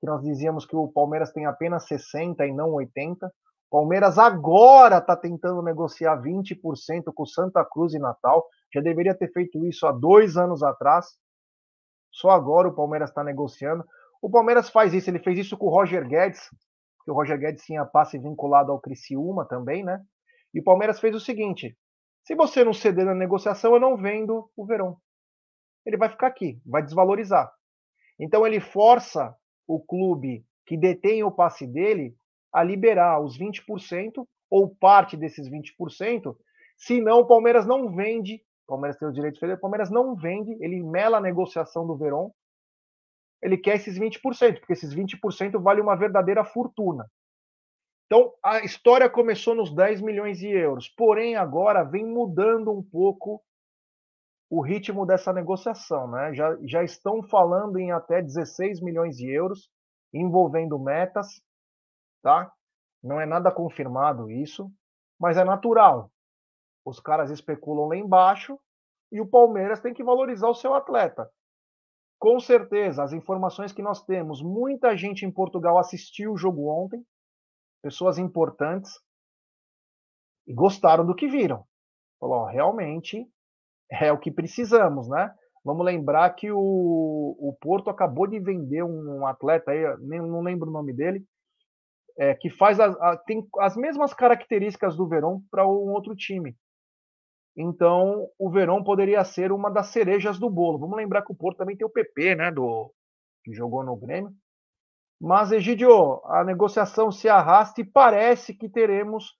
que 0.00 0.06
nós 0.06 0.22
dizíamos 0.22 0.66
que 0.66 0.74
o 0.74 0.88
Palmeiras 0.88 1.32
tem 1.32 1.46
apenas 1.46 1.86
60 1.86 2.44
e 2.46 2.52
não 2.52 2.72
80. 2.72 3.30
Palmeiras 3.70 4.18
agora 4.18 4.98
está 4.98 5.16
tentando 5.16 5.62
negociar 5.62 6.20
20% 6.20 7.12
com 7.14 7.22
o 7.22 7.26
Santa 7.26 7.64
Cruz 7.64 7.94
e 7.94 7.98
Natal. 7.98 8.46
Já 8.72 8.80
deveria 8.80 9.14
ter 9.14 9.32
feito 9.32 9.64
isso 9.66 9.86
há 9.86 9.92
dois 9.92 10.36
anos 10.36 10.62
atrás. 10.62 11.06
Só 12.10 12.30
agora 12.30 12.68
o 12.68 12.74
Palmeiras 12.74 13.10
está 13.10 13.24
negociando. 13.24 13.84
O 14.22 14.30
Palmeiras 14.30 14.70
faz 14.70 14.94
isso, 14.94 15.10
ele 15.10 15.18
fez 15.18 15.38
isso 15.38 15.56
com 15.56 15.66
o 15.66 15.70
Roger 15.70 16.06
Guedes, 16.06 16.48
que 17.04 17.10
o 17.10 17.14
Roger 17.14 17.38
Guedes 17.38 17.64
tinha 17.64 17.84
passe 17.84 18.18
vinculado 18.18 18.72
ao 18.72 18.80
Criciúma 18.80 19.44
também, 19.44 19.84
né? 19.84 20.00
E 20.52 20.60
o 20.60 20.64
Palmeiras 20.64 21.00
fez 21.00 21.14
o 21.14 21.20
seguinte: 21.20 21.76
se 22.24 22.34
você 22.34 22.64
não 22.64 22.72
ceder 22.72 23.04
na 23.04 23.14
negociação, 23.14 23.74
eu 23.74 23.80
não 23.80 23.96
vendo 23.96 24.50
o 24.56 24.64
Verão. 24.64 24.96
Ele 25.84 25.98
vai 25.98 26.08
ficar 26.08 26.26
aqui, 26.26 26.58
vai 26.64 26.82
desvalorizar. 26.82 27.52
Então 28.18 28.46
ele 28.46 28.60
força 28.60 29.36
o 29.66 29.78
clube 29.78 30.44
que 30.66 30.76
detém 30.76 31.22
o 31.22 31.30
passe 31.30 31.66
dele 31.66 32.16
a 32.52 32.62
liberar 32.62 33.20
os 33.20 33.38
20% 33.38 34.26
ou 34.50 34.74
parte 34.74 35.16
desses 35.16 35.50
20%, 35.50 36.36
senão 36.76 37.20
o 37.20 37.26
Palmeiras 37.26 37.66
não 37.66 37.94
vende, 37.94 38.36
o 38.64 38.68
Palmeiras 38.68 38.96
tem 38.96 39.08
o 39.08 39.12
direito 39.12 39.38
de 39.38 39.52
o 39.52 39.58
Palmeiras 39.58 39.90
não 39.90 40.14
vende, 40.14 40.56
ele 40.60 40.82
mela 40.82 41.18
a 41.18 41.20
negociação 41.20 41.86
do 41.86 41.96
Verón, 41.96 42.30
ele 43.42 43.58
quer 43.58 43.76
esses 43.76 43.98
20%, 43.98 44.60
porque 44.60 44.72
esses 44.72 44.94
20% 44.94 45.60
vale 45.60 45.80
uma 45.80 45.96
verdadeira 45.96 46.44
fortuna. 46.44 47.04
Então, 48.06 48.32
a 48.42 48.60
história 48.60 49.08
começou 49.08 49.54
nos 49.54 49.74
10 49.74 50.00
milhões 50.02 50.38
de 50.38 50.48
euros, 50.48 50.88
porém 50.88 51.36
agora 51.36 51.82
vem 51.82 52.04
mudando 52.04 52.70
um 52.70 52.82
pouco 52.82 53.42
o 54.50 54.60
ritmo 54.60 55.06
dessa 55.06 55.32
negociação. 55.32 56.08
Né? 56.10 56.34
Já, 56.34 56.56
já 56.62 56.84
estão 56.84 57.22
falando 57.22 57.78
em 57.78 57.92
até 57.92 58.20
16 58.20 58.80
milhões 58.80 59.16
de 59.16 59.28
euros, 59.30 59.70
envolvendo 60.12 60.78
metas. 60.78 61.42
Tá? 62.22 62.52
Não 63.02 63.20
é 63.20 63.26
nada 63.26 63.50
confirmado 63.50 64.30
isso, 64.30 64.70
mas 65.18 65.36
é 65.36 65.44
natural. 65.44 66.10
Os 66.84 67.00
caras 67.00 67.30
especulam 67.30 67.88
lá 67.88 67.96
embaixo 67.96 68.58
e 69.10 69.20
o 69.20 69.26
Palmeiras 69.26 69.80
tem 69.80 69.94
que 69.94 70.04
valorizar 70.04 70.48
o 70.48 70.54
seu 70.54 70.74
atleta. 70.74 71.28
Com 72.18 72.38
certeza, 72.40 73.02
as 73.02 73.12
informações 73.12 73.72
que 73.72 73.82
nós 73.82 74.02
temos, 74.04 74.42
muita 74.42 74.96
gente 74.96 75.26
em 75.26 75.30
Portugal 75.30 75.78
assistiu 75.78 76.32
o 76.32 76.36
jogo 76.36 76.68
ontem, 76.68 77.04
pessoas 77.84 78.16
importantes, 78.16 78.90
e 80.46 80.54
gostaram 80.54 81.04
do 81.04 81.14
que 81.14 81.28
viram. 81.28 81.64
Falou, 82.18 82.46
realmente 82.46 83.26
é 83.90 84.10
o 84.10 84.18
que 84.18 84.30
precisamos, 84.30 85.06
né? 85.06 85.30
Vamos 85.62 85.84
lembrar 85.84 86.30
que 86.30 86.50
o, 86.50 86.58
o 86.58 87.54
Porto 87.60 87.90
acabou 87.90 88.26
de 88.26 88.40
vender 88.40 88.82
um 88.82 89.26
atleta 89.26 89.70
aí, 89.70 89.82
nem, 90.00 90.18
não 90.18 90.40
lembro 90.40 90.68
o 90.68 90.72
nome 90.72 90.94
dele, 90.94 91.24
é, 92.18 92.34
que 92.34 92.48
faz 92.48 92.80
a, 92.80 92.86
a, 92.86 93.16
tem 93.18 93.46
as 93.58 93.76
mesmas 93.76 94.14
características 94.14 94.96
do 94.96 95.06
Verón 95.06 95.40
para 95.50 95.66
um 95.66 95.92
outro 95.92 96.14
time. 96.16 96.56
Então, 97.54 98.28
o 98.38 98.50
Verón 98.50 98.82
poderia 98.82 99.22
ser 99.24 99.52
uma 99.52 99.70
das 99.70 99.88
cerejas 99.88 100.38
do 100.38 100.48
bolo. 100.48 100.78
Vamos 100.78 100.96
lembrar 100.96 101.22
que 101.22 101.32
o 101.32 101.36
Porto 101.36 101.58
também 101.58 101.76
tem 101.76 101.86
o 101.86 101.90
PP, 101.90 102.34
né, 102.34 102.50
do 102.50 102.90
que 103.44 103.52
jogou 103.52 103.84
no 103.84 103.96
Grêmio. 103.96 104.32
Mas, 105.20 105.52
Egidio, 105.52 106.20
a 106.26 106.44
negociação 106.44 107.10
se 107.10 107.28
arrasta 107.28 107.80
e 107.80 107.84
parece 107.84 108.52
que 108.52 108.68
teremos 108.68 109.32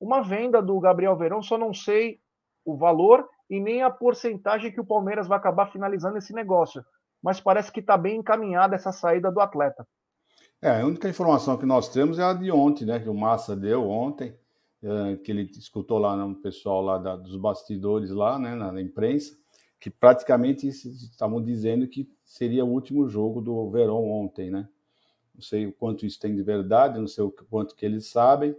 uma 0.00 0.20
venda 0.20 0.60
do 0.60 0.78
Gabriel 0.80 1.16
Verón, 1.16 1.42
só 1.42 1.56
não 1.56 1.72
sei 1.72 2.18
o 2.64 2.76
valor 2.76 3.26
e 3.48 3.60
nem 3.60 3.82
a 3.82 3.90
porcentagem 3.90 4.72
que 4.72 4.80
o 4.80 4.84
Palmeiras 4.84 5.28
vai 5.28 5.38
acabar 5.38 5.70
finalizando 5.70 6.18
esse 6.18 6.32
negócio. 6.32 6.84
Mas 7.22 7.40
parece 7.40 7.70
que 7.70 7.80
está 7.80 7.96
bem 7.96 8.18
encaminhada 8.18 8.74
essa 8.74 8.90
saída 8.90 9.30
do 9.30 9.40
atleta. 9.40 9.86
É, 10.60 10.80
a 10.80 10.86
única 10.86 11.08
informação 11.08 11.56
que 11.56 11.66
nós 11.66 11.88
temos 11.88 12.18
é 12.18 12.24
a 12.24 12.32
de 12.32 12.50
ontem, 12.50 12.84
né? 12.84 12.98
Que 12.98 13.08
o 13.08 13.14
Massa 13.14 13.54
deu 13.54 13.88
ontem, 13.88 14.36
é, 14.82 15.16
que 15.16 15.30
ele 15.30 15.42
escutou 15.52 15.98
lá 15.98 16.16
no 16.16 16.34
pessoal 16.36 16.82
lá 16.82 16.98
da, 16.98 17.16
dos 17.16 17.36
bastidores 17.36 18.10
lá, 18.10 18.38
né, 18.38 18.54
na, 18.54 18.72
na 18.72 18.80
imprensa, 18.80 19.36
que 19.78 19.90
praticamente 19.90 20.66
estavam 20.66 21.42
dizendo 21.42 21.86
que 21.86 22.08
seria 22.24 22.64
o 22.64 22.70
último 22.70 23.08
jogo 23.08 23.40
do 23.40 23.70
Verão 23.70 24.04
ontem, 24.08 24.50
né? 24.50 24.68
Não 25.42 25.48
sei 25.48 25.66
o 25.66 25.72
quanto 25.72 26.06
isso 26.06 26.20
tem 26.20 26.36
de 26.36 26.42
verdade, 26.44 27.00
não 27.00 27.08
sei 27.08 27.24
o 27.24 27.34
quanto 27.50 27.74
que 27.74 27.84
eles 27.84 28.06
sabem, 28.06 28.56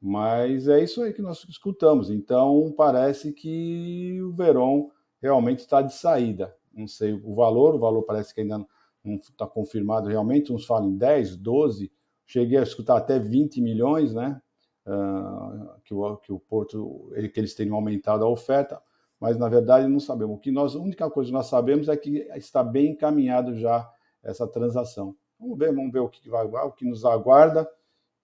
mas 0.00 0.66
é 0.68 0.82
isso 0.82 1.02
aí 1.02 1.12
que 1.12 1.20
nós 1.20 1.44
escutamos. 1.46 2.08
Então, 2.08 2.72
parece 2.74 3.30
que 3.30 4.18
o 4.22 4.32
Verón 4.32 4.88
realmente 5.20 5.58
está 5.58 5.82
de 5.82 5.92
saída. 5.92 6.56
Não 6.72 6.88
sei 6.88 7.12
o 7.12 7.34
valor, 7.34 7.74
o 7.74 7.78
valor 7.78 8.04
parece 8.04 8.34
que 8.34 8.40
ainda 8.40 8.66
não 9.04 9.16
está 9.16 9.46
confirmado 9.46 10.08
realmente. 10.08 10.50
Uns 10.50 10.64
falam 10.64 10.88
em 10.88 10.96
10, 10.96 11.36
12, 11.36 11.92
cheguei 12.24 12.56
a 12.56 12.62
escutar 12.62 12.96
até 12.96 13.18
20 13.18 13.60
milhões, 13.60 14.14
né? 14.14 14.40
Uh, 14.86 15.78
que, 15.84 15.92
o, 15.92 16.16
que 16.16 16.32
o 16.32 16.40
Porto, 16.40 17.10
que 17.34 17.38
eles 17.38 17.54
teriam 17.54 17.76
aumentado 17.76 18.24
a 18.24 18.28
oferta, 18.28 18.80
mas 19.20 19.36
na 19.36 19.48
verdade 19.50 19.86
não 19.88 20.00
sabemos. 20.00 20.36
O 20.36 20.40
que 20.40 20.50
nós, 20.50 20.74
a 20.74 20.78
única 20.78 21.10
coisa 21.10 21.28
que 21.28 21.34
nós 21.34 21.48
sabemos 21.48 21.86
é 21.90 21.96
que 21.98 22.26
está 22.34 22.64
bem 22.64 22.92
encaminhado 22.92 23.54
já 23.58 23.90
essa 24.22 24.46
transação. 24.46 25.14
Vamos 25.38 25.58
ver, 25.58 25.74
vamos 25.74 25.92
ver 25.92 26.00
o 26.00 26.08
que 26.08 26.28
vai, 26.28 26.46
o 26.46 26.72
que 26.72 26.84
nos 26.84 27.04
aguarda 27.04 27.68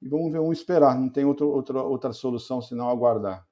e 0.01 0.09
vamos 0.09 0.32
ver, 0.32 0.39
vamos 0.39 0.59
esperar. 0.59 0.99
Não 0.99 1.11
tem 1.11 1.24
outra, 1.24 1.45
outra, 1.45 1.82
outra 1.82 2.12
solução 2.12 2.62
senão 2.62 2.89
aguardar. 2.89 3.47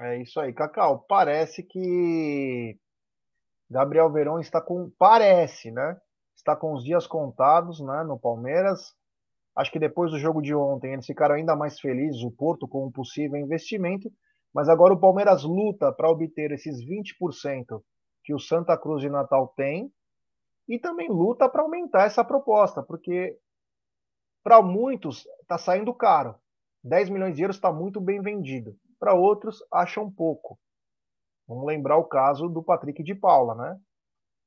É 0.00 0.22
isso 0.22 0.38
aí, 0.40 0.52
Cacau. 0.52 1.04
Parece 1.08 1.62
que 1.62 2.78
Gabriel 3.68 4.10
Verão 4.10 4.38
está 4.38 4.60
com. 4.60 4.90
Parece, 4.98 5.70
né? 5.70 6.00
Está 6.36 6.54
com 6.54 6.72
os 6.72 6.84
dias 6.84 7.06
contados 7.06 7.80
né, 7.80 8.04
no 8.04 8.18
Palmeiras. 8.18 8.94
Acho 9.56 9.72
que 9.72 9.78
depois 9.78 10.12
do 10.12 10.18
jogo 10.18 10.40
de 10.40 10.54
ontem 10.54 10.92
eles 10.92 11.04
ficaram 11.04 11.34
ainda 11.34 11.56
mais 11.56 11.80
felizes, 11.80 12.22
o 12.22 12.30
Porto, 12.30 12.68
com 12.68 12.86
um 12.86 12.92
possível 12.92 13.36
investimento. 13.36 14.10
Mas 14.54 14.68
agora 14.68 14.94
o 14.94 15.00
Palmeiras 15.00 15.42
luta 15.42 15.92
para 15.92 16.08
obter 16.08 16.52
esses 16.52 16.78
20% 16.80 17.82
que 18.22 18.32
o 18.32 18.38
Santa 18.38 18.78
Cruz 18.78 19.02
de 19.02 19.10
Natal 19.10 19.52
tem 19.56 19.92
e 20.68 20.78
também 20.78 21.08
luta 21.08 21.48
para 21.48 21.62
aumentar 21.62 22.04
essa 22.04 22.24
proposta, 22.24 22.82
porque 22.82 23.38
para 24.42 24.62
muitos, 24.62 25.26
está 25.42 25.58
saindo 25.58 25.92
caro. 25.94 26.34
10 26.84 27.10
milhões 27.10 27.36
de 27.36 27.42
euros 27.42 27.56
está 27.56 27.72
muito 27.72 28.00
bem 28.00 28.20
vendido. 28.20 28.76
Para 28.98 29.14
outros, 29.14 29.62
acham 29.72 30.10
pouco. 30.10 30.58
Vamos 31.46 31.66
lembrar 31.66 31.96
o 31.96 32.04
caso 32.04 32.48
do 32.48 32.62
Patrick 32.62 33.02
de 33.02 33.14
Paula, 33.14 33.54
né? 33.54 33.80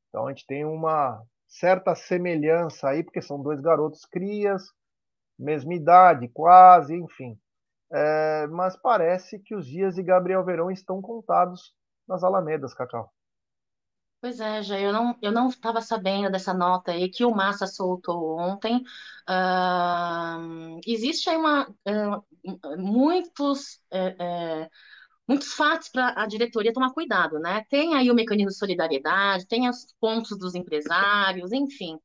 Então 0.09 0.27
a 0.27 0.29
gente 0.31 0.45
tem 0.45 0.65
uma 0.65 1.23
certa 1.47 1.95
semelhança 1.95 2.89
aí, 2.89 3.03
porque 3.03 3.21
são 3.21 3.41
dois 3.41 3.59
garotos 3.59 4.05
crias, 4.05 4.63
mesma 5.37 5.73
idade, 5.73 6.27
quase, 6.29 6.95
enfim. 6.95 7.37
É, 7.91 8.47
mas 8.47 8.77
parece 8.77 9.39
que 9.39 9.53
os 9.53 9.65
dias 9.65 9.95
de 9.95 10.03
Gabriel 10.03 10.43
Verão 10.45 10.71
estão 10.71 11.01
contados 11.01 11.75
nas 12.07 12.23
Alamedas, 12.23 12.73
Cacau. 12.73 13.11
Pois 14.21 14.39
é, 14.39 14.61
já 14.61 14.79
eu 14.79 14.93
não 14.93 15.17
eu 15.21 15.31
não 15.31 15.49
estava 15.49 15.81
sabendo 15.81 16.31
dessa 16.31 16.53
nota 16.53 16.91
aí 16.91 17.09
que 17.09 17.25
o 17.25 17.31
Massa 17.35 17.65
soltou 17.65 18.37
ontem. 18.39 18.77
Uh, 19.27 20.79
existe 20.85 21.27
aí 21.29 21.37
uma 21.37 21.67
uh, 21.67 22.23
muitos 22.77 23.77
uh, 23.91 24.69
muitos 25.27 25.53
fatos 25.53 25.89
para 25.89 26.21
a 26.21 26.27
diretoria 26.27 26.73
tomar 26.73 26.93
cuidado, 26.93 27.39
né? 27.39 27.65
Tem 27.69 27.95
aí 27.95 28.11
o 28.11 28.15
mecanismo 28.15 28.49
de 28.51 28.57
solidariedade, 28.57 29.47
tem 29.47 29.69
os 29.69 29.87
pontos 29.99 30.37
dos 30.37 30.55
empresários, 30.55 31.51
enfim. 31.51 31.97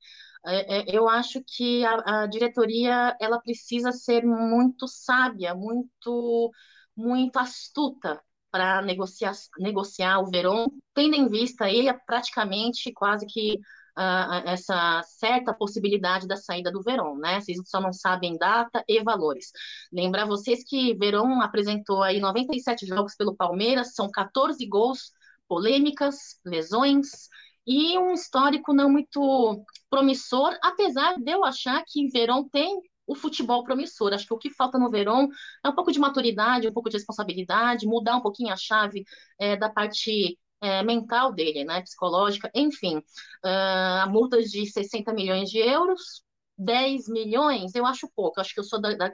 É, 0.46 0.92
é, 0.92 0.96
eu 0.96 1.08
acho 1.08 1.42
que 1.46 1.84
a, 1.84 2.22
a 2.24 2.26
diretoria 2.26 3.16
ela 3.20 3.40
precisa 3.40 3.92
ser 3.92 4.24
muito 4.24 4.88
sábia, 4.88 5.54
muito 5.54 6.52
muito 6.96 7.38
astuta 7.38 8.22
para 8.56 8.80
negociar, 8.80 9.32
negociar 9.58 10.18
o 10.20 10.30
Verón, 10.30 10.68
tendo 10.94 11.14
em 11.14 11.28
vista 11.28 11.66
aí 11.66 11.92
praticamente 12.06 12.90
quase 12.90 13.26
que 13.26 13.60
uh, 13.98 14.48
essa 14.48 15.02
certa 15.02 15.52
possibilidade 15.52 16.26
da 16.26 16.36
saída 16.36 16.72
do 16.72 16.82
Verón, 16.82 17.18
né? 17.18 17.38
Vocês 17.38 17.58
só 17.66 17.82
não 17.82 17.92
sabem 17.92 18.38
data 18.38 18.82
e 18.88 19.02
valores. 19.02 19.52
Lembrar 19.92 20.24
vocês 20.24 20.64
que 20.66 20.94
Verón 20.94 21.42
apresentou 21.42 22.02
aí 22.02 22.18
97 22.18 22.86
jogos 22.86 23.14
pelo 23.14 23.36
Palmeiras, 23.36 23.94
são 23.94 24.10
14 24.10 24.66
gols, 24.66 25.12
polêmicas, 25.46 26.40
lesões 26.42 27.28
e 27.66 27.98
um 27.98 28.14
histórico 28.14 28.72
não 28.72 28.88
muito 28.88 29.62
promissor, 29.90 30.56
apesar 30.62 31.18
de 31.18 31.30
eu 31.30 31.44
achar 31.44 31.84
que 31.86 32.08
Verón 32.08 32.44
tem 32.48 32.80
o 33.06 33.14
futebol 33.14 33.64
promissor. 33.64 34.12
Acho 34.12 34.26
que 34.26 34.34
o 34.34 34.38
que 34.38 34.50
falta 34.50 34.78
no 34.78 34.90
Verón 34.90 35.28
é 35.64 35.68
um 35.68 35.74
pouco 35.74 35.92
de 35.92 35.98
maturidade, 35.98 36.68
um 36.68 36.72
pouco 36.72 36.90
de 36.90 36.96
responsabilidade, 36.96 37.86
mudar 37.86 38.16
um 38.16 38.22
pouquinho 38.22 38.52
a 38.52 38.56
chave 38.56 39.04
é, 39.38 39.56
da 39.56 39.70
parte 39.70 40.38
é, 40.60 40.82
mental 40.82 41.32
dele, 41.32 41.64
né, 41.64 41.82
psicológica, 41.82 42.50
enfim, 42.54 42.98
uh, 42.98 44.10
multa 44.10 44.42
de 44.42 44.66
60 44.66 45.12
milhões 45.12 45.50
de 45.50 45.58
euros, 45.58 46.22
10 46.58 47.08
milhões, 47.08 47.74
eu 47.74 47.84
acho 47.84 48.10
pouco, 48.14 48.40
acho 48.40 48.54
que 48.54 48.60
eu 48.60 48.64
sou 48.64 48.80
da, 48.80 48.94
da, 48.94 49.12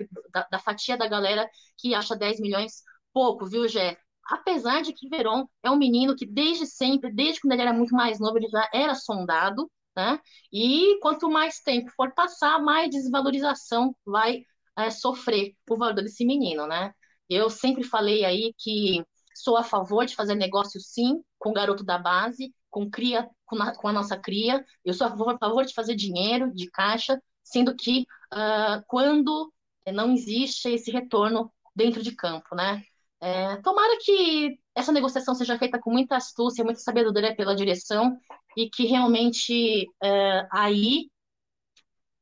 da, 0.51 0.59
fatia 0.59 0.97
da 0.97 1.09
galera 1.09 1.48
que 1.77 1.94
acha 1.94 2.16
10 2.16 2.40
milhões 2.40 2.82
pouco, 3.12 3.47
viu, 3.47 3.66
Gé? 3.69 3.97
Apesar 4.24 4.82
de 4.82 4.93
que 4.93 5.09
Veron 5.09 5.47
é 5.62 5.70
um 5.70 5.77
menino 5.77 6.14
que 6.14 6.24
desde 6.24 6.66
sempre, 6.66 7.12
desde 7.12 7.40
quando 7.40 7.52
ele 7.52 7.62
era 7.62 7.73
muito 7.73 7.94
mais 7.94 8.20
novo, 8.20 8.39
ele 8.39 8.48
já 8.48 8.69
era 8.73 8.94
sondado, 8.94 9.69
né? 9.97 10.20
E 10.52 10.98
quanto 11.01 11.31
mais 11.31 11.60
tempo 11.60 11.90
for 11.97 12.12
passar, 12.14 12.60
mais 12.60 12.90
desvalorização 12.90 13.94
vai 14.05 14.44
é, 14.77 14.90
sofrer 14.90 15.55
o 15.69 15.77
valor 15.77 15.94
desse 15.94 16.24
menino, 16.24 16.66
né? 16.66 16.93
Eu 17.28 17.51
sempre 17.51 17.82
falei 17.85 18.24
aí 18.24 18.55
que 18.59 19.05
sou 19.35 19.56
a 19.56 19.62
favor 19.64 20.05
de 20.06 20.14
fazer 20.14 20.35
negócio 20.35 20.81
sim 20.81 21.23
com 21.39 21.51
o 21.51 21.55
garoto 21.55 21.85
da 21.85 21.98
base, 21.98 22.55
com 22.70 22.90
cria, 22.90 23.28
com, 23.47 23.56
na, 23.56 23.74
com 23.74 23.89
a 23.89 23.93
nossa 23.93 24.16
cria. 24.16 24.64
Eu 24.85 24.94
sou 24.94 25.06
a 25.06 25.10
favor, 25.10 25.35
a 25.35 25.39
favor, 25.39 25.64
de 25.64 25.74
fazer 25.74 25.94
dinheiro 25.94 26.52
de 26.52 26.70
caixa, 26.70 27.20
sendo 27.43 27.74
que 27.77 28.06
uh, 28.32 28.82
quando 28.86 29.52
não 29.93 30.12
existe 30.12 30.69
esse 30.69 30.90
retorno 30.90 31.52
dentro 31.74 32.02
de 32.02 32.14
campo, 32.14 32.55
né? 32.55 32.82
É, 33.20 33.56
tomara 33.59 33.98
que 34.05 34.59
essa 34.74 34.90
negociação 34.90 35.35
seja 35.35 35.56
feita 35.56 35.78
com 35.78 35.93
muita 35.93 36.16
astúcia, 36.16 36.64
muita 36.64 36.81
sabedoria 36.81 37.36
pela 37.36 37.55
direção 37.55 38.19
e 38.57 38.69
que 38.69 38.87
realmente 38.87 39.87
é, 40.03 40.47
aí 40.51 41.11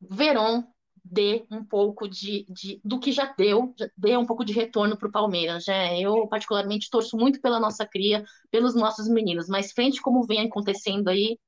Verón 0.00 0.64
dê 1.04 1.44
um 1.50 1.64
pouco 1.64 2.08
de, 2.08 2.46
de, 2.48 2.80
do 2.84 3.00
que 3.00 3.10
já 3.10 3.32
deu, 3.36 3.74
já 3.76 3.88
dê 3.96 4.16
um 4.16 4.26
pouco 4.26 4.44
de 4.44 4.52
retorno 4.52 4.96
para 4.96 5.08
o 5.08 5.12
Palmeiras. 5.12 5.64
Já, 5.64 5.94
eu, 5.98 6.26
particularmente, 6.28 6.90
torço 6.90 7.16
muito 7.16 7.40
pela 7.40 7.58
nossa 7.58 7.86
cria, 7.86 8.24
pelos 8.50 8.74
nossos 8.74 9.08
meninos, 9.08 9.48
mas 9.48 9.72
frente 9.72 10.00
como 10.00 10.26
vem 10.26 10.46
acontecendo 10.46 11.08
aí, 11.08 11.38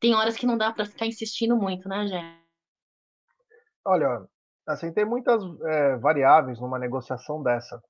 tem 0.00 0.14
horas 0.14 0.36
que 0.36 0.46
não 0.46 0.58
dá 0.58 0.72
para 0.72 0.84
ficar 0.84 1.06
insistindo 1.06 1.56
muito, 1.56 1.88
né, 1.88 2.06
Jé? 2.06 2.38
Olha, 3.84 4.26
assim, 4.66 4.92
tem 4.92 5.04
muitas 5.04 5.42
é, 5.64 5.96
variáveis 5.96 6.60
numa 6.60 6.78
negociação 6.78 7.42
dessa. 7.42 7.80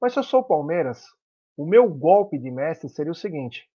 Mas 0.00 0.12
se 0.12 0.18
eu 0.18 0.22
sou 0.22 0.40
o 0.40 0.44
Palmeiras, 0.44 1.04
o 1.56 1.66
meu 1.66 1.88
golpe 1.88 2.38
de 2.38 2.50
mestre 2.50 2.88
seria 2.88 3.12
o 3.12 3.14
seguinte: 3.14 3.69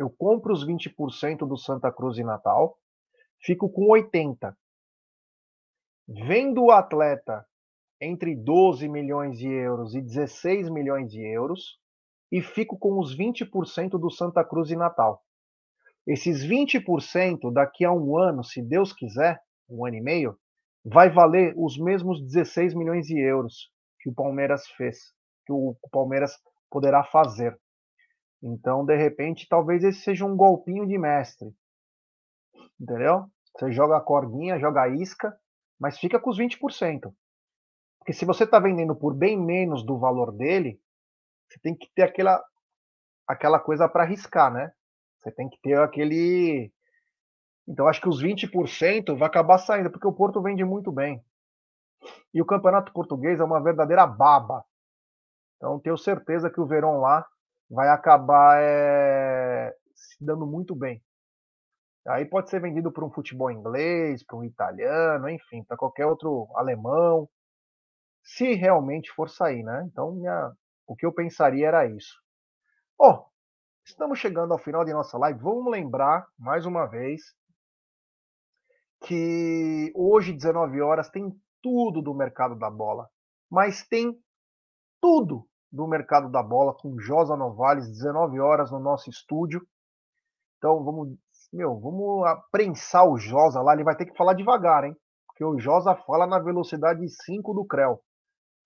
eu 0.00 0.08
compro 0.08 0.54
os 0.54 0.66
20% 0.66 1.46
do 1.46 1.58
Santa 1.58 1.92
Cruz 1.92 2.16
em 2.16 2.24
Natal, 2.24 2.78
fico 3.38 3.68
com 3.68 3.90
80. 3.90 4.56
Vendo 6.08 6.64
o 6.64 6.70
atleta 6.70 7.46
entre 8.00 8.34
12 8.34 8.88
milhões 8.88 9.38
de 9.38 9.46
euros 9.46 9.94
e 9.94 10.00
16 10.00 10.70
milhões 10.70 11.10
de 11.10 11.20
euros 11.20 11.78
e 12.32 12.40
fico 12.40 12.78
com 12.78 12.98
os 12.98 13.14
20% 13.14 13.98
do 13.98 14.10
Santa 14.10 14.42
Cruz 14.42 14.70
e 14.70 14.76
Natal. 14.76 15.22
Esses 16.06 16.42
20% 16.42 17.52
daqui 17.52 17.84
a 17.84 17.92
um 17.92 18.16
ano, 18.16 18.42
se 18.42 18.62
Deus 18.62 18.94
quiser, 18.94 19.38
um 19.68 19.84
ano 19.84 19.96
e 19.96 20.00
meio, 20.00 20.34
vai 20.82 21.10
valer 21.10 21.52
os 21.58 21.76
mesmos 21.76 22.22
16 22.22 22.72
milhões 22.72 23.06
de 23.06 23.20
euros 23.20 23.70
que 24.00 24.08
o 24.08 24.14
Palmeiras 24.14 24.66
fez, 24.78 25.12
que 25.44 25.52
o 25.52 25.76
Palmeiras 25.92 26.32
poderá 26.70 27.04
fazer. 27.04 27.54
Então, 28.42 28.84
de 28.84 28.96
repente, 28.96 29.48
talvez 29.48 29.84
esse 29.84 30.00
seja 30.00 30.24
um 30.24 30.36
golpinho 30.36 30.86
de 30.86 30.96
mestre. 30.96 31.54
Entendeu? 32.80 33.26
Você 33.56 33.70
joga 33.70 33.96
a 33.96 34.00
cordinha, 34.00 34.58
joga 34.58 34.82
a 34.82 34.88
isca, 34.88 35.38
mas 35.78 35.98
fica 35.98 36.18
com 36.18 36.30
os 36.30 36.38
20%. 36.38 37.12
Porque 37.98 38.12
se 38.12 38.24
você 38.24 38.44
está 38.44 38.58
vendendo 38.58 38.96
por 38.96 39.14
bem 39.14 39.38
menos 39.38 39.84
do 39.84 39.98
valor 39.98 40.32
dele, 40.32 40.80
você 41.46 41.58
tem 41.60 41.74
que 41.74 41.90
ter 41.94 42.02
aquela, 42.02 42.42
aquela 43.26 43.58
coisa 43.58 43.88
para 43.88 44.04
arriscar, 44.04 44.52
né? 44.52 44.72
Você 45.18 45.30
tem 45.30 45.48
que 45.48 45.60
ter 45.60 45.78
aquele. 45.78 46.72
Então, 47.68 47.86
acho 47.86 48.00
que 48.00 48.08
os 48.08 48.22
20% 48.22 49.16
vai 49.18 49.28
acabar 49.28 49.58
saindo, 49.58 49.90
porque 49.90 50.06
o 50.06 50.12
Porto 50.12 50.40
vende 50.40 50.64
muito 50.64 50.90
bem. 50.90 51.22
E 52.32 52.40
o 52.40 52.46
campeonato 52.46 52.92
português 52.92 53.38
é 53.38 53.44
uma 53.44 53.62
verdadeira 53.62 54.06
baba. 54.06 54.64
Então, 55.56 55.78
tenho 55.78 55.98
certeza 55.98 56.48
que 56.48 56.60
o 56.60 56.66
Verão 56.66 57.00
lá 57.00 57.26
vai 57.70 57.88
acabar 57.88 58.60
é, 58.60 59.72
se 59.94 60.22
dando 60.24 60.46
muito 60.46 60.74
bem. 60.74 61.02
Aí 62.08 62.24
pode 62.24 62.50
ser 62.50 62.60
vendido 62.60 62.90
para 62.90 63.04
um 63.04 63.12
futebol 63.12 63.50
inglês, 63.50 64.24
para 64.24 64.36
um 64.36 64.44
italiano, 64.44 65.28
enfim, 65.28 65.62
para 65.62 65.76
qualquer 65.76 66.06
outro 66.06 66.48
alemão, 66.56 67.28
se 68.24 68.54
realmente 68.54 69.10
for 69.12 69.28
sair, 69.28 69.62
né? 69.62 69.84
Então, 69.86 70.12
minha, 70.12 70.52
o 70.86 70.96
que 70.96 71.06
eu 71.06 71.12
pensaria 71.12 71.68
era 71.68 71.86
isso. 71.86 72.18
Oh, 72.98 73.24
estamos 73.84 74.18
chegando 74.18 74.52
ao 74.52 74.58
final 74.58 74.84
de 74.84 74.92
nossa 74.92 75.16
live. 75.18 75.38
Vamos 75.40 75.70
lembrar, 75.70 76.26
mais 76.38 76.66
uma 76.66 76.86
vez, 76.86 77.20
que 79.02 79.92
hoje, 79.94 80.32
19 80.32 80.80
horas, 80.80 81.10
tem 81.10 81.30
tudo 81.62 82.02
do 82.02 82.14
mercado 82.14 82.56
da 82.56 82.70
bola. 82.70 83.08
Mas 83.50 83.86
tem 83.86 84.18
tudo 85.00 85.49
do 85.72 85.86
mercado 85.86 86.30
da 86.30 86.42
bola 86.42 86.74
com 86.74 86.98
Josa 86.98 87.36
Novales, 87.36 87.88
19 87.88 88.40
horas 88.40 88.70
no 88.70 88.80
nosso 88.80 89.08
estúdio. 89.08 89.62
Então 90.58 90.82
vamos 90.84 91.16
meu, 91.52 91.78
vamos 91.80 92.24
prensar 92.52 93.08
o 93.08 93.18
Josa 93.18 93.60
lá, 93.60 93.74
ele 93.74 93.84
vai 93.84 93.96
ter 93.96 94.06
que 94.06 94.16
falar 94.16 94.34
devagar, 94.34 94.84
hein? 94.84 94.96
Porque 95.26 95.44
o 95.44 95.58
Josa 95.58 95.96
fala 95.96 96.26
na 96.26 96.38
velocidade 96.38 97.08
5 97.24 97.54
do 97.54 97.64
Creu. 97.64 98.00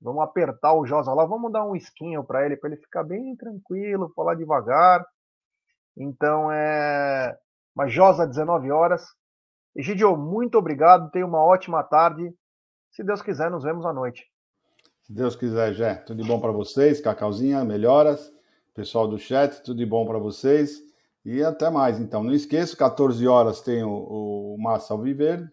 Vamos 0.01 0.23
apertar 0.23 0.75
o 0.75 0.85
Josa 0.85 1.15
lá, 1.15 1.25
vamos 1.25 1.51
dar 1.51 1.65
um 1.65 1.75
esquinho 1.75 2.23
para 2.25 2.45
ele, 2.45 2.57
para 2.57 2.71
ele 2.71 2.81
ficar 2.81 3.05
bem 3.05 3.35
tranquilo, 3.37 4.13
falar 4.15 4.35
devagar. 4.35 5.05
Então 5.97 6.51
é. 6.53 7.35
Mas 7.75 7.93
Josa, 7.93 8.27
19 8.27 8.71
horas. 8.71 9.03
Egidio, 9.75 10.17
muito 10.17 10.59
obrigado, 10.59 11.11
tenha 11.11 11.27
uma 11.27 11.43
ótima 11.43 11.83
tarde. 11.83 12.33
Se 12.93 13.03
Deus 13.03 13.23
quiser, 13.23 13.51
nos 13.51 13.65
vemos 13.65 13.85
à 13.87 13.93
noite. 13.93 14.25
Se 15.05 15.13
Deus 15.13 15.37
quiser, 15.37 15.75
Jé. 15.75 15.97
Tudo 15.97 16.23
de 16.23 16.27
bom 16.27 16.41
para 16.41 16.51
vocês, 16.51 16.99
Cacauzinha, 16.99 17.63
melhoras. 17.63 18.33
Pessoal 18.73 19.07
do 19.07 19.19
chat, 19.19 19.63
tudo 19.63 19.77
de 19.77 19.85
bom 19.85 20.07
para 20.07 20.19
vocês. 20.19 20.81
E 21.23 21.43
até 21.43 21.69
mais, 21.69 22.01
então. 22.01 22.25
Não 22.25 22.33
esqueça, 22.33 22.75
14 22.75 23.29
horas 23.29 23.61
tem 23.61 23.85
o, 23.85 23.91
o 23.91 24.57
Massa 24.59 24.95
Alviverde 24.95 25.53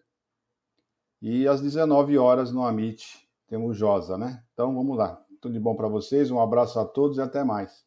e 1.20 1.46
às 1.46 1.60
19 1.60 2.16
horas 2.16 2.50
no 2.50 2.64
Amit 2.64 3.28
temos 3.46 3.76
Josa, 3.76 4.16
né? 4.16 4.42
Então 4.54 4.74
vamos 4.74 4.96
lá. 4.96 5.22
Tudo 5.38 5.52
de 5.52 5.60
bom 5.60 5.76
para 5.76 5.86
vocês, 5.86 6.30
um 6.30 6.40
abraço 6.40 6.80
a 6.80 6.86
todos 6.86 7.18
e 7.18 7.20
até 7.20 7.44
mais. 7.44 7.84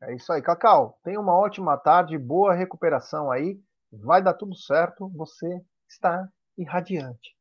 É 0.00 0.14
isso 0.14 0.32
aí, 0.32 0.40
Cacau. 0.40 1.00
Tenha 1.02 1.20
uma 1.20 1.36
ótima 1.36 1.76
tarde, 1.76 2.16
boa 2.16 2.54
recuperação 2.54 3.32
aí. 3.32 3.60
Vai 3.92 4.22
dar 4.22 4.34
tudo 4.34 4.54
certo, 4.54 5.08
você 5.16 5.60
está 5.88 6.28
irradiante. 6.56 7.37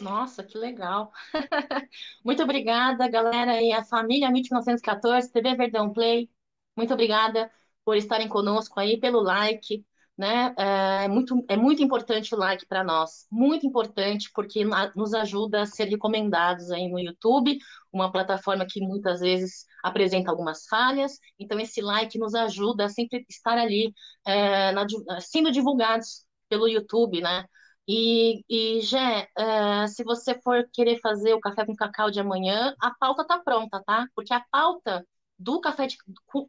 Nossa, 0.00 0.42
que 0.42 0.56
legal. 0.56 1.12
Muito 2.24 2.42
obrigada, 2.42 3.06
galera, 3.08 3.60
e 3.60 3.70
a 3.72 3.84
família 3.84 4.28
MIT 4.28 4.48
1914, 4.50 5.30
TV 5.30 5.54
Verdão 5.56 5.92
Play. 5.92 6.30
Muito 6.76 6.94
obrigada 6.94 7.50
por 7.84 7.96
estarem 7.96 8.28
conosco 8.28 8.80
aí, 8.80 8.98
pelo 8.98 9.20
like, 9.20 9.84
né? 10.16 10.54
É 10.58 11.08
muito, 11.08 11.44
é 11.48 11.56
muito 11.56 11.82
importante 11.82 12.34
o 12.34 12.38
like 12.38 12.66
para 12.66 12.82
nós, 12.82 13.26
muito 13.30 13.66
importante, 13.66 14.30
porque 14.34 14.64
nos 14.96 15.12
ajuda 15.12 15.62
a 15.62 15.66
ser 15.66 15.84
recomendados 15.84 16.70
aí 16.70 16.88
no 16.88 16.98
YouTube, 16.98 17.58
uma 17.92 18.10
plataforma 18.10 18.66
que 18.66 18.80
muitas 18.80 19.20
vezes 19.20 19.66
apresenta 19.82 20.30
algumas 20.30 20.66
falhas, 20.66 21.18
então 21.38 21.58
esse 21.60 21.80
like 21.82 22.18
nos 22.18 22.34
ajuda 22.34 22.86
a 22.86 22.88
sempre 22.88 23.24
estar 23.28 23.58
ali 23.58 23.92
é, 24.26 24.72
na, 24.72 24.86
sendo 25.20 25.50
divulgados 25.52 26.24
pelo 26.48 26.68
YouTube, 26.68 27.20
né? 27.20 27.44
E, 27.88 28.44
e 28.48 28.80
Gé, 28.82 29.28
é, 29.36 29.86
se 29.88 30.04
você 30.04 30.40
for 30.42 30.68
querer 30.72 31.00
fazer 31.00 31.34
o 31.34 31.40
café 31.40 31.66
com 31.66 31.74
cacau 31.74 32.10
de 32.10 32.20
amanhã, 32.20 32.74
a 32.80 32.92
pauta 32.94 33.26
tá 33.26 33.38
pronta, 33.38 33.82
tá? 33.84 34.06
Porque 34.14 34.32
a 34.32 34.40
pauta 34.50 35.06
do 35.38 35.60
café, 35.60 35.86
de, 35.88 35.96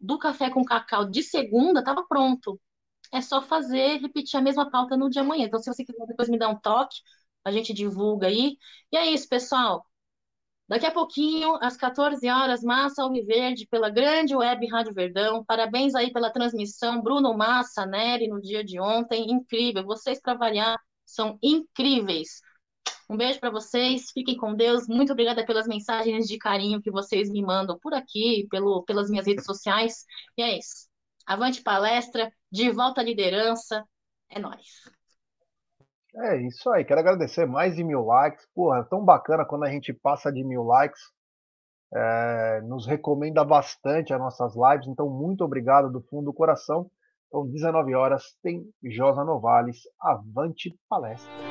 do 0.01 0.19
café 0.19 0.49
com 0.51 0.63
cacau 0.63 1.09
de 1.09 1.23
segunda 1.23 1.79
estava 1.79 2.05
pronto. 2.07 2.59
É 3.13 3.21
só 3.21 3.41
fazer, 3.41 3.99
repetir 4.01 4.37
a 4.39 4.43
mesma 4.43 4.69
pauta 4.71 4.97
no 4.97 5.09
dia 5.09 5.21
amanhã. 5.23 5.45
Então, 5.47 5.59
se 5.61 5.71
você 5.73 5.85
quiser 5.85 6.05
depois 6.07 6.29
me 6.29 6.39
dar 6.39 6.49
um 6.49 6.59
toque, 6.59 6.97
a 7.45 7.51
gente 7.51 7.73
divulga 7.73 8.27
aí. 8.27 8.57
E 8.91 8.97
é 8.97 9.07
isso, 9.11 9.27
pessoal. 9.29 9.85
Daqui 10.67 10.85
a 10.85 10.91
pouquinho, 10.91 11.57
às 11.61 11.75
14 11.75 12.29
horas, 12.29 12.63
Massa 12.63 13.03
Alviverde, 13.03 13.67
pela 13.67 13.89
grande 13.89 14.33
web 14.35 14.65
Rádio 14.67 14.93
Verdão. 14.93 15.43
Parabéns 15.43 15.93
aí 15.95 16.11
pela 16.13 16.31
transmissão, 16.31 17.01
Bruno 17.01 17.33
Massa, 17.37 17.85
Nery, 17.85 18.27
no 18.29 18.41
dia 18.41 18.63
de 18.63 18.79
ontem. 18.79 19.29
Incrível. 19.31 19.83
Vocês, 19.85 20.21
para 20.21 20.33
variar, 20.33 20.79
são 21.13 21.37
incríveis. 21.41 22.41
Um 23.09 23.17
beijo 23.17 23.39
para 23.39 23.49
vocês, 23.51 24.11
fiquem 24.13 24.37
com 24.37 24.55
Deus. 24.55 24.87
Muito 24.87 25.11
obrigada 25.13 25.45
pelas 25.45 25.67
mensagens 25.67 26.27
de 26.27 26.37
carinho 26.37 26.81
que 26.81 26.91
vocês 26.91 27.29
me 27.29 27.41
mandam 27.43 27.77
por 27.79 27.93
aqui, 27.93 28.47
pelo, 28.49 28.83
pelas 28.83 29.09
minhas 29.09 29.27
redes 29.27 29.45
sociais. 29.45 30.05
E 30.37 30.41
é 30.41 30.57
isso. 30.57 30.87
Avante 31.25 31.61
palestra, 31.61 32.31
de 32.51 32.71
volta 32.71 33.01
à 33.01 33.03
liderança. 33.03 33.85
É 34.29 34.39
nós. 34.39 34.65
É 36.15 36.37
isso 36.41 36.69
aí. 36.69 36.83
Quero 36.85 36.99
agradecer 37.01 37.45
mais 37.45 37.75
de 37.75 37.83
mil 37.83 38.03
likes. 38.05 38.45
Porra, 38.53 38.79
é 38.79 38.83
tão 38.83 39.03
bacana 39.03 39.45
quando 39.45 39.63
a 39.65 39.71
gente 39.71 39.93
passa 39.93 40.31
de 40.31 40.43
mil 40.43 40.63
likes. 40.63 41.01
é, 41.93 42.61
nos 42.61 42.85
recomenda 42.85 43.43
bastante 43.43 44.13
as 44.13 44.19
nossas 44.19 44.53
lives, 44.55 44.87
então 44.87 45.09
muito 45.09 45.43
obrigado 45.43 45.89
do 45.91 46.01
fundo 46.01 46.25
do 46.25 46.33
coração. 46.33 46.89
Então, 47.31 47.47
19 47.47 47.95
horas, 47.95 48.37
tem 48.43 48.61
Josa 48.83 49.23
Novales, 49.23 49.83
Avante 50.01 50.77
Palestra. 50.89 51.50